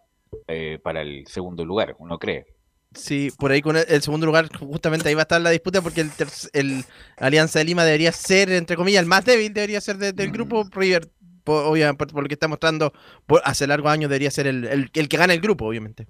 eh, 0.49 0.79
para 0.83 1.03
el 1.03 1.27
segundo 1.27 1.65
lugar, 1.65 1.95
uno 1.99 2.19
cree. 2.19 2.47
Sí, 2.95 3.31
por 3.39 3.51
ahí 3.53 3.63
con 3.63 3.77
el, 3.77 3.85
el 3.89 4.03
segundo 4.03 4.27
lugar, 4.27 4.49
justamente 4.59 5.09
ahí 5.09 5.15
va 5.15 5.23
a 5.23 5.23
estar 5.23 5.41
la 5.41 5.49
disputa 5.51 5.81
porque 5.81 6.03
el, 6.03 6.11
el 6.53 6.85
Alianza 7.17 7.59
de 7.59 7.65
Lima 7.65 7.85
debería 7.85 8.13
ser, 8.13 8.51
entre 8.53 8.77
comillas, 8.77 9.01
el 9.03 9.09
más 9.09 9.25
débil, 9.25 9.53
debería 9.55 9.81
ser 9.81 9.97
de- 9.97 10.13
del 10.13 10.31
grupo. 10.31 10.65
River, 10.71 11.11
por, 11.43 11.65
obvia- 11.67 11.95
por- 11.95 12.13
por 12.13 12.23
lo 12.23 12.29
que 12.29 12.35
está 12.35 12.49
mostrando 12.49 12.93
por, 13.27 13.41
hace 13.45 13.67
largos 13.67 13.91
años, 13.91 14.11
debería 14.11 14.31
ser 14.31 14.47
el, 14.47 14.65
el- 14.67 14.91
el 14.93 15.09
que 15.09 15.17
gana 15.17 15.33
el 15.33 15.41
grupo, 15.41 15.65
obviamente. 15.67 16.07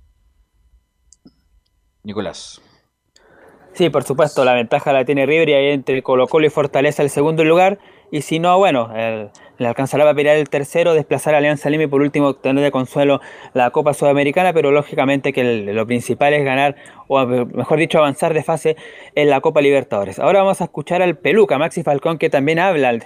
Nicolás. 2.02 2.60
Sí, 3.74 3.88
por 3.88 4.04
supuesto, 4.04 4.44
la 4.44 4.52
ventaja 4.52 4.92
la 4.92 5.04
tiene 5.04 5.24
River 5.24 5.48
y 5.48 5.52
ahí 5.54 5.68
entre 5.70 6.02
Colo 6.02 6.26
Colo 6.26 6.46
y 6.46 6.50
Fortaleza 6.50 7.02
el 7.02 7.08
segundo 7.10 7.42
lugar. 7.44 7.78
Y 8.10 8.20
si 8.20 8.38
no, 8.38 8.58
bueno, 8.58 8.90
el- 8.94 9.30
le 9.56 9.66
alcanzará 9.66 10.08
a 10.08 10.14
pelear 10.14 10.36
el 10.36 10.50
tercero, 10.50 10.92
desplazar 10.92 11.34
a 11.34 11.38
Alianza 11.38 11.70
Lima 11.70 11.84
y 11.84 11.86
por 11.86 12.02
último 12.02 12.28
obtener 12.28 12.62
de 12.62 12.70
consuelo 12.70 13.20
la 13.54 13.70
Copa 13.70 13.94
Sudamericana, 13.94 14.52
pero 14.52 14.70
lógicamente 14.72 15.32
que 15.32 15.42
lo 15.44 15.86
principal 15.86 16.34
es 16.34 16.44
ganar, 16.44 16.76
o 17.08 17.24
mejor 17.24 17.78
dicho, 17.78 17.98
avanzar 17.98 18.34
de 18.34 18.42
fase 18.42 18.76
en 19.14 19.30
la 19.30 19.40
Copa 19.40 19.62
Libertadores. 19.62 20.18
Ahora 20.18 20.40
vamos 20.40 20.60
a 20.60 20.64
escuchar 20.64 21.00
al 21.00 21.16
Peluca, 21.16 21.56
Maxi 21.56 21.82
Falcón, 21.82 22.18
que 22.18 22.28
también 22.28 22.58
habla, 22.58 22.90
el, 22.90 23.04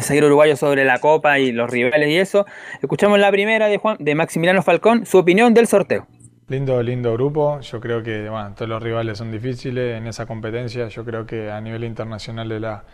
zaguero 0.00 0.26
uruguayo, 0.26 0.56
sobre 0.56 0.84
la 0.84 0.98
Copa 0.98 1.38
y 1.38 1.52
los 1.52 1.70
rivales 1.70 2.08
y 2.08 2.16
eso. 2.16 2.44
Escuchamos 2.82 3.20
la 3.20 3.30
primera 3.30 3.68
de, 3.68 3.76
Juan, 3.78 3.96
de 4.00 4.14
Maximiliano 4.16 4.62
Falcón, 4.62 5.06
su 5.06 5.18
opinión 5.18 5.54
del 5.54 5.68
sorteo. 5.68 6.06
Lindo, 6.48 6.82
lindo 6.82 7.12
grupo. 7.12 7.60
Yo 7.60 7.78
creo 7.80 8.02
que 8.02 8.28
bueno, 8.30 8.52
todos 8.54 8.68
los 8.70 8.82
rivales 8.82 9.18
son 9.18 9.30
difíciles 9.30 9.98
en 9.98 10.06
esa 10.06 10.24
competencia. 10.26 10.88
Yo 10.88 11.04
creo 11.04 11.26
que 11.26 11.50
a 11.50 11.60
nivel 11.60 11.84
internacional 11.84 12.50
es 12.52 12.60
la, 12.60 12.84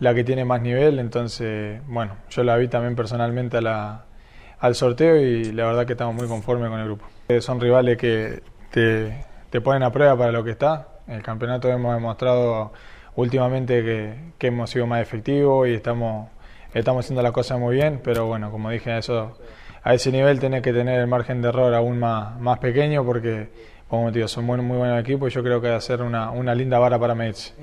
la 0.00 0.14
que 0.14 0.24
tiene 0.24 0.44
más 0.44 0.60
nivel. 0.60 0.98
Entonces, 0.98 1.80
bueno, 1.86 2.16
yo 2.30 2.42
la 2.42 2.56
vi 2.56 2.66
también 2.66 2.96
personalmente 2.96 3.58
a 3.58 3.60
la, 3.60 4.04
al 4.58 4.74
sorteo 4.74 5.16
y 5.16 5.52
la 5.52 5.66
verdad 5.66 5.86
que 5.86 5.92
estamos 5.92 6.16
muy 6.16 6.26
conformes 6.26 6.68
con 6.68 6.80
el 6.80 6.86
grupo. 6.86 7.06
Eh, 7.28 7.40
Son 7.40 7.60
rivales 7.60 7.96
que 7.96 8.42
te, 8.72 9.24
te 9.50 9.60
ponen 9.60 9.84
a 9.84 9.92
prueba 9.92 10.16
para 10.16 10.32
lo 10.32 10.42
que 10.42 10.50
está. 10.50 10.88
En 11.06 11.14
el 11.14 11.22
campeonato 11.22 11.70
hemos 11.70 11.94
demostrado 11.94 12.72
últimamente 13.14 13.84
que, 13.84 14.14
que 14.36 14.48
hemos 14.48 14.68
sido 14.70 14.88
más 14.88 15.00
efectivos 15.00 15.68
y 15.68 15.74
estamos, 15.74 16.28
estamos 16.74 17.04
haciendo 17.04 17.22
las 17.22 17.30
cosas 17.30 17.60
muy 17.60 17.76
bien. 17.76 18.00
Pero 18.02 18.26
bueno, 18.26 18.50
como 18.50 18.68
dije, 18.70 18.98
eso 18.98 19.38
a 19.86 19.94
ese 19.94 20.10
nivel 20.10 20.40
tenés 20.40 20.62
que 20.62 20.72
tener 20.72 20.98
el 20.98 21.06
margen 21.06 21.40
de 21.40 21.48
error 21.48 21.72
aún 21.72 22.00
más, 22.00 22.40
más 22.40 22.58
pequeño 22.58 23.04
porque, 23.04 23.50
como 23.86 24.10
te 24.10 24.18
digo, 24.18 24.26
son 24.26 24.44
muy, 24.44 24.60
muy 24.60 24.78
buenos 24.78 25.00
equipos 25.00 25.30
y 25.30 25.34
yo 25.36 25.44
creo 25.44 25.60
que 25.60 25.68
va 25.70 25.76
a 25.76 25.80
ser 25.80 26.02
una, 26.02 26.32
una 26.32 26.56
linda 26.56 26.80
vara 26.80 26.98
para 26.98 27.14
medirse. 27.14 27.54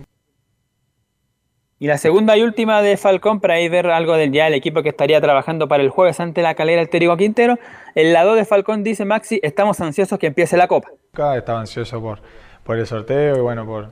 Y 1.79 1.87
la 1.87 1.97
segunda 1.97 2.37
y 2.37 2.43
última 2.43 2.81
de 2.81 2.95
Falcón, 2.95 3.41
para 3.41 3.55
ahí 3.55 3.67
ver 3.67 3.87
algo 3.87 4.15
del 4.15 4.31
ya 4.31 4.47
el 4.47 4.53
equipo 4.53 4.81
que 4.83 4.87
estaría 4.87 5.19
trabajando 5.19 5.67
para 5.67 5.83
el 5.83 5.89
jueves 5.89 6.21
ante 6.21 6.41
la 6.41 6.55
calera 6.55 6.81
el 6.81 6.87
Térico 6.87 7.17
Quintero. 7.17 7.59
El 7.93 8.13
lado 8.13 8.35
de 8.35 8.45
Falcón 8.45 8.85
dice 8.85 9.03
Maxi, 9.03 9.41
estamos 9.43 9.81
ansiosos 9.81 10.17
que 10.17 10.27
empiece 10.27 10.55
la 10.55 10.69
copa. 10.69 10.91
Estaba 11.35 11.59
ansioso 11.59 11.99
por, 11.99 12.19
por 12.63 12.79
el 12.79 12.87
sorteo 12.87 13.35
y 13.35 13.41
bueno, 13.41 13.65
por, 13.65 13.91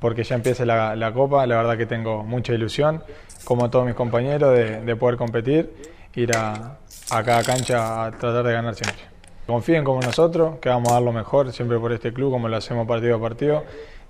porque 0.00 0.24
ya 0.24 0.36
empiece 0.36 0.64
la, 0.64 0.96
la 0.96 1.12
copa. 1.12 1.46
La 1.46 1.56
verdad 1.58 1.76
que 1.76 1.84
tengo 1.84 2.24
mucha 2.24 2.54
ilusión, 2.54 3.02
como 3.44 3.68
todos 3.68 3.84
mis 3.84 3.94
compañeros, 3.94 4.56
de, 4.56 4.80
de 4.80 4.96
poder 4.96 5.18
competir, 5.18 5.70
ir 6.14 6.36
a, 6.36 6.78
cada 7.08 7.42
cancha 7.42 8.04
a 8.04 8.10
tratar 8.10 8.44
de 8.44 8.52
ganar 8.52 8.74
siempre. 8.74 9.02
Confíen 9.46 9.84
como 9.84 10.00
nosotros, 10.00 10.58
que 10.60 10.68
vamos 10.68 10.90
a 10.90 10.94
dar 10.94 11.02
lo 11.02 11.12
mejor 11.12 11.52
siempre 11.52 11.78
por 11.78 11.92
este 11.92 12.12
club, 12.12 12.30
como 12.30 12.48
lo 12.48 12.56
hacemos 12.56 12.86
partido 12.86 13.16
a 13.16 13.20
partido, 13.20 13.64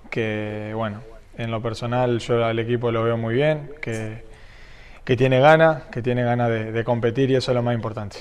que 0.09 0.73
bueno, 0.75 1.01
en 1.37 1.51
lo 1.51 1.61
personal 1.61 2.19
yo 2.19 2.43
al 2.43 2.59
equipo 2.59 2.91
lo 2.91 3.03
veo 3.03 3.17
muy 3.17 3.35
bien, 3.35 3.71
que, 3.81 4.23
que 5.05 5.15
tiene 5.15 5.39
ganas, 5.39 5.83
que 5.85 6.01
tiene 6.01 6.23
ganas 6.23 6.49
de, 6.49 6.83
competir 6.83 7.31
y 7.31 7.35
eso 7.35 7.51
es 7.51 7.55
lo 7.55 7.63
más 7.63 7.73
importante. 7.73 8.17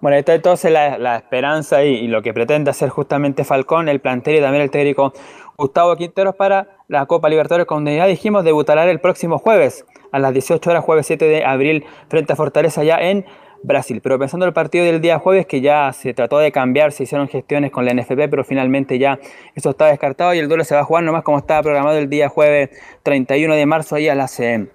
Bueno, 0.00 0.16
está 0.16 0.32
entonces 0.34 0.70
la, 0.70 0.96
la 0.96 1.16
esperanza 1.16 1.82
y, 1.82 1.96
y, 1.96 2.06
lo 2.06 2.22
que 2.22 2.32
pretende 2.32 2.70
hacer 2.70 2.88
justamente 2.88 3.42
Falcón, 3.42 3.88
el 3.88 4.00
plantel 4.00 4.36
y 4.36 4.40
también 4.40 4.62
el 4.62 4.70
técnico 4.70 5.12
Gustavo 5.56 5.96
Quinteros 5.96 6.36
para 6.36 6.68
la 6.86 7.06
Copa 7.06 7.28
Libertadores, 7.28 7.66
como 7.66 7.90
ya 7.90 8.06
dijimos, 8.06 8.44
debutará 8.44 8.88
el 8.88 9.00
próximo 9.00 9.38
jueves 9.38 9.84
a 10.12 10.18
las 10.18 10.32
18 10.32 10.70
horas, 10.70 10.84
jueves 10.84 11.06
7 11.06 11.24
de 11.24 11.44
abril, 11.44 11.84
frente 12.08 12.32
a 12.32 12.36
Fortaleza 12.36 12.84
ya 12.84 12.96
en 12.98 13.24
Brasil. 13.62 14.00
Pero 14.02 14.18
pensando 14.18 14.46
en 14.46 14.48
el 14.48 14.54
partido 14.54 14.84
del 14.84 15.00
día 15.00 15.18
jueves, 15.18 15.46
que 15.46 15.60
ya 15.60 15.92
se 15.92 16.14
trató 16.14 16.38
de 16.38 16.52
cambiar, 16.52 16.92
se 16.92 17.04
hicieron 17.04 17.28
gestiones 17.28 17.70
con 17.70 17.84
la 17.84 17.92
NFP, 17.94 18.28
pero 18.30 18.44
finalmente 18.44 18.98
ya 18.98 19.18
eso 19.54 19.70
está 19.70 19.86
descartado 19.86 20.34
y 20.34 20.38
el 20.38 20.48
duelo 20.48 20.64
se 20.64 20.74
va 20.74 20.82
a 20.82 20.84
jugar 20.84 21.04
nomás 21.04 21.22
como 21.22 21.38
estaba 21.38 21.62
programado 21.62 21.98
el 21.98 22.08
día 22.08 22.28
jueves 22.28 22.70
31 23.02 23.54
de 23.54 23.66
marzo 23.66 23.96
ahí 23.96 24.08
a 24.08 24.14
las... 24.14 24.38
Eh, 24.40 24.68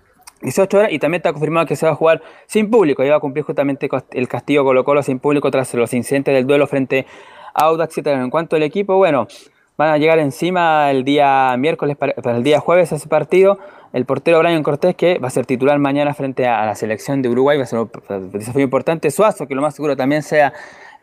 18 0.43 0.77
horas 0.77 0.91
y 0.91 0.99
también 0.99 1.19
está 1.19 1.31
confirmado 1.31 1.65
que 1.65 1.75
se 1.75 1.85
va 1.85 1.93
a 1.93 1.95
jugar 1.95 2.21
sin 2.47 2.69
público. 2.69 3.03
Iba 3.03 3.15
a 3.15 3.19
cumplir 3.19 3.45
justamente 3.45 3.89
el 4.11 4.27
castigo 4.27 4.63
Colo 4.63 4.83
Colo 4.83 5.01
sin 5.01 5.19
público 5.19 5.49
tras 5.49 5.73
los 5.73 5.93
incidentes 5.93 6.33
del 6.33 6.45
duelo 6.45 6.67
frente 6.67 7.05
a 7.53 7.65
Audax 7.65 7.97
En 7.99 8.29
cuanto 8.29 8.55
al 8.55 8.63
equipo, 8.63 8.97
bueno, 8.97 9.27
van 9.77 9.89
a 9.89 9.97
llegar 9.97 10.19
encima 10.19 10.91
el 10.91 11.03
día 11.03 11.55
miércoles 11.57 11.97
para 11.97 12.37
el 12.37 12.43
día 12.43 12.59
jueves 12.59 12.91
ese 12.91 13.07
partido. 13.07 13.57
El 13.93 14.05
portero 14.05 14.39
Brian 14.39 14.63
Cortés, 14.63 14.95
que 14.95 15.19
va 15.19 15.27
a 15.27 15.31
ser 15.31 15.45
titular 15.45 15.77
mañana 15.77 16.15
frente 16.15 16.47
a, 16.47 16.65
la 16.65 16.73
selección 16.73 17.21
de 17.21 17.29
Uruguay, 17.29 17.57
va 17.59 17.63
a 17.63 17.67
ser 17.67 17.79
un 17.79 18.31
desafío 18.31 18.63
importante. 18.63 19.11
Suazo, 19.11 19.47
que 19.47 19.53
lo 19.53 19.61
más 19.61 19.75
seguro 19.75 19.95
también 19.95 20.23
sea 20.23 20.51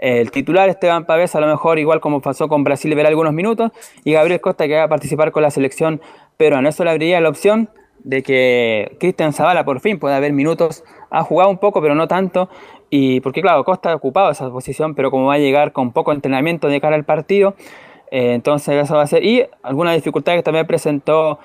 el 0.00 0.32
titular. 0.32 0.68
Esteban 0.68 1.04
Pavés, 1.04 1.36
a 1.36 1.40
lo 1.40 1.46
mejor, 1.46 1.78
igual 1.78 2.00
como 2.00 2.20
pasó 2.20 2.48
con 2.48 2.64
Brasil, 2.64 2.92
verá 2.96 3.08
algunos 3.08 3.32
minutos. 3.32 3.70
Y 4.02 4.12
Gabriel 4.12 4.40
Costa, 4.40 4.66
que 4.66 4.74
va 4.74 4.84
a 4.84 4.88
participar 4.88 5.30
con 5.30 5.44
la 5.44 5.52
selección 5.52 6.00
peruana. 6.36 6.70
Eso 6.70 6.82
le 6.82 6.90
abriría 6.90 7.20
la 7.20 7.28
opción 7.28 7.70
de 8.02 8.24
que 8.24 8.96
Cristian 8.98 9.32
Zavala 9.32 9.64
por 9.64 9.78
fin 9.78 10.00
pueda 10.00 10.16
haber 10.16 10.32
minutos. 10.32 10.82
Ha 11.10 11.22
jugado 11.22 11.48
un 11.48 11.58
poco, 11.58 11.80
pero 11.80 11.94
no 11.94 12.08
tanto. 12.08 12.48
Y 12.88 13.20
porque, 13.20 13.40
claro, 13.40 13.62
Costa 13.62 13.92
ha 13.92 13.94
ocupado 13.94 14.32
esa 14.32 14.50
posición, 14.50 14.96
pero 14.96 15.12
como 15.12 15.26
va 15.26 15.34
a 15.34 15.38
llegar 15.38 15.72
con 15.72 15.92
poco 15.92 16.12
entrenamiento 16.12 16.66
de 16.66 16.80
cara 16.80 16.96
al 16.96 17.04
partido, 17.04 17.54
eh, 18.10 18.32
entonces 18.34 18.82
eso 18.82 18.96
va 18.96 19.02
a 19.02 19.06
ser. 19.06 19.24
Y 19.24 19.46
alguna 19.62 19.92
dificultad 19.92 20.34
que 20.34 20.42
también 20.42 20.66
presentó 20.66 21.38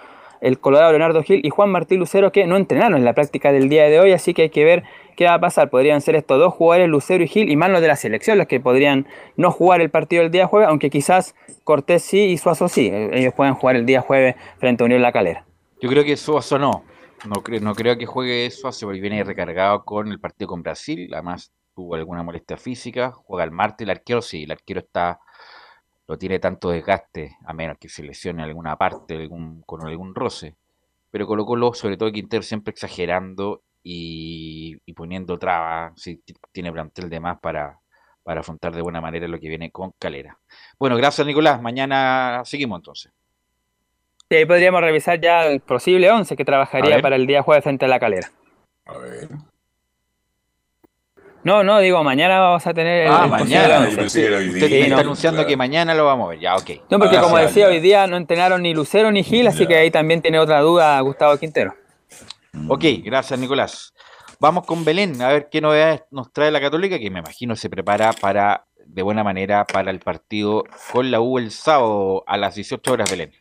el 0.45 0.59
Colorado 0.59 0.91
Leonardo 0.91 1.23
Gil 1.23 1.41
y 1.43 1.49
Juan 1.49 1.72
Martín 1.72 1.99
Lucero, 1.99 2.31
que 2.31 2.45
no 2.45 2.55
entrenaron 2.55 2.99
en 2.99 3.03
la 3.03 3.13
práctica 3.13 3.51
del 3.51 3.67
día 3.67 3.85
de 3.85 3.99
hoy, 3.99 4.11
así 4.11 4.35
que 4.35 4.43
hay 4.43 4.49
que 4.51 4.63
ver 4.63 4.84
qué 5.17 5.26
va 5.26 5.34
a 5.34 5.39
pasar. 5.39 5.72
Podrían 5.72 6.01
ser 6.01 6.15
estos 6.15 6.38
dos 6.38 6.53
jugadores, 6.53 6.88
Lucero 6.88 7.23
y 7.23 7.27
Gil, 7.27 7.49
y 7.49 7.55
más 7.55 7.72
los 7.72 7.81
de 7.81 7.88
la 7.88 7.95
selección, 7.95 8.38
los 8.38 8.45
que 8.45 8.59
podrían 8.59 9.07
no 9.38 9.49
jugar 9.51 9.81
el 9.81 9.89
partido 9.89 10.22
el 10.22 10.30
día 10.30 10.45
jueves, 10.45 10.69
aunque 10.69 10.91
quizás 10.91 11.34
Cortés 11.63 12.03
sí 12.03 12.26
y 12.26 12.38
Suazo 12.38 12.67
sí. 12.67 12.91
Ellos 12.93 13.34
pueden 13.34 13.55
jugar 13.55 13.76
el 13.76 13.88
día 13.88 14.01
jueves 14.01 14.35
frente 14.59 14.84
a 14.84 14.85
Unión 14.85 15.01
La 15.01 15.11
Calera. 15.11 15.45
Yo 15.81 15.89
creo 15.89 16.03
que 16.03 16.15
Suazo 16.15 16.59
no. 16.59 16.84
No, 17.26 17.41
creo, 17.41 17.59
no 17.59 17.73
creo 17.73 17.97
que 17.97 18.05
juegue 18.05 18.49
Suazo 18.51 18.85
porque 18.85 19.01
viene 19.01 19.23
recargado 19.23 19.84
con 19.84 20.11
el 20.11 20.19
partido 20.19 20.49
con 20.49 20.61
Brasil. 20.61 21.09
Además, 21.11 21.51
tuvo 21.73 21.95
alguna 21.95 22.22
molestia 22.22 22.55
física. 22.55 23.11
Juega 23.11 23.43
el 23.45 23.51
martes. 23.51 23.85
El 23.85 23.89
arquero 23.89 24.22
sí, 24.22 24.43
el 24.43 24.51
arquero 24.51 24.81
está 24.81 25.19
no 26.07 26.18
tiene 26.18 26.40
tanto 26.40 26.69
desgaste, 26.69 27.38
a 27.45 27.53
menos 27.53 27.77
que 27.80 27.90
se 27.90 28.03
lesione 28.03 28.44
alguna 28.44 28.76
parte 28.76 29.15
algún, 29.15 29.61
con 29.61 29.86
algún 29.86 30.14
roce. 30.14 30.56
Pero 31.11 31.27
Colo 31.27 31.45
Colo, 31.45 31.73
sobre 31.73 31.98
todo 31.98 32.11
Quintero, 32.11 32.44
siempre 32.44 32.72
exagerando 32.72 33.64
y, 33.82 34.77
y 34.86 34.94
poniendo 34.94 35.38
trabas, 35.40 35.94
si 35.99 36.22
tiene 36.52 36.72
plantel 36.72 37.10
de 37.10 37.19
más 37.19 37.40
para, 37.40 37.80
para 38.23 38.41
afrontar 38.41 38.76
de 38.76 38.82
buena 38.82 39.02
manera 39.02 39.27
lo 39.27 39.40
que 39.40 39.48
viene 39.48 39.72
con 39.72 39.91
Calera. 39.99 40.38
Bueno, 40.80 40.98
gracias 40.98 41.26
Nicolás. 41.26 41.61
Mañana 41.61 42.41
seguimos 42.44 42.80
entonces. 42.80 43.11
Sí, 44.30 44.36
ahí 44.36 44.45
podríamos 44.45 44.82
revisar 44.82 45.22
ya 45.22 45.45
el 45.45 45.60
posible 45.60 46.10
11 46.10 46.36
que 46.36 46.44
trabajaría 46.44 46.99
para 47.02 47.15
el 47.15 47.27
día 47.27 47.44
jueves 47.44 47.64
frente 47.64 47.86
a 47.86 47.88
la 47.88 47.99
calera. 47.99 48.32
A 48.86 48.98
ver. 48.98 49.30
No, 51.45 51.63
no, 51.63 51.80
digo, 51.80 52.03
mañana 52.03 52.39
vamos 52.39 52.65
a 52.65 52.73
tener. 52.73 53.07
Ah, 53.07 53.22
el 53.26 53.30
mañana. 53.30 53.88
Usted 53.88 54.09
Sí, 54.09 54.22
está 54.23 54.95
no. 54.95 54.97
anunciando 55.01 55.45
que 55.45 55.55
mañana 55.55 55.93
lo 55.93 56.03
vamos 56.05 56.26
a 56.26 56.30
ver. 56.31 56.39
Ya, 56.39 56.55
ok. 56.55 56.72
No, 56.89 56.97
porque 56.97 57.17
Ah, 57.17 57.22
como 57.22 57.38
decía, 57.38 57.67
hoy 57.67 57.80
día 57.80 58.07
no 58.07 58.17
entrenaron 58.17 58.63
ni 58.63 58.73
Lucero 58.73 59.11
ni 59.11 59.23
Gil, 59.23 59.45
así 59.47 59.67
que 59.67 59.76
ahí 59.77 59.91
también 59.91 60.23
tiene 60.23 60.39
otra 60.39 60.61
duda 60.61 60.99
Gustavo 61.01 61.38
Quintero. 61.38 61.76
Ok, 62.67 62.84
gracias 63.03 63.39
Nicolás. 63.39 63.93
Vamos 64.39 64.65
con 64.65 64.84
Belén, 64.84 65.22
a 65.22 65.27
ver 65.30 65.47
qué 65.51 65.61
novedades 65.61 66.01
nos 66.09 66.34
trae 66.34 66.49
la 66.49 66.59
Católica, 66.59 66.97
que 66.97 67.11
me 67.11 67.19
imagino 67.19 67.55
se 67.55 67.69
prepara 67.69 68.11
para 68.13 68.65
de 68.84 69.03
buena 69.03 69.23
manera 69.23 69.65
para 69.65 69.91
el 69.91 69.99
partido 69.99 70.63
con 70.91 71.11
la 71.11 71.22
U 71.22 71.38
el 71.38 71.51
sábado 71.51 72.23
a 72.26 72.38
las 72.38 72.55
18 72.55 72.91
horas, 72.91 73.09
Belén. 73.11 73.31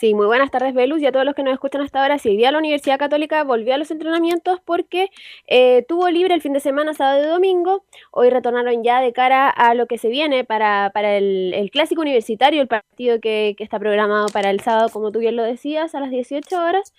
Sí, 0.00 0.14
muy 0.14 0.24
buenas 0.24 0.50
tardes, 0.50 0.72
Belus, 0.72 1.02
y 1.02 1.06
a 1.06 1.12
todos 1.12 1.26
los 1.26 1.34
que 1.34 1.42
nos 1.42 1.52
escuchan 1.52 1.82
hasta 1.82 2.00
ahora. 2.00 2.18
Sí, 2.18 2.30
hoy 2.30 2.38
día 2.38 2.50
la 2.50 2.56
Universidad 2.56 2.98
Católica 2.98 3.44
volvió 3.44 3.74
a 3.74 3.76
los 3.76 3.90
entrenamientos 3.90 4.58
porque 4.64 5.10
eh, 5.46 5.84
tuvo 5.88 6.08
libre 6.08 6.32
el 6.34 6.40
fin 6.40 6.54
de 6.54 6.60
semana, 6.60 6.94
sábado 6.94 7.22
y 7.22 7.26
domingo. 7.26 7.84
Hoy 8.10 8.30
retornaron 8.30 8.82
ya 8.82 9.02
de 9.02 9.12
cara 9.12 9.50
a 9.50 9.74
lo 9.74 9.86
que 9.86 9.98
se 9.98 10.08
viene 10.08 10.42
para, 10.42 10.90
para 10.94 11.18
el, 11.18 11.52
el 11.52 11.70
clásico 11.70 12.00
universitario, 12.00 12.62
el 12.62 12.68
partido 12.68 13.20
que, 13.20 13.54
está 13.58 13.78
programado 13.78 14.28
para 14.28 14.48
el 14.48 14.60
sábado, 14.60 14.88
como 14.90 15.12
tú 15.12 15.18
bien 15.18 15.36
lo 15.36 15.42
decías, 15.42 15.94
a 15.94 16.00
las 16.00 16.08
18 16.08 16.48
horas. 16.58 16.94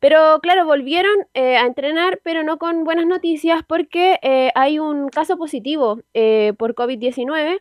Pero 0.00 0.40
claro, 0.42 0.66
volvieron 0.66 1.14
eh, 1.34 1.56
a 1.56 1.66
entrenar, 1.66 2.18
pero 2.24 2.42
no 2.42 2.58
con 2.58 2.82
buenas 2.82 3.06
noticias 3.06 3.62
porque 3.64 4.18
eh, 4.22 4.50
hay 4.56 4.80
un 4.80 5.08
caso 5.08 5.36
positivo 5.36 6.00
eh, 6.14 6.52
por 6.58 6.74
COVID-19. 6.74 7.60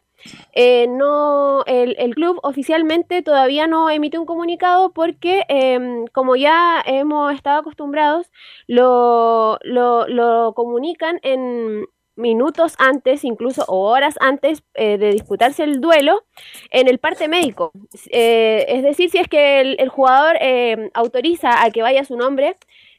Eh, 0.54 0.88
no, 0.88 1.64
el, 1.66 1.95
el 2.00 2.16
club 2.16 2.40
oficialmente 2.44 3.22
todavía 3.22 3.68
no 3.68 3.90
emite 3.90 4.18
un 4.18 4.26
comunicado 4.26 4.94
porque, 4.94 5.44
em, 5.48 6.06
como 6.08 6.36
ya 6.36 6.82
hemos 6.86 7.34
estado 7.34 7.60
acostumbrados, 7.60 8.32
lo, 8.68 9.58
lo, 9.64 10.08
lo 10.08 10.54
comunican 10.54 11.20
en 11.24 11.86
minutos 12.16 12.76
antes, 12.78 13.24
incluso 13.24 13.64
o 13.68 13.90
horas 13.90 14.16
antes 14.20 14.64
eh, 14.76 14.98
de 14.98 15.12
disputarse 15.12 15.64
el 15.64 15.82
duelo, 15.82 16.24
en 16.70 16.88
el 16.88 17.00
parte 17.00 17.28
médico. 17.28 17.72
Eh, 18.12 18.66
es 18.68 18.84
decir, 18.84 19.10
si 19.10 19.18
es 19.18 19.28
que 19.28 19.62
el, 19.62 19.76
el 19.80 19.90
jugador 19.90 20.38
eh, 20.40 20.91
autoriza 20.94 21.64
a 21.64 21.72
que 21.72 21.82
vaya 21.82 22.06
su 22.06 22.16
nombre, 22.16 22.56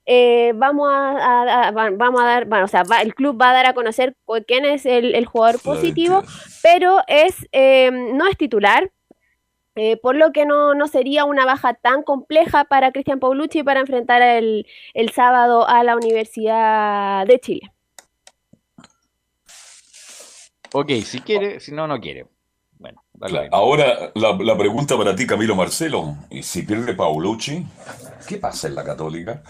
eh, 0.07 0.53
vamos 0.55 0.89
a, 0.93 1.11
a- 1.13 1.69
a- 1.69 1.71
va- 1.73 1.91
vamos 1.91 2.21
a 2.23 2.25
dar, 2.25 2.45
bueno, 2.47 2.65
o 2.67 2.69
sea, 2.69 2.83
va- 2.85 3.03
el 3.03 3.15
club 3.15 3.41
va 3.41 3.51
a 3.51 3.55
dar 3.55 3.67
a 3.67 3.75
conocer 3.75 4.15
quién 4.47 4.65
es 4.65 4.87
el, 4.87 5.15
el 5.15 5.27
jugador 5.27 5.61
positivo, 5.63 6.23
pero 6.63 6.99
es 7.07 7.35
eh, 7.53 7.91
no 7.91 8.27
es 8.27 8.37
titular. 8.37 8.91
eh, 9.77 9.97
por 9.97 10.15
lo 10.15 10.31
que 10.33 10.47
no, 10.47 10.75
no 10.75 10.87
sería 10.87 11.25
una 11.25 11.45
baja 11.47 11.75
tan 11.75 12.05
compleja 12.05 12.63
para 12.65 12.93
Cristian 12.93 13.19
Paulucci 13.19 13.65
para 13.65 13.81
enfrentar 13.81 14.23
el, 14.23 14.67
el 14.95 15.11
sábado 15.11 15.67
a 15.69 15.83
la 15.83 15.97
Universidad 15.97 17.27
de 17.27 17.41
Chile. 17.41 17.73
Ok, 20.73 20.91
si 21.05 21.21
quiere, 21.21 21.61
si 21.61 21.73
no, 21.73 21.87
no 21.87 22.01
quiere. 22.01 22.27
Bueno. 22.79 23.03
Ahora 23.53 24.13
la, 24.15 24.33
la 24.41 24.59
pregunta 24.59 24.97
para 24.97 25.15
ti, 25.17 25.27
Camilo 25.27 25.55
Marcelo. 25.55 26.17
¿Y 26.31 26.43
si 26.43 26.63
pierde 26.63 26.95
Paulucci? 26.95 27.65
¿Qué 28.29 28.37
pasa 28.39 28.69
en 28.69 28.75
la 28.75 28.85
Católica? 28.85 29.43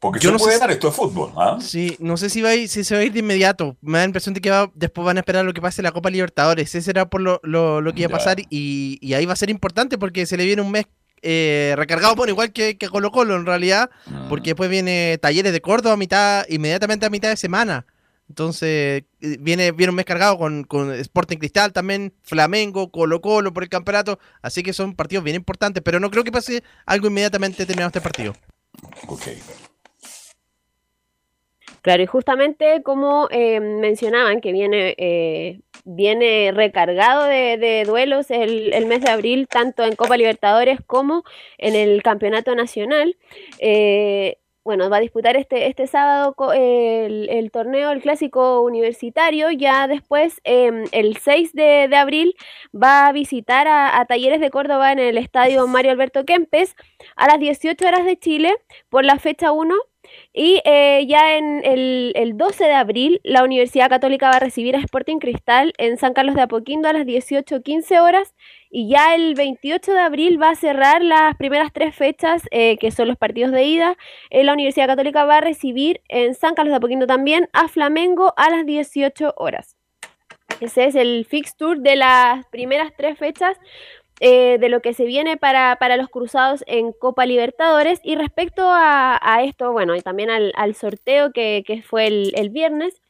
Porque 0.00 0.20
Yo 0.20 0.30
no 0.30 0.38
sé 0.38 0.44
puede 0.44 0.56
si- 0.56 0.60
dar 0.60 0.70
esto 0.70 0.86
de 0.88 0.92
fútbol, 0.92 1.32
¿ah? 1.36 1.58
Sí, 1.60 1.96
no 1.98 2.16
sé 2.16 2.30
si 2.30 2.40
va 2.40 2.50
a 2.50 2.54
ir, 2.54 2.68
si 2.68 2.84
se 2.84 2.94
va 2.94 3.00
a 3.00 3.04
ir 3.04 3.12
de 3.12 3.18
inmediato. 3.18 3.76
Me 3.80 3.94
da 3.98 4.04
la 4.04 4.04
impresión 4.06 4.32
de 4.32 4.40
que 4.40 4.50
va- 4.50 4.70
después 4.74 5.04
van 5.04 5.16
a 5.16 5.20
esperar 5.20 5.44
lo 5.44 5.52
que 5.52 5.60
pase 5.60 5.80
en 5.80 5.84
la 5.84 5.92
Copa 5.92 6.08
Libertadores. 6.10 6.68
Ese 6.68 6.82
será 6.82 7.08
por 7.10 7.20
lo, 7.20 7.40
lo, 7.42 7.80
lo 7.80 7.92
que 7.92 8.02
iba 8.02 8.08
a 8.08 8.16
pasar 8.18 8.38
y, 8.48 8.98
y 9.00 9.14
ahí 9.14 9.26
va 9.26 9.32
a 9.32 9.36
ser 9.36 9.50
importante 9.50 9.98
porque 9.98 10.24
se 10.26 10.36
le 10.36 10.44
viene 10.44 10.62
un 10.62 10.70
mes 10.70 10.86
eh, 11.20 11.74
recargado, 11.76 12.14
bueno, 12.14 12.30
igual 12.30 12.52
que, 12.52 12.78
que 12.78 12.88
Colo 12.88 13.10
Colo 13.10 13.34
en 13.34 13.44
realidad, 13.44 13.90
Mm. 14.06 14.28
porque 14.28 14.50
después 14.50 14.70
viene 14.70 15.18
Talleres 15.20 15.52
de 15.52 15.60
Córdoba 15.60 15.94
a 15.94 15.96
mitad, 15.96 16.44
inmediatamente 16.48 17.04
a 17.06 17.10
mitad 17.10 17.28
de 17.30 17.36
semana. 17.36 17.84
Entonces 18.28 19.02
eh, 19.20 19.36
viene, 19.40 19.72
viene 19.72 19.90
un 19.90 19.96
mes 19.96 20.04
cargado 20.04 20.38
con, 20.38 20.62
con 20.62 20.92
Sporting 20.94 21.38
Cristal 21.38 21.72
también, 21.72 22.12
Flamengo, 22.22 22.92
Colo 22.92 23.20
Colo 23.20 23.52
por 23.52 23.64
el 23.64 23.68
campeonato. 23.68 24.20
Así 24.42 24.62
que 24.62 24.72
son 24.72 24.94
partidos 24.94 25.24
bien 25.24 25.34
importantes, 25.34 25.82
pero 25.82 25.98
no 25.98 26.08
creo 26.10 26.22
que 26.22 26.30
pase 26.30 26.62
algo 26.86 27.08
inmediatamente 27.08 27.66
terminado 27.66 27.88
este 27.88 28.00
partido. 28.00 28.34
Ok. 29.08 29.22
Claro, 31.82 32.02
y 32.02 32.06
justamente 32.06 32.82
como 32.82 33.28
eh, 33.30 33.60
mencionaban 33.60 34.40
que 34.40 34.52
viene 34.52 34.94
eh, 34.98 35.60
viene 35.84 36.52
recargado 36.52 37.24
de, 37.24 37.84
duelos 37.86 38.30
el, 38.30 38.86
mes 38.86 39.00
de 39.02 39.10
abril, 39.10 39.48
tanto 39.48 39.84
en 39.84 39.96
Copa 39.96 40.16
Libertadores 40.16 40.80
como 40.86 41.24
en 41.56 41.74
el 41.74 42.02
Campeonato 42.02 42.54
Nacional. 42.54 43.16
Eh, 43.58 44.38
bueno, 44.64 44.90
va 44.90 44.98
a 44.98 45.00
disputar 45.00 45.34
este, 45.36 45.66
este 45.68 45.86
sábado 45.86 46.34
el, 46.52 47.50
torneo, 47.50 47.90
el 47.90 48.02
clásico 48.02 48.60
universitario. 48.60 49.50
Ya 49.50 49.88
después, 49.88 50.42
eh, 50.44 50.84
el 50.92 51.16
6 51.16 51.54
de, 51.54 51.86
de, 51.88 51.96
abril, 51.96 52.34
va 52.74 53.06
a 53.06 53.12
visitar 53.12 53.66
a, 53.66 53.98
a, 53.98 54.04
Talleres 54.04 54.40
de 54.40 54.50
Córdoba 54.50 54.92
en 54.92 54.98
el 54.98 55.16
estadio 55.16 55.66
Mario 55.66 55.92
Alberto 55.92 56.26
Kempes 56.26 56.76
a 57.16 57.26
las 57.28 57.40
18 57.40 57.86
horas 57.86 58.04
de 58.04 58.18
Chile 58.18 58.54
por 58.90 59.06
la 59.06 59.18
fecha 59.18 59.52
1. 59.52 59.74
Y 60.32 60.60
eh, 60.64 61.04
ya 61.08 61.36
en 61.36 61.64
el, 61.64 62.12
el, 62.14 62.36
12 62.36 62.64
de 62.64 62.72
abril, 62.72 63.20
la 63.24 63.42
Universidad 63.42 63.88
Católica 63.88 64.30
va 64.30 64.36
a 64.36 64.40
recibir 64.40 64.76
a 64.76 64.78
Sporting 64.78 65.18
Cristal 65.18 65.72
en 65.78 65.96
San 65.96 66.12
Carlos 66.12 66.34
de 66.34 66.42
Apoquindo 66.42 66.88
a 66.88 66.92
las 66.92 67.06
18.15 67.06 68.00
horas. 68.00 68.34
Y 68.70 68.88
ya 68.88 69.14
el 69.14 69.34
28 69.34 69.92
de 69.92 70.00
abril 70.00 70.40
va 70.40 70.50
a 70.50 70.54
cerrar 70.54 71.02
las 71.02 71.36
primeras 71.36 71.72
tres 71.72 71.94
fechas, 71.94 72.42
eh, 72.50 72.76
que 72.78 72.90
son 72.90 73.08
los 73.08 73.16
partidos 73.16 73.52
de 73.52 73.64
ida. 73.64 73.96
Eh, 74.30 74.44
la 74.44 74.52
Universidad 74.52 74.86
Católica 74.86 75.24
va 75.24 75.38
a 75.38 75.40
recibir 75.40 76.02
en 76.08 76.34
San 76.34 76.54
Carlos 76.54 76.72
de 76.72 76.76
Apoquindo 76.76 77.06
también 77.06 77.48
a 77.52 77.68
Flamengo 77.68 78.34
a 78.36 78.50
las 78.50 78.66
18 78.66 79.34
horas. 79.36 79.78
Ese 80.60 80.86
es 80.86 80.94
el 80.96 81.24
fixture 81.24 81.78
de 81.80 81.94
las 81.94 82.44
primeras 82.46 82.92
tres 82.96 83.16
fechas 83.16 83.56
eh, 84.20 84.58
de 84.58 84.68
lo 84.68 84.80
que 84.80 84.94
se 84.94 85.04
viene 85.04 85.36
para, 85.36 85.76
para, 85.76 85.96
los 85.96 86.08
cruzados 86.08 86.64
en 86.66 86.92
Copa 86.92 87.26
Libertadores. 87.26 88.00
Y 88.02 88.16
respecto 88.16 88.68
a, 88.68 89.18
a 89.20 89.42
esto, 89.42 89.72
bueno, 89.72 89.96
y 89.96 90.00
también 90.00 90.30
al, 90.30 90.52
al 90.56 90.74
sorteo 90.74 91.32
que, 91.32 91.64
que 91.66 91.82
fue 91.82 92.06
el, 92.06 92.32
el, 92.36 92.50
viernes, 92.50 93.00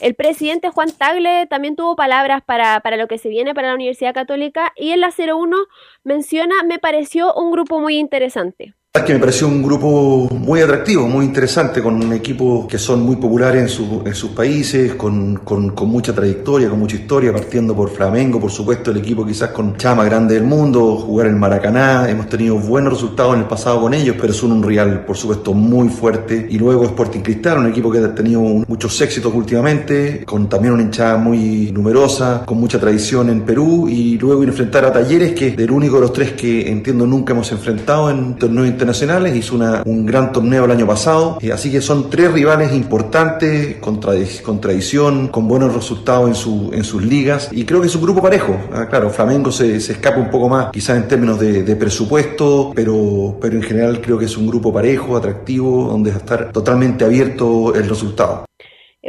el 0.00 0.14
presidente 0.14 0.70
Juan 0.70 0.90
Tagle 0.96 1.46
también 1.46 1.76
tuvo 1.76 1.96
palabras 1.96 2.42
para, 2.44 2.80
para, 2.80 2.96
lo 2.96 3.08
que 3.08 3.18
se 3.18 3.28
viene 3.28 3.54
para 3.54 3.68
la 3.68 3.74
Universidad 3.74 4.14
Católica 4.14 4.72
y 4.76 4.90
en 4.90 5.00
la 5.00 5.10
01 5.10 5.56
menciona, 6.04 6.54
me 6.64 6.78
pareció 6.78 7.34
un 7.34 7.50
grupo 7.50 7.80
muy 7.80 7.98
interesante 7.98 8.75
que 9.04 9.12
me 9.12 9.20
pareció 9.20 9.46
un 9.46 9.62
grupo 9.62 10.28
muy 10.32 10.60
atractivo, 10.60 11.06
muy 11.06 11.24
interesante, 11.24 11.82
con 11.82 12.12
equipos 12.12 12.66
que 12.66 12.78
son 12.78 13.02
muy 13.02 13.16
populares 13.16 13.62
en, 13.62 13.68
su, 13.68 14.02
en 14.04 14.14
sus 14.14 14.30
países, 14.30 14.94
con, 14.94 15.36
con, 15.36 15.74
mucha 15.86 16.14
trayectoria, 16.14 16.68
con 16.68 16.78
mucha 16.78 16.96
historia, 16.96 17.32
partiendo 17.32 17.74
por 17.74 17.90
Flamengo, 17.90 18.40
por 18.40 18.50
supuesto, 18.50 18.90
el 18.90 18.98
equipo 18.98 19.24
quizás 19.26 19.50
con 19.50 19.76
chama 19.76 20.04
grande 20.04 20.34
del 20.34 20.44
mundo, 20.44 20.96
jugar 20.96 21.26
en 21.26 21.38
Maracaná, 21.38 22.08
hemos 22.08 22.28
tenido 22.28 22.56
buenos 22.56 22.94
resultados 22.94 23.34
en 23.34 23.40
el 23.40 23.46
pasado 23.46 23.80
con 23.82 23.94
ellos, 23.94 24.16
pero 24.20 24.32
son 24.32 24.52
un 24.52 24.62
Real, 24.62 25.04
por 25.04 25.16
supuesto, 25.16 25.52
muy 25.52 25.88
fuerte. 25.88 26.46
Y 26.50 26.58
luego 26.58 26.84
Sporting 26.84 27.20
Cristal, 27.20 27.58
un 27.58 27.66
equipo 27.66 27.90
que 27.90 27.98
ha 27.98 28.14
tenido 28.14 28.40
muchos 28.40 29.00
éxitos 29.00 29.32
últimamente, 29.32 30.24
con 30.24 30.48
también 30.48 30.74
una 30.74 30.82
hinchada 30.82 31.18
muy 31.18 31.70
numerosa, 31.70 32.42
con 32.44 32.58
mucha 32.58 32.80
tradición 32.80 33.30
en 33.30 33.42
Perú, 33.42 33.88
y 33.88 34.18
luego 34.18 34.42
enfrentar 34.42 34.84
a 34.84 34.92
Talleres, 34.92 35.34
que 35.34 35.48
es 35.48 35.56
del 35.56 35.70
único 35.70 35.96
de 35.96 36.00
los 36.00 36.12
tres 36.12 36.32
que 36.32 36.70
entiendo 36.70 37.06
nunca 37.06 37.32
hemos 37.32 37.50
enfrentado 37.52 38.10
en 38.10 38.34
torneos 38.36 38.66
internacionales 38.66 38.85
internacionales, 38.86 39.34
hizo 39.34 39.56
una, 39.56 39.82
un 39.84 40.06
gran 40.06 40.32
torneo 40.32 40.64
el 40.64 40.70
año 40.70 40.86
pasado, 40.86 41.38
eh, 41.40 41.50
así 41.50 41.72
que 41.72 41.80
son 41.80 42.08
tres 42.08 42.32
rivales 42.32 42.72
importantes, 42.72 43.78
con, 43.78 43.98
tradi 43.98 44.26
con 44.44 44.60
tradición, 44.60 45.26
con 45.26 45.48
buenos 45.48 45.74
resultados 45.74 46.28
en, 46.28 46.36
su, 46.36 46.70
en 46.72 46.84
sus 46.84 47.02
ligas, 47.02 47.48
y 47.50 47.64
creo 47.64 47.80
que 47.80 47.88
es 47.88 47.94
un 47.96 48.02
grupo 48.02 48.22
parejo. 48.22 48.56
Ah, 48.72 48.86
claro, 48.88 49.10
Flamengo 49.10 49.50
se, 49.50 49.80
se, 49.80 49.94
escapa 49.94 50.20
un 50.20 50.30
poco 50.30 50.48
más, 50.48 50.70
quizás 50.70 50.96
en 50.96 51.08
términos 51.08 51.40
de, 51.40 51.64
de, 51.64 51.76
presupuesto, 51.76 52.72
pero, 52.76 53.36
pero 53.40 53.56
en 53.56 53.62
general 53.62 54.00
creo 54.00 54.18
que 54.18 54.26
es 54.26 54.36
un 54.36 54.46
grupo 54.46 54.72
parejo, 54.72 55.16
atractivo, 55.16 55.88
donde 55.88 56.10
va 56.10 56.16
a 56.16 56.20
estar 56.20 56.52
totalmente 56.52 57.04
abierto 57.04 57.74
el 57.74 57.88
resultado. 57.88 58.45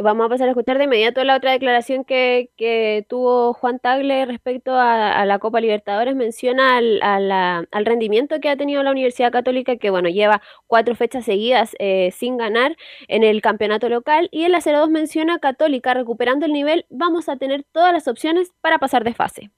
Vamos 0.02 0.26
a 0.26 0.28
pasar 0.28 0.48
a 0.48 0.50
escuchar 0.50 0.78
de 0.78 0.84
inmediato 0.84 1.24
la 1.24 1.36
otra 1.36 1.52
declaración 1.52 2.04
que, 2.04 2.50
que 2.56 3.04
tuvo 3.08 3.52
Juan 3.54 3.78
Tagle 3.78 4.26
respecto 4.26 4.74
a, 4.74 5.24
la 5.24 5.38
Copa 5.38 5.60
Libertadores. 5.60 6.14
Menciona 6.14 6.76
al, 6.76 7.00
al, 7.02 7.86
rendimiento 7.86 8.40
que 8.40 8.48
ha 8.48 8.56
tenido 8.56 8.82
la 8.82 8.90
Universidad 8.90 9.32
Católica, 9.32 9.76
que 9.76 9.90
bueno, 9.90 10.08
lleva 10.08 10.42
cuatro 10.66 10.94
fechas 10.94 11.24
seguidas 11.24 11.74
eh, 11.78 12.12
sin 12.12 12.36
ganar 12.36 12.76
en 13.08 13.24
el 13.24 13.40
campeonato 13.42 13.88
local. 13.88 14.28
Y 14.30 14.44
en 14.44 14.52
la 14.52 14.60
02 14.60 14.90
menciona 14.90 15.38
Católica 15.38 15.94
recuperando 15.94 16.46
el 16.46 16.52
nivel. 16.52 16.86
Vamos 16.90 17.28
a 17.28 17.36
tener 17.36 17.64
todas 17.72 17.92
las 17.92 18.08
opciones 18.08 18.52
para 18.60 18.78
pasar 18.78 19.04
de 19.04 19.14
fase. 19.14 19.50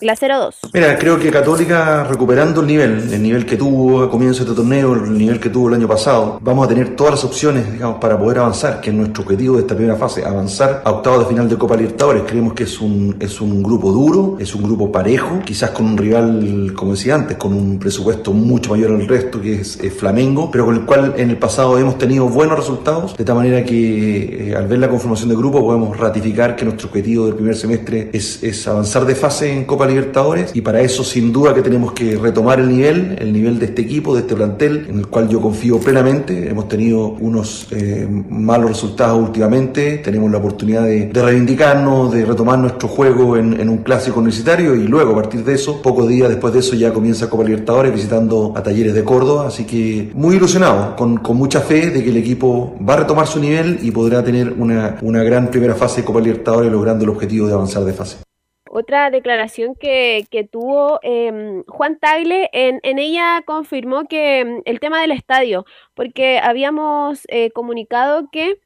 La 0.00 0.16
0-2. 0.16 0.56
Mira, 0.72 0.98
creo 0.98 1.20
que 1.20 1.30
Católica 1.30 2.02
recuperando 2.02 2.62
el 2.62 2.66
nivel, 2.66 3.12
el 3.12 3.22
nivel 3.22 3.46
que 3.46 3.56
tuvo 3.56 4.02
a 4.02 4.10
comienzo 4.10 4.44
de 4.44 4.50
este 4.50 4.60
torneo, 4.60 4.92
el 4.92 5.16
nivel 5.16 5.38
que 5.38 5.50
tuvo 5.50 5.68
el 5.68 5.74
año 5.74 5.86
pasado, 5.86 6.40
vamos 6.42 6.66
a 6.66 6.68
tener 6.68 6.96
todas 6.96 7.12
las 7.12 7.24
opciones, 7.24 7.72
digamos, 7.72 7.98
para 8.00 8.18
poder 8.18 8.38
avanzar, 8.38 8.80
que 8.80 8.90
es 8.90 8.96
nuestro 8.96 9.22
objetivo 9.22 9.54
de 9.54 9.62
esta 9.62 9.76
primera 9.76 9.96
fase, 9.96 10.24
avanzar 10.24 10.82
a 10.84 10.90
octavos 10.90 11.20
de 11.20 11.26
final 11.26 11.48
de 11.48 11.56
Copa 11.56 11.76
Libertadores. 11.76 12.24
Creemos 12.26 12.54
que 12.54 12.64
es 12.64 12.80
un, 12.80 13.16
es 13.20 13.40
un 13.40 13.62
grupo 13.62 13.92
duro, 13.92 14.36
es 14.40 14.52
un 14.56 14.64
grupo 14.64 14.90
parejo, 14.90 15.38
quizás 15.44 15.70
con 15.70 15.86
un 15.86 15.96
rival, 15.96 16.72
como 16.74 16.92
decía 16.92 17.14
antes, 17.14 17.36
con 17.36 17.52
un 17.52 17.78
presupuesto 17.78 18.32
mucho 18.32 18.70
mayor 18.70 18.90
al 18.90 19.06
resto, 19.06 19.40
que 19.40 19.60
es, 19.60 19.78
Flamengo, 19.96 20.50
pero 20.50 20.64
con 20.64 20.74
el 20.74 20.84
cual 20.84 21.14
en 21.16 21.30
el 21.30 21.38
pasado 21.38 21.78
hemos 21.78 21.98
tenido 21.98 22.28
buenos 22.28 22.58
resultados, 22.58 23.16
de 23.16 23.24
tal 23.24 23.36
manera 23.36 23.64
que 23.64 24.50
eh, 24.50 24.56
al 24.56 24.66
ver 24.66 24.80
la 24.80 24.88
conformación 24.88 25.28
del 25.28 25.38
grupo 25.38 25.60
podemos 25.60 25.96
ratificar 25.96 26.56
que 26.56 26.64
nuestro 26.64 26.88
objetivo 26.88 27.26
del 27.26 27.36
primer 27.36 27.54
semestre 27.54 28.10
es, 28.12 28.42
es 28.42 28.66
avanzar 28.66 29.04
de 29.04 29.14
fase 29.14 29.52
en 29.52 29.64
Copa 29.64 29.84
Libertadores 29.86 29.93
y 30.52 30.60
para 30.60 30.80
eso 30.80 31.04
sin 31.04 31.32
duda 31.32 31.54
que 31.54 31.62
tenemos 31.62 31.92
que 31.92 32.16
retomar 32.16 32.60
el 32.60 32.68
nivel, 32.68 33.16
el 33.18 33.32
nivel 33.32 33.58
de 33.58 33.66
este 33.66 33.82
equipo, 33.82 34.14
de 34.14 34.20
este 34.22 34.34
plantel, 34.34 34.86
en 34.88 34.98
el 34.98 35.06
cual 35.06 35.28
yo 35.28 35.40
confío 35.40 35.78
plenamente. 35.78 36.48
Hemos 36.48 36.68
tenido 36.68 37.08
unos 37.20 37.68
eh, 37.70 38.06
malos 38.08 38.70
resultados 38.70 39.20
últimamente, 39.20 39.98
tenemos 39.98 40.30
la 40.30 40.38
oportunidad 40.38 40.84
de, 40.84 41.10
reivindicarnos, 41.12 42.12
de 42.12 42.24
retomar 42.24 42.58
nuestro 42.58 42.88
juego 42.88 43.36
en, 43.36 43.68
un 43.68 43.78
clásico 43.78 44.20
universitario 44.20 44.74
y 44.74 44.86
luego 44.86 45.12
a 45.12 45.16
partir 45.16 45.44
de 45.44 45.54
eso, 45.54 45.80
pocos 45.80 46.08
días 46.08 46.28
después 46.28 46.52
de 46.52 46.60
eso 46.60 46.74
ya 46.74 46.92
comienza 46.92 47.30
Copa 47.30 47.44
Libertadores 47.44 47.92
visitando 47.92 48.52
a 48.56 48.62
Talleres 48.62 48.94
de 48.94 49.04
Córdoba, 49.04 49.46
así 49.48 49.64
que 49.64 50.10
muy 50.14 50.36
ilusionado, 50.36 50.96
con, 50.96 51.16
con 51.18 51.36
mucha 51.36 51.60
fe 51.60 51.90
de 51.90 52.02
que 52.02 52.10
el 52.10 52.16
equipo 52.16 52.74
va 52.86 52.94
a 52.94 52.96
retomar 52.98 53.26
su 53.26 53.40
nivel 53.40 53.78
y 53.82 53.90
podrá 53.90 54.22
tener 54.22 54.54
una, 54.58 54.96
una 55.02 55.22
gran 55.22 55.48
primera 55.50 55.74
fase 55.74 56.02
de 56.02 56.04
Copa 56.06 56.20
Libertadores 56.20 56.70
logrando 56.70 57.04
el 57.04 57.10
objetivo 57.10 57.46
de 57.46 57.54
avanzar 57.54 57.84
de 57.84 57.92
fase 57.92 58.24
otra 58.74 59.10
declaración 59.10 59.76
que, 59.76 60.26
que 60.30 60.42
tuvo 60.42 60.98
eh, 61.02 61.62
Juan 61.68 61.98
Tagle, 62.00 62.50
en, 62.52 62.80
en, 62.82 62.98
ella 62.98 63.42
confirmó 63.46 64.04
que 64.08 64.62
el 64.64 64.80
tema 64.80 65.00
del 65.00 65.12
estadio, 65.12 65.64
porque 65.94 66.40
habíamos 66.40 67.22
eh, 67.28 67.52
comunicado 67.52 68.30
que 68.32 68.58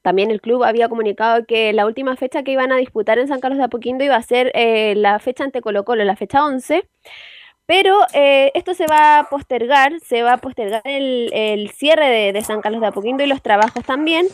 también 0.00 0.30
el 0.30 0.40
club 0.40 0.62
había 0.62 0.88
comunicado 0.88 1.44
que 1.44 1.72
la 1.72 1.86
última 1.86 2.16
fecha 2.16 2.44
que 2.44 2.52
iban 2.52 2.70
a 2.70 2.76
disputar 2.76 3.18
en 3.18 3.28
San 3.28 3.40
Carlos 3.40 3.58
de 3.58 3.64
Apoquindo 3.64 4.04
iba 4.04 4.16
a 4.16 4.22
ser 4.22 4.52
eh, 4.54 4.94
la 4.96 5.18
fecha 5.18 5.42
ante 5.44 5.60
Colo 5.60 5.84
Colo, 5.84 6.04
la 6.04 6.16
fecha 6.16 6.44
11. 6.44 6.88
Pero 7.66 7.98
eh, 8.12 8.52
esto 8.54 8.74
se 8.74 8.86
va 8.86 9.18
a 9.18 9.28
postergar, 9.28 9.98
se 10.00 10.22
va 10.22 10.34
a 10.34 10.38
postergar 10.38 10.82
el, 10.84 11.30
el 11.32 11.70
cierre 11.70 12.08
de, 12.08 12.32
de 12.32 12.42
San 12.42 12.60
Carlos 12.60 12.80
de 12.80 12.88
Apoquindo 12.88 13.24
y 13.24 13.28
los 13.28 13.42
trabajos 13.42 13.84
también. 13.84 14.26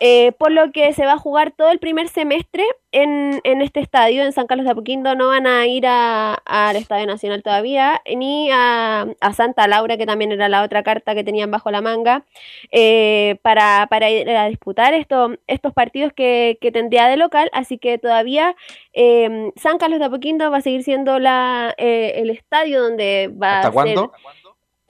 Eh, 0.00 0.32
por 0.32 0.52
lo 0.52 0.72
que 0.72 0.92
se 0.92 1.06
va 1.06 1.12
a 1.14 1.18
jugar 1.18 1.52
todo 1.52 1.70
el 1.70 1.78
primer 1.78 2.08
semestre 2.08 2.64
en, 2.92 3.40
en 3.44 3.62
este 3.62 3.80
estadio, 3.80 4.22
en 4.22 4.32
San 4.32 4.46
Carlos 4.46 4.64
de 4.64 4.72
Apoquindo. 4.72 5.14
No 5.14 5.28
van 5.28 5.46
a 5.46 5.66
ir 5.66 5.86
al 5.86 6.76
Estadio 6.76 7.06
Nacional 7.06 7.42
todavía, 7.42 8.00
ni 8.16 8.50
a, 8.50 9.06
a, 9.20 9.32
Santa 9.32 9.66
Laura, 9.66 9.96
que 9.96 10.06
también 10.06 10.32
era 10.32 10.48
la 10.48 10.62
otra 10.62 10.82
carta 10.82 11.14
que 11.14 11.24
tenían 11.24 11.50
bajo 11.50 11.70
la 11.70 11.80
manga, 11.80 12.24
eh, 12.70 13.38
para, 13.42 13.86
para, 13.88 14.10
ir 14.10 14.28
a 14.30 14.48
disputar 14.48 14.94
esto, 14.94 15.36
estos 15.46 15.72
partidos 15.72 16.12
que, 16.12 16.58
que, 16.60 16.70
tendría 16.70 17.08
de 17.08 17.16
local. 17.16 17.48
Así 17.52 17.78
que 17.78 17.98
todavía 17.98 18.54
eh, 18.92 19.50
San 19.56 19.78
Carlos 19.78 19.98
de 19.98 20.06
Apoquindo 20.06 20.50
va 20.50 20.58
a 20.58 20.62
seguir 20.62 20.84
siendo 20.84 21.18
la, 21.18 21.74
eh, 21.78 22.14
el 22.16 22.30
estadio 22.30 22.82
donde 22.82 23.30
va 23.30 23.56
¿Hasta 23.56 23.68
a 23.68 23.72
cuándo? 23.72 24.12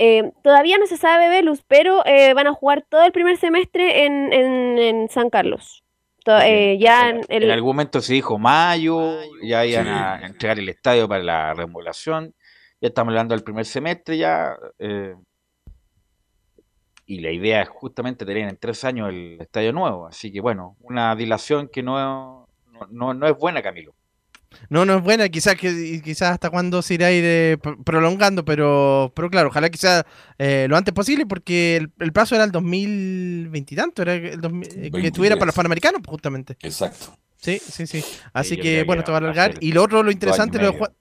Eh, 0.04 0.32
todavía 0.42 0.78
no 0.78 0.88
se 0.88 0.96
sabe, 0.96 1.28
Velus, 1.28 1.62
pero 1.68 2.04
eh, 2.04 2.34
van 2.34 2.48
a 2.48 2.52
jugar 2.52 2.84
todo 2.88 3.04
el 3.04 3.12
primer 3.12 3.36
semestre 3.36 4.04
en, 4.04 4.32
en, 4.32 4.76
en 4.76 5.08
San 5.08 5.30
Carlos. 5.30 5.84
To 6.24 6.40
eh, 6.40 6.76
ya 6.76 7.10
en, 7.10 7.20
el... 7.28 7.44
en, 7.44 7.50
algún 7.52 7.76
momento 7.76 8.00
se 8.00 8.14
dijo 8.14 8.36
mayo, 8.36 9.20
ya 9.44 9.64
iban 9.64 9.84
sí. 9.84 9.90
a 9.92 10.26
entregar 10.26 10.58
el 10.58 10.68
estadio 10.68 11.06
para 11.06 11.22
la 11.22 11.54
remodelación. 11.54 12.34
Ya 12.80 12.88
estamos 12.88 13.12
hablando 13.12 13.36
del 13.36 13.44
primer 13.44 13.64
semestre 13.64 14.18
ya. 14.18 14.56
Eh, 14.80 15.14
y 17.06 17.20
la 17.20 17.30
idea 17.30 17.62
es 17.62 17.68
justamente 17.68 18.26
tener 18.26 18.48
en 18.48 18.56
tres 18.56 18.82
años 18.82 19.08
el 19.08 19.40
estadio 19.40 19.72
nuevo. 19.72 20.08
Así 20.08 20.32
que 20.32 20.40
bueno, 20.40 20.76
una 20.80 21.14
dilación 21.14 21.68
que 21.68 21.84
no, 21.84 22.48
no, 22.90 23.14
no 23.14 23.26
es 23.28 23.38
buena, 23.38 23.62
Camilo. 23.62 23.94
No, 24.68 24.84
no 24.84 24.96
es 24.96 25.02
buena, 25.02 25.28
quizás 25.28 25.54
que 25.56 26.00
quizás 26.02 26.32
hasta 26.32 26.50
cuándo 26.50 26.82
se 26.82 26.94
irá 26.94 27.06
a 27.08 27.12
ir 27.12 27.24
eh, 27.24 27.58
prolongando, 27.84 28.44
pero 28.44 29.12
pero 29.14 29.30
claro, 29.30 29.48
ojalá 29.48 29.70
que 29.70 29.78
sea 29.78 30.06
eh, 30.38 30.66
lo 30.68 30.76
antes 30.76 30.94
posible, 30.94 31.26
porque 31.26 31.76
el, 31.76 31.92
el, 32.00 32.12
plazo 32.12 32.34
era 32.34 32.44
el 32.44 32.52
2020 32.52 33.74
y 33.74 33.76
tanto, 33.76 34.02
era 34.02 34.14
el 34.14 34.40
2000, 34.40 34.90
que 34.90 35.06
estuviera 35.06 35.36
para 35.36 35.46
los 35.46 35.54
panamericanos, 35.54 36.00
justamente. 36.06 36.56
Exacto. 36.62 37.16
Sí, 37.42 37.58
sí, 37.58 37.86
sí. 37.88 38.04
Así 38.32 38.56
que, 38.56 38.84
bueno, 38.84 39.00
esto 39.00 39.10
va 39.10 39.18
a 39.18 39.20
alargar. 39.20 39.54
Y 39.60 39.72
lo 39.72 39.82
otro, 39.82 40.02
lo 40.04 40.12
interesante, 40.12 40.58
lo 40.58 40.70
de, 40.70 40.78
Juan, 40.78 40.92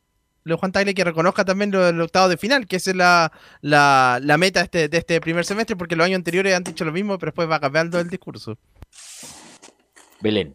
lo 0.44 0.56
de 0.56 0.60
Juan 0.60 0.72
Tagle, 0.72 0.96
que 0.96 1.04
reconozca 1.04 1.46
también 1.46 1.70
lo 1.70 1.86
del 1.86 2.02
octavo 2.02 2.30
de 2.30 2.38
final, 2.38 2.66
que 2.66 2.78
esa 2.78 2.90
es 2.90 2.96
la, 2.96 3.32
la, 3.62 4.20
la 4.24 4.38
meta 4.40 4.62
este, 4.62 4.90
de 4.90 4.98
este 4.98 5.22
primer 5.22 5.46
semestre, 5.46 5.76
porque 5.76 5.96
los 5.96 6.04
años 6.04 6.18
anteriores 6.18 6.56
han 6.56 6.64
dicho 6.64 6.84
lo 6.84 6.92
mismo, 6.92 7.20
pero 7.20 7.32
después 7.32 7.48
va 7.48 7.60
cambiando 7.60 8.00
el 8.00 8.10
discurso. 8.10 8.58
Belén. 10.20 10.52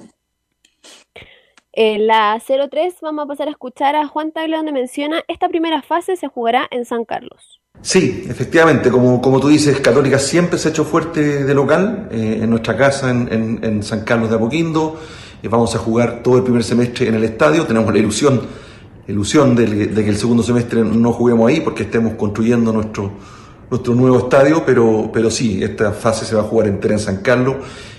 En 1.79 2.07
la 2.07 2.41
03 2.71 2.95
vamos 3.03 3.25
a 3.25 3.29
pasar 3.29 3.49
a 3.49 3.51
escuchar 3.51 3.97
a 3.97 4.07
Juan 4.09 4.33
Tagle 4.33 4.57
donde 4.57 4.73
menciona 4.73 5.23
esta 5.29 5.47
primera 5.49 5.83
fase 5.83 6.17
se 6.17 6.27
jugará 6.27 6.67
en 6.71 6.87
San 6.87 7.05
Carlos. 7.05 7.61
Sí, 7.83 8.25
efectivamente, 8.31 8.91
como, 8.91 9.21
como 9.21 9.39
tú 9.41 9.49
dices, 9.49 9.79
Católica 9.81 10.19
siempre 10.19 10.59
se 10.59 10.69
ha 10.69 10.71
hecho 10.71 10.87
fuerte 10.87 11.45
de 11.45 11.55
local, 11.55 12.09
eh, 12.11 12.39
en 12.43 12.49
nuestra 12.49 12.79
casa 12.79 13.11
en, 13.11 13.29
en- 13.63 13.83
San 13.83 14.01
Carlos 14.05 14.31
de 14.31 14.37
Apoquindo, 14.37 14.99
Eh, 15.43 15.49
vamos 15.49 15.75
a 15.75 15.79
jugar 15.79 16.23
todo 16.23 16.39
el 16.39 16.43
primer 16.45 16.65
semestre 16.65 17.09
en 17.09 17.15
el 17.15 17.25
estadio, 17.25 17.67
tenemos 17.67 17.93
la 17.93 17.99
ilusión, 17.99 18.41
ilusión 19.07 19.55
de, 19.55 19.67
de 19.89 20.03
que 20.03 20.09
el 20.09 20.17
segundo 20.17 20.43
semestre 20.43 20.83
no 20.83 21.13
juguemos 21.13 21.47
ahí 21.51 21.61
porque 21.61 21.83
estemos 21.83 22.15
construyendo 22.15 22.73
nuestro, 22.73 23.13
nuestro 23.71 23.95
nuevo 23.95 24.19
estadio, 24.19 24.63
pero, 24.65 25.11
pero 25.13 25.31
sí, 25.31 25.63
esta 25.63 25.93
fase 25.93 26.25
se 26.25 26.35
va 26.35 26.41
a 26.41 26.45
jugar 26.45 26.69
entera 26.69 26.95
en 26.95 27.01
San 27.01 27.19
Carlos 27.21 27.57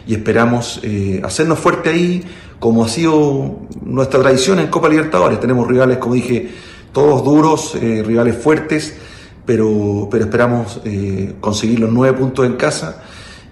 y 0.08 0.16
esperamos 0.16 0.80
eh, 0.82 1.22
hacernos 1.24 1.60
fuerte 1.60 1.92
ahí, 1.92 2.24
como 2.60 2.84
ha 2.84 2.90
sido 2.90 3.60
nuestra 3.84 4.22
tradición 4.22 4.60
en 4.60 4.68
Copa 4.68 4.90
Libertadores. 4.90 5.40
Tenemos 5.40 5.68
rivales, 5.68 5.98
como 5.98 6.16
dije, 6.16 6.50
todos 6.92 7.24
duros, 7.24 7.76
eh, 7.76 8.04
rivales 8.06 8.36
fuertes, 8.36 8.98
pero, 9.46 10.08
pero 10.12 10.26
esperamos 10.26 10.82
eh, 10.84 11.36
conseguir 11.40 11.80
los 11.80 11.92
nueve 11.92 12.18
puntos 12.18 12.46
en 12.46 12.54
casa 12.54 13.04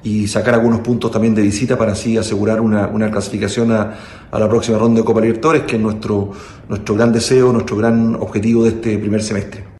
y 0.03 0.27
sacar 0.27 0.53
algunos 0.53 0.82
puntos 0.82 1.11
también 1.11 1.34
de 1.34 1.41
visita 1.41 1.77
para 1.77 1.94
así 1.94 2.18
asegurar 2.18 2.61
una, 2.61 2.88
una 2.88 3.10
clasificación 3.10 3.72
a, 3.72 3.95
a 4.32 4.40
la 4.40 4.49
próxima 4.49 4.77
ronda 4.77 5.02
de 5.02 5.06
Copa 5.06 5.22
Libertadores, 5.22 5.64
que 5.64 5.77
es 5.77 5.82
nuestro, 5.82 6.32
nuestro 6.69 6.95
gran 6.95 7.11
deseo, 7.11 7.52
nuestro 7.52 7.77
gran 7.77 8.15
objetivo 8.15 8.64
de 8.64 8.69
este 8.69 8.98
primer 8.98 9.23
semestre. 9.23 9.75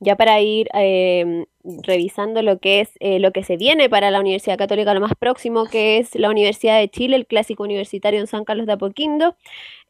Ya 0.00 0.16
para 0.16 0.40
ir 0.40 0.68
eh, 0.74 1.44
revisando 1.62 2.42
lo 2.42 2.58
que 2.58 2.80
es 2.80 2.90
eh, 3.00 3.18
lo 3.18 3.32
que 3.32 3.44
se 3.44 3.56
viene 3.56 3.90
para 3.90 4.10
la 4.10 4.20
Universidad 4.20 4.56
Católica, 4.56 4.94
lo 4.94 5.00
más 5.00 5.12
próximo 5.18 5.66
que 5.66 5.98
es 5.98 6.14
la 6.14 6.30
Universidad 6.30 6.78
de 6.78 6.88
Chile, 6.88 7.16
el 7.16 7.26
clásico 7.26 7.64
universitario 7.64 8.18
en 8.18 8.26
San 8.26 8.44
Carlos 8.44 8.66
de 8.66 8.72
Apoquindo. 8.72 9.36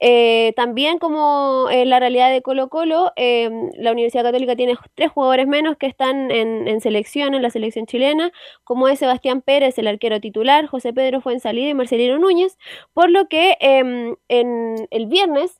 Eh, 0.00 0.52
también 0.56 0.98
como 0.98 1.68
en 1.70 1.90
la 1.90 2.00
realidad 2.00 2.30
de 2.30 2.42
Colo 2.42 2.68
Colo, 2.70 3.12
eh, 3.16 3.50
la 3.76 3.92
Universidad 3.92 4.24
Católica 4.24 4.56
tiene 4.56 4.76
tres 4.94 5.12
jugadores 5.12 5.46
menos 5.46 5.76
que 5.76 5.86
están 5.86 6.30
en, 6.30 6.66
en 6.66 6.80
selección, 6.80 7.34
en 7.34 7.42
la 7.42 7.50
selección 7.50 7.86
chilena, 7.86 8.32
como 8.64 8.88
es 8.88 8.98
Sebastián 8.98 9.42
Pérez, 9.42 9.78
el 9.78 9.86
arquero 9.86 10.20
titular, 10.20 10.66
José 10.66 10.92
Pedro 10.92 11.20
Fuensalida 11.20 11.68
y 11.68 11.74
Marcelino 11.74 12.18
Núñez, 12.18 12.56
por 12.94 13.10
lo 13.10 13.28
que 13.28 13.56
em, 13.60 14.16
en 14.28 14.88
el 14.90 15.06
viernes 15.06 15.59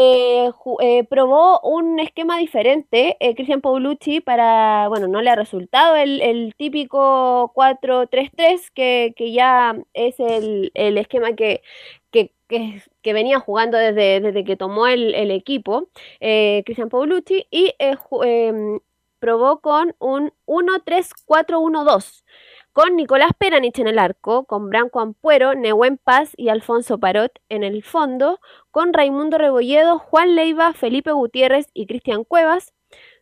eh, 0.00 0.50
eh, 0.80 1.04
probó 1.04 1.60
un 1.60 1.98
esquema 2.00 2.38
diferente, 2.38 3.16
eh, 3.20 3.34
Cristian 3.34 3.60
Paulucci, 3.60 4.20
para, 4.20 4.88
bueno, 4.88 5.08
no 5.08 5.20
le 5.22 5.30
ha 5.30 5.36
resultado 5.36 5.96
el, 5.96 6.20
el 6.22 6.54
típico 6.56 7.52
4-3-3, 7.54 8.70
que, 8.70 9.12
que 9.16 9.32
ya 9.32 9.76
es 9.94 10.18
el, 10.20 10.70
el 10.74 10.98
esquema 10.98 11.34
que, 11.34 11.62
que, 12.10 12.32
que- 12.48 12.80
venía 13.12 13.40
jugando 13.40 13.76
desde, 13.78 14.20
desde 14.20 14.44
que 14.44 14.56
tomó 14.56 14.86
el, 14.86 15.14
el 15.14 15.30
equipo, 15.30 15.88
eh, 16.20 16.62
Cristian 16.66 16.88
Paulucci, 16.88 17.46
y 17.50 17.74
eh, 17.78 17.96
em, 18.24 18.80
probó 19.18 19.60
con 19.60 19.94
un 19.98 20.32
1-3-4-1-2 20.46 22.24
con 22.72 22.96
Nicolás 22.96 23.32
Peranich 23.36 23.78
en 23.78 23.88
el 23.88 23.98
arco, 23.98 24.44
con 24.44 24.70
Branco 24.70 25.00
Ampuero, 25.00 25.54
Nehuen 25.54 25.98
Paz 25.98 26.32
y 26.36 26.48
Alfonso 26.48 26.98
Parot 26.98 27.32
en 27.48 27.64
el 27.64 27.82
fondo, 27.82 28.40
con 28.70 28.92
Raimundo 28.92 29.38
Rebolledo, 29.38 29.98
Juan 29.98 30.34
Leiva, 30.36 30.72
Felipe 30.72 31.12
Gutiérrez 31.12 31.68
y 31.74 31.86
Cristian 31.86 32.24
Cuevas. 32.24 32.72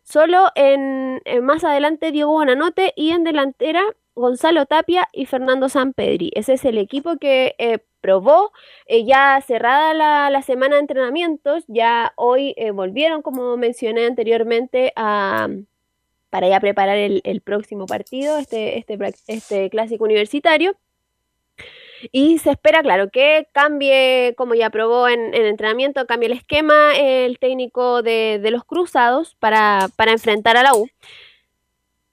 Solo 0.02 0.48
en, 0.54 1.20
más 1.42 1.64
adelante 1.64 2.12
Diego 2.12 2.32
Bonanote 2.32 2.92
y 2.96 3.10
en 3.10 3.24
delantera 3.24 3.82
Gonzalo 4.14 4.66
Tapia 4.66 5.08
y 5.12 5.26
Fernando 5.26 5.68
Sampedri. 5.68 6.30
Ese 6.34 6.54
es 6.54 6.64
el 6.64 6.78
equipo 6.78 7.18
que 7.18 7.54
eh, 7.58 7.78
probó 8.00 8.52
eh, 8.86 9.04
ya 9.04 9.40
cerrada 9.46 9.94
la, 9.94 10.30
la 10.30 10.42
semana 10.42 10.76
de 10.76 10.80
entrenamientos. 10.80 11.64
Ya 11.68 12.12
hoy 12.16 12.54
eh, 12.56 12.70
volvieron, 12.70 13.22
como 13.22 13.56
mencioné 13.56 14.06
anteriormente, 14.06 14.92
a, 14.96 15.48
para 16.30 16.48
ya 16.48 16.60
preparar 16.60 16.96
el, 16.96 17.40
próximo 17.42 17.86
partido, 17.86 18.38
este, 18.38 18.78
este, 18.78 18.98
este 19.26 19.70
clásico 19.70 20.04
universitario. 20.04 20.76
Y 22.12 22.38
se 22.38 22.50
espera, 22.50 22.80
claro, 22.82 23.10
que 23.10 23.48
cambie, 23.52 24.34
como 24.36 24.54
ya 24.54 24.70
probó 24.70 25.08
en, 25.08 25.34
en 25.34 25.46
entrenamiento, 25.46 26.06
cambie 26.06 26.28
el 26.28 26.36
esquema 26.38 26.96
el 26.96 27.38
técnico 27.38 28.02
de, 28.02 28.40
los 28.50 28.64
cruzados 28.64 29.34
para, 29.40 29.88
para 29.96 30.12
enfrentar 30.12 30.56
a 30.56 30.62
la 30.62 30.74
U. 30.74 30.88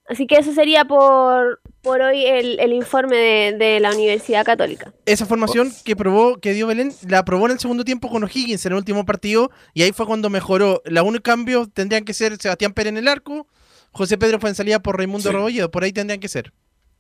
Así 0.08 0.28
que 0.28 0.38
eso 0.38 0.54
sería 0.54 0.86
por, 0.86 1.62
por 1.82 2.02
hoy 2.02 2.26
el, 2.26 2.60
el 2.60 2.74
informe 2.74 3.16
de, 3.54 3.80
la 3.80 3.92
Universidad 3.92 4.46
Católica. 4.46 4.94
Esa 5.06 5.26
formación 5.26 5.72
que 5.84 5.96
probó, 5.96 6.38
que 6.38 6.54
dio 6.54 6.68
Belén, 6.68 6.92
la 7.08 7.26
probó 7.26 7.48
en 7.48 7.54
el 7.54 7.60
segundo 7.60 7.84
tiempo 7.84 8.10
con 8.10 8.24
O'Higgins 8.24 8.66
en 8.66 8.74
el 8.74 8.78
último 8.78 9.06
partido 9.06 9.50
y 9.74 9.82
ahí 9.82 9.92
fue 9.92 10.06
cuando 10.06 10.30
mejoró. 10.30 10.84
La 10.86 11.02
único 11.02 11.24
cambio 11.24 11.68
tendrían 11.74 12.06
que 12.06 12.14
ser 12.14 12.38
Sebastián 12.38 12.74
Pérez 12.74 12.92
en 12.92 12.98
el 12.98 13.08
arco, 13.08 13.48
José 13.96 14.18
Pedro 14.18 14.40
fue 14.40 14.50
en 14.50 14.56
salida 14.56 14.80
por 14.80 14.98
Raimundo 14.98 15.30
Sí. 15.30 15.34
Rebolledo, 15.34 15.72
por 15.72 15.84
ahí 15.84 15.94
tendrían 15.94 16.20
que 16.20 16.28
ser. 16.28 16.52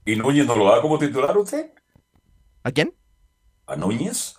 ¿Y 0.06 0.16
Núñez 0.16 0.46
no 0.48 0.56
lo 0.56 0.66
da 0.72 0.82
como 0.82 0.98
titular 0.98 1.38
usted? 1.38 1.72
¿A 2.64 2.72
quién? 2.72 2.94
¿A 3.68 3.76
Núñez? 3.76 4.36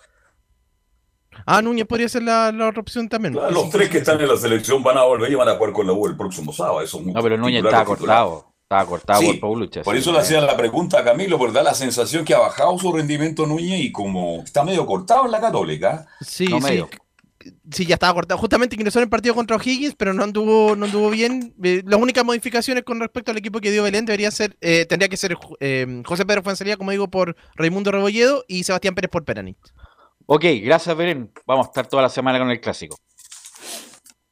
Ah, 1.45 1.61
Núñez 1.61 1.85
podría 1.85 2.09
ser 2.09 2.23
la, 2.23 2.51
la 2.51 2.69
otra 2.69 2.81
opción 2.81 3.07
también. 3.07 3.33
Claro, 3.33 3.51
los 3.51 3.69
tres 3.69 3.89
que 3.89 3.99
están 3.99 4.19
en 4.19 4.27
la 4.27 4.37
selección 4.37 4.81
van 4.81 4.97
a 4.97 5.03
volver 5.03 5.31
y 5.31 5.35
van 5.35 5.47
a 5.49 5.55
jugar 5.55 5.71
con 5.71 5.85
la 5.85 5.93
U 5.93 6.07
el 6.07 6.17
próximo 6.17 6.51
sábado. 6.51 6.81
Eso 6.81 6.99
es 6.99 7.05
No, 7.05 7.21
pero 7.21 7.37
Núñez 7.37 7.61
titular. 7.61 7.85
cortado. 7.85 8.53
Estaba 8.63 8.85
cortado 8.85 9.19
Sí, 9.21 9.27
por 9.33 9.39
Paulucci. 9.39 9.79
Por 9.81 9.95
eso 9.95 10.11
le 10.11 10.19
hacía 10.19 10.41
la 10.41 10.57
pregunta 10.57 10.99
a 10.99 11.03
Camilo, 11.03 11.37
porque 11.37 11.53
da 11.53 11.63
la 11.63 11.73
sensación 11.75 12.25
que 12.25 12.33
ha 12.33 12.39
bajado 12.39 12.77
su 12.79 12.91
rendimiento 12.91 13.45
Núñez 13.45 13.79
y 13.79 13.91
como 13.91 14.41
está 14.43 14.63
medio 14.63 14.85
cortado 14.85 15.25
en 15.25 15.31
la 15.31 15.39
Católica. 15.39 16.07
Sí, 16.21 16.47
no 16.47 16.57
sí. 16.59 16.63
medio. 16.63 16.89
Sí, 17.71 17.85
ya 17.85 17.95
estaba 17.95 18.13
cortado. 18.13 18.39
Justamente 18.39 18.75
ingresó 18.75 18.99
en 18.99 19.03
el 19.03 19.09
partido 19.09 19.35
contra 19.35 19.55
O'Higgins, 19.57 19.95
pero 19.95 20.13
no 20.13 20.23
anduvo, 20.23 20.75
no 20.75 20.85
anduvo 20.85 21.09
bien. 21.09 21.53
Eh, 21.63 21.83
las 21.85 21.99
únicas 21.99 22.23
modificaciones 22.23 22.83
con 22.83 22.99
respecto 22.99 23.31
al 23.31 23.37
equipo 23.37 23.59
que 23.59 23.71
dio 23.71 23.83
Belén 23.83 24.05
debería 24.05 24.31
ser, 24.31 24.57
eh, 24.61 24.85
tendría 24.85 25.09
que 25.09 25.17
ser 25.17 25.37
eh, 25.59 26.01
José 26.05 26.25
Pedro 26.25 26.43
Fuensalía, 26.43 26.77
como 26.77 26.91
digo, 26.91 27.07
por 27.09 27.35
Raimundo 27.55 27.91
Rebolledo 27.91 28.43
y 28.47 28.63
Sebastián 28.63 28.95
Pérez 28.95 29.09
por 29.09 29.25
Peranich. 29.25 29.57
Ok, 30.25 30.45
gracias, 30.63 30.95
Belén. 30.95 31.31
Vamos 31.45 31.67
a 31.67 31.69
estar 31.69 31.87
toda 31.87 32.03
la 32.03 32.09
semana 32.09 32.39
con 32.39 32.49
el 32.49 32.59
clásico. 32.59 32.97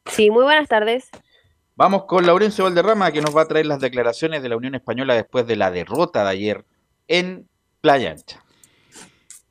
Sí, 0.06 0.30
muy 0.30 0.44
buenas 0.44 0.68
tardes. 0.68 1.08
Vamos 1.74 2.04
con 2.04 2.24
Laurencio 2.24 2.64
Valderrama, 2.64 3.12
que 3.12 3.20
nos 3.20 3.36
va 3.36 3.42
a 3.42 3.48
traer 3.48 3.66
las 3.66 3.80
declaraciones 3.80 4.42
de 4.42 4.48
la 4.48 4.56
Unión 4.56 4.74
Española 4.74 5.14
después 5.14 5.46
de 5.46 5.56
la 5.56 5.70
derrota 5.70 6.24
de 6.24 6.30
ayer 6.30 6.64
en 7.06 7.48
Playa 7.82 8.12
Ancha. 8.12 8.42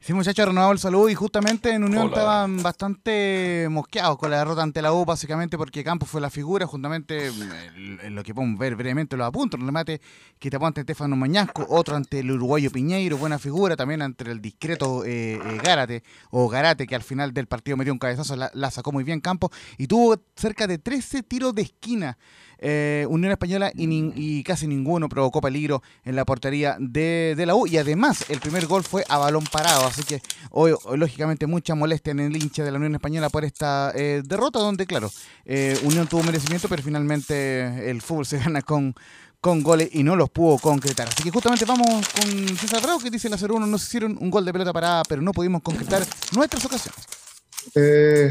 Sí, 0.05 0.13
muchachos, 0.13 0.45
renovado 0.45 0.71
el 0.71 0.77
saludo 0.77 1.09
y 1.09 1.15
justamente 1.15 1.71
en 1.71 1.83
Unión 1.83 2.03
Hola. 2.03 2.11
estaban 2.11 2.61
bastante 2.61 3.65
mosqueados 3.71 4.19
con 4.19 4.29
la 4.29 4.37
derrota 4.37 4.61
ante 4.61 4.79
la 4.83 4.93
U, 4.93 5.03
básicamente 5.03 5.57
porque 5.57 5.83
Campos 5.83 6.07
fue 6.07 6.21
la 6.21 6.29
figura, 6.29 6.67
justamente 6.67 7.25
el- 7.25 7.99
el- 8.03 8.13
lo 8.13 8.21
que 8.21 8.31
podemos 8.35 8.59
ver 8.59 8.75
brevemente 8.75 9.17
los 9.17 9.25
apuntos, 9.25 9.59
un 9.59 9.65
remate 9.65 9.99
que 10.37 10.51
tapó 10.51 10.67
ante 10.67 10.81
Estefano 10.81 11.15
Mañasco, 11.15 11.65
otro 11.69 11.95
ante 11.95 12.19
el 12.19 12.29
uruguayo 12.29 12.69
Piñeiro, 12.69 13.17
buena 13.17 13.39
figura, 13.39 13.75
también 13.75 14.03
ante 14.03 14.29
el 14.29 14.41
discreto 14.41 15.03
eh, 15.05 15.39
eh, 15.43 15.59
Gárate, 15.63 16.03
o 16.29 16.47
Garate, 16.49 16.85
que 16.85 16.93
al 16.95 17.01
final 17.01 17.33
del 17.33 17.47
partido 17.47 17.75
metió 17.75 17.91
un 17.91 17.97
cabezazo, 17.97 18.35
la, 18.35 18.51
la 18.53 18.69
sacó 18.69 18.91
muy 18.91 19.03
bien 19.03 19.21
Campos, 19.21 19.49
y 19.79 19.87
tuvo 19.87 20.21
cerca 20.35 20.67
de 20.67 20.77
13 20.77 21.23
tiros 21.23 21.55
de 21.55 21.63
esquina. 21.63 22.15
Eh, 22.59 23.05
Unión 23.09 23.31
Española 23.31 23.71
y, 23.73 24.43
casi 24.43 24.67
ninguno 24.67 25.09
provocó 25.09 25.41
peligro 25.41 25.81
en 26.03 26.15
la 26.15 26.25
portería 26.25 26.77
de, 26.79 27.33
de 27.35 27.45
la 27.45 27.55
U. 27.55 27.67
Y 27.67 27.77
además, 27.77 28.25
el 28.29 28.39
primer 28.39 28.67
gol 28.67 28.83
fue 28.83 29.03
a 29.09 29.17
balón 29.17 29.43
parado. 29.51 29.85
Así 29.85 30.03
que 30.03 30.21
hoy, 30.51 30.73
lógicamente, 30.95 31.47
mucha 31.47 31.75
molestia 31.75 32.11
en 32.11 32.19
el 32.19 32.35
hincha 32.35 32.63
de 32.63 32.71
la 32.71 32.77
Unión 32.77 32.95
Española 32.95 33.29
por 33.29 33.45
esta 33.45 33.91
eh, 33.95 34.21
derrota, 34.25 34.59
donde, 34.59 34.85
claro, 34.85 35.11
eh, 35.45 35.79
Unión 35.83 36.07
tuvo 36.07 36.23
merecimiento, 36.23 36.67
pero 36.67 36.83
finalmente 36.83 37.89
el 37.89 38.01
fútbol 38.01 38.25
se 38.25 38.37
gana 38.45 38.61
con, 38.61 38.95
con 39.41 39.63
goles 39.63 39.89
y 39.93 40.03
no 40.03 40.15
los 40.15 40.29
pudo 40.29 40.57
concretar. 40.57 41.07
Así 41.07 41.23
que 41.23 41.31
justamente 41.31 41.65
vamos 41.65 42.07
con 42.09 42.57
César 42.57 42.81
Bravo, 42.81 42.99
que 42.99 43.09
dice 43.09 43.29
la 43.29 43.37
0-1, 43.37 43.67
nos 43.67 43.83
hicieron 43.83 44.17
un 44.19 44.29
gol 44.29 44.45
de 44.45 44.53
pelota 44.53 44.73
parada, 44.73 45.03
pero 45.07 45.21
no 45.21 45.31
pudimos 45.31 45.61
concretar 45.61 46.05
nuestras 46.35 46.65
ocasiones. 46.65 46.99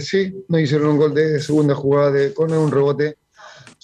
Sí, 0.04 0.32
nos 0.48 0.60
hicieron 0.60 0.90
un 0.90 0.96
gol 0.96 1.14
de 1.14 1.40
segunda 1.40 1.74
jugada 1.74 2.12
de 2.12 2.32
córner, 2.32 2.58
un 2.58 2.70
rebote, 2.70 3.16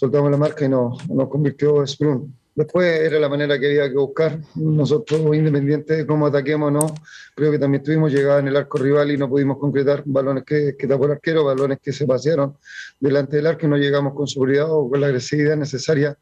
soltamos 0.00 0.30
la 0.30 0.38
marca 0.38 0.64
y 0.64 0.68
nos, 0.70 1.06
nos 1.10 1.28
convirtió 1.28 1.86
Sprun. 1.86 2.34
Después 2.54 3.00
era 3.02 3.20
la 3.20 3.28
manera 3.28 3.58
que 3.60 3.66
había 3.66 3.88
que 3.90 3.96
buscar. 3.96 4.40
Nosotros, 4.54 5.20
independiente 5.36 5.94
de 5.94 6.06
cómo 6.06 6.26
ataquemos 6.26 6.68
o 6.68 6.70
no, 6.70 6.94
creo 7.36 7.50
que 7.52 7.58
también 7.58 7.82
tuvimos 7.82 8.10
llegada 8.10 8.40
en 8.40 8.48
el 8.48 8.56
arco 8.56 8.78
rival 8.78 9.10
y 9.10 9.18
no 9.18 9.28
pudimos 9.28 9.58
concretar 9.58 10.02
balones 10.06 10.44
que, 10.44 10.74
que 10.78 10.86
tapó 10.86 11.04
el 11.04 11.12
arquero, 11.12 11.44
balones 11.44 11.80
que 11.82 11.92
se 11.92 12.06
pasearon 12.06 12.56
delante 12.98 13.36
del 13.36 13.46
arco 13.46 13.66
y 13.66 13.68
no 13.68 13.76
llegamos 13.76 14.14
con 14.14 14.26
seguridad 14.26 14.72
o 14.72 14.88
con 14.88 15.02
la 15.02 15.08
agresividad 15.08 15.56
necesaria 15.58 16.16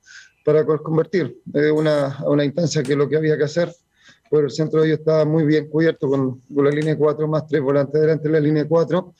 para 0.44 0.66
convertir. 0.66 1.38
Es 1.54 1.70
una, 1.70 2.18
una 2.26 2.44
instancia 2.44 2.82
que 2.82 2.96
lo 2.96 3.08
que 3.08 3.16
había 3.16 3.36
que 3.38 3.44
hacer 3.44 3.72
pero 4.30 4.44
el 4.44 4.50
centro 4.50 4.80
de 4.82 4.88
ellos 4.88 4.98
estaba 4.98 5.24
muy 5.24 5.44
bien 5.44 5.70
cubierto 5.70 6.06
con, 6.06 6.40
con 6.54 6.64
la 6.64 6.70
línea 6.70 6.98
4 6.98 7.26
más 7.26 7.46
tres 7.46 7.62
volantes 7.62 7.98
delante 7.98 8.28
de 8.28 8.34
la 8.34 8.40
línea 8.40 8.66
4 8.68 9.14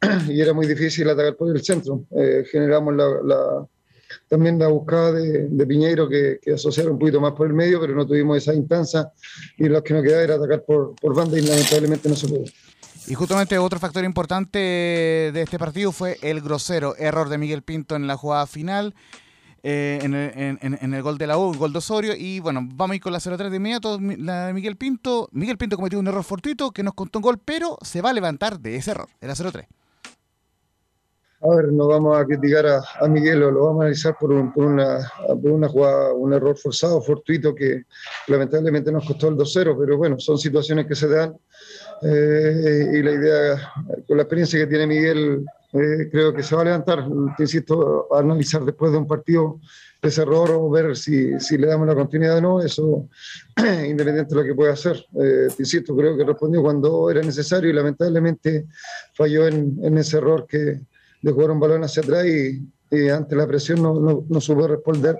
y 0.28 0.40
era 0.40 0.54
muy 0.54 0.66
difícil 0.66 1.06
atacar 1.10 1.36
por 1.36 1.54
el 1.54 1.62
centro. 1.62 2.04
Eh, 2.16 2.44
generamos 2.50 2.94
la, 2.94 3.08
la- 3.22 3.66
también 4.28 4.58
la 4.58 4.68
buscada 4.68 5.12
de, 5.12 5.48
de 5.48 5.66
Piñeiro 5.66 6.08
que, 6.08 6.38
que 6.42 6.52
asociara 6.54 6.90
un 6.90 6.98
poquito 6.98 7.20
más 7.20 7.32
por 7.32 7.46
el 7.46 7.54
medio, 7.54 7.80
pero 7.80 7.94
no 7.94 8.06
tuvimos 8.06 8.36
esa 8.36 8.54
instancia 8.54 9.10
y 9.56 9.68
lo 9.68 9.82
que 9.82 9.94
nos 9.94 10.02
quedaba 10.02 10.22
era 10.22 10.34
atacar 10.36 10.64
por, 10.64 10.94
banda 11.14 11.38
y 11.38 11.42
lamentablemente 11.42 12.08
no 12.08 12.14
se 12.16 12.28
pudo. 12.28 12.44
Y 13.06 13.14
justamente 13.14 13.56
otro 13.56 13.78
factor 13.80 14.04
importante 14.04 14.58
de 14.58 15.42
este 15.42 15.58
partido 15.58 15.92
fue 15.92 16.18
el 16.22 16.40
grosero 16.42 16.94
error 16.98 17.28
de 17.30 17.38
Miguel 17.38 17.62
Pinto 17.62 17.96
en 17.96 18.06
la 18.06 18.16
jugada 18.16 18.46
final. 18.46 18.94
eh, 19.64 19.98
en, 20.02 20.14
el, 20.14 20.58
en- 20.60 20.78
en- 20.80 20.94
el 20.94 21.02
gol 21.02 21.18
de 21.18 21.26
la 21.26 21.36
U, 21.36 21.52
gol 21.54 21.72
de 21.72 21.78
Osorio. 21.78 22.12
Y 22.16 22.38
bueno, 22.40 22.60
vamos 22.74 22.92
a 22.92 22.96
ir 22.96 23.00
con 23.02 23.12
la 23.12 23.18
0-3 23.18 23.48
de 23.50 23.56
inmediato. 23.56 23.98
La 24.00 24.46
de 24.46 24.52
Miguel 24.52 24.76
Pinto. 24.76 25.28
Miguel 25.32 25.56
Pinto 25.58 25.76
cometió 25.76 25.98
un 25.98 26.06
error 26.06 26.22
fortuito 26.22 26.70
que 26.70 26.82
nos 26.84 26.94
contó 26.94 27.18
un 27.18 27.22
gol, 27.24 27.38
pero 27.44 27.76
se 27.82 28.00
va 28.00 28.10
a 28.10 28.12
levantar 28.12 28.60
de 28.60 28.76
ese 28.76 28.92
error. 28.92 29.08
Era 29.20 29.34
0-3. 29.34 29.66
A 31.40 31.54
ver, 31.54 31.72
no 31.72 31.86
vamos 31.86 32.18
a 32.18 32.24
criticar 32.24 32.66
a, 32.66 32.82
a 33.00 33.06
Miguel, 33.06 33.38
lo 33.38 33.64
vamos 33.66 33.80
a 33.80 33.84
analizar 33.84 34.16
por, 34.18 34.32
un- 34.32 34.52
por 34.52 34.64
una, 34.66 34.98
por 35.40 35.52
una 35.52 35.68
jugada, 35.68 36.12
un 36.12 36.32
error 36.32 36.56
forzado, 36.56 37.00
fortuito, 37.00 37.54
que 37.54 37.84
lamentablemente 38.26 38.90
nos 38.90 39.06
costó 39.06 39.28
el 39.28 39.36
2-0, 39.36 39.76
pero 39.78 39.96
bueno, 39.96 40.18
son 40.18 40.36
situaciones 40.36 40.86
que 40.86 40.96
se 40.96 41.06
dan. 41.08 41.36
eh, 42.02 42.90
y 42.92 43.02
la 43.02 43.12
idea, 43.12 43.72
con 44.06 44.16
la 44.16 44.24
experiencia 44.24 44.58
que 44.58 44.66
tiene 44.66 44.86
Miguel, 44.88 45.44
eh, 45.74 46.08
creo 46.10 46.34
que 46.34 46.42
se 46.42 46.56
va 46.56 46.62
a 46.62 46.64
levantar. 46.64 47.06
Te 47.36 47.44
insisto, 47.44 48.08
a 48.12 48.18
analizar 48.18 48.64
después 48.64 48.90
de 48.90 48.98
un 48.98 49.06
partido 49.06 49.60
ese 50.02 50.22
error 50.22 50.50
o 50.52 50.70
ver 50.70 50.96
si, 50.96 51.38
si 51.40 51.56
le 51.58 51.66
damos 51.68 51.86
la 51.86 51.94
continuidad 51.94 52.38
o 52.38 52.40
no, 52.40 52.60
eso 52.62 53.08
independiente 53.86 54.34
de 54.34 54.40
lo 54.40 54.44
que 54.46 54.54
pueda 54.56 54.72
hacer. 54.72 54.96
Eh, 55.20 55.48
te 55.56 55.62
insisto, 55.62 55.94
creo 55.96 56.16
que 56.16 56.24
respondió 56.24 56.62
cuando 56.62 57.10
era 57.10 57.20
necesario 57.20 57.70
y 57.70 57.72
lamentablemente 57.74 58.66
falló 59.14 59.46
en, 59.46 59.78
en 59.84 59.98
ese 59.98 60.16
error 60.18 60.44
que 60.48 60.80
de 61.22 61.32
jugar 61.32 61.50
un 61.50 61.60
balón 61.60 61.84
hacia 61.84 62.02
atrás 62.02 62.24
y, 62.26 62.68
y 62.90 63.08
ante 63.08 63.36
la 63.36 63.46
presión 63.46 63.82
no, 63.82 63.94
no, 64.00 64.24
no 64.28 64.40
supo 64.40 64.66
responder 64.66 65.16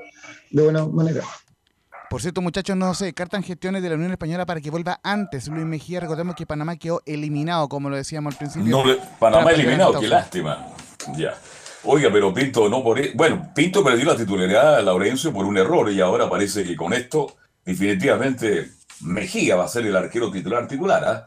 de 0.50 0.62
buena 0.62 0.86
manera. 0.86 1.22
Por 2.10 2.22
cierto, 2.22 2.40
muchachos, 2.40 2.74
no 2.74 2.94
se 2.94 3.04
descartan 3.04 3.42
gestiones 3.42 3.82
de 3.82 3.90
la 3.90 3.96
Unión 3.96 4.10
Española 4.12 4.46
para 4.46 4.62
que 4.62 4.70
vuelva 4.70 4.98
antes 5.02 5.46
Luis 5.48 5.66
Mejía. 5.66 6.00
Recordemos 6.00 6.34
que 6.34 6.46
Panamá 6.46 6.76
quedó 6.76 7.02
eliminado, 7.04 7.68
como 7.68 7.90
lo 7.90 7.96
decíamos 7.96 8.32
al 8.32 8.38
principio. 8.38 8.70
No, 8.70 8.84
Panamá 9.18 9.50
eliminado, 9.50 10.00
qué 10.00 10.08
lástima. 10.08 10.68
Ya. 11.16 11.34
Oiga, 11.84 12.08
pero 12.10 12.32
Pinto 12.32 12.68
no 12.68 12.82
por 12.82 12.98
e- 12.98 13.12
Bueno, 13.14 13.50
Pinto 13.54 13.84
perdió 13.84 14.06
la 14.06 14.16
titularidad 14.16 14.76
a 14.76 14.82
Laurencio 14.82 15.32
por 15.32 15.44
un 15.44 15.58
error 15.58 15.90
y 15.92 16.00
ahora 16.00 16.28
parece 16.30 16.64
que 16.64 16.74
con 16.74 16.92
esto, 16.94 17.36
definitivamente, 17.64 18.70
Mejía 19.02 19.56
va 19.56 19.64
a 19.64 19.68
ser 19.68 19.86
el 19.86 19.94
arquero 19.94 20.30
titular 20.30 20.66
titular, 20.66 21.04
¿ah? 21.04 21.26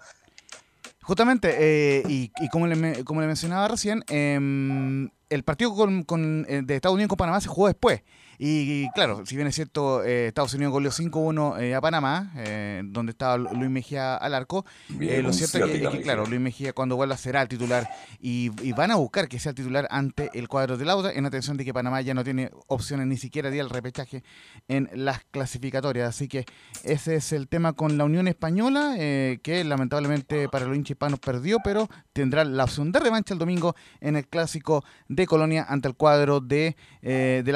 Justamente, 1.04 1.56
eh, 1.58 2.04
y, 2.08 2.32
y 2.40 2.50
como, 2.50 2.68
le, 2.68 3.04
como 3.04 3.22
le 3.22 3.28
mencionaba 3.28 3.68
recién, 3.68 4.04
em, 4.08 5.10
el 5.30 5.44
partido 5.44 5.74
con, 5.74 6.04
con, 6.04 6.46
eh, 6.48 6.62
de 6.64 6.76
Estados 6.76 6.94
Unidos 6.96 7.10
con 7.10 7.18
Panamá 7.18 7.42
se 7.42 7.48
jugó 7.48 7.68
después. 7.68 8.02
Y, 8.38 8.90
claro, 8.92 9.26
si 9.26 9.36
bien 9.36 9.48
es 9.48 9.56
cierto, 9.56 10.04
eh, 10.04 10.28
Estados 10.28 10.54
Unidos 10.54 10.72
goleó 10.74 10.92
5-1 10.92 11.60
eh, 11.62 11.76
a 11.76 11.82
Panamá, 11.82 12.32
eh, 12.38 12.82
donde 12.86 13.12
estaba 13.12 13.38
Lu- 13.38 13.50
Luis 13.54 13.70
Mejía 13.70 14.16
al 14.16 14.34
arco. 14.34 14.66
Bien, 14.90 15.22
lo 15.24 15.32
cierto 15.34 15.58
es 15.66 15.72
que, 15.92 16.02
claro, 16.02 16.26
Luis 16.26 16.42
Mejía 16.42 16.74
cuando 16.74 16.96
vuelva 16.96 17.18
será 17.18 17.42
el 17.44 17.48
titular 17.48 17.88
y, 18.20 18.52
y 18.64 18.72
van 18.74 18.92
a 18.92 18.96
buscar 18.96 19.28
que 19.28 19.38
sea 19.40 19.52
el 19.52 19.56
titular 19.56 19.88
ante 19.92 20.30
el 20.34 20.48
cuadro 20.48 20.78
de 20.78 20.86
Lauda, 20.86 21.12
en 21.14 21.26
atención 21.26 21.58
de 21.58 21.66
que 21.66 21.74
Panamá 21.74 22.02
ya 22.02 22.14
no 22.14 22.24
tiene 22.24 22.50
opciones 22.68 23.06
ni 23.08 23.18
siquiera 23.18 23.50
de 23.50 23.58
ir 23.58 23.62
al 23.62 23.70
repechaje 23.70 24.24
en 24.68 24.90
las 24.94 25.22
clasificatorias. 25.32 26.10
Así 26.10 26.28
que 26.28 26.46
ese 26.84 27.16
es 27.16 27.32
el 27.34 27.48
tema 27.48 27.74
con 27.74 27.98
la 27.98 28.06
Unión 28.06 28.28
Española, 28.28 28.96
que 28.98 29.64
lamentablemente 29.66 30.50
para 30.50 30.66
los 30.66 30.76
hinchas 30.76 30.92
hispanos 30.92 31.20
perdió, 31.20 31.58
pero 31.64 31.90
tendrá 32.14 32.44
la 32.44 32.64
opción 32.64 32.92
de 32.92 33.00
revancha 33.00 33.34
el 33.34 33.40
domingo 33.40 33.76
en 34.00 34.16
el 34.16 34.28
clásico 34.28 34.84
de 35.08 35.28
Colonia 35.28 35.66
ante 35.70 35.88
el 35.88 35.96
cuadro 35.96 36.40
de 36.40 36.76
eh, 37.02 37.42
del 37.46 37.56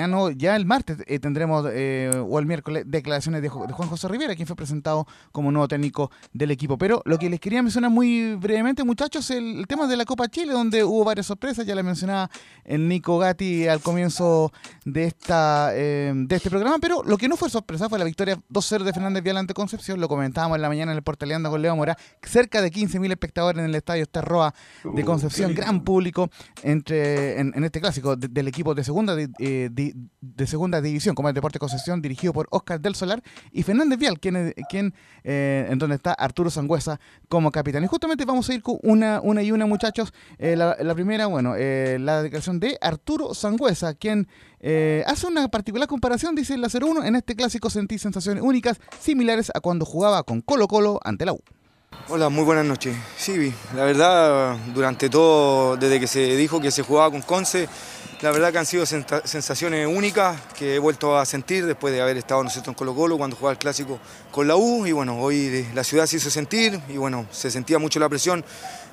Audax 0.00 0.06
italiano. 0.06 0.30
Ya 0.30 0.56
el 0.56 0.66
martes 0.66 0.98
eh, 1.06 1.18
tendremos, 1.18 1.66
eh, 1.72 2.10
o 2.28 2.38
el 2.38 2.46
miércoles, 2.46 2.84
declaraciones 2.86 3.42
de, 3.42 3.48
de 3.48 3.72
Juan 3.72 3.88
José 3.88 4.08
Rivera, 4.08 4.34
quien 4.34 4.46
fue 4.46 4.56
presentado 4.56 5.06
como 5.32 5.50
nuevo 5.52 5.68
técnico 5.68 6.10
del 6.32 6.50
equipo. 6.50 6.78
Pero 6.78 7.02
lo 7.04 7.18
que 7.18 7.30
les 7.30 7.40
quería 7.40 7.62
mencionar 7.62 7.90
muy 7.90 8.34
brevemente, 8.36 8.84
muchachos, 8.84 9.30
el, 9.30 9.60
el 9.60 9.66
tema 9.66 9.86
de 9.86 9.96
la 9.96 10.04
Copa 10.04 10.28
Chile, 10.28 10.52
donde 10.52 10.84
hubo 10.84 11.04
varias 11.04 11.26
sorpresas, 11.26 11.66
ya 11.66 11.74
la 11.74 11.82
mencionaba 11.82 12.30
el 12.64 12.88
Nico 12.88 13.18
Gatti 13.18 13.66
al 13.68 13.80
comienzo 13.80 14.52
de 14.84 15.04
esta 15.04 15.70
eh, 15.74 16.12
de 16.14 16.36
este 16.36 16.50
programa, 16.50 16.78
pero 16.80 17.02
lo 17.04 17.16
que 17.16 17.28
no 17.28 17.36
fue 17.36 17.48
sorpresa 17.50 17.88
fue 17.88 17.98
la 17.98 18.04
victoria 18.04 18.36
2-0 18.50 18.84
de 18.84 18.92
Fernández 18.92 19.22
Vial 19.22 19.36
ante 19.36 19.54
Concepción, 19.54 20.00
lo 20.00 20.08
comentábamos 20.08 20.56
en 20.56 20.62
la 20.62 20.68
mañana 20.68 20.92
en 20.92 20.96
el 20.98 21.02
Portaleando 21.02 21.50
con 21.50 21.62
Leo 21.62 21.74
Mora, 21.76 21.96
cerca 22.22 22.60
de 22.60 22.70
15.000 22.70 23.10
espectadores 23.10 23.58
en 23.60 23.66
el 23.66 23.74
estadio 23.74 24.02
Esterroa 24.02 24.54
de 24.84 25.04
Concepción, 25.04 25.54
gran 25.54 25.82
público 25.84 26.28
entre 26.62 27.40
en, 27.40 27.52
en 27.54 27.64
este 27.64 27.80
clásico 27.80 28.16
de- 28.16 28.28
del 28.28 28.48
equipo 28.48 28.74
de 28.74 28.84
segunda 28.84 29.16
eh, 29.38 29.68
de 30.20 30.46
segunda 30.46 30.80
división, 30.80 31.14
como 31.14 31.28
el 31.28 31.34
Deporte 31.34 31.58
Concepción, 31.58 32.02
dirigido 32.02 32.32
por 32.32 32.48
Oscar 32.50 32.80
del 32.80 32.94
Solar 32.94 33.22
y 33.52 33.62
Fernández 33.62 33.98
Vial, 33.98 34.18
quien, 34.18 34.54
quien 34.68 34.94
eh, 35.24 35.66
en 35.70 35.78
donde 35.78 35.96
está 35.96 36.12
Arturo 36.12 36.50
Sangüesa 36.50 37.00
como 37.28 37.50
capitán. 37.50 37.84
Y 37.84 37.86
justamente 37.86 38.24
vamos 38.24 38.48
a 38.48 38.54
ir 38.54 38.62
con 38.62 38.78
una, 38.82 39.20
una 39.22 39.42
y 39.42 39.52
una, 39.52 39.66
muchachos. 39.66 40.12
Eh, 40.38 40.56
la, 40.56 40.94
primera, 40.94 41.26
bueno, 41.26 41.54
eh, 41.56 41.98
la 42.00 42.22
declaración 42.22 42.60
de 42.60 42.78
Arturo 42.80 43.34
Sangüesa, 43.34 43.94
quien 43.94 44.28
eh, 44.60 45.04
hace 45.06 45.26
una 45.26 45.48
particular 45.48 45.88
comparación, 45.88 46.34
dice 46.34 46.54
en 46.54 46.60
la 46.60 46.68
0-1, 46.68 47.06
en 47.06 47.16
este 47.16 47.36
clásico 47.36 47.70
sentí 47.70 47.98
sensaciones 47.98 48.42
únicas, 48.42 48.80
similares 48.98 49.50
a 49.54 49.60
cuando 49.60 49.84
jugaba 49.84 50.22
con 50.22 50.40
Colo 50.40 50.66
Colo 50.68 51.00
ante 51.04 51.24
la 51.24 51.32
U. 51.32 51.40
Hola, 52.08 52.28
muy 52.28 52.44
buenas 52.44 52.64
noches. 52.64 52.96
Sí, 53.16 53.52
la 53.74 53.84
verdad, 53.84 54.56
durante 54.74 55.08
todo, 55.08 55.76
desde 55.76 56.00
que 56.00 56.06
se 56.06 56.36
dijo 56.36 56.60
que 56.60 56.70
se 56.70 56.82
jugaba 56.82 57.10
con 57.10 57.22
Conce, 57.22 57.68
la 58.22 58.30
verdad 58.30 58.50
que 58.50 58.58
han 58.58 58.66
sido 58.66 58.86
sensaciones 58.86 59.86
únicas 59.86 60.40
que 60.58 60.76
he 60.76 60.78
vuelto 60.78 61.18
a 61.18 61.24
sentir 61.26 61.66
después 61.66 61.92
de 61.92 62.00
haber 62.00 62.16
estado 62.16 62.42
nosotros 62.42 62.68
en 62.68 62.74
Colo 62.74 62.94
Colo 62.94 63.18
cuando 63.18 63.36
jugaba 63.36 63.52
el 63.52 63.58
clásico 63.58 63.98
con 64.30 64.48
la 64.48 64.56
U 64.56 64.86
y 64.86 64.92
bueno, 64.92 65.20
hoy 65.20 65.66
la 65.74 65.84
ciudad 65.84 66.06
se 66.06 66.16
hizo 66.16 66.30
sentir 66.30 66.80
y 66.88 66.96
bueno, 66.96 67.26
se 67.30 67.50
sentía 67.50 67.78
mucho 67.78 68.00
la 68.00 68.08
presión 68.08 68.44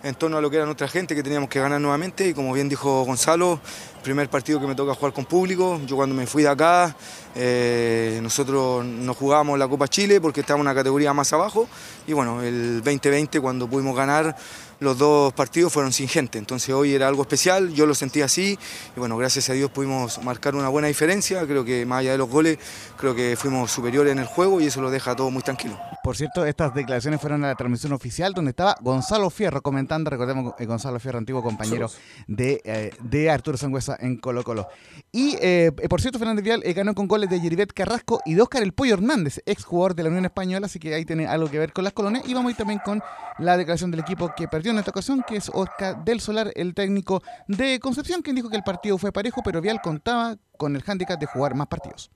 en 0.03 0.15
torno 0.15 0.37
a 0.37 0.41
lo 0.41 0.49
que 0.49 0.57
era 0.57 0.65
nuestra 0.65 0.89
gente, 0.89 1.15
que 1.15 1.23
teníamos 1.23 1.49
que 1.49 1.59
ganar 1.59 1.79
nuevamente. 1.79 2.27
Y 2.27 2.33
como 2.33 2.53
bien 2.53 2.67
dijo 2.67 3.03
Gonzalo, 3.05 3.59
primer 4.03 4.29
partido 4.29 4.59
que 4.59 4.67
me 4.67 4.75
toca 4.75 4.93
jugar 4.93 5.13
con 5.13 5.25
público, 5.25 5.79
yo 5.85 5.95
cuando 5.95 6.13
me 6.13 6.27
fui 6.27 6.43
de 6.43 6.49
acá, 6.49 6.93
eh, 7.35 8.19
nosotros 8.21 8.83
no 8.85 9.13
jugábamos 9.13 9.57
la 9.57 9.67
Copa 9.67 9.87
Chile 9.87 10.19
porque 10.19 10.41
estábamos 10.41 10.65
una 10.65 10.75
categoría 10.75 11.13
más 11.13 11.31
abajo. 11.31 11.69
Y 12.05 12.11
bueno, 12.11 12.41
el 12.41 12.83
2020 12.83 13.39
cuando 13.39 13.67
pudimos 13.67 13.95
ganar 13.95 14.35
los 14.79 14.97
dos 14.97 15.33
partidos 15.33 15.71
fueron 15.71 15.93
sin 15.93 16.07
gente, 16.07 16.37
entonces 16.37 16.73
hoy 16.73 16.93
era 16.93 17.07
algo 17.07 17.21
especial, 17.21 17.73
yo 17.73 17.85
lo 17.85 17.95
sentí 17.95 18.21
así 18.21 18.57
y 18.95 18.99
bueno, 18.99 19.17
gracias 19.17 19.49
a 19.49 19.53
Dios 19.53 19.71
pudimos 19.71 20.21
marcar 20.23 20.55
una 20.55 20.69
buena 20.69 20.87
diferencia, 20.87 21.45
creo 21.45 21.63
que 21.63 21.85
más 21.85 21.99
allá 21.99 22.11
de 22.13 22.17
los 22.17 22.29
goles, 22.29 22.57
creo 22.97 23.15
que 23.15 23.35
fuimos 23.35 23.71
superiores 23.71 24.11
en 24.11 24.19
el 24.19 24.25
juego 24.25 24.61
y 24.61 24.65
eso 24.65 24.81
lo 24.81 24.91
deja 24.91 25.15
todo 25.15 25.31
muy 25.31 25.41
tranquilo. 25.41 25.79
Por 26.03 26.17
cierto, 26.17 26.45
estas 26.45 26.73
declaraciones 26.73 27.21
fueron 27.21 27.43
a 27.45 27.47
la 27.47 27.55
transmisión 27.55 27.93
oficial 27.93 28.33
donde 28.33 28.49
estaba 28.49 28.75
Gonzalo 28.81 29.29
Fierro 29.29 29.61
comentando, 29.61 30.09
recordemos 30.09 30.53
que 30.55 30.65
Gonzalo 30.65 30.99
Fierro, 30.99 31.17
antiguo 31.17 31.41
compañero 31.41 31.89
de, 32.27 32.61
eh, 32.65 32.91
de 33.01 33.29
Arturo 33.29 33.57
Sangüesa 33.57 33.97
en 33.99 34.17
Colo 34.17 34.43
Colo. 34.43 34.67
Y 35.11 35.37
eh, 35.41 35.71
por 35.89 36.01
cierto, 36.01 36.19
Fernández 36.19 36.43
Vial 36.43 36.61
eh, 36.65 36.73
ganó 36.73 36.93
con 36.95 37.07
goles 37.07 37.29
de 37.29 37.39
Yeribet 37.39 37.71
Carrasco 37.73 38.21
y 38.25 38.33
de 38.33 38.41
Óscar 38.41 38.63
El 38.63 38.73
Pollo 38.73 38.95
Hernández, 38.95 39.41
ex 39.45 39.63
jugador 39.63 39.95
de 39.95 40.03
la 40.03 40.09
Unión 40.09 40.25
Española, 40.25 40.65
así 40.65 40.79
que 40.79 40.93
ahí 40.93 41.05
tiene 41.05 41.27
algo 41.27 41.49
que 41.49 41.59
ver 41.59 41.73
con 41.73 41.83
las 41.83 41.93
colonias. 41.93 42.27
Y 42.27 42.33
vamos 42.33 42.49
a 42.49 42.51
ir 42.51 42.57
también 42.57 42.79
con 42.83 43.01
la 43.39 43.57
declaración 43.57 43.91
del 43.91 43.99
equipo 43.99 44.33
que 44.35 44.47
perdió 44.47 44.62
en 44.71 44.79
esta 44.79 44.91
ocasión, 44.91 45.23
que 45.27 45.37
es 45.37 45.49
Oscar 45.53 46.03
del 46.03 46.19
Solar, 46.21 46.51
el 46.55 46.73
técnico 46.73 47.21
de 47.47 47.79
Concepción, 47.79 48.21
quien 48.21 48.35
dijo 48.35 48.49
que 48.49 48.55
el 48.57 48.63
partido 48.63 48.97
fue 48.97 49.11
parejo, 49.11 49.41
pero 49.43 49.61
Vial 49.61 49.81
contaba 49.81 50.35
con 50.57 50.75
el 50.75 50.83
hándicap 50.83 51.19
de 51.19 51.25
jugar 51.25 51.55
más 51.55 51.67
partidos. 51.67 52.09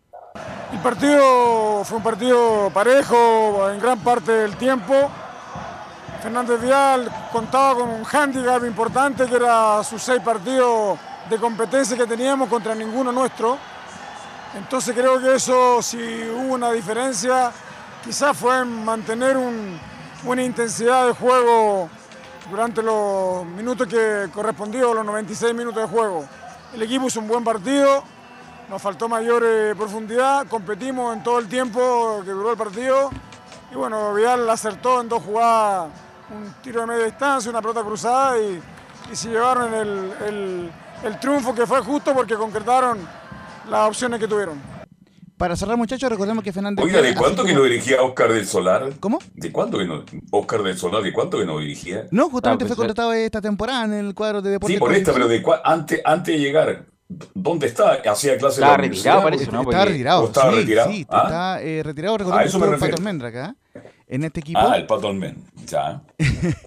El 0.71 0.79
partido 0.79 1.83
fue 1.83 1.97
un 1.97 2.03
partido 2.03 2.69
parejo 2.73 3.69
en 3.71 3.79
gran 3.79 3.99
parte 3.99 4.31
del 4.31 4.55
tiempo. 4.57 4.93
Fernández 6.21 6.61
Vial 6.61 7.09
contaba 7.31 7.75
con 7.75 7.89
un 7.89 8.03
hándicap 8.03 8.63
importante 8.65 9.25
que 9.27 9.35
era 9.35 9.83
sus 9.83 10.01
seis 10.01 10.21
partidos 10.21 10.97
de 11.29 11.37
competencia 11.37 11.95
que 11.97 12.05
teníamos 12.05 12.49
contra 12.49 12.73
ninguno 12.75 13.11
nuestro. 13.11 13.57
Entonces 14.57 14.95
creo 14.95 15.19
que 15.19 15.35
eso 15.35 15.81
si 15.81 15.97
hubo 15.97 16.53
una 16.53 16.71
diferencia, 16.71 17.51
quizás 18.03 18.35
fue 18.35 18.59
en 18.59 18.83
mantener 18.83 19.37
un- 19.37 19.79
una 20.25 20.43
intensidad 20.43 21.05
de 21.07 21.13
juego 21.13 21.89
durante 22.49 22.81
los 22.81 23.45
minutos 23.45 23.87
que 23.87 24.29
correspondió, 24.33 24.93
los 24.93 25.05
96 25.05 25.53
minutos 25.53 25.81
de 25.83 25.87
juego. 25.87 26.25
El 26.73 26.81
equipo 26.81 27.07
hizo 27.07 27.19
un 27.19 27.27
buen 27.27 27.43
partido, 27.43 28.03
nos 28.69 28.81
faltó 28.81 29.07
mayor 29.09 29.43
eh, 29.45 29.73
profundidad, 29.77 30.47
competimos 30.47 31.15
en 31.15 31.23
todo 31.23 31.39
el 31.39 31.47
tiempo 31.47 32.21
que 32.23 32.31
duró 32.31 32.51
el 32.51 32.57
partido 32.57 33.09
y 33.71 33.75
bueno, 33.75 34.13
Vidal 34.13 34.49
acertó 34.49 35.01
en 35.01 35.09
dos 35.09 35.23
jugadas, 35.23 35.89
un 36.29 36.53
tiro 36.61 36.81
de 36.81 36.87
media 36.87 37.05
distancia, 37.05 37.49
una 37.49 37.61
pelota 37.61 37.83
cruzada 37.83 38.37
y, 38.39 38.61
se 39.13 39.29
llevaron 39.29 39.73
el- 39.73 40.71
el 41.03 41.19
triunfo 41.19 41.53
que 41.53 41.65
fue 41.65 41.79
justo 41.81 42.13
porque 42.13 42.35
concretaron 42.35 42.99
las 43.69 43.87
opciones 43.87 44.19
que 44.19 44.27
tuvieron. 44.27 44.76
Para 45.37 45.55
cerrar, 45.55 45.77
muchachos, 45.77 46.09
recordemos 46.09 46.43
que 46.43 46.51
Fernández 46.51 46.83
Oiga, 46.83 46.99
¿de 47.01 47.13
cuánto 47.13 47.43
que 47.43 47.49
como- 47.53 47.63
no 47.63 47.69
dirigía 47.69 48.01
Oscar 48.01 48.33
del 48.33 48.47
Solar? 48.47 48.89
¿Cómo? 48.99 49.19
¿De 49.35 49.51
cuánto 49.51 49.77
que 49.77 49.85
no? 49.85 50.03
Oscar 50.31 50.63
del 50.63 50.77
Solar, 50.77 51.03
¿de 51.03 51.13
cuánto 51.13 51.37
que 51.37 51.45
no 51.45 51.59
dirigía? 51.59 52.05
No, 52.09 52.29
justamente 52.29 52.63
Ah, 52.63 52.67
fue 52.67 52.75
pues, 52.75 52.87
contratado 52.87 53.13
esta 53.13 53.39
temporada 53.39 53.85
en 53.85 53.93
el 53.93 54.15
cuadro 54.15 54.41
de 54.41 54.49
deporte. 54.51 54.73
Sí, 54.73 54.79
por 54.79 54.93
esta, 54.95 55.13
pero 55.13 55.27
de 55.27 55.43
cua- 55.43 55.61
antes, 55.63 56.01
antes 56.03 56.33
de 56.35 56.39
llegar, 56.41 56.85
¿dónde 57.35 57.67
está? 57.67 57.91
¿Hacía 58.09 58.35
clase 58.37 58.61
Estaba 58.61 58.75
universidad? 58.79 58.79
retirado, 58.79 59.23
parece, 59.23 59.51
¿no? 59.51 59.61
Está 59.61 59.63
Porque- 59.77 59.85
retirado. 59.91 60.23
¿O 60.23 60.25
estaba 60.25 60.51
sí, 60.51 60.57
retirado? 60.57 60.91
Sí, 60.91 61.05
¿Ah? 61.09 61.21
está 61.25 61.61
eh, 61.61 61.83
retirado. 61.83 62.17
Recordemos 62.17 62.45
eso 62.47 62.59
que 62.59 62.65
me 62.65 62.71
estuvo 62.73 62.89
Pato. 62.89 62.97
Almendra 63.01 63.27
acá, 63.29 63.55
en 64.07 64.23
este 64.23 64.39
equipo. 64.39 64.59
Ah, 64.59 64.75
el 64.75 64.85
Pato 64.87 65.07
Almen. 65.07 65.43
Ya. 65.67 66.01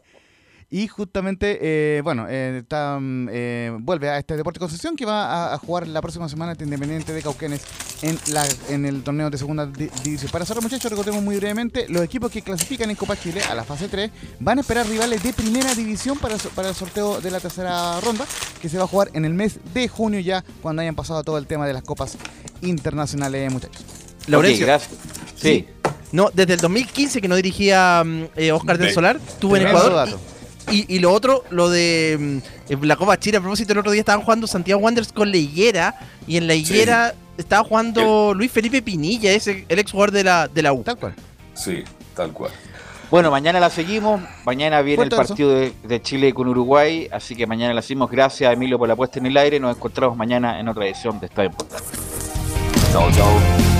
Y 0.72 0.86
justamente, 0.86 1.58
eh, 1.60 2.00
bueno, 2.02 2.26
eh, 2.28 2.58
está, 2.62 2.96
mm, 3.00 3.28
eh, 3.32 3.76
vuelve 3.80 4.08
a 4.08 4.18
este 4.18 4.36
Deporte 4.36 4.60
Concepción 4.60 4.94
que 4.94 5.04
va 5.04 5.50
a, 5.50 5.54
a 5.54 5.58
jugar 5.58 5.88
la 5.88 6.00
próxima 6.00 6.28
semana 6.28 6.52
ante 6.52 6.62
Independiente 6.62 7.12
de 7.12 7.22
Cauquenes 7.22 7.60
en, 8.02 8.16
la, 8.32 8.46
en 8.68 8.86
el 8.86 9.02
torneo 9.02 9.30
de 9.30 9.36
segunda 9.36 9.66
di- 9.66 9.90
división. 10.04 10.30
Para 10.30 10.44
cerrar, 10.44 10.62
muchachos, 10.62 10.88
recordemos 10.88 11.24
muy 11.24 11.34
brevemente, 11.38 11.86
los 11.88 12.02
equipos 12.04 12.30
que 12.30 12.42
clasifican 12.42 12.88
en 12.88 12.94
Copa 12.94 13.16
Chile 13.20 13.42
a 13.50 13.56
la 13.56 13.64
fase 13.64 13.88
3 13.88 14.12
van 14.38 14.58
a 14.58 14.60
esperar 14.60 14.86
rivales 14.86 15.20
de 15.24 15.32
primera 15.32 15.74
división 15.74 16.16
para, 16.18 16.36
para 16.54 16.68
el 16.68 16.74
sorteo 16.76 17.20
de 17.20 17.32
la 17.32 17.40
tercera 17.40 18.00
ronda, 18.00 18.24
que 18.62 18.68
se 18.68 18.78
va 18.78 18.84
a 18.84 18.86
jugar 18.86 19.10
en 19.14 19.24
el 19.24 19.34
mes 19.34 19.58
de 19.74 19.88
junio 19.88 20.20
ya, 20.20 20.44
cuando 20.62 20.82
hayan 20.82 20.94
pasado 20.94 21.24
todo 21.24 21.36
el 21.38 21.48
tema 21.48 21.66
de 21.66 21.72
las 21.72 21.82
copas 21.82 22.16
internacionales, 22.62 23.52
muchachos. 23.52 23.82
Laurencio. 24.28 24.66
gracias. 24.66 24.92
Sí. 25.34 25.66
No, 26.12 26.30
desde 26.32 26.54
el 26.54 26.60
2015 26.60 27.20
que 27.20 27.26
no 27.28 27.34
dirigía 27.34 28.02
mm, 28.04 28.24
eh, 28.36 28.52
Oscar 28.52 28.78
del 28.78 28.92
Solar, 28.92 29.16
estuvo 29.26 29.56
en 29.56 29.66
Ecuador. 29.66 29.94
dato. 29.94 30.20
Y, 30.70 30.86
y 30.88 30.98
lo 30.98 31.12
otro, 31.12 31.44
lo 31.50 31.68
de 31.70 32.16
mm, 32.18 32.72
eh, 32.72 32.78
la 32.82 32.96
Copa 32.96 33.18
Chile, 33.18 33.38
a 33.38 33.40
propósito, 33.40 33.72
el 33.72 33.78
otro 33.78 33.92
día 33.92 34.00
estaban 34.00 34.22
jugando 34.22 34.46
Santiago 34.46 34.80
Wanderers 34.80 35.12
con 35.12 35.30
la 35.30 35.36
Higuera. 35.36 35.94
Y 36.26 36.36
en 36.36 36.46
la 36.46 36.54
Higuera 36.54 37.14
estaba 37.36 37.64
jugando 37.64 38.34
Luis 38.34 38.50
Felipe 38.50 38.82
Pinilla, 38.82 39.32
ese, 39.32 39.64
el 39.68 39.78
ex 39.78 39.90
jugador 39.90 40.12
de 40.12 40.24
la, 40.24 40.48
de 40.48 40.62
la 40.62 40.72
U. 40.72 40.82
Tal 40.82 40.96
cual. 40.96 41.14
Sí, 41.54 41.84
tal 42.14 42.32
cual. 42.32 42.52
Bueno, 43.10 43.30
mañana 43.30 43.58
la 43.58 43.70
seguimos. 43.70 44.20
Mañana 44.44 44.82
viene 44.82 45.02
el 45.02 45.08
partido 45.10 45.52
de, 45.52 45.72
de 45.82 46.00
Chile 46.00 46.32
con 46.32 46.46
Uruguay. 46.46 47.08
Así 47.10 47.34
que 47.34 47.46
mañana 47.46 47.74
la 47.74 47.82
seguimos. 47.82 48.10
Gracias, 48.10 48.52
Emilio, 48.52 48.78
por 48.78 48.88
la 48.88 48.94
puesta 48.94 49.18
en 49.18 49.26
el 49.26 49.36
aire. 49.36 49.58
Nos 49.58 49.76
encontramos 49.76 50.16
mañana 50.16 50.60
en 50.60 50.68
otra 50.68 50.86
edición 50.86 51.18
de 51.18 51.26
Estadio 51.26 51.50
Portal. 51.50 51.80
Chao, 52.92 53.10
chao. 53.12 53.79